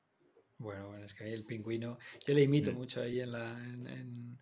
[0.58, 2.74] Bueno, bueno, es que ahí el pingüino, yo le imito Mm.
[2.74, 4.38] mucho ahí en la, en, en-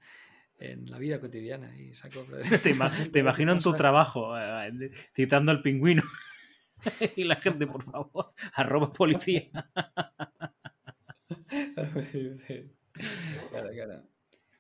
[0.59, 2.25] en la vida cotidiana y saco...
[2.63, 6.03] Te, ima- te imagino en tu trabajo eh, citando al pingüino.
[7.17, 9.51] y la gente, por favor, arroba policía.
[13.51, 14.03] Claro, claro.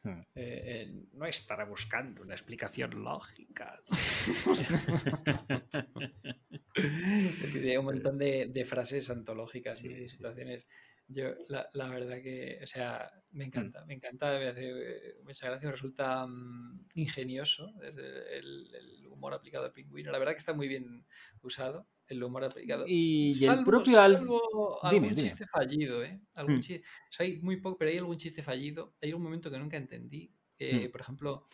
[0.02, 0.20] Hmm.
[0.34, 3.81] Eh, eh, no estará buscando una explicación lógica.
[6.74, 10.66] es que tiene un montón de, de frases antológicas Sí, y de sí, sí.
[11.07, 15.66] Yo, la, la verdad que, o sea, me encanta, me encanta, me hace mucha gracia,
[15.68, 20.10] me resulta mm, ingenioso desde el, el humor aplicado al pingüino.
[20.10, 21.07] La verdad que está muy bien
[21.42, 22.84] usado el humor aplicado.
[22.86, 24.41] Y, y el Salvo- propio salvo
[24.83, 25.23] Dime, algún dime.
[25.23, 26.20] chiste fallido, ¿eh?
[26.36, 26.60] Algún Hmm.
[26.60, 28.94] chi- o sea, hay muy poco, pero hay algún chiste fallido.
[29.02, 30.33] Hay un momento que nunca entendí.
[30.58, 30.91] eh, Hmm.
[30.92, 31.44] Por ejemplo,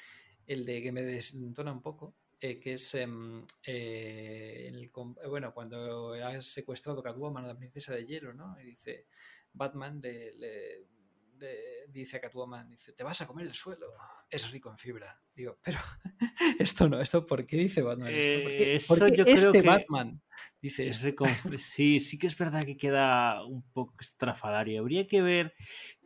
[0.47, 4.91] el de que me desentona un poco, eh, que es em, eh, el eh,
[5.29, 8.59] bueno, cuando has secuestrado Catwoman a la princesa de hielo, ¿no?
[8.61, 9.07] Y dice,
[9.53, 10.87] Batman le, le-
[11.39, 13.87] le dice a Catwoman, dice, te vas a comer el suelo,
[14.29, 15.21] es rico en fibra.
[15.35, 15.79] Digo, pero
[16.59, 18.43] esto no, esto ¿por qué dice Batman esto?
[18.43, 20.23] ¿Por qué, Eh, por eso qué yo creo este que Batman
[20.61, 21.25] dice Es esto?
[21.59, 24.81] Sí, sí que es verdad que queda un poco estrafalario.
[24.81, 25.55] Habría que ver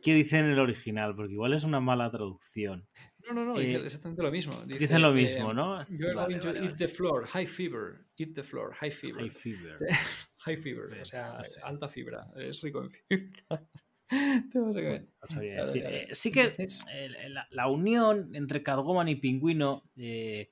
[0.01, 2.87] qué dice en el original, porque igual es una mala traducción.
[3.27, 4.53] No, no, no, dice Eh, exactamente lo mismo.
[4.65, 5.85] Dice, Dicen lo eh, mismo, ¿no?
[5.89, 9.21] You're Vale, going to vale, eat the floor, high fever, eat the floor, high fever.
[9.21, 9.77] High fever.
[10.45, 11.59] High Sí, o sea, sé.
[11.63, 13.67] alta fibra, es rico en fibra.
[14.51, 15.07] Te vas a comer.
[15.21, 15.81] No sabría Claro, decir.
[15.81, 15.95] claro.
[15.97, 16.53] Eh, sí que
[16.91, 20.49] eh, la, la unión entre Catwoman y Pingüino, eh,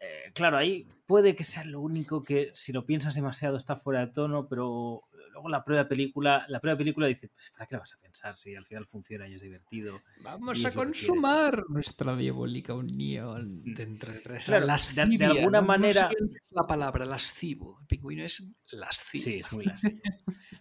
[0.00, 4.04] eh, claro, ahí puede que sea lo único que, si lo piensas demasiado, está fuera
[4.06, 5.02] de tono, pero
[5.38, 8.36] luego la prueba película, la prueba película dice, pues ¿para qué la vas a pensar
[8.36, 10.00] si al final funciona y es divertido?
[10.22, 14.46] Vamos a consumar nuestra diabólica unión de entre tres.
[14.46, 16.10] Claro, de- de alguna manera-
[16.42, 17.78] es la palabra lascivo.
[17.82, 19.24] El pingüino es lascivo.
[19.24, 20.00] Sí, es muy lascivo.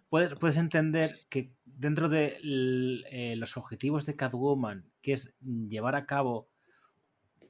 [0.10, 6.06] puedes, puedes entender que dentro de eh, los objetivos de Catwoman, que es llevar a
[6.06, 6.50] cabo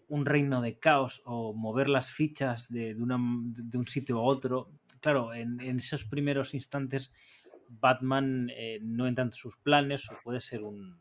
[0.08, 4.22] un reino de caos o mover las fichas de, de una- de un sitio a
[4.24, 7.12] otro, claro, en, en esos primeros instantes
[7.70, 11.00] Batman eh, no entra en sus planes o puede ser un,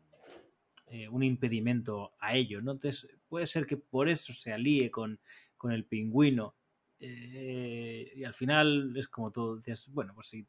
[0.87, 2.71] eh, un impedimento a ello, ¿no?
[2.71, 5.19] Entonces puede ser que por eso se alíe con,
[5.57, 6.55] con el pingüino
[6.99, 10.47] eh, y al final es como todo, dices, bueno, pues si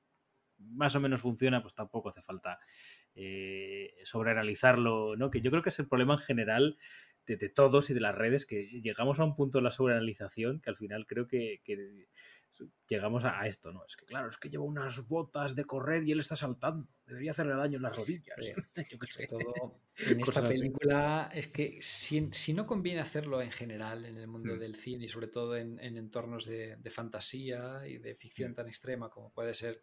[0.58, 2.58] más o menos funciona, pues tampoco hace falta
[3.14, 5.30] eh, sobreanalizarlo, ¿no?
[5.30, 6.78] Que yo creo que es el problema en general
[7.26, 10.70] de, todos y de las redes, que llegamos a un punto de la sobreanalización que
[10.70, 11.60] al final creo que
[12.88, 13.84] llegamos a, esto, ¿no?
[13.84, 16.88] Es que claro, es que lleva unas botas de correr y él está saltando.
[17.06, 18.36] Debería hacerle daño en las rodillas.
[18.90, 19.26] Yo qué sé.
[19.26, 20.48] Todo en esta así.
[20.58, 24.58] película es que si, si no conviene hacerlo en general en el mundo Mm.
[24.58, 28.16] del cine y sobre todo en, en entornos de, de fantasía y de Mm.
[28.16, 29.82] ficción tan extrema como puede ser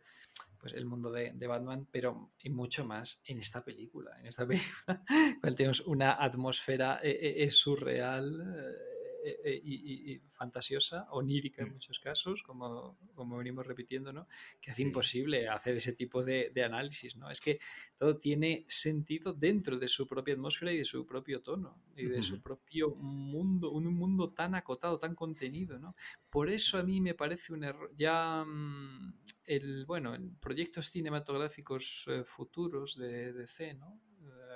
[0.59, 4.19] pues el mundo de, de Batman, pero y mucho más en esta película.
[4.19, 5.03] En esta película
[5.41, 8.94] cual tenemos una atmósfera eh, eh, surreal eh,
[9.43, 11.73] eh, y, y- y fantasiosa, onírica en Mm.
[11.73, 14.27] muchos casos, como, como venimos repitiendo, ¿no?
[14.61, 14.87] que hace Sí.
[14.87, 17.15] imposible hacer ese tipo de, de análisis.
[17.15, 17.29] ¿no?
[17.31, 17.59] Es que
[17.97, 22.21] todo tiene sentido dentro de su propia atmósfera y de su propio tono y de
[22.21, 25.95] su propio mundo, un mundo tan acotado, tan contenido, ¿no?
[26.29, 27.91] Por eso a mí me parece un error.
[27.95, 29.13] Ya mm,
[29.45, 33.99] el, bueno, en proyectos cinematográficos eh, futuros de DC, ¿no?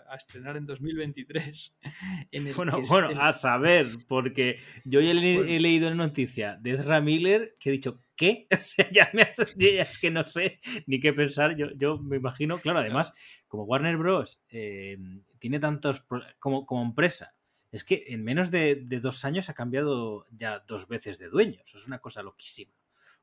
[0.10, 1.78] A estrenar en 2023.
[2.32, 5.52] En el Bueno, bueno, el- a saber, porque yo ya le- Bueno.
[5.52, 8.48] he leído una noticia de Ezra Miller que he dicho, ¿qué?
[8.60, 11.56] O sea, ya, me has- ya es que no sé ni qué pensar.
[11.56, 13.14] Yo, yo me imagino, claro, además,
[13.48, 14.42] como Warner Bros.
[14.50, 14.98] eh,
[15.40, 16.06] tiene tantos,
[16.40, 17.34] como, como empresa,
[17.72, 21.74] es que en menos de, de dos años ha cambiado ya dos veces de dueños.
[21.76, 22.74] Es una cosa loquísima.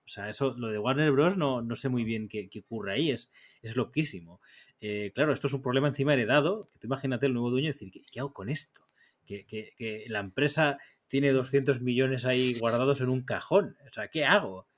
[0.04, 1.36] O sea, eso, lo de Warner Bros.
[1.36, 3.28] no, no sé muy bien qué, qué ocurre ahí, es,
[3.60, 4.40] es loquísimo.
[4.80, 7.90] Eh, claro, esto es un problema encima heredado, que tú imagínate el nuevo dueño decir,
[7.90, 8.82] ¿qué, qué hago con esto?
[9.26, 13.76] Que, que- que la empresa tiene 200 millones ahí guardados en un cajón.
[13.88, 14.68] O sea, ¿qué hago?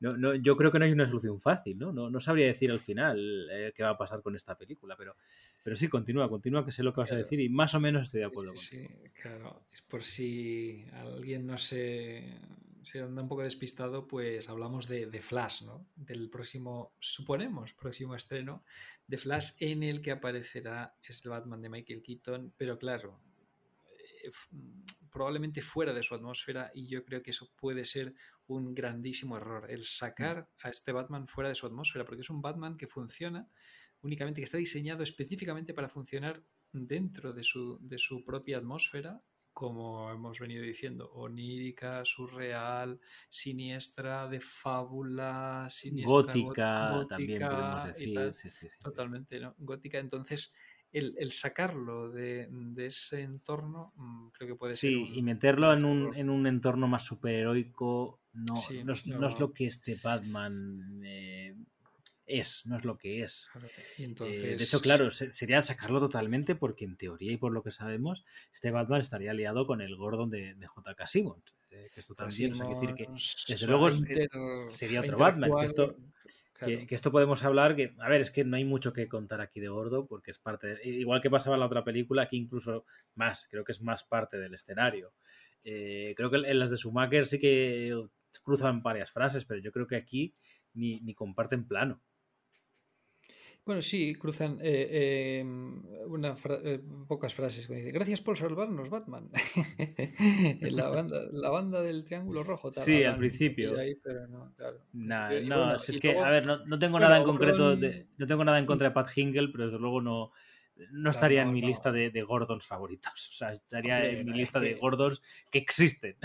[0.00, 1.92] No, no, yo creo que no hay una solución fácil, ¿no?
[1.92, 5.16] No, no sabría decir al final eh, qué va a pasar con esta película, pero,
[5.62, 8.04] pero sí, continúa, continúa, que sé lo que vas a decir y más o menos
[8.06, 8.90] estoy de Sí, acuerdo sí, contigo.
[8.92, 9.62] sí, claro.
[9.72, 12.38] Es por si alguien no se,
[12.88, 15.86] se anda un poco despistado, pues hablamos de, de Flash, ¿no?
[15.94, 18.64] Del próximo, suponemos, próximo estreno
[19.06, 23.20] de Flash en el que aparecerá este Batman de Michael Keaton, pero claro,
[24.24, 24.30] eh,
[25.12, 28.14] probablemente fuera de su atmósfera y yo creo que eso puede ser
[28.46, 32.40] un grandísimo error, el sacar a este Batman fuera de su atmósfera, porque es un
[32.40, 33.50] Batman que funciona
[34.00, 36.42] únicamente, que está diseñado específicamente para funcionar
[36.72, 44.40] dentro de su, de su propia atmósfera, como hemos venido diciendo, onírica, surreal, siniestra, de
[44.40, 48.34] fábula, siniestra, Gótica, gótica también podemos decir.
[48.34, 48.76] sí, sí, sí.
[48.82, 49.54] Totalmente, ¿no?
[49.58, 49.98] Gótica.
[49.98, 50.54] Entonces,
[50.92, 54.90] el, el sacarlo de, de ese entorno mm, creo que puede ser.
[54.90, 58.54] Sí, un- y meterlo en un, en un entorno más superheroico no,
[58.84, 59.40] no, es, no es no.
[59.40, 61.56] lo que este Batman eh,
[62.28, 63.48] es, no es lo que es.
[63.52, 63.68] Claro,
[64.26, 67.72] Eh, de hecho, claro, se- sería sacarlo totalmente porque en teoría y por lo que
[67.72, 71.06] sabemos, este Batman estaría aliado con el Gordon de, de J.K.
[71.06, 71.56] Simmons.
[71.70, 73.06] eh, que esto también, o sea, decir que
[73.48, 74.30] desde luego inter-
[74.68, 75.96] sería otro Batman, que esto-
[76.54, 76.78] claro.
[76.80, 79.40] que, que esto podemos hablar, que, a ver, es que no hay mucho que contar
[79.42, 82.36] aquí de Gordo, porque es parte, de- igual que pasaba en la otra película, aquí
[82.38, 82.84] incluso
[83.14, 85.12] más, creo que es más parte del escenario.
[85.64, 87.94] Eh, creo que en las de Schumacher sí que
[88.42, 90.34] cruzan varias frases, pero yo creo que aquí
[90.74, 92.00] ni, ni comparten plano.
[93.68, 94.88] Bueno, sí, cruzan eh,
[95.42, 95.44] eh,
[96.06, 97.66] una fra- eh, pocas frases.
[97.66, 99.28] Como dice, Gracias por salvarnos, Batman.
[100.62, 102.70] La, banda, la banda del Triángulo Rojo.
[102.70, 103.68] tal, Sí, al principio.
[103.70, 104.78] poquillo ahí, pero no, claro.
[104.94, 107.76] Nah, Y no, bueno, es que, a ver, no, no tengo bueno, nada en concreto,
[107.76, 110.32] Gordon- de- no tengo nada en contra de Pat Hingle, pero desde luego no,
[110.92, 113.12] no estaría no, en mi lista de, de Gordons favoritos.
[113.30, 116.16] O sea, estaría Hombre, en mi lista de que- Gordons que existen.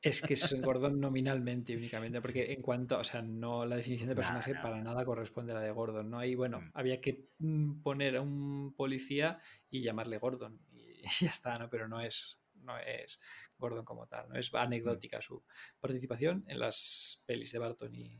[0.00, 4.08] Es que es un Gordon nominalmente únicamente, porque en cuanto, o sea, no la definición
[4.08, 6.18] de personaje para nada corresponde a la de Gordon, ¿no?
[6.18, 6.70] Ahí, bueno, Mm.
[6.74, 11.68] había que mm, poner a un policía y llamarle Gordon y ya está, ¿no?
[11.68, 13.20] Pero no es, no es
[13.58, 14.36] Gordon como tal, ¿no?
[14.36, 15.44] Es anecdótica su
[15.80, 18.18] participación en las pelis de Barton y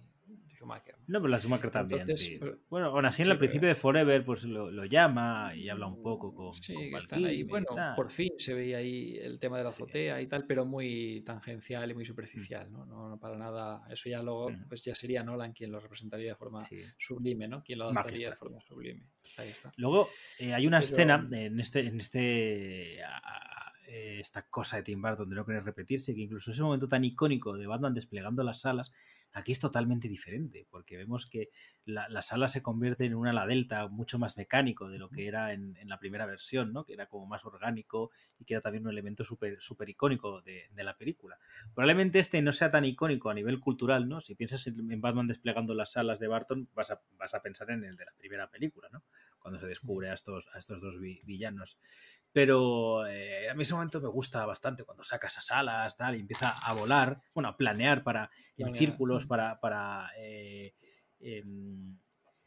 [0.48, 0.94] Schumacher.
[1.07, 1.18] ¿no?
[1.20, 2.36] Pero la Schumacher también, Entonces, sí.
[2.40, 5.52] pero- Bueno, aún así en sí, el pero- principio de Forever pues lo, lo llama
[5.55, 7.44] y habla un poco con, Sí, con están ahí.
[7.44, 7.94] Bueno, tal.
[7.94, 9.82] por fin se veía ahí el tema de la Sí.
[9.82, 12.84] azotea y tal, pero muy tangencial y muy superficial, ¿no?
[12.86, 13.82] No, no para nada.
[13.90, 14.65] Eso ya luego, Mm.
[14.68, 16.58] pues ya sería Nolan quien lo representaría de forma
[16.97, 17.60] sublime, ¿no?
[17.62, 19.07] Quien lo adaptaría de forma sublime.
[19.39, 19.73] Ahí está.
[19.76, 20.08] Luego
[20.40, 25.00] eh, hay una Pero- escena en este, en este a- eh, esta cosa de Tim
[25.00, 28.66] Burton de no querer repetirse, que incluso ese momento tan icónico de Batman desplegando las
[28.66, 28.92] alas,
[29.32, 31.50] aquí es totalmente diferente, porque vemos que
[31.84, 35.26] la, las alas se convierten en un ala delta mucho más mecánico de lo que
[35.28, 36.84] era en, en la primera versión, ¿no?
[36.84, 40.68] que era como más orgánico y que era también un elemento súper súper icónico de,
[40.73, 41.39] de la película.
[41.74, 44.20] Probablemente este no sea tan icónico a nivel cultural, ¿no?
[44.20, 47.84] Si piensas en Batman desplegando las alas de Barton, vas a, vas a pensar en
[47.84, 49.05] el de la primera película, ¿no?
[49.39, 51.78] Cuando se descubre a estos, a estos dos vi- villanos.
[52.39, 56.20] Pero eh, a mí ese momento me gusta bastante cuando saca esas alas, tal, y
[56.20, 59.28] empieza a volar, bueno, a planear para, en círculos mm.
[59.28, 60.73] para, para eh,
[61.18, 61.99] em,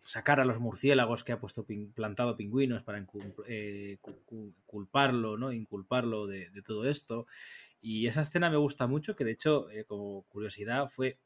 [0.06, 3.06] sacar a los murciélagos que ha puesto pin- plantado pingüinos para
[3.50, 5.52] eh, cu- cu- culparlo, ¿no?
[5.52, 7.28] Inculparlo de, de todo esto.
[7.82, 11.18] Y esa escena me gusta mucho, que de hecho, como curiosidad, fue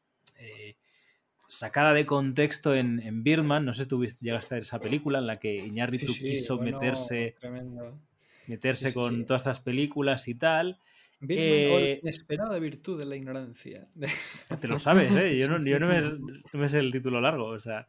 [1.47, 3.63] sacada de contexto en, en Birdman.
[3.63, 6.29] No sé si tú llegaste a ver esa película en la que Iñárritu Sí, sí,
[6.29, 7.99] quiso bueno, meterse, tremendo.
[8.47, 9.25] Meterse sí, sí, con sí.
[9.25, 10.79] todas estas películas y tal.
[11.27, 13.87] Eh, inesperada virtud de la ignorancia.
[14.61, 15.37] Te lo sabes, ¿eh?
[15.37, 17.87] Yo no, yo no me, no me sé el título largo, o sea.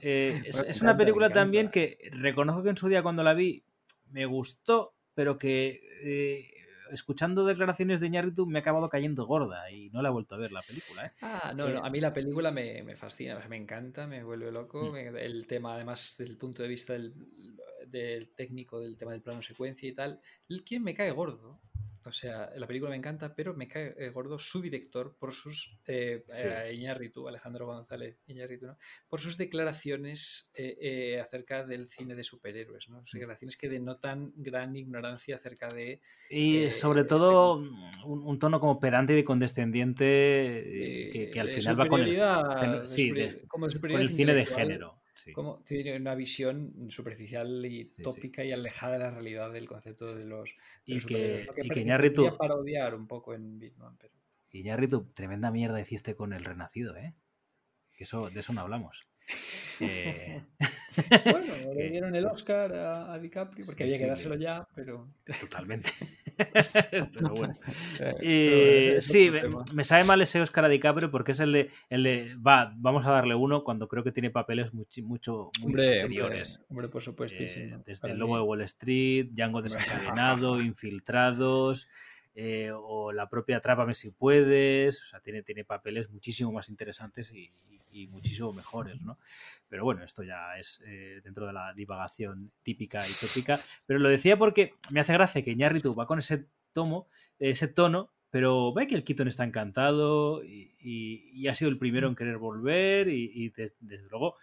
[0.00, 3.64] eh, es, es una película también que reconozco que en su día cuando la vi
[4.10, 6.59] me gustó, pero que eh,
[6.90, 10.38] escuchando declaraciones de Iñárritu me ha acabado cayendo gorda y no la he vuelto a
[10.38, 11.12] ver la película, ¿eh?
[11.22, 14.50] Ah, no, Eh, no, a mí la película me, me fascina, me encanta, me vuelve
[14.52, 14.90] loco.
[14.90, 14.92] Mm.
[14.92, 17.14] me- el tema, además, desde el punto de vista del,
[17.86, 21.60] del técnico, del tema del plano secuencia y tal, el quien me cae gordo.
[22.06, 25.76] O sea, la película me encanta, pero me cae eh, gordo su director por sus.
[25.86, 26.46] Eh, Sí.
[26.48, 28.78] eh, Iñárritu, Alejandro González Iñárritu, ¿no?
[29.08, 33.02] Por sus declaraciones eh, acerca del cine de superhéroes, ¿no?
[33.02, 33.06] Mm.
[33.06, 36.00] Sus declaraciones que denotan gran ignorancia acerca de.
[36.30, 41.80] Y sobre este todo un, un tono como pedante y condescendiente que, que al final
[41.80, 44.99] va con el, sí, de- como de con el cine de género.
[45.14, 45.32] Sí.
[45.32, 48.02] Como tiene una visión superficial y sí.
[48.02, 50.56] tópica y alejada de la realidad del concepto de los, de
[50.86, 54.14] Y los que- lo y que Iñárritu- parodiar un poco en Bitman, pero
[54.52, 57.14] Iñárritu, tremenda mierda hiciste con el Renacido, ¿eh?
[57.92, 59.06] Que eso, de eso no hablamos.
[59.80, 60.42] Eh,
[61.24, 65.08] bueno, le dieron el Oscar a, a DiCaprio porque Sí, había que dárselo ya, pero
[65.40, 65.90] Totalmente.
[67.12, 67.58] Pero bueno.
[67.98, 69.42] eh, pero sí, me,
[69.74, 73.04] me sabe mal ese Oscar a DiCaprio porque es el de, el de, va, vamos
[73.04, 76.64] a darle uno cuando creo que tiene papeles mucho, mucho muy hombre, superiores.
[76.70, 77.76] hombre, por supuestísimo.
[77.76, 78.20] Eh, desde para El mí.
[78.20, 81.88] Lobo de Wall Street, Django desencadenado, Infiltrados,
[82.42, 85.02] eh, o la propia Atrápame si puedes.
[85.02, 87.50] O sea, tiene, tiene papeles muchísimo más interesantes y,
[87.92, 89.18] y- muchísimo mejores, ¿no?
[89.68, 93.58] Pero bueno, esto ya es eh, dentro de la divagación típica y tópica.
[93.86, 98.10] Pero lo decía porque me hace gracia que Iñárritu va con ese tomo, ese tono,
[98.30, 103.30] pero Michael Keaton está encantado y, y- ha sido el primero en querer volver y,
[103.34, 104.36] y des- desde luego,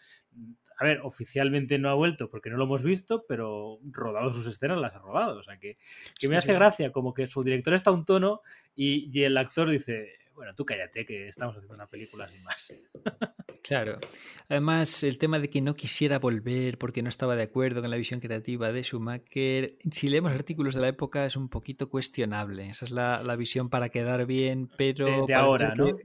[0.78, 4.78] a ver, oficialmente no ha vuelto porque no lo hemos visto, pero rodado sus escenas
[4.80, 5.40] las ha rodado.
[5.40, 5.78] O sea que,
[6.20, 6.54] que me Sí, hace sí.
[6.54, 8.42] gracia como que su director está a un tono
[8.76, 12.74] y, y el actor dice, bueno, tú cállate que estamos haciendo una película sin más.
[13.64, 14.00] Claro.
[14.48, 17.98] Además, el tema de que no quisiera volver porque no estaba de acuerdo con la
[17.98, 22.70] visión creativa de Schumacher, si leemos artículos de la época es un poquito cuestionable.
[22.70, 25.26] Esa es la, la visión para quedar bien, pero...
[25.26, 25.98] De- ahora, que- ¿no?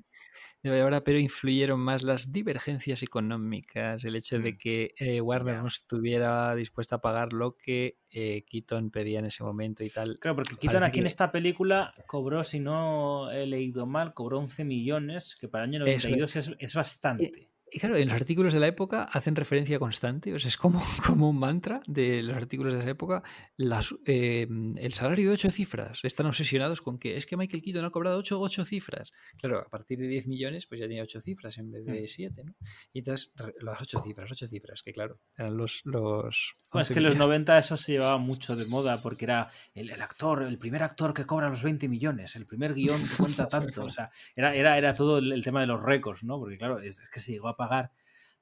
[0.70, 4.56] De ahora, pero influyeron más las divergencias económicas, el hecho de Mm.
[4.56, 9.42] que eh, Warner no estuviera dispuesta a pagar lo que eh, Keaton pedía en ese
[9.42, 10.18] momento y tal.
[10.20, 14.38] Claro, porque Keaton Parece aquí en esta película cobró, si no he leído mal, cobró
[14.38, 16.16] 11 millones, que para el año Eso es.
[16.16, 17.48] 92 es, es bastante.
[17.74, 20.82] Y claro, en los artículos de la época hacen referencia constante, o sea, es como,
[21.06, 23.22] como un mantra de los artículos de esa época.
[23.56, 26.00] Las, eh, el salario de ocho cifras.
[26.02, 29.12] Están obsesionados con que es que Michael Keaton ha cobrado ocho, ocho cifras.
[29.38, 32.06] Claro, a partir de 10 millones, pues ya tenía ocho cifras en vez de Mm.
[32.06, 32.54] siete, ¿no?
[32.92, 35.80] Y entonces, las ocho cifras, ocho cifras, que claro, eran los.
[35.84, 37.28] los Bueno, es 11 que en los millones.
[37.28, 41.14] 90 eso se llevaba mucho de moda porque era el, el actor, el primer actor
[41.14, 43.84] que cobra los 20 millones, el primer guion que cuenta tanto.
[43.84, 46.38] O sea, era, era, era todo el, el tema de los récords, ¿no?
[46.38, 47.92] Porque claro, es, es que se llegó a pagar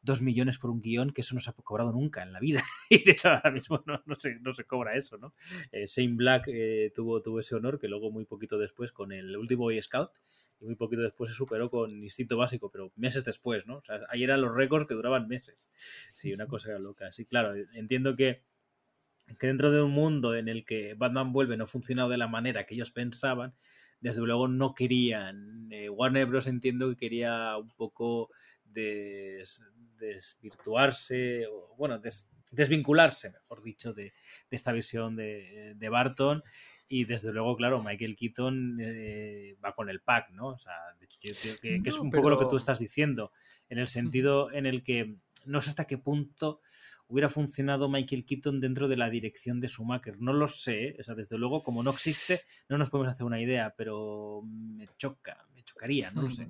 [0.02, 2.62] 2 millones por un guion que eso no se ha cobrado nunca en la vida.
[2.90, 5.34] Y de hecho ahora mismo no, no, se, no se cobra eso, ¿no?
[5.72, 9.36] Eh, Shane Black eh, tuvo, tuvo ese honor que luego muy poquito después con el
[9.36, 10.10] último Boy Scout
[10.60, 13.76] y muy poquito después se superó con Instinto Básico, pero meses después, ¿no?
[13.78, 15.70] O sea, ahí eran los récords que duraban meses.
[16.14, 17.12] Sí, una cosa loca.
[17.12, 18.42] Sí, claro, entiendo que
[19.38, 22.26] que dentro de un mundo en el que Batman vuelve no ha funcionado de la
[22.28, 23.54] manera que ellos pensaban,
[24.00, 25.68] desde luego no querían.
[25.70, 26.46] eh, Warner Bros.
[26.46, 28.30] entiendo que quería un poco
[28.72, 29.62] des-
[29.98, 34.12] desvirtuarse, o bueno, des- desvincularse, mejor dicho, de, de
[34.50, 36.42] esta visión de, de Barton.
[36.88, 40.48] Y desde luego, claro, Michael Keaton eh, va con el pack, ¿no?
[40.48, 42.50] O sea, de hecho, yo creo que, que es No, un poco lo que pero-
[42.50, 43.32] tú estás diciendo,
[43.68, 45.14] en el sentido en el que
[45.46, 46.60] no sé hasta qué punto
[47.06, 50.20] hubiera funcionado Michael Keaton dentro de la dirección de Schumacher.
[50.20, 50.96] No lo sé, ¿eh?
[50.98, 54.88] o sea, desde luego, como no existe, no nos podemos hacer una idea, pero me
[54.98, 56.48] choca, me chocaría, no lo sé.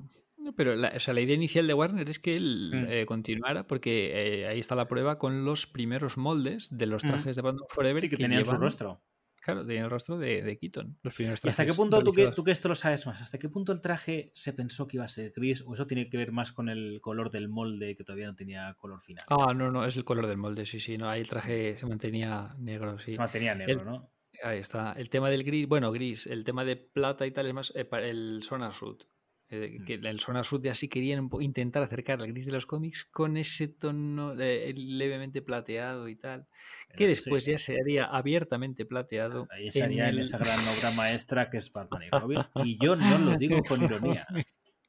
[0.56, 2.86] Pero la, o sea, la idea inicial de Warner es que él Mm.
[2.90, 7.06] eh, continuara, porque eh, ahí está la prueba con los primeros moldes de los Mm.
[7.08, 9.02] trajes de Batman Forever Sí, que tenían su rostro.
[9.42, 10.98] Claro, tenían el rostro de, de Keaton.
[11.02, 13.22] Los primeros ¿Y hasta qué trajes punto, tú que, tú que esto lo sabes más,
[13.22, 16.10] hasta qué punto el traje se pensó que iba a ser gris o eso tiene
[16.10, 19.24] que ver más con el color del molde que todavía no tenía color final?
[19.28, 20.98] Ah, no, no, es el color del molde, sí, sí.
[20.98, 23.12] No, ahí el traje se mantenía negro, sí.
[23.14, 24.12] Se mantenía negro, el- ¿no?
[24.42, 24.92] Ahí está.
[24.92, 27.84] El tema del gris, bueno, gris, el tema de plata y tal es más eh,
[27.86, 29.04] para el Sonar Suit.
[29.52, 29.84] Eh, Mm.
[29.84, 33.36] que el Sonar Suit ya sí querían intentar acercar al gris de los cómics con
[33.36, 36.46] ese tono eh, levemente plateado y tal.
[36.90, 39.48] Que Pero después sí, ya sería abiertamente plateado.
[39.50, 42.38] Ahí estaría en, el- esa gran obra maestra que es Batman y Robin.
[42.64, 44.24] Y yo no lo digo con ironía.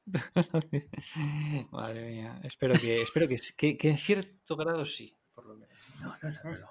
[1.72, 5.75] Madre mía, espero que, espero que, que, que en cierto grado sí, por lo menos.
[6.01, 6.67] No, no, no, no.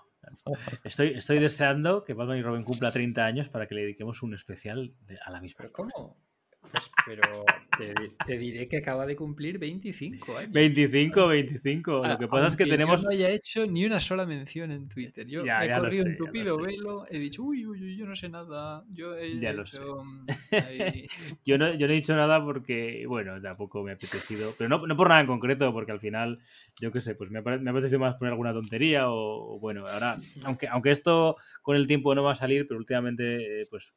[0.85, 4.35] Estoy, estoy deseando que Batman y Robin cumpla 30 años para que le dediquemos un
[4.35, 5.57] especial de- a la misma.
[5.59, 6.17] ¿Pero cómo?
[6.71, 7.45] Pues, pero
[7.77, 7.95] te,
[8.27, 10.53] te diré que acaba de cumplir 25 años.
[10.53, 12.07] 25, 25.
[12.07, 13.03] Lo que pasa es que Aunque yo tenemos.
[13.03, 15.27] no haya hecho ni una sola mención en Twitter.
[15.27, 17.97] Yo Ya, he ya corrido sé, un tupido sé, velo, he dicho, uy, uy, uy,
[17.97, 18.85] yo no sé nada.
[18.93, 20.27] Yo he Ya lo hecho, mm,
[21.45, 24.53] Yo no, yo no he dicho nada porque, bueno, tampoco me ha apetecido.
[24.57, 26.39] Pero no, no por nada en concreto, porque al final,
[26.81, 29.87] yo qué sé, pues me me ha apetecido más poner alguna tontería o, o bueno,
[29.87, 33.93] ahora, aunque, aunque esto con el tiempo no va a salir, pero últimamente, eh, pues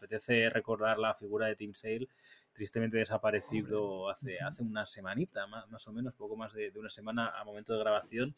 [0.00, 2.08] apetece recordar la figura de Tim Sale,
[2.54, 6.88] tristemente desaparecido hace, hace una semanita, más, más o menos, poco más de, de una
[6.88, 8.34] semana a momento de grabación,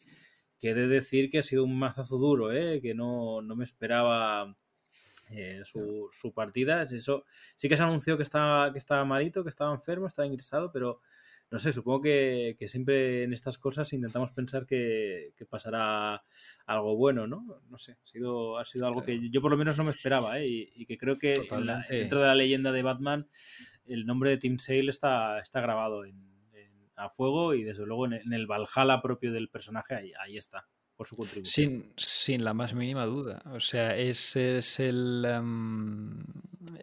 [0.59, 2.81] que he de decir que ha sido un mazazo duro, ¿eh?
[2.81, 4.55] que no, no me esperaba
[5.29, 6.83] eh, su, su partida.
[6.83, 7.25] Eso
[7.55, 10.99] sí que se anunció que estaba, que estaba malito, que estaba enfermo, estaba ingresado, pero
[11.53, 16.23] no sé, supongo que, que siempre en estas cosas intentamos pensar que, que pasará
[16.65, 17.45] algo bueno, ¿no?
[17.69, 20.39] No sé, ha sido, ha sido algo que yo por lo menos no me esperaba,
[20.39, 20.47] ¿eh?
[20.47, 21.95] y, y que creo que en la- Totalmente.
[21.95, 23.27] dentro de la leyenda de Batman
[23.85, 26.15] el nombre de Tim Sale está, está grabado en,
[26.55, 30.11] en- a fuego y desde luego en el, en el Valhalla propio del personaje ahí,
[30.19, 31.81] ahí está, por su contribución.
[31.81, 33.43] Sin, sin la más mínima duda.
[33.53, 36.23] O sea, es, es el, em,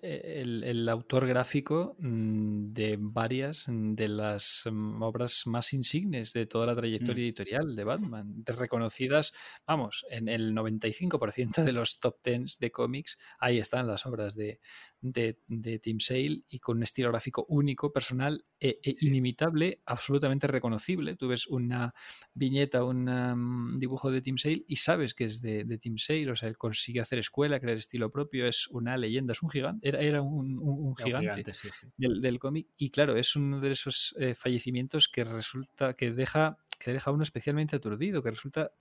[0.03, 6.67] el, el autor gráfico mm, de varias de las mm, obras más insignes de toda
[6.67, 7.27] la trayectoria Mm.
[7.27, 8.45] editorial de Batman.
[8.45, 9.33] De reconocidas,
[9.67, 14.61] vamos, en el 95% de los top 10 de cómics, ahí están las obras de,
[15.01, 19.07] de, de Tim Sale y con un estilo gráfico único, personal e, e Sí.
[19.07, 21.17] inimitable, absolutamente reconocible.
[21.17, 21.95] Tú ves una
[22.35, 26.31] viñeta, un um, dibujo de Tim Sale y sabes que es de, de Tim Sale,
[26.31, 29.70] o sea, él consigue hacer escuela, crear estilo propio, es una leyenda, es un gigante,
[29.83, 31.87] era, era un, un- un Era un gigante, gigante, sí, sí.
[31.97, 36.59] del, del cómic y claro, es uno de esos eh, fallecimientos que resulta, que deja,
[36.79, 38.73] que deja a uno especialmente aturdido, que resulta...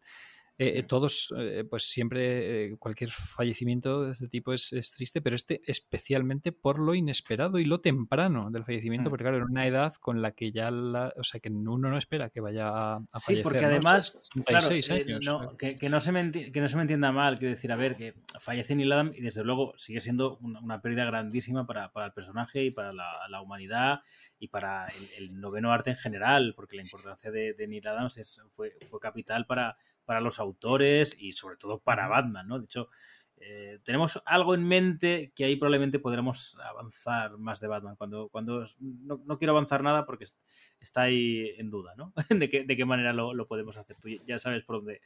[0.60, 5.22] eh, eh, todos, eh, pues siempre eh, cualquier fallecimiento de este tipo es, es triste,
[5.22, 9.12] pero este especialmente por lo inesperado y lo temprano del fallecimiento, Mm.
[9.12, 11.98] porque claro, en una edad con la que ya la, o sea, que uno no
[11.98, 13.44] espera que vaya a, a Sí, fallecer.
[13.44, 13.68] porque ¿no?
[13.68, 15.26] O sea, además, claro, 66 eh, años.
[15.26, 17.76] no, que, que no se me que no se me entienda mal, quiero decir, a
[17.78, 21.92] ver, que fallece Neil Adam y desde luego sigue siendo una, una pérdida grandísima para,
[21.94, 24.02] para el personaje y para la, la humanidad
[24.40, 28.18] y para el, el noveno arte en general, porque la importancia de, de Neil Adams
[28.18, 29.78] es, fue, fue capital para,
[30.10, 32.58] para los autores y sobre todo para Batman, ¿no?
[32.58, 32.90] De hecho,
[33.38, 37.96] eh, tenemos algo en mente que ahí probablemente podremos avanzar más de Batman.
[37.96, 40.40] Cuando, cuando no, no quiero avanzar nada porque est-
[40.80, 42.12] está ahí en duda, ¿no?
[42.30, 43.98] de, qué, de qué manera lo, lo podemos hacer.
[44.02, 45.02] Tú ya sabes por dónde,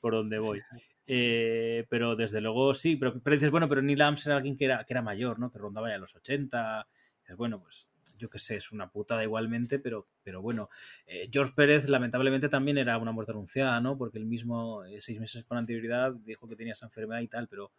[0.00, 0.60] por dónde voy.
[1.10, 4.66] Eh, pero desde luego sí, pero, pero dices, bueno, pero Neil Adams era alguien que
[4.66, 5.50] era, que era mayor, ¿no?
[5.50, 6.86] Que rondaba ya los 80.
[7.22, 7.88] Dices, bueno, pues
[8.18, 10.68] yo qué sé, es una putada igualmente, pero, pero bueno.
[11.06, 13.96] Eh, George Pérez lamentablemente también era una muerte anunciada, ¿no?
[13.96, 17.48] Porque él mismo, eh, seis meses con anterioridad, dijo que tenía esa enfermedad y tal,
[17.48, 17.72] pero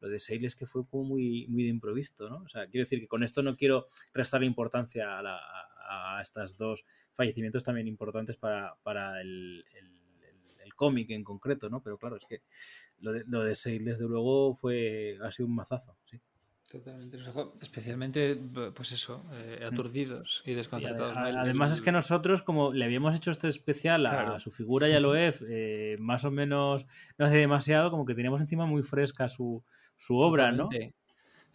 [0.00, 2.38] lo de Sale es que fue como muy, muy de improvisto, ¿no?
[2.38, 6.22] O sea, quiero decir que con esto no quiero restar importancia a, la, a, a
[6.22, 10.02] estos dos fallecimientos también importantes para, para el, el
[10.74, 11.82] cómic en concreto, ¿no?
[11.82, 12.42] Pero claro, es que
[12.98, 16.20] lo de, lo de Sale, desde luego, fue, ha sido un mazazo, sí.
[16.72, 17.18] Totalmente.
[17.60, 18.34] Especialmente,
[18.74, 21.14] pues eso, eh, aturdidos y desconcertados.
[21.18, 24.38] además es que nosotros, como le habíamos hecho este especial a Claro.
[24.40, 26.86] su figura y a Loef, eh, más o menos
[27.18, 29.62] no hace demasiado, como que teníamos encima muy fresca su,
[29.98, 30.70] su obra, ¿no?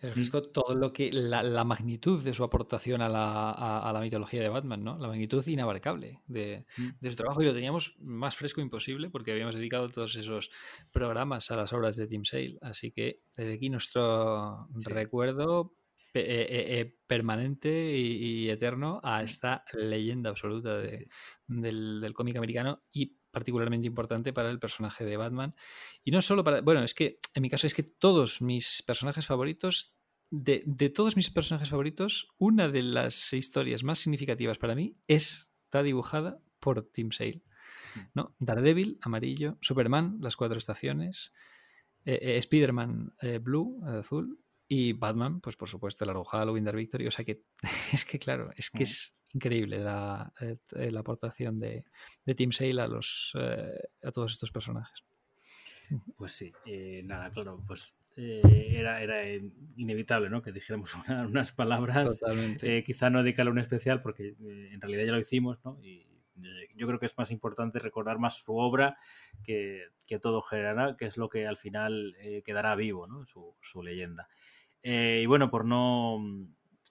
[0.02, 1.12] Es fresco todo lo que.
[1.12, 4.98] La, la magnitud de su aportación a la, a, a la mitología de Batman, ¿no?
[5.00, 6.90] La magnitud inabarcable de, Mm.
[7.00, 7.42] de su trabajo.
[7.42, 10.52] Y lo teníamos más fresco imposible porque habíamos dedicado todos esos
[10.92, 12.58] programas a las obras de Tim Sale.
[12.62, 14.90] Así que desde aquí nuestro Sí.
[14.90, 15.74] recuerdo
[16.14, 21.06] eh, eh, eh, permanente y, y eterno a esta leyenda absoluta Sí, de, sí.
[21.48, 25.54] del, del cómic americano y particularmente importante para el personaje de Batman.
[26.04, 26.62] Y no solo para.
[26.62, 29.94] Bueno, es que en mi caso es que todos mis personajes favoritos.
[30.30, 35.50] De, de todos mis personajes favoritos, una de las historias más significativas para mí es,
[35.66, 37.44] está dibujada por Tim Sale.
[38.14, 38.36] ¿no?
[38.40, 41.32] Daredevil, amarillo, Superman, las cuatro estaciones,
[42.04, 46.78] eh, eh, Spider-Man, eh, blue, azul, y Batman, pues por supuesto, el Arrow Halloween, Dark
[46.78, 47.08] Victory.
[47.08, 47.44] O sea que
[47.94, 48.84] es que, claro, es que Mm.
[48.84, 51.86] es increíble la, eh, eh, la aportación de,
[52.26, 55.04] de Tim Sale a, los, eh, a todos estos personajes.
[56.18, 58.42] Pues sí, eh, nada, claro, pues eh,
[58.74, 59.24] era, era
[59.78, 60.42] inevitable, ¿no?
[60.42, 62.84] Que dijéramos una- unas palabras, Totalmente.
[62.84, 65.80] quizá no dedicarle un especial, porque en realidad ya lo hicimos, ¿no?
[65.82, 66.06] Y
[66.76, 68.98] yo creo que es más importante recordar más su obra
[69.44, 73.26] que, que todo general, que es lo que al final eh, quedará vivo, ¿no?
[73.26, 74.28] Su, su leyenda.
[74.84, 76.20] Eh, y bueno, por no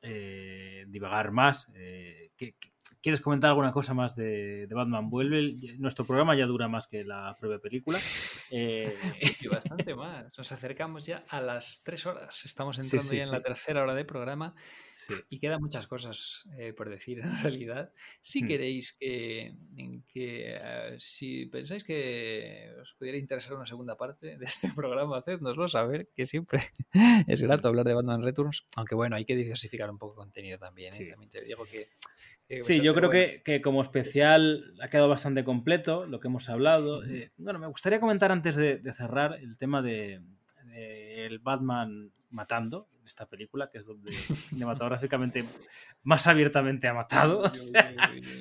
[0.02, 2.72] eh, divagar más, eh, ¿qué- qué-
[3.06, 5.54] ¿quieres comentar alguna cosa más de, de Batman Vuelve?
[5.78, 8.00] Nuestro programa ya dura más que la propia película.
[8.50, 8.92] Eh,
[9.40, 10.36] Y bastante más.
[10.36, 12.44] Nos acercamos ya a las tres horas.
[12.44, 13.32] Estamos entrando sí, ya en sí.
[13.32, 14.56] la tercera hora de programa
[15.28, 17.92] y quedan muchas cosas eh, por decir en realidad.
[18.20, 18.46] Si Hmm.
[18.48, 19.54] queréis que,
[20.16, 26.08] eh, si pensáis que os pudiera interesar una segunda parte de este programa, hacednoslo saber,
[26.12, 26.60] que siempre
[27.28, 30.58] es grato hablar de Batman Returns, aunque bueno, hay que diversificar un poco el contenido
[30.58, 30.92] también.
[30.94, 31.06] ¿eh?
[31.10, 31.88] También te digo que...
[32.48, 33.26] que Sí, yo creo bueno.
[33.34, 37.04] que, que como especial ha quedado bastante completo lo que hemos hablado.
[37.04, 40.20] Eh, bueno, me gustaría comentar antes de, de cerrar el tema de,
[40.64, 44.10] de el Batman matando esta película, que es donde
[44.50, 45.44] cinematográficamente
[46.02, 47.42] más abiertamente ha matado.
[47.52, 47.94] O sea,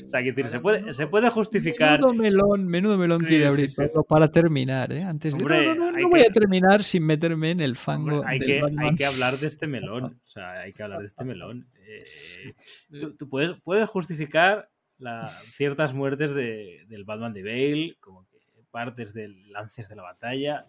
[0.06, 2.00] o sea, decir, se puede, se puede justificar.
[2.00, 5.04] Menudo melón, menudo melón Sí, quiere abrir sí, para terminar, ¿eh?
[5.04, 5.44] Antes de.
[5.44, 8.20] No, no, no, voy que- a terminar sin meterme en el fango.
[8.22, 8.86] Hombre, hay, del que, Batman.
[8.90, 10.04] hay que hablar de este melón.
[10.26, 11.68] O sea, hay que hablar de este melón.
[11.88, 12.54] Eh,
[13.00, 18.36] tú, tú puedes, puedes justificar la- ciertas muertes de- del Batman de Bale, como que
[18.72, 20.66] partes de lances de la batalla.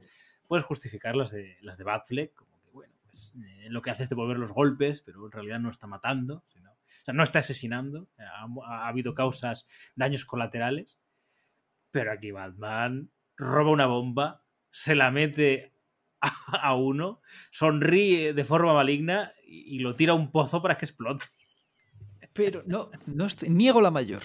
[0.47, 4.05] Puedes justificar las de, las de Batfleck, como que, bueno, pues, eh, lo que hace
[4.05, 7.41] es devolver los golpes, pero en realidad no está matando, sino, o sea, no está
[7.41, 8.09] asesinando.
[8.19, 10.99] Ha, ha habido causas, daños colaterales.
[11.91, 15.73] Pero aquí Batman roba una bomba, se la mete
[16.60, 21.24] a, uno, sonríe de forma maligna y, lo tira a un pozo para que explote.
[22.32, 24.22] Pero no, no estoy- niego la mayor.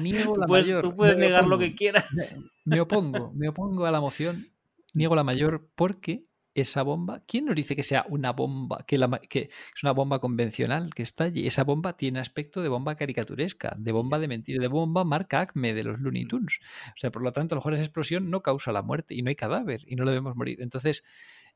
[0.00, 0.82] Niego la mayor.
[0.82, 2.38] tú puedes me negar lo que quieras.
[2.64, 4.46] Me opongo, me opongo a la moción.
[4.94, 6.24] Niego la mayor porque
[6.54, 10.20] esa bomba, ¿quién nos dice que sea una bomba, que, la que es una bomba
[10.20, 11.46] convencional que estalle?
[11.46, 15.74] Esa bomba tiene aspecto de bomba caricaturesca, de bomba de mentira, de bomba marca Acme
[15.74, 16.60] de los Looney Tunes.
[16.88, 19.22] O sea, por lo tanto, a lo mejor esa explosión no causa la muerte y
[19.22, 20.60] no hay cadáver y no debemos morir.
[20.62, 21.04] Entonces,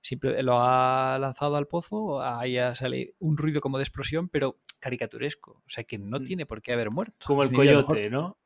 [0.01, 5.63] simple, lo ha lanzado al pozo, ahí sale un ruido como de explosión, pero caricaturesco.
[5.67, 6.25] O sea, que no Mm.
[6.25, 7.27] tiene por qué haber muerto.
[7.27, 8.37] Como el lo mejor- coyote, ¿no?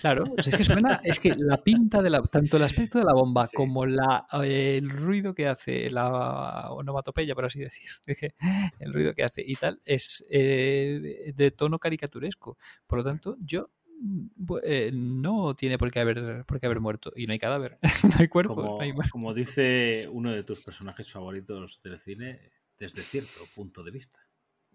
[0.00, 3.12] Claro, es que suena, es que la pinta de la, tanto el aspecto de la
[3.12, 3.56] bomba Sí.
[3.56, 8.34] como la, el ruido que hace, la onomatopeya, por así decir, dije,
[8.78, 12.56] el ruido que hace y tal, es eh, de tono caricaturesco.
[12.86, 13.70] Por lo tanto, yo
[14.00, 14.26] mm,
[14.62, 18.14] eh, no tiene por qué haber por qué haber muerto y no hay cadáver, no
[18.18, 22.40] hay cuerpo, Como, no hay como dice uno de tus personajes favoritos del cine,
[22.78, 24.20] desde cierto punto de vista.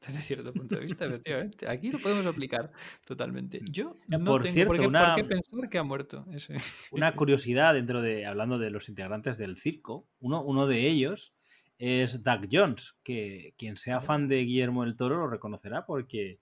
[0.08, 1.68] Desde cierto punto de vista, efectivamente.
[1.70, 2.72] Aquí lo podemos aplicar
[3.06, 3.60] totalmente.
[3.70, 6.26] Yo Eh, no por tengo cierto, por, qué, una- por qué pensar que ha muerto.
[6.34, 6.56] ese.
[6.92, 11.34] Una curiosidad dentro de, hablando de los integrantes del circo, uno, uno de ellos
[11.78, 16.40] es Doug Jones, que quien sea fan de Guillermo del Toro lo reconocerá porque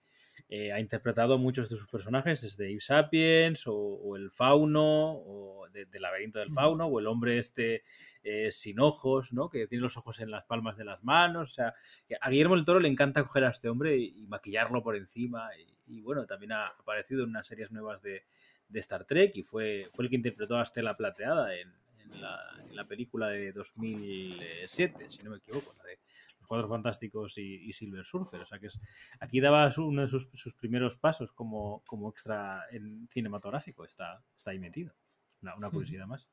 [0.50, 5.68] eh, ha interpretado muchos de sus personajes, desde Eve Sapiens o, o el Fauno, o
[5.72, 7.84] de- del laberinto del Fauno, o el hombre este
[8.24, 9.50] eh, sin ojos, ¿no?
[9.50, 11.50] que tiene los ojos en las palmas de las manos.
[11.52, 11.74] O sea,
[12.22, 15.50] a Guillermo del Toro le encanta coger a este hombre y, y maquillarlo por encima.
[15.86, 18.24] Y, y, bueno, también ha aparecido en unas series nuevas de,
[18.70, 21.74] de Star Trek y fue, fue el que interpretó a Estela Plateada en,
[22.12, 26.00] en la, en la película de 2007, si no me equivoco, la de
[26.48, 28.42] Cuatro Fantásticos y, y Silver Surfer.
[28.42, 28.80] O sea que es,
[29.20, 34.24] aquí daba su- uno de sus, sus primeros pasos como, como extra en cinematográfico, está,
[34.36, 34.94] está ahí metido.
[35.42, 36.28] Una, una curiosidad más.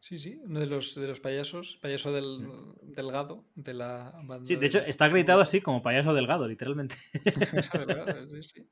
[0.00, 2.48] Sí, sí, uno de los, de los payasos, payaso del,
[2.82, 4.44] delgado de la banda.
[4.44, 6.96] Sí, de hecho está acreditado así como payaso delgado, literalmente.
[7.52, 8.68] Payaso delgado, sí, sí.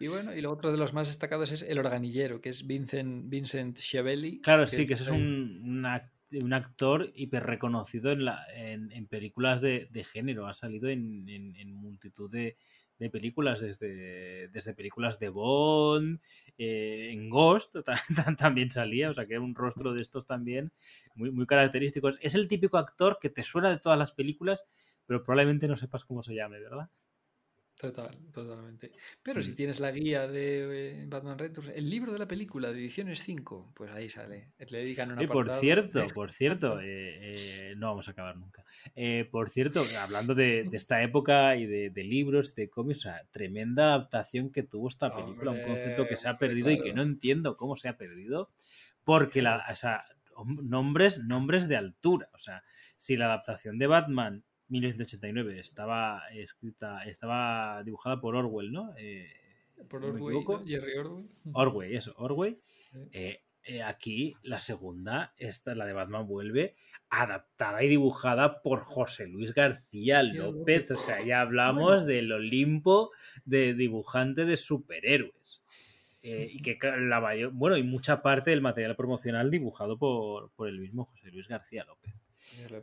[0.00, 3.28] Y bueno, y lo otro de los más destacados es el organillero, que es Vincent,
[3.28, 4.40] Vincent Schiavelli.
[4.40, 6.10] Claro, sí, que ese es un, un act-
[6.42, 10.46] un actor hiper reconocido en, la, en, películas de, de género.
[10.46, 12.56] Ha salido en, en- multitud de,
[12.98, 16.20] de películas, desde, desde películas de Bond,
[16.58, 20.26] eh, en Ghost ta- ta- también salía, o sea que era un rostro de estos
[20.26, 20.72] también
[21.14, 22.18] muy, muy característicos.
[22.22, 24.64] Es el típico actor que te suena de todas las películas,
[25.06, 26.88] pero probablemente no sepas cómo se llame, ¿verdad?
[27.76, 28.92] Total, totalmente.
[29.22, 29.54] Pero si Mm.
[29.56, 33.72] tienes la guía de eh, Batman Returns, el libro de la película de ediciones 5,
[33.74, 34.52] pues ahí sale.
[34.58, 38.36] Le dedican un Eh, por apartado cierto, por cierto, eh, eh, no vamos a acabar
[38.36, 38.64] nunca.
[38.94, 43.02] Eh, por cierto, hablando de, de esta época y de, de libros, de cómics, o
[43.02, 46.78] sea, tremenda adaptación que tuvo esta película, un concepto que se ha Hombre, perdido y
[46.78, 48.52] que no entiendo cómo se ha perdido,
[49.02, 50.04] porque la, o sea,
[50.62, 52.62] nombres, nombres de altura, o sea,
[52.96, 54.44] si la adaptación de Batman
[54.74, 58.92] 1989 estaba escrita, estaba dibujada por Orwell, ¿no?
[58.96, 59.28] Eh,
[59.88, 60.44] por si Orwell.
[60.44, 60.66] ¿no?
[60.66, 61.26] Jerry Orwell.
[61.52, 62.60] Orwell, eso, Orwell.
[63.12, 66.74] Eh, eh, aquí la segunda, esta, la de Batman vuelve,
[67.08, 70.90] adaptada y dibujada por José Luis García López.
[70.90, 73.10] O sea, ya hablamos del Olimpo
[73.44, 75.62] de dibujante de superhéroes.
[76.26, 80.68] Eh, y que la mayor, bueno, y mucha parte del material promocional dibujado por, por
[80.68, 82.23] el mismo José Luis García López.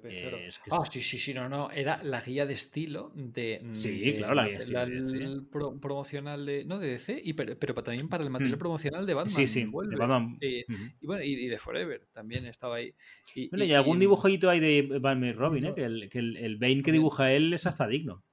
[0.04, 1.70] Eh, ah, sí, sí, sí, no, no.
[1.72, 3.62] Era la guía de estilo de.
[3.74, 4.82] sí, claro, la guía de estilo.
[4.82, 6.66] el promocional de.
[6.66, 8.60] No, de DC, y, pero, también para el material mm.
[8.60, 9.30] promocional de Batman.
[9.30, 10.38] Sí, sí, de Batman.
[10.42, 12.94] Y, bueno, y, de Forever también estaba ahí.
[13.36, 15.74] Y, bueno, y, algún dibujito hay de Batman y Robin, ¿eh?
[15.76, 18.24] Que el, que el, el Bane que dibuja él es hasta digno.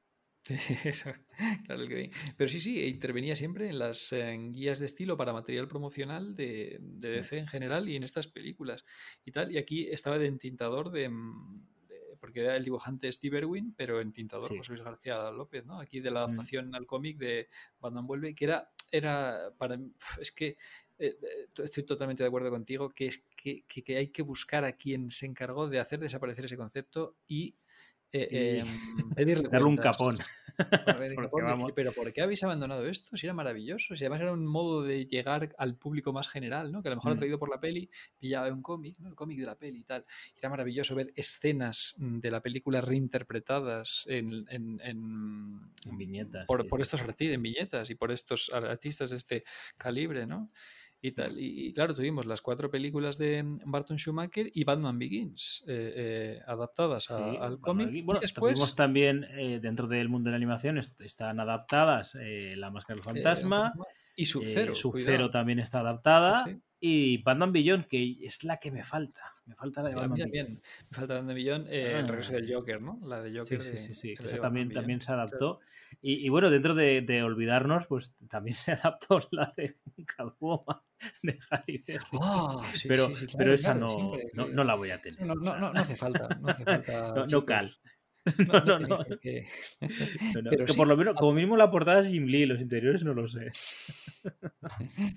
[0.49, 0.55] Sí,
[0.89, 1.13] eso,
[1.67, 4.15] claro que Pero sí, sí, intervenía siempre en las
[4.51, 8.87] guías de estilo para material promocional de, de, DC en general y en estas películas
[9.27, 9.53] y tal.
[9.53, 11.67] Y aquí estaba de entintador de, mm,
[12.19, 15.81] porque era el dibujante Steve Irwin, pero entintador José Luis García López, ¿no?
[15.81, 16.25] Aquí de la mm.
[16.25, 19.79] adaptación al cómic de Batman Vuelve, que era, era para
[20.19, 20.57] es que
[20.99, 24.73] eh, eh, estoy totalmente de acuerdo contigo, que es que, que hay que buscar a
[24.73, 27.55] quien se encargó de hacer desaparecer ese concepto y
[28.13, 28.69] eh, em,
[29.51, 30.17] darle un capón.
[31.75, 33.17] pero ¿por qué habéis abandonado esto?
[33.17, 33.95] Si era maravilloso.
[33.95, 36.83] Si además era un modo de llegar al público más general, ¿no?
[36.83, 37.19] Que a lo mejor ha mm.
[37.19, 37.89] traído por la peli,
[38.19, 40.05] pillaba un cómic, El cómic de la peli y tal.
[40.37, 44.45] era maravilloso ver escenas de la película reinterpretadas en,
[45.97, 46.47] viñetas.
[46.47, 49.45] Por, estos artistas, en viñetas y por estos artistas de este
[49.77, 50.51] calibre, ¿no?
[51.01, 51.35] Y tal.
[51.39, 57.11] Y, claro, tuvimos las cuatro películas de Barton Schumacher y Batman Begins eh, eh, adaptadas
[57.11, 58.05] al cómic.
[58.05, 63.05] Bueno, después también eh, dentro del mundo de la animación están adaptadas La Máscara del
[63.05, 63.73] Fantasma.
[64.19, 64.75] Y Sub-Zero.
[64.75, 66.45] Sub-Zero también está adaptada.
[66.81, 69.37] Y Batman Beyond, que es la que me falta.
[69.47, 73.01] Me falta la de Batman Me falta Batman Beyond, eh, el regreso del Joker, ¿no?
[73.05, 73.63] La de Joker.
[73.63, 74.15] Sí, sí, sí.
[74.19, 75.61] Esa también, también se adaptó.
[76.03, 80.81] Y, bueno, dentro de, de, olvidarnos, pues también se adaptó la de Catwoman
[81.23, 85.25] de Harry oh, pero, pero esa no, no, no, la voy a tener.
[85.25, 86.29] No, no, no, hace falta.
[86.41, 87.79] No, hace falta, no, cal.
[88.49, 88.99] No, no, no.
[89.21, 89.47] Que...
[90.77, 93.51] por lo menos, como mínimo la portada es Jim Lee, los interiores no lo sé.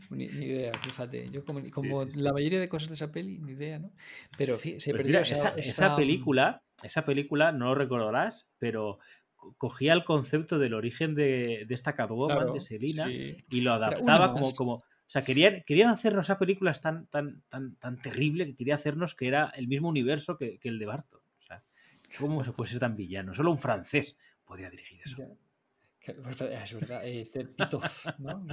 [0.09, 1.29] ni, idea, fíjate.
[1.29, 3.91] Yo como, como la mayoría de cosas de esa peli, ni idea, ¿no?
[4.37, 8.99] Pero se pues perdió esa, esa, película, esa película, no lo recordarás, pero
[9.57, 14.51] cogía el concepto del origen de, de esta Catwoman, de Selina, y lo adaptaba como,
[14.53, 14.73] como.
[14.75, 19.13] O sea, querían, querían hacernos esa película tan, tan, tan, tan terrible que quería hacernos
[19.13, 21.19] que era el mismo universo que, que el de Barton.
[22.17, 23.33] ¿Cómo se puede ser tan villano?
[23.33, 25.17] Solo un francés podría dirigir eso.
[26.03, 28.45] Pues, es verdad, este Pitof, ¿no?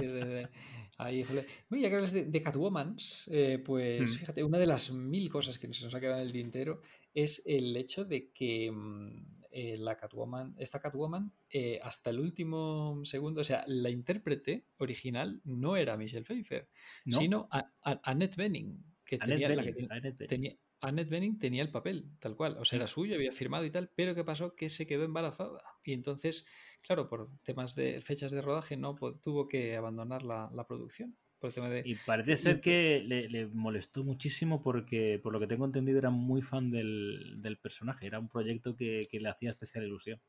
[0.97, 2.97] Ahí, ya que hablas de, Catwoman,
[3.31, 4.17] eh, pues mm.
[4.19, 6.81] fíjate, una de las mil cosas que se nos ha quedado en el tintero
[7.13, 12.99] es el hecho de que mm, eh, la Catwoman, esta Catwoman, eh, hasta el último
[13.03, 16.67] segundo, o sea, la intérprete original no era Michelle Pfeiffer,
[17.05, 17.47] sino
[17.81, 22.57] Annette Bening, que, tenía, la que tenía, Annette Bening tenía el papel, tal cual.
[22.57, 24.55] O sea, era suyo, había firmado y tal, pero ¿qué pasó?
[24.55, 25.61] Que se quedó embarazada.
[25.83, 26.47] Y entonces,
[26.81, 31.17] claro, por temas de fechas de rodaje, no tuvo que abandonar la, producción.
[31.39, 31.83] Por tema de...
[31.85, 36.41] Y parece ser que le, molestó muchísimo porque, por lo que tengo entendido, era muy
[36.41, 38.07] fan del, personaje.
[38.07, 40.19] Era un proyecto que le hacía especial ilusión.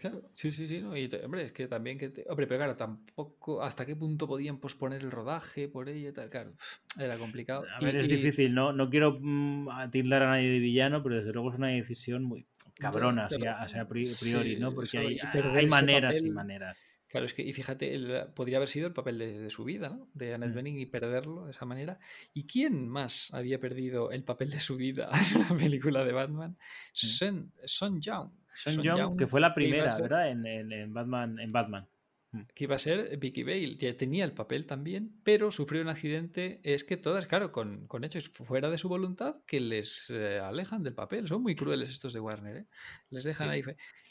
[0.00, 0.96] Claro, sí, sí, sí, ¿no?
[0.96, 5.02] Y hombre, es que también que Hombre, pero claro, tampoco hasta qué punto podían posponer
[5.02, 6.54] el rodaje por ello y tal, claro,
[6.98, 7.66] era complicado.
[7.76, 8.72] A ver, es difícil, ¿no?
[8.72, 12.46] No quiero mm, tildar a nadie de villano, pero desde luego es una decisión muy
[12.76, 14.74] cabrona, a priori, ¿no?
[14.74, 16.86] Porque hay, maneras y maneras.
[17.06, 20.08] Claro, es que, y fíjate, podría haber sido el papel de, su vida, ¿no?
[20.14, 20.54] De Annette mm.
[20.54, 21.98] Bening y perderlo de esa manera.
[22.32, 26.52] ¿Y quién más había perdido el papel de su vida en la película de Batman?
[26.52, 26.56] Mm.
[26.94, 30.30] Son, Son Young son, Young, que fue la primera, ¿verdad?
[30.30, 31.38] En, Batman.
[31.38, 31.88] En Batman.
[32.32, 32.42] Mm.
[32.54, 33.76] Que iba a ser Vicky Bale.
[33.76, 36.60] Ya tenía el papel también, pero sufrió un accidente.
[36.62, 40.94] Es que todas, claro, con, hechos fuera de su voluntad que les eh, alejan del
[40.94, 41.26] papel.
[41.28, 42.66] Son muy crueles estos de Warner, ¿eh?
[43.10, 43.62] Les dejan ahí.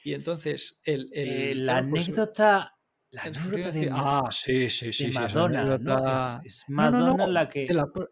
[0.03, 2.78] Y entonces, el, eh, la pues, anécdota
[3.12, 5.78] la anécdota de, ah, sí, sí, sí, Madonna.
[5.80, 6.42] ¿no?
[6.44, 7.68] Es, Madonna la que.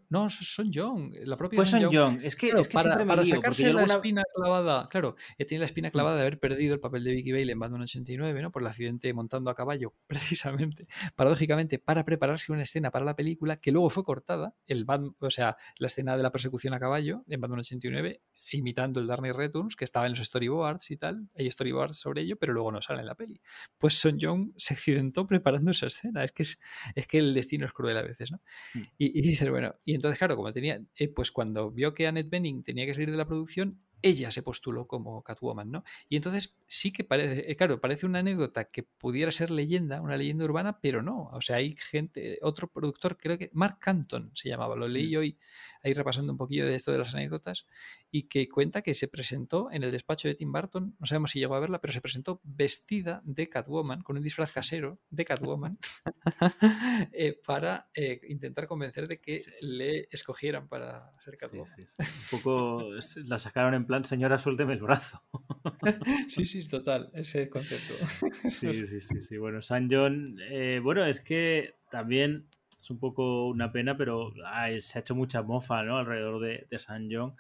[0.10, 1.14] no, Son Young.
[1.24, 2.20] La propia Fue Son Young.
[2.24, 4.88] Es que, es que para, para sacarse la espina clavada.
[4.88, 7.82] Claro, tiene la espina clavada de haber perdido el papel de Vicky Bale en Batman
[7.82, 8.52] 89, ¿no?
[8.52, 10.88] Por el accidente montando a caballo, precisamente.
[11.16, 14.56] Paradójicamente, para prepararse una escena para la película que luego fue cortada.
[14.66, 14.86] El
[15.20, 19.32] o sea, la escena de la persecución a caballo en Batman 89 imitando el Darnay
[19.32, 21.30] Returns, que estaba en los storyboards y tal.
[21.38, 23.42] Hay storyboards sobre ello, pero luego no sale en la peli.
[23.78, 26.24] Pues Son Young se accidentó preparando esa escena.
[26.24, 26.60] Es que, es,
[26.96, 28.42] es que el destino es cruel a veces, ¿no?
[28.74, 28.82] Mm.
[28.98, 32.30] Y, y dices, bueno, y entonces, claro, como tenía, eh, pues cuando vio que Annette
[32.30, 35.84] Bening tenía que salir de la producción, ella se postuló como Catwoman, ¿no?
[36.10, 40.18] Y entonces sí que parece, eh, claro, parece una anécdota que pudiera ser leyenda, una
[40.18, 41.30] leyenda urbana, pero no.
[41.34, 45.20] O sea, hay gente, otro productor, creo que Mark Canton se llamaba, lo leí mm.
[45.20, 45.38] hoy
[45.84, 47.66] ahí repasando un poquillo de esto de las anécdotas,
[48.12, 51.40] y que cuenta que se presentó en el despacho de Tim Burton, no sabemos si
[51.40, 55.78] llegó a verla, pero se presentó vestida de Catwoman, con un disfraz casero de Catwoman,
[57.14, 61.72] eh, para eh, intentar convencer de que le escogieran para ser Catwoman.
[61.80, 62.84] un poco
[63.26, 65.24] la sacaron en plan, señora, suélteme el brazo.
[66.30, 67.94] sí, sí, es total, ese concepto.
[68.50, 69.38] sí, sí, sí, sí.
[69.38, 72.48] Bueno, San John, eh, bueno, es que también
[72.80, 74.34] es un poco una pena, pero
[74.80, 75.98] se ha hecho mucha mofa, ¿no?
[75.98, 77.34] Alrededor de, de San John,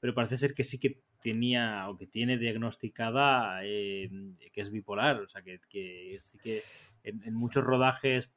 [0.00, 4.10] pero parece ser que sí que tenía o que tiene diagnosticada eh,
[4.52, 5.60] que es bipolar, o sea, que,
[6.18, 6.62] sí que
[7.04, 8.30] en, muchos rodajes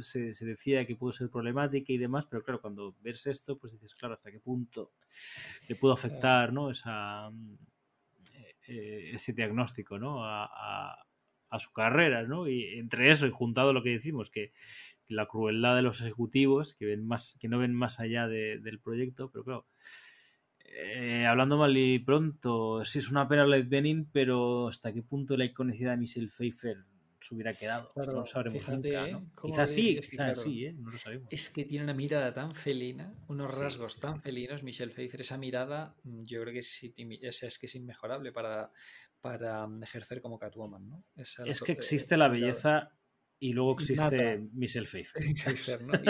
[0.00, 3.94] se, decía que pudo ser problemática y demás, pero claro, cuando ves esto, pues dices,
[3.94, 4.92] claro, hasta qué punto
[5.68, 6.70] le pudo afectar, ¿no?
[6.70, 7.28] Esa,
[8.34, 10.24] eh, eh, ese diagnóstico, ¿no?
[10.24, 11.04] A,
[11.58, 12.46] su carrera, ¿no?
[12.46, 14.52] Y entre eso y juntado lo que decimos, que,
[15.08, 19.30] la crueldad de los ejecutivos, que ven más, que no ven más allá del proyecto,
[19.30, 19.66] pero claro,
[20.66, 25.36] eh, hablando mal y pronto, sí es una pena Led Benin, pero ¿hasta qué punto
[25.36, 26.84] la iconicidad de Michelle Pfeiffer
[27.20, 27.92] se hubiera quedado?
[27.96, 29.30] no lo sabremos nunca, ¿no?
[29.40, 30.72] Quizás sí, quizás sí, ¿eh?
[30.72, 31.28] no lo sabemos.
[31.30, 35.94] Es que tiene una mirada tan felina, unos rasgos tan felinos, Michelle Pfeiffer, esa mirada
[36.04, 36.82] mm, yo creo que es,
[37.42, 38.70] es, que es inmejorable para,
[39.20, 41.04] para mm, ejercer como Catwoman, ¿no?
[41.16, 42.92] Es, que existe la belleza
[43.40, 45.24] y luego existe Michelle Pfeiffer.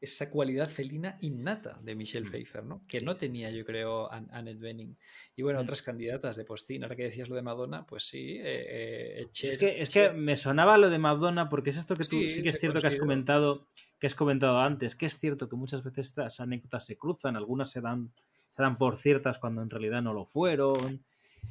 [0.00, 2.30] y esa, cualidad felina innata de Michelle mm.
[2.30, 2.82] Pfeiffer, ¿no?
[2.88, 4.96] que no tenía, yo creo, Annette Bening.
[5.36, 5.62] Y bueno, mm.
[5.62, 6.82] otras candidatas de postín.
[6.82, 8.38] Ahora que decías lo de Madonna, pues sí.
[8.38, 12.04] Eh, eh, es, que, es que me sonaba lo de Madonna porque es esto que
[12.04, 13.68] tú sí, que es cierto que has comentado
[14.02, 17.70] que has comentado antes, que es cierto que muchas veces estas anécdotas se cruzan, algunas
[17.70, 18.12] se dan,
[18.50, 21.04] se dan por ciertas cuando en realidad no lo fueron.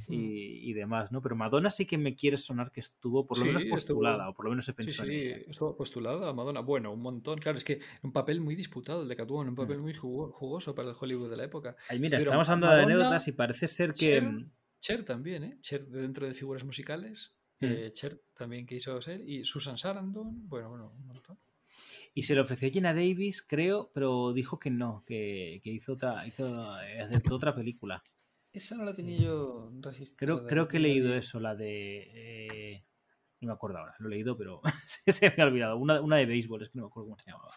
[0.08, 0.14] Mm.
[0.14, 1.22] y, demás, ¿no?
[1.22, 4.46] Pero Madonna sí que me quiere sonar que estuvo por lo menos postulada, o por
[4.46, 6.62] lo menos se pensó sí, sí, estuvo postulada Madonna.
[6.62, 7.40] Bueno, un montón.
[7.40, 9.82] Claro, es que un papel muy disputado el de Catwoman, un papel mm.
[9.82, 11.76] muy jugoso para el Hollywood de la época.
[11.90, 14.22] Ay, mira, estamos hablando de anécdotas y parece ser que...
[14.22, 15.58] Mm, Cher, también, ¿eh?
[15.62, 17.36] Cher dentro de figuras musicales.
[17.60, 19.22] Eh, Cher también quiso ser.
[19.28, 21.38] Y Susan Sarandon, bueno, bueno, un montón.
[22.14, 25.94] Y se le ofreció a Gina Davis, creo, pero dijo que no, que, que hizo,
[25.94, 28.04] otra, hizo eh, otra película.
[28.54, 30.18] Esa no la tenía yo registrada.
[30.18, 32.12] Creo, creo que he leído eso, la de.
[32.14, 32.86] Eh,
[33.40, 35.78] no me acuerdo ahora, lo he leído, pero se, me ha olvidado.
[35.78, 37.54] Una, una, de béisbol, es que no me acuerdo cómo se llamaba.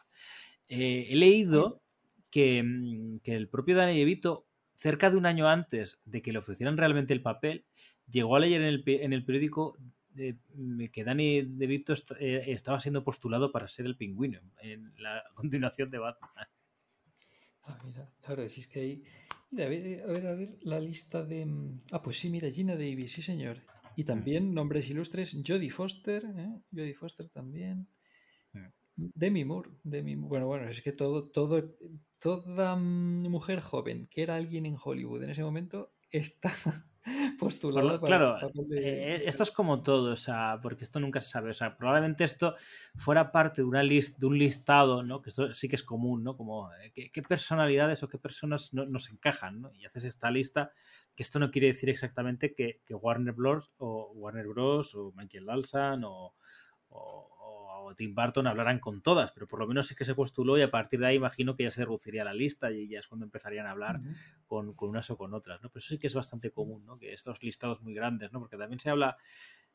[0.68, 1.82] Eh, he leído
[2.30, 6.38] que, mm, que, el propio Dani DeVito, cerca de un año antes de que le
[6.38, 7.66] ofrecieran realmente el papel,
[8.10, 9.76] llegó a leer en el, en el periódico
[10.14, 15.90] mm, que Danny DeVito eh, estaba siendo postulado para ser el pingüino en la continuación
[15.90, 16.46] de Batman.
[17.66, 19.04] Ah, mira, claro, decís que ahí.
[19.54, 21.46] Mira, a ver, a ver, a ver, la lista de.
[21.46, 23.58] Mm, ah, pues sí, mira, Gina Davis, sí, señor.
[23.94, 24.06] Y mm.
[24.06, 26.60] también nombres ilustres, Jodie Foster, ¿eh?
[26.72, 27.86] Jodie Foster también.
[28.52, 28.66] Mm.
[28.96, 31.76] Demi Moore, Demi Bueno, bueno, es que todo, todo,
[32.20, 36.52] toda mujer joven que era alguien en Hollywood en ese momento está
[37.38, 38.00] postulado.
[38.00, 38.38] claro,
[38.72, 41.50] eh, esto es como todo, o sea, porque esto nunca se sabe.
[41.50, 42.54] O sea, probablemente esto
[42.96, 45.20] fuera parte de, una list, de un listado, ¿no?
[45.20, 46.36] Que esto sí que es común, ¿no?
[46.36, 49.74] Como eh, qué, personalidades o qué personas no, nos encajan, ¿no?
[49.74, 50.72] Y haces esta lista,
[51.14, 53.72] que esto no quiere decir exactamente que, Warner Bros.
[53.78, 54.94] o Warner Bros.
[54.94, 56.34] o Michael Dalsan o
[57.94, 60.70] Tim Burton hablaran con todas, pero por lo menos sí que se postuló y a
[60.70, 63.66] partir de ahí imagino que ya se reduciría la lista y ya es cuando empezarían
[63.66, 64.00] a hablar
[64.46, 65.68] con, con, unas o con otras, ¿no?
[65.68, 66.98] Pero eso sí que es bastante común, ¿no?
[66.98, 68.40] Que estos listados muy grandes, ¿no?
[68.40, 69.16] Porque también se habla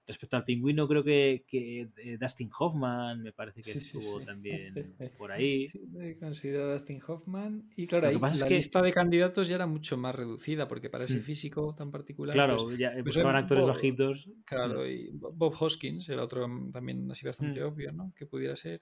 [0.09, 4.73] Respecto al pingüino, creo que, que eh, Dustin Hoffman me parece que estuvo también
[5.19, 5.67] por ahí.
[5.67, 5.79] Sí,
[6.19, 7.69] considero Dustin Hoffman.
[7.75, 11.19] Y claro, ahí, la lista de candidatos ya era mucho más reducida, porque para ese
[11.19, 11.21] mm.
[11.21, 12.33] físico tan particular.
[12.33, 14.31] Claro, pues, ya pues buscaban actores bajitos.
[14.45, 17.67] Claro, y Bob Hoskins, el otro también así bastante mm.
[17.67, 18.11] obvio, ¿no?
[18.15, 18.81] Que pudiera ser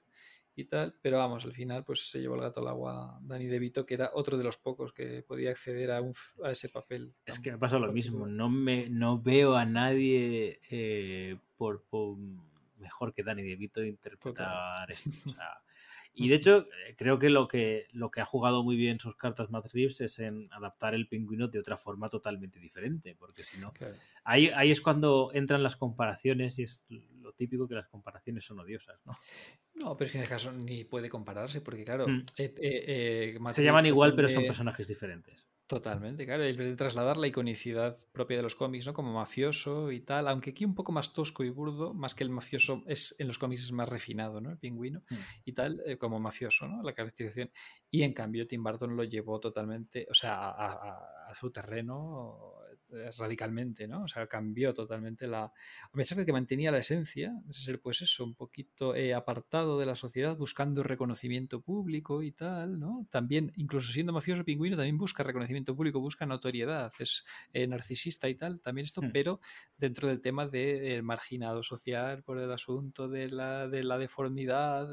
[0.57, 3.59] y tal, pero vamos, al final pues se llevó el gato al agua Dani De
[3.59, 7.13] Vito, que era otro de los pocos que podía acceder a, un, a ese papel.
[7.27, 11.83] Es que me pasa lo mismo, no, me, no veo a nadie eh, por,
[12.79, 15.11] mejor que Dani De Vito interpretar esto.
[15.27, 15.61] O sea,
[16.19, 19.15] y de hecho, eh, creo que lo que, lo que ha jugado muy bien sus
[19.15, 23.59] cartas Matt Reeves es en adaptar el pingüino de otra forma totalmente diferente, porque si
[23.59, 23.71] no,
[24.23, 28.59] ahí, ahí es cuando entran las comparaciones y es lo típico que las comparaciones son
[28.59, 29.13] odiosas, ¿no?
[29.75, 32.23] No, pero es que en el caso ni puede compararse, porque claro, mm.
[32.37, 35.49] eh, eh, se llaman igual, pero son personajes diferentes.
[35.67, 38.93] Totalmente, claro, es de trasladar la iconicidad propia de los cómics, ¿no?
[38.93, 42.29] Como mafioso y tal, aunque aquí un poco más tosco y burdo, más que el
[42.29, 44.49] mafioso es en los cómics es más refinado, ¿no?
[44.49, 45.15] El pingüino mm.
[45.43, 46.81] y tal, como mafioso, ¿no?
[46.83, 47.51] La caracterización.
[47.89, 50.51] Y en cambio Tim Burton lo llevó totalmente, o sea,
[51.27, 52.66] a su terreno eh,
[53.17, 54.03] radicalmente, ¿no?
[54.03, 55.43] O sea, cambió totalmente la...
[55.43, 59.79] A pesar de que mantenía la esencia de ser, pues eso, un poquito eh, apartado
[59.79, 63.07] de la sociedad, buscando reconocimiento público y tal, ¿no?
[63.09, 68.35] También, incluso siendo mafioso pingüino, también busca reconocimiento público, busca notoriedad, es eh, narcisista y
[68.35, 69.11] tal, también esto, hmm.
[69.11, 69.39] pero
[69.77, 74.89] dentro del tema del marginado social por el asunto de la, de la deformidad,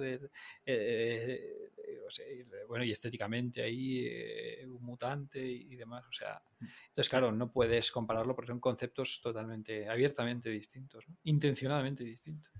[2.06, 6.04] o sea, y, bueno, y estéticamente ahí, eh, mutante y, demás.
[6.08, 11.16] O sea, entonces, claro, no puedes compararlo porque son conceptos totalmente, abiertamente distintos, ¿no?
[11.24, 12.52] intencionadamente distintos.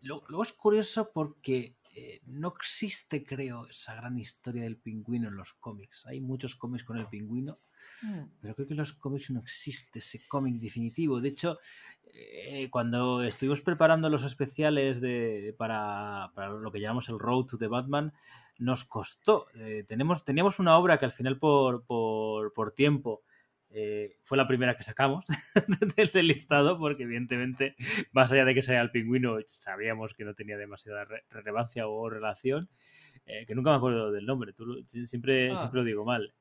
[0.00, 5.54] Luego es curioso porque eh, no existe, creo, esa gran historia del pingüino en los
[5.54, 6.04] cómics.
[6.06, 7.60] Hay muchos cómics con el pingüino,
[8.02, 8.22] mm.
[8.40, 11.20] pero creo que en los cómics no existe ese cómic definitivo.
[11.20, 11.58] De hecho,
[12.14, 17.68] eh, cuando estuvimos preparando los especiales de, para, lo que llamamos el Road to the
[17.68, 18.12] Batman,
[18.58, 19.46] nos costó.
[19.56, 23.22] Eh, tenemos, teníamos una obra que al final por, por, por tiempo
[23.76, 25.24] eh, fue la primera que sacamos
[25.96, 27.74] desde el listado, porque evidentemente,
[28.12, 32.68] más allá de que sea el pingüino, sabíamos que no tenía demasiada relevancia o relación,
[33.26, 35.56] eh, que nunca me acuerdo del nombre, Tú, siempre, ah.
[35.56, 36.32] siempre lo digo mal.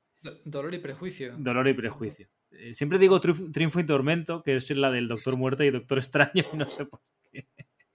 [0.46, 1.36] Dolor y prejuicio.
[1.36, 2.28] Dolor y prejuicio.
[2.54, 6.44] Eh, siempre digo Triunfo y Tormento, que es la del Doctor Muerte y Doctor Extraño,
[6.54, 7.02] y no sé por
[7.32, 7.48] qué.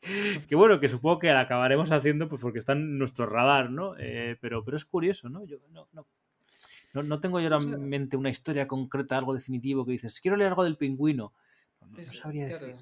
[0.48, 3.94] que bueno, que supongo que la acabaremos haciendo pues porque está en nuestro radar, ¿no?
[4.40, 5.44] pero, pero es curioso, ¿no?
[5.44, 6.06] Yo no, no,
[6.94, 10.50] no, no tengo yo en mente una historia concreta, algo definitivo que dices, quiero leer
[10.50, 11.32] algo del pingüino.
[11.80, 12.76] No, sabría decir.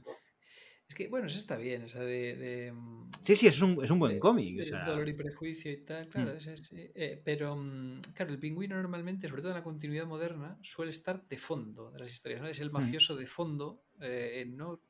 [0.88, 2.72] Es que, bueno, eso está bien, o sea, de...
[2.72, 4.64] Mm, sí, sí, es un, es un buen cómic.
[4.86, 6.36] Dolor y prejuicio y tal, claro, mm.
[6.36, 10.92] es, eh, pero, mm, claro, el pingüino normalmente, sobre todo en la continuidad moderna, suele
[10.92, 12.46] estar de fondo de las historias, ¿no?
[12.46, 14.80] Es el mafioso de fondo eh, no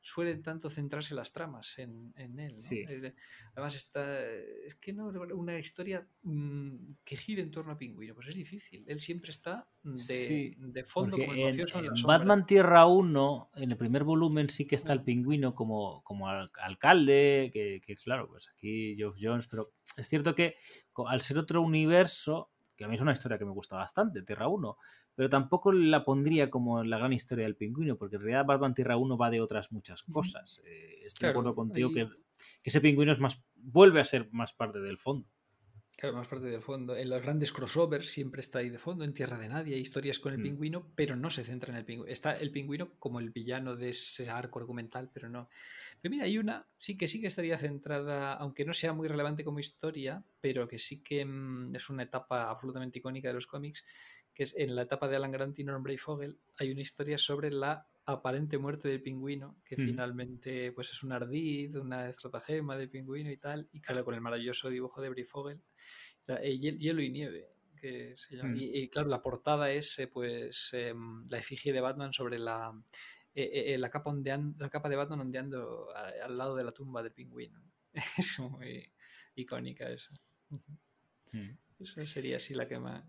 [0.00, 2.56] suelen tanto centrarse las tramas en, él.
[2.70, 3.14] Eh,
[3.52, 4.22] además, está,
[4.66, 8.84] es que no, una historia mm, que gire en torno a Pingüino, pues es difícil.
[8.86, 14.04] Él siempre está de, fondo como el mafioso en, Batman Tierra 1, en el primer
[14.04, 19.16] volumen sí que está el Pingüino como, como alcalde, que, que claro, pues aquí Geoff
[19.20, 20.56] Jones, pero es cierto que
[21.06, 24.48] al ser otro universo, que a mí es una historia que me gusta bastante, Tierra
[24.48, 24.76] 1,
[25.14, 28.96] pero tampoco la pondría como la gran historia del pingüino, porque en realidad Batman Tierra
[28.96, 30.60] 1 va de otras muchas cosas.
[30.64, 32.08] Eh, estoy de acuerdo contigo que,
[32.62, 35.26] ese pingüino es más, vuelve a ser más parte del fondo.
[35.96, 36.94] Claro, más parte del fondo.
[36.94, 40.18] En los grandes crossovers siempre está ahí de fondo, en Tierra de Nadie, hay historias
[40.18, 40.42] con el mm.
[40.42, 42.12] pingüino, pero no se centra en el pingüino.
[42.12, 45.48] Está el pingüino como el villano de ese arco argumental, pero no.
[46.02, 49.42] Pero mira, hay una, sí que sí que estaría centrada, aunque no sea muy relevante
[49.42, 53.86] como historia, pero que sí que mm, es una etapa absolutamente icónica de los cómics,
[54.34, 57.50] que es en la etapa de Alan Grant y Norman Brayfogle, hay una historia sobre
[57.50, 59.84] la aparente muerte del pingüino, que mm.
[59.84, 64.20] finalmente pues es un ardid, una estratagema del pingüino y tal, y claro, con el
[64.20, 65.60] maravilloso dibujo de Brayfogle,
[66.28, 68.50] eh, Hielo y Nieve, que se llama.
[68.50, 68.58] Mm.
[68.58, 72.72] Y, claro, la portada es eh, pues em, la efigie de Batman sobre la,
[73.34, 77.60] eh, la, capa la capa de Batman ondeando al lado de la tumba del pingüino.
[78.18, 78.82] Es muy
[79.34, 80.12] icónica eso.
[81.32, 81.58] Mm.
[81.80, 83.04] Esa sería así la que más...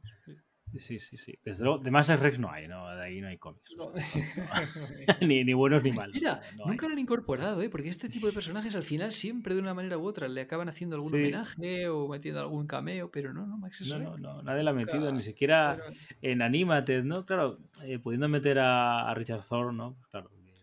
[0.75, 1.37] Sí, sí, sí.
[1.43, 2.87] Desde luego, de más Rex no hay, ¿no?
[2.95, 3.75] De ahí no hay cómics.
[5.21, 6.13] ni, ni, buenos ni malos.
[6.13, 7.69] Mira, nunca lo han incorporado, ¿eh?
[7.69, 10.69] Porque este tipo de personajes al final siempre de una manera u otra le acaban
[10.69, 14.63] haciendo algún homenaje o metiendo algún cameo, pero no, no, Max No, no, no, nadie
[14.63, 15.79] lo ha metido, ni siquiera
[16.21, 17.25] en Animated, ¿no?
[17.25, 19.97] Claro, eh, pudiendo meter a, a Richard Thorne, ¿no?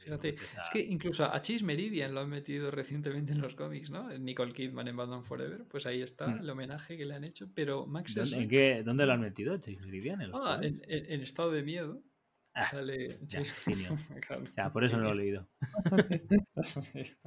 [0.05, 4.09] Claro, es que incluso a Chase Meridian lo han metido recientemente en los cómics, ¿no?
[4.19, 6.41] Nicole Kidman en Batman Forever, pues ahí está mm.
[6.41, 9.57] el homenaje que le han hecho, pero Max ¿Dónde, ¿en qué, ¿dónde lo han metido
[9.57, 10.21] Chase Meridian?
[10.21, 12.03] ¿En, ah, en, estado de miedo.
[12.53, 13.43] Ah, sale ya,
[14.73, 15.49] por eso no lo he leído.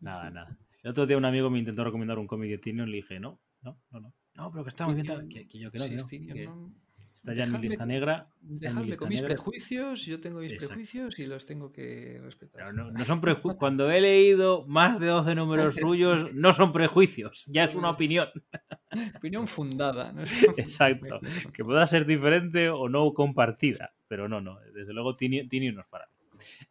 [0.00, 0.58] nada, nada.
[0.82, 3.18] El otro día un amigo me intentó recomendar un cómic de Tinion y le dije,
[3.18, 4.14] no, no, no, no.
[4.34, 5.28] No, pero que está muy bien.
[5.28, 6.72] Que, que yo que no.
[7.18, 8.28] Está ya en mi lista negra.
[8.40, 12.72] Dejadme con mis prejuicios, yo tengo mis prejuicios y los tengo que respetar.
[12.72, 13.20] no, son
[13.58, 18.28] Cuando he leído más de 12 números suyos, no son prejuicios, ya es una opinión.
[19.16, 20.14] Opinión fundada.
[20.56, 21.18] Exacto.
[21.52, 24.60] Que pueda ser diferente o no compartida, pero no, no.
[24.72, 26.08] Desde luego tiene, unos para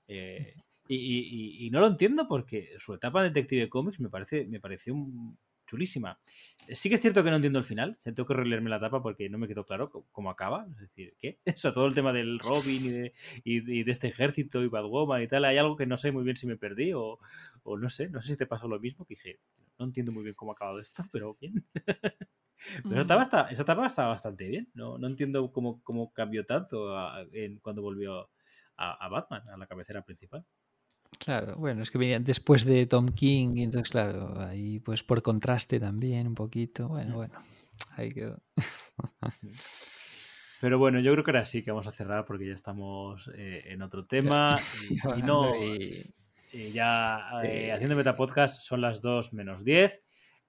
[0.08, 0.56] eh,
[0.88, 5.38] y, no lo entiendo porque su etapa de Detective Comics me parece me pareció un,
[5.68, 6.20] chulísima.
[6.70, 9.30] Sí que es cierto que no entiendo el final, tengo que releerme la tapa porque
[9.30, 10.66] no me quedó claro cómo acaba.
[10.72, 11.40] Es decir, ¿qué?
[11.46, 13.14] Eso, todo el tema del Robin y de,
[13.44, 16.36] y de, este ejército y Batwoman y tal, hay algo que no sé muy bien
[16.36, 17.20] si me perdí o,
[17.64, 19.40] o no sé, no sé si te pasó lo mismo, que dije,
[19.78, 21.66] no entiendo muy bien cómo ha acabado esto, pero bien.
[22.84, 24.68] Pero esa etapa, está, esa etapa está bastante bien.
[24.74, 26.92] No, no entiendo cómo, cómo cambió tanto
[27.32, 28.30] en, cuando volvió
[28.78, 30.44] a, a Batman, a la cabecera principal.
[31.20, 35.22] Claro, bueno, es que venía después de Tom King, y entonces, claro, ahí pues por
[35.22, 37.34] contraste también un poquito, bueno, bueno,
[37.96, 38.42] ahí quedó.
[40.60, 43.64] Pero bueno, yo creo que ahora sí que vamos a cerrar porque ya estamos eh,
[43.68, 44.56] en otro tema
[45.18, 45.54] y, no,
[46.74, 50.04] ya eh, haciendo Metapodcast son las 2 menos 10.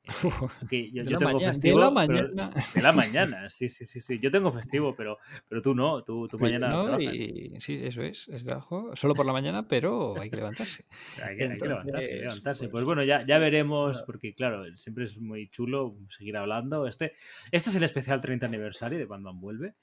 [0.70, 1.78] que yo, De yo tengo mañana- de festivo.
[1.78, 2.50] la pero- mañana.
[2.74, 4.18] de la mañana, sí, sí, sí, sí.
[4.18, 8.28] Yo tengo festivo, pero, pero tú no, tú, tú mañana no, y sí, eso es,
[8.28, 10.86] es trabajo solo por la mañana, pero hay que levantarse.
[11.22, 12.60] Hay que, hay que levantarse, hay que Entonces, levantarse.
[12.68, 14.06] pues, Pues bueno, ya, ya veremos, claro.
[14.06, 16.86] porque claro, siempre es muy chulo seguir hablando.
[16.86, 17.12] Este,
[17.50, 19.74] este es el especial 30 aniversario de Batman Vuelve,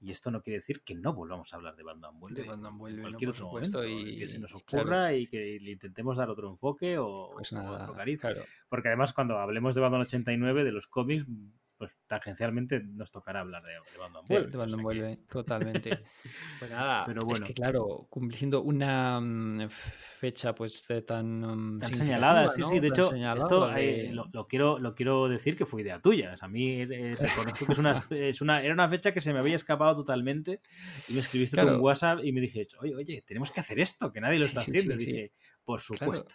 [0.00, 2.42] y esto no quiere decir que no volvamos a hablar de Batman Vuelve.
[2.42, 3.08] De Batman Vuelve, en ¿no?
[3.10, 4.84] cualquier Por otro supuesto, momento, y- que se nos claro.
[4.84, 8.20] ocurra y que le intentemos dar otro enfoque o, Pues o nada, otro cariz.
[8.20, 8.42] claro.
[8.68, 11.26] Porque además, cuando hablemos de Batman 89, de los cómics,
[11.76, 14.50] pues tangencialmente nos tocará hablar de, de Batman De, Vuelve.
[14.50, 15.98] de o Batman que- vuelve, totalmente.
[16.58, 17.46] Pues nada, Pero es bueno.
[17.46, 22.68] que claro, cumpliendo una mm, fecha pues tan, mm, Tan señalada, sí, ¿no?
[22.68, 22.80] sí.
[22.80, 26.00] De Tan hecho, esto de- eh, lo, lo quiero, lo quiero decir que fue idea
[26.00, 26.36] tuya.
[26.40, 29.40] A mí eh, reconozco que es una, es una, era una fecha que se me
[29.40, 30.60] había escapado totalmente
[31.08, 31.76] y me escribiste tú Claro.
[31.76, 34.48] un WhatsApp y me dije, oye, oye, tenemos que hacer esto, que nadie lo Sí,
[34.48, 34.94] está sí, haciendo.
[34.94, 35.12] sí, y sí.
[35.12, 35.32] dije,
[35.64, 36.32] por supuesto.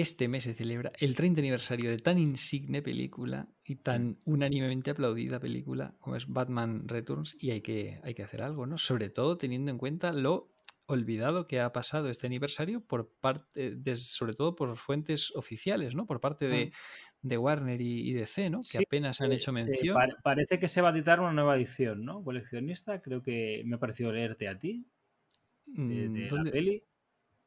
[0.00, 5.40] Este mes se celebra el 30 aniversario de tan insigne película y tan unánimemente aplaudida
[5.40, 8.78] película como es Batman Returns y hay que, hay que hacer algo, ¿no?
[8.78, 10.54] Sobre todo teniendo en cuenta lo
[10.86, 16.06] olvidado que ha pasado este aniversario por parte, de- sobre todo por fuentes oficiales, ¿no?
[16.06, 16.70] Por parte de,
[17.22, 18.66] de Warner y, y DC, ¿no?
[18.68, 19.98] Que Sí, apenas han hecho mención.
[19.98, 22.22] pare- parece que se va a editar una nueva edición, ¿no?
[22.24, 24.86] Coleccionista, creo que me ha parecido leerte a ti
[25.86, 26.50] de, Mm, de la ¿dónde?
[26.50, 26.84] peli.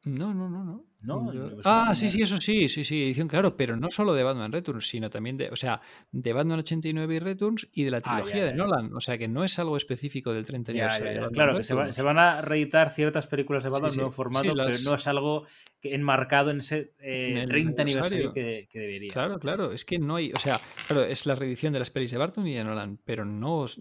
[0.06, 0.86] No, no, no, no.
[1.04, 4.14] No, Yo- suena Ah, sí, sí, eso sí, sí, sí, edición, claro, pero no solo
[4.14, 5.82] de Batman Returns, sino también de, o sea,
[6.12, 8.56] de Batman 89 y Returns y de la Ah, ya, trilogía ya, de ya.
[8.58, 8.94] Nolan.
[8.94, 11.24] O sea, que no es algo específico del 30 Ya, ya, aniversario.
[11.28, 11.96] de Claro, que se, va- Returns.
[11.96, 13.98] se van a reeditar ciertas películas de Batman en sí.
[13.98, 15.46] nuevo formato, las- pero no es algo
[15.82, 19.12] que enmarcado en ese eh, En el 30 aniversario que, que debería.
[19.12, 22.12] Claro, claro, es que no hay, o sea, claro, es la reedición de las pelis
[22.12, 23.80] de Barton y de Nolan, pero no es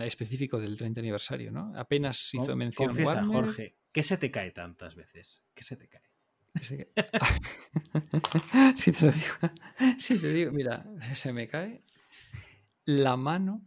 [0.00, 1.72] específico del 30 aniversario, ¿no?
[1.76, 3.30] Apenas hizo mención Confiesa, Warner.
[3.44, 5.42] Jorge, ¿qué se te cae tantas veces?
[5.54, 6.02] ¿Qué se te cae?
[6.60, 6.76] Si
[8.92, 9.34] te lo digo,
[9.98, 10.84] si te digo, mira,
[11.14, 11.82] se me cae
[12.84, 13.64] la mano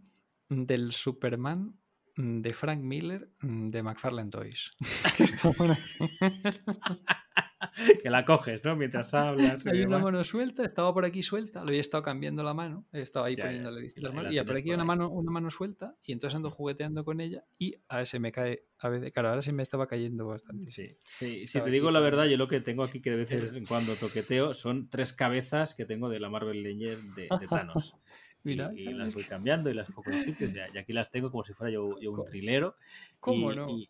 [0.47, 1.79] del Superman
[2.15, 4.69] de Frank Miller de McFarlane Toys.
[8.03, 8.75] Que la coges, ¿no?
[8.75, 9.65] Mientras hablas.
[9.67, 10.01] Hay una demás.
[10.03, 13.45] mano suelta, estaba por aquí suelta, lo había estado cambiando la mano, estaba ahí Ya,
[13.45, 16.51] poniéndole distintas manos, y por aquí por una mano, una mano suelta, y entonces ando
[16.51, 19.87] jugueteando con ella, y a veces me cae, a veces, claro, ahora sí me estaba
[19.87, 20.67] cayendo bastante.
[20.71, 23.11] Sí, sí, si Estaba te aquí digo la verdad, yo lo que tengo aquí que
[23.11, 27.27] de vez en cuando toqueteo son tres cabezas que tengo de la Marvel Legends de,
[27.39, 27.95] de Thanos.
[28.43, 30.51] Mira, y, las voy cambiando y las pongo en sitios.
[30.73, 32.75] Y aquí las tengo como si fuera yo, yo un trilero.
[33.19, 33.69] ¿Cómo y, no?
[33.69, 33.89] Y,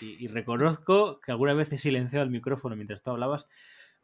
[0.00, 3.48] y- y reconozco que alguna vez he silenciado el micrófono mientras tú hablabas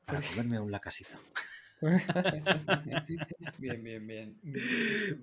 [0.05, 1.17] para volverme a un lacasito.
[3.59, 4.37] bien, bien, bien.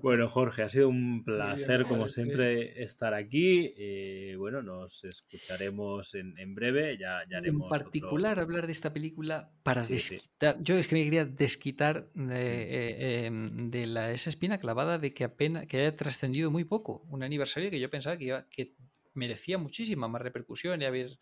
[0.02, 3.74] Bueno, Jorge, ha sido un placer, como siempre, estar aquí.
[3.78, 6.98] Eh, bueno, nos escucharemos en, en breve.
[6.98, 10.16] Ya, ya en otro- particular hablar de esta película para Sí, sí.
[10.16, 10.58] desquitar.
[10.62, 15.14] Yo es que me quería desquitar de, eh, em, de la, esa espina clavada de
[15.14, 17.04] que apenas que haya trascendido muy poco.
[17.10, 18.74] Un aniversario que yo pensaba que, iba, que
[19.14, 21.18] merecía muchísima más repercusión y haber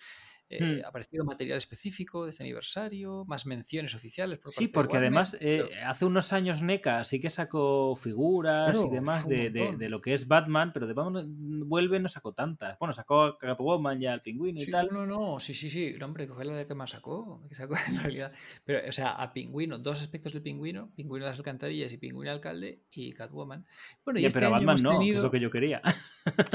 [0.49, 0.85] eh, Hmm.
[0.85, 4.39] aparecido material específico de este aniversario, más menciones oficiales.
[4.39, 7.29] Por Sí, parte de porque Warner, además eh, pero- hace unos años NECA sí que
[7.29, 11.25] sacó figuras Claro, y demás de, de- lo que es Batman, pero de Batman
[11.67, 12.77] vuelve no sacó tantas.
[12.79, 14.89] Bueno, sacó a Catwoman ya al pingüino y Sí, tal.
[14.91, 15.95] No, no, no, sí, sí, sí.
[15.99, 17.43] No, hombre, que fue la de que más sacó.
[17.47, 18.31] Que sacó en realidad.
[18.65, 22.31] Pero, o sea, a Pingüino, dos aspectos del Pingüino: Pingüino de las Alcantarillas y Pingüino
[22.31, 23.65] alcalde y Catwoman.
[24.03, 25.81] Bueno, y Ya, este pero a año Batman no, es lo que yo quería.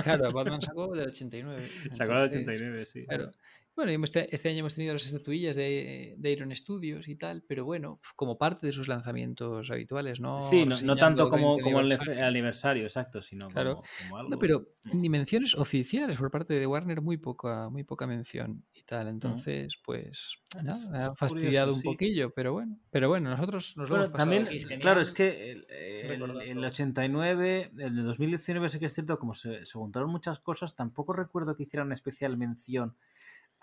[0.02, 1.68] Claro, Batman sacó del 89.
[1.92, 3.04] Sacó del entonces, 89, sí.
[3.06, 3.30] Claro.
[3.76, 8.00] Bueno, este año hemos tenido las estatuillas de, de Iron Studios y tal, pero bueno,
[8.14, 10.38] como parte de sus lanzamientos habituales, ¿no?
[10.40, 12.84] Sí, no, no tanto como, 20 como el aniversario.
[12.84, 13.74] exacto, sino Claro.
[13.74, 14.30] como, como algo.
[14.30, 19.08] No, pero dimensiones oficiales por parte de Warner, muy poca, muy poca mención y tal.
[19.08, 21.88] Entonces, pues, es ha fastidiado curioso, un sí.
[21.92, 22.78] poquillo, pero bueno.
[22.90, 24.80] Pero bueno, nosotros nos lo Bueno, hemos pasado también, eh, genial.
[24.80, 26.40] claro, es que el, el- recordando.
[26.40, 30.74] el 89, el de 2019 sí que es cierto, como se, se juntaron muchas cosas,
[30.74, 32.96] tampoco recuerdo que hicieran especial mención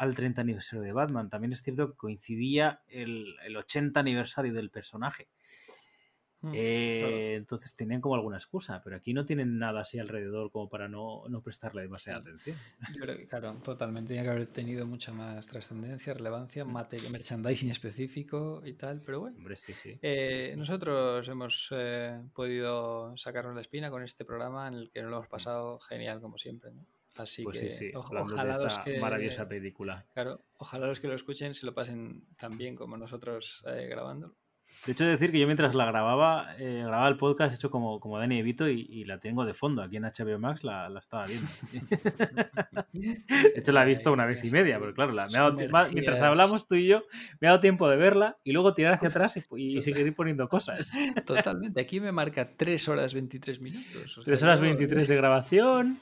[0.01, 1.29] al 30 aniversario de Batman.
[1.29, 5.27] También es cierto que coincidía el, el 80 aniversario del personaje.
[6.43, 7.15] Mm, Eh, claro.
[7.37, 11.23] Entonces tenían como alguna excusa, pero aquí no tienen nada así alrededor como para no,
[11.29, 12.23] no prestarle demasiada Sí.
[12.29, 12.57] atención.
[12.95, 14.07] Yo creo que, claro, totalmente.
[14.07, 19.37] Tenía que haber tenido mucha más trascendencia, relevancia, mate- merchandising específico y tal, pero bueno.
[19.37, 19.99] Hombre, sí, sí.
[20.01, 25.11] Eh, nosotros hemos eh, podido sacarnos la espina con este programa en el que nos
[25.11, 26.71] lo hemos pasado genial, como siempre.
[26.71, 26.83] ¿no?
[27.17, 30.05] Así Pues que sí, sí, ojalá de los esta que, maravillosa película.
[30.13, 34.33] claro, ojalá los que lo escuchen se lo pasen tan bien como nosotros eh, grabando.
[34.85, 38.17] De hecho, decir que yo mientras la grababa, eh, grababa el podcast hecho como, como
[38.17, 39.83] Dani Evito y, y la tengo de fondo.
[39.83, 41.47] Aquí en HBO Max la, la estaba viendo.
[42.91, 45.55] de hecho, la he visto una vez y media, pero claro, la, me ha dado
[45.55, 47.03] ti- va- mientras hablamos tú y yo,
[47.39, 50.47] me ha dado tiempo de verla y luego tirar hacia atrás y, y seguir poniendo
[50.49, 50.93] cosas.
[51.27, 51.79] Totalmente.
[51.81, 54.17] Aquí me marca 3 horas 23 minutos.
[54.17, 55.99] o sea, 3 horas yo- 23 de grabación.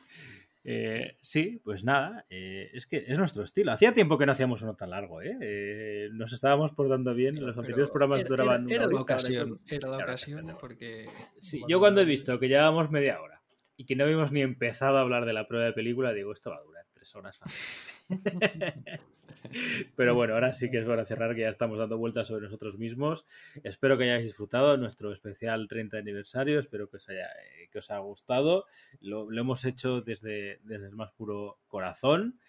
[0.63, 3.71] Eh, sí, pues nada, eh, es que es nuestro estilo.
[3.71, 5.38] Hacía tiempo que no hacíamos uno tan largo, ¿eh?
[5.41, 7.35] Eh, nos estábamos portando bien.
[7.35, 10.11] Los Pero anteriores programas era- duraban Era, una era la ocasión, era la Era la
[10.13, 10.57] ocasión ocasión.
[10.59, 11.05] porque...
[11.38, 13.41] Sí, bueno, yo cuando he visto que llevábamos media hora
[13.77, 16.49] y que no habíamos ni empezado a hablar de la prueba de película, digo, esto
[16.51, 18.99] va a durar tres horas fácilmente.
[19.95, 22.45] Pero bueno, ahora sí que es hora de cerrar, que ya estamos dando vueltas sobre
[22.45, 23.26] nosotros mismos.
[23.64, 27.90] Espero que hayáis disfrutado nuestro especial 30 aniversario, espero que os haya, eh, que os
[27.92, 28.66] haya gustado.
[29.01, 32.40] Lo, lo hemos hecho desde, desde el más puro corazón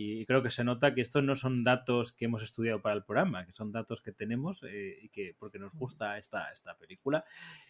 [0.00, 3.02] y creo que se nota que estos no son datos que hemos estudiado para el
[3.02, 7.24] programa, que son datos que tenemos eh, y que porque nos gusta esta, esta película.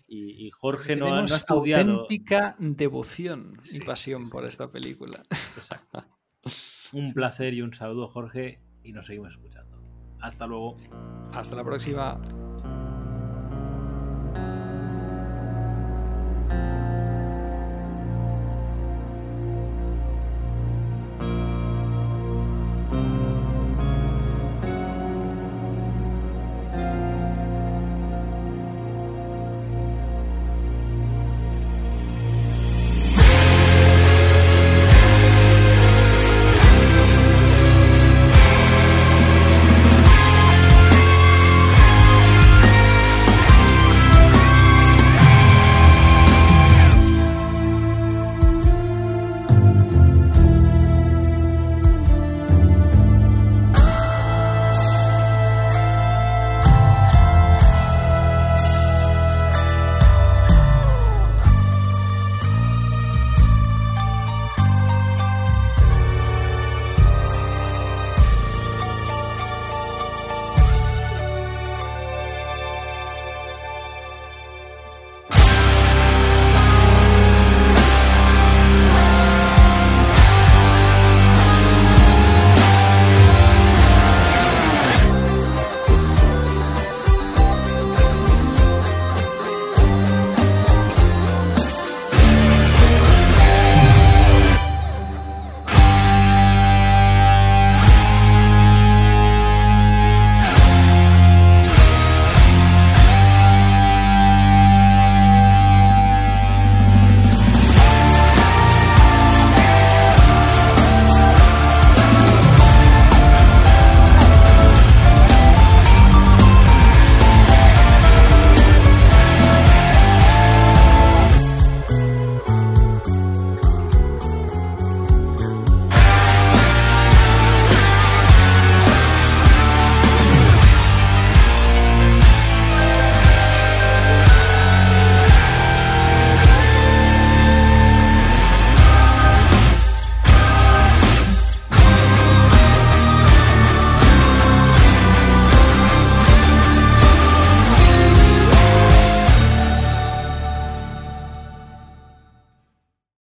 [0.07, 2.01] Y, y Jorge no ha, no ha estudiado.
[2.01, 5.25] auténtica devoción Sí, y pasión sí, sí, por esta película.
[5.57, 6.05] Exacto.
[6.93, 9.79] Un placer y un saludo, Jorge, y nos seguimos escuchando.
[10.21, 10.77] Hasta luego.
[11.33, 12.21] Hasta la próxima.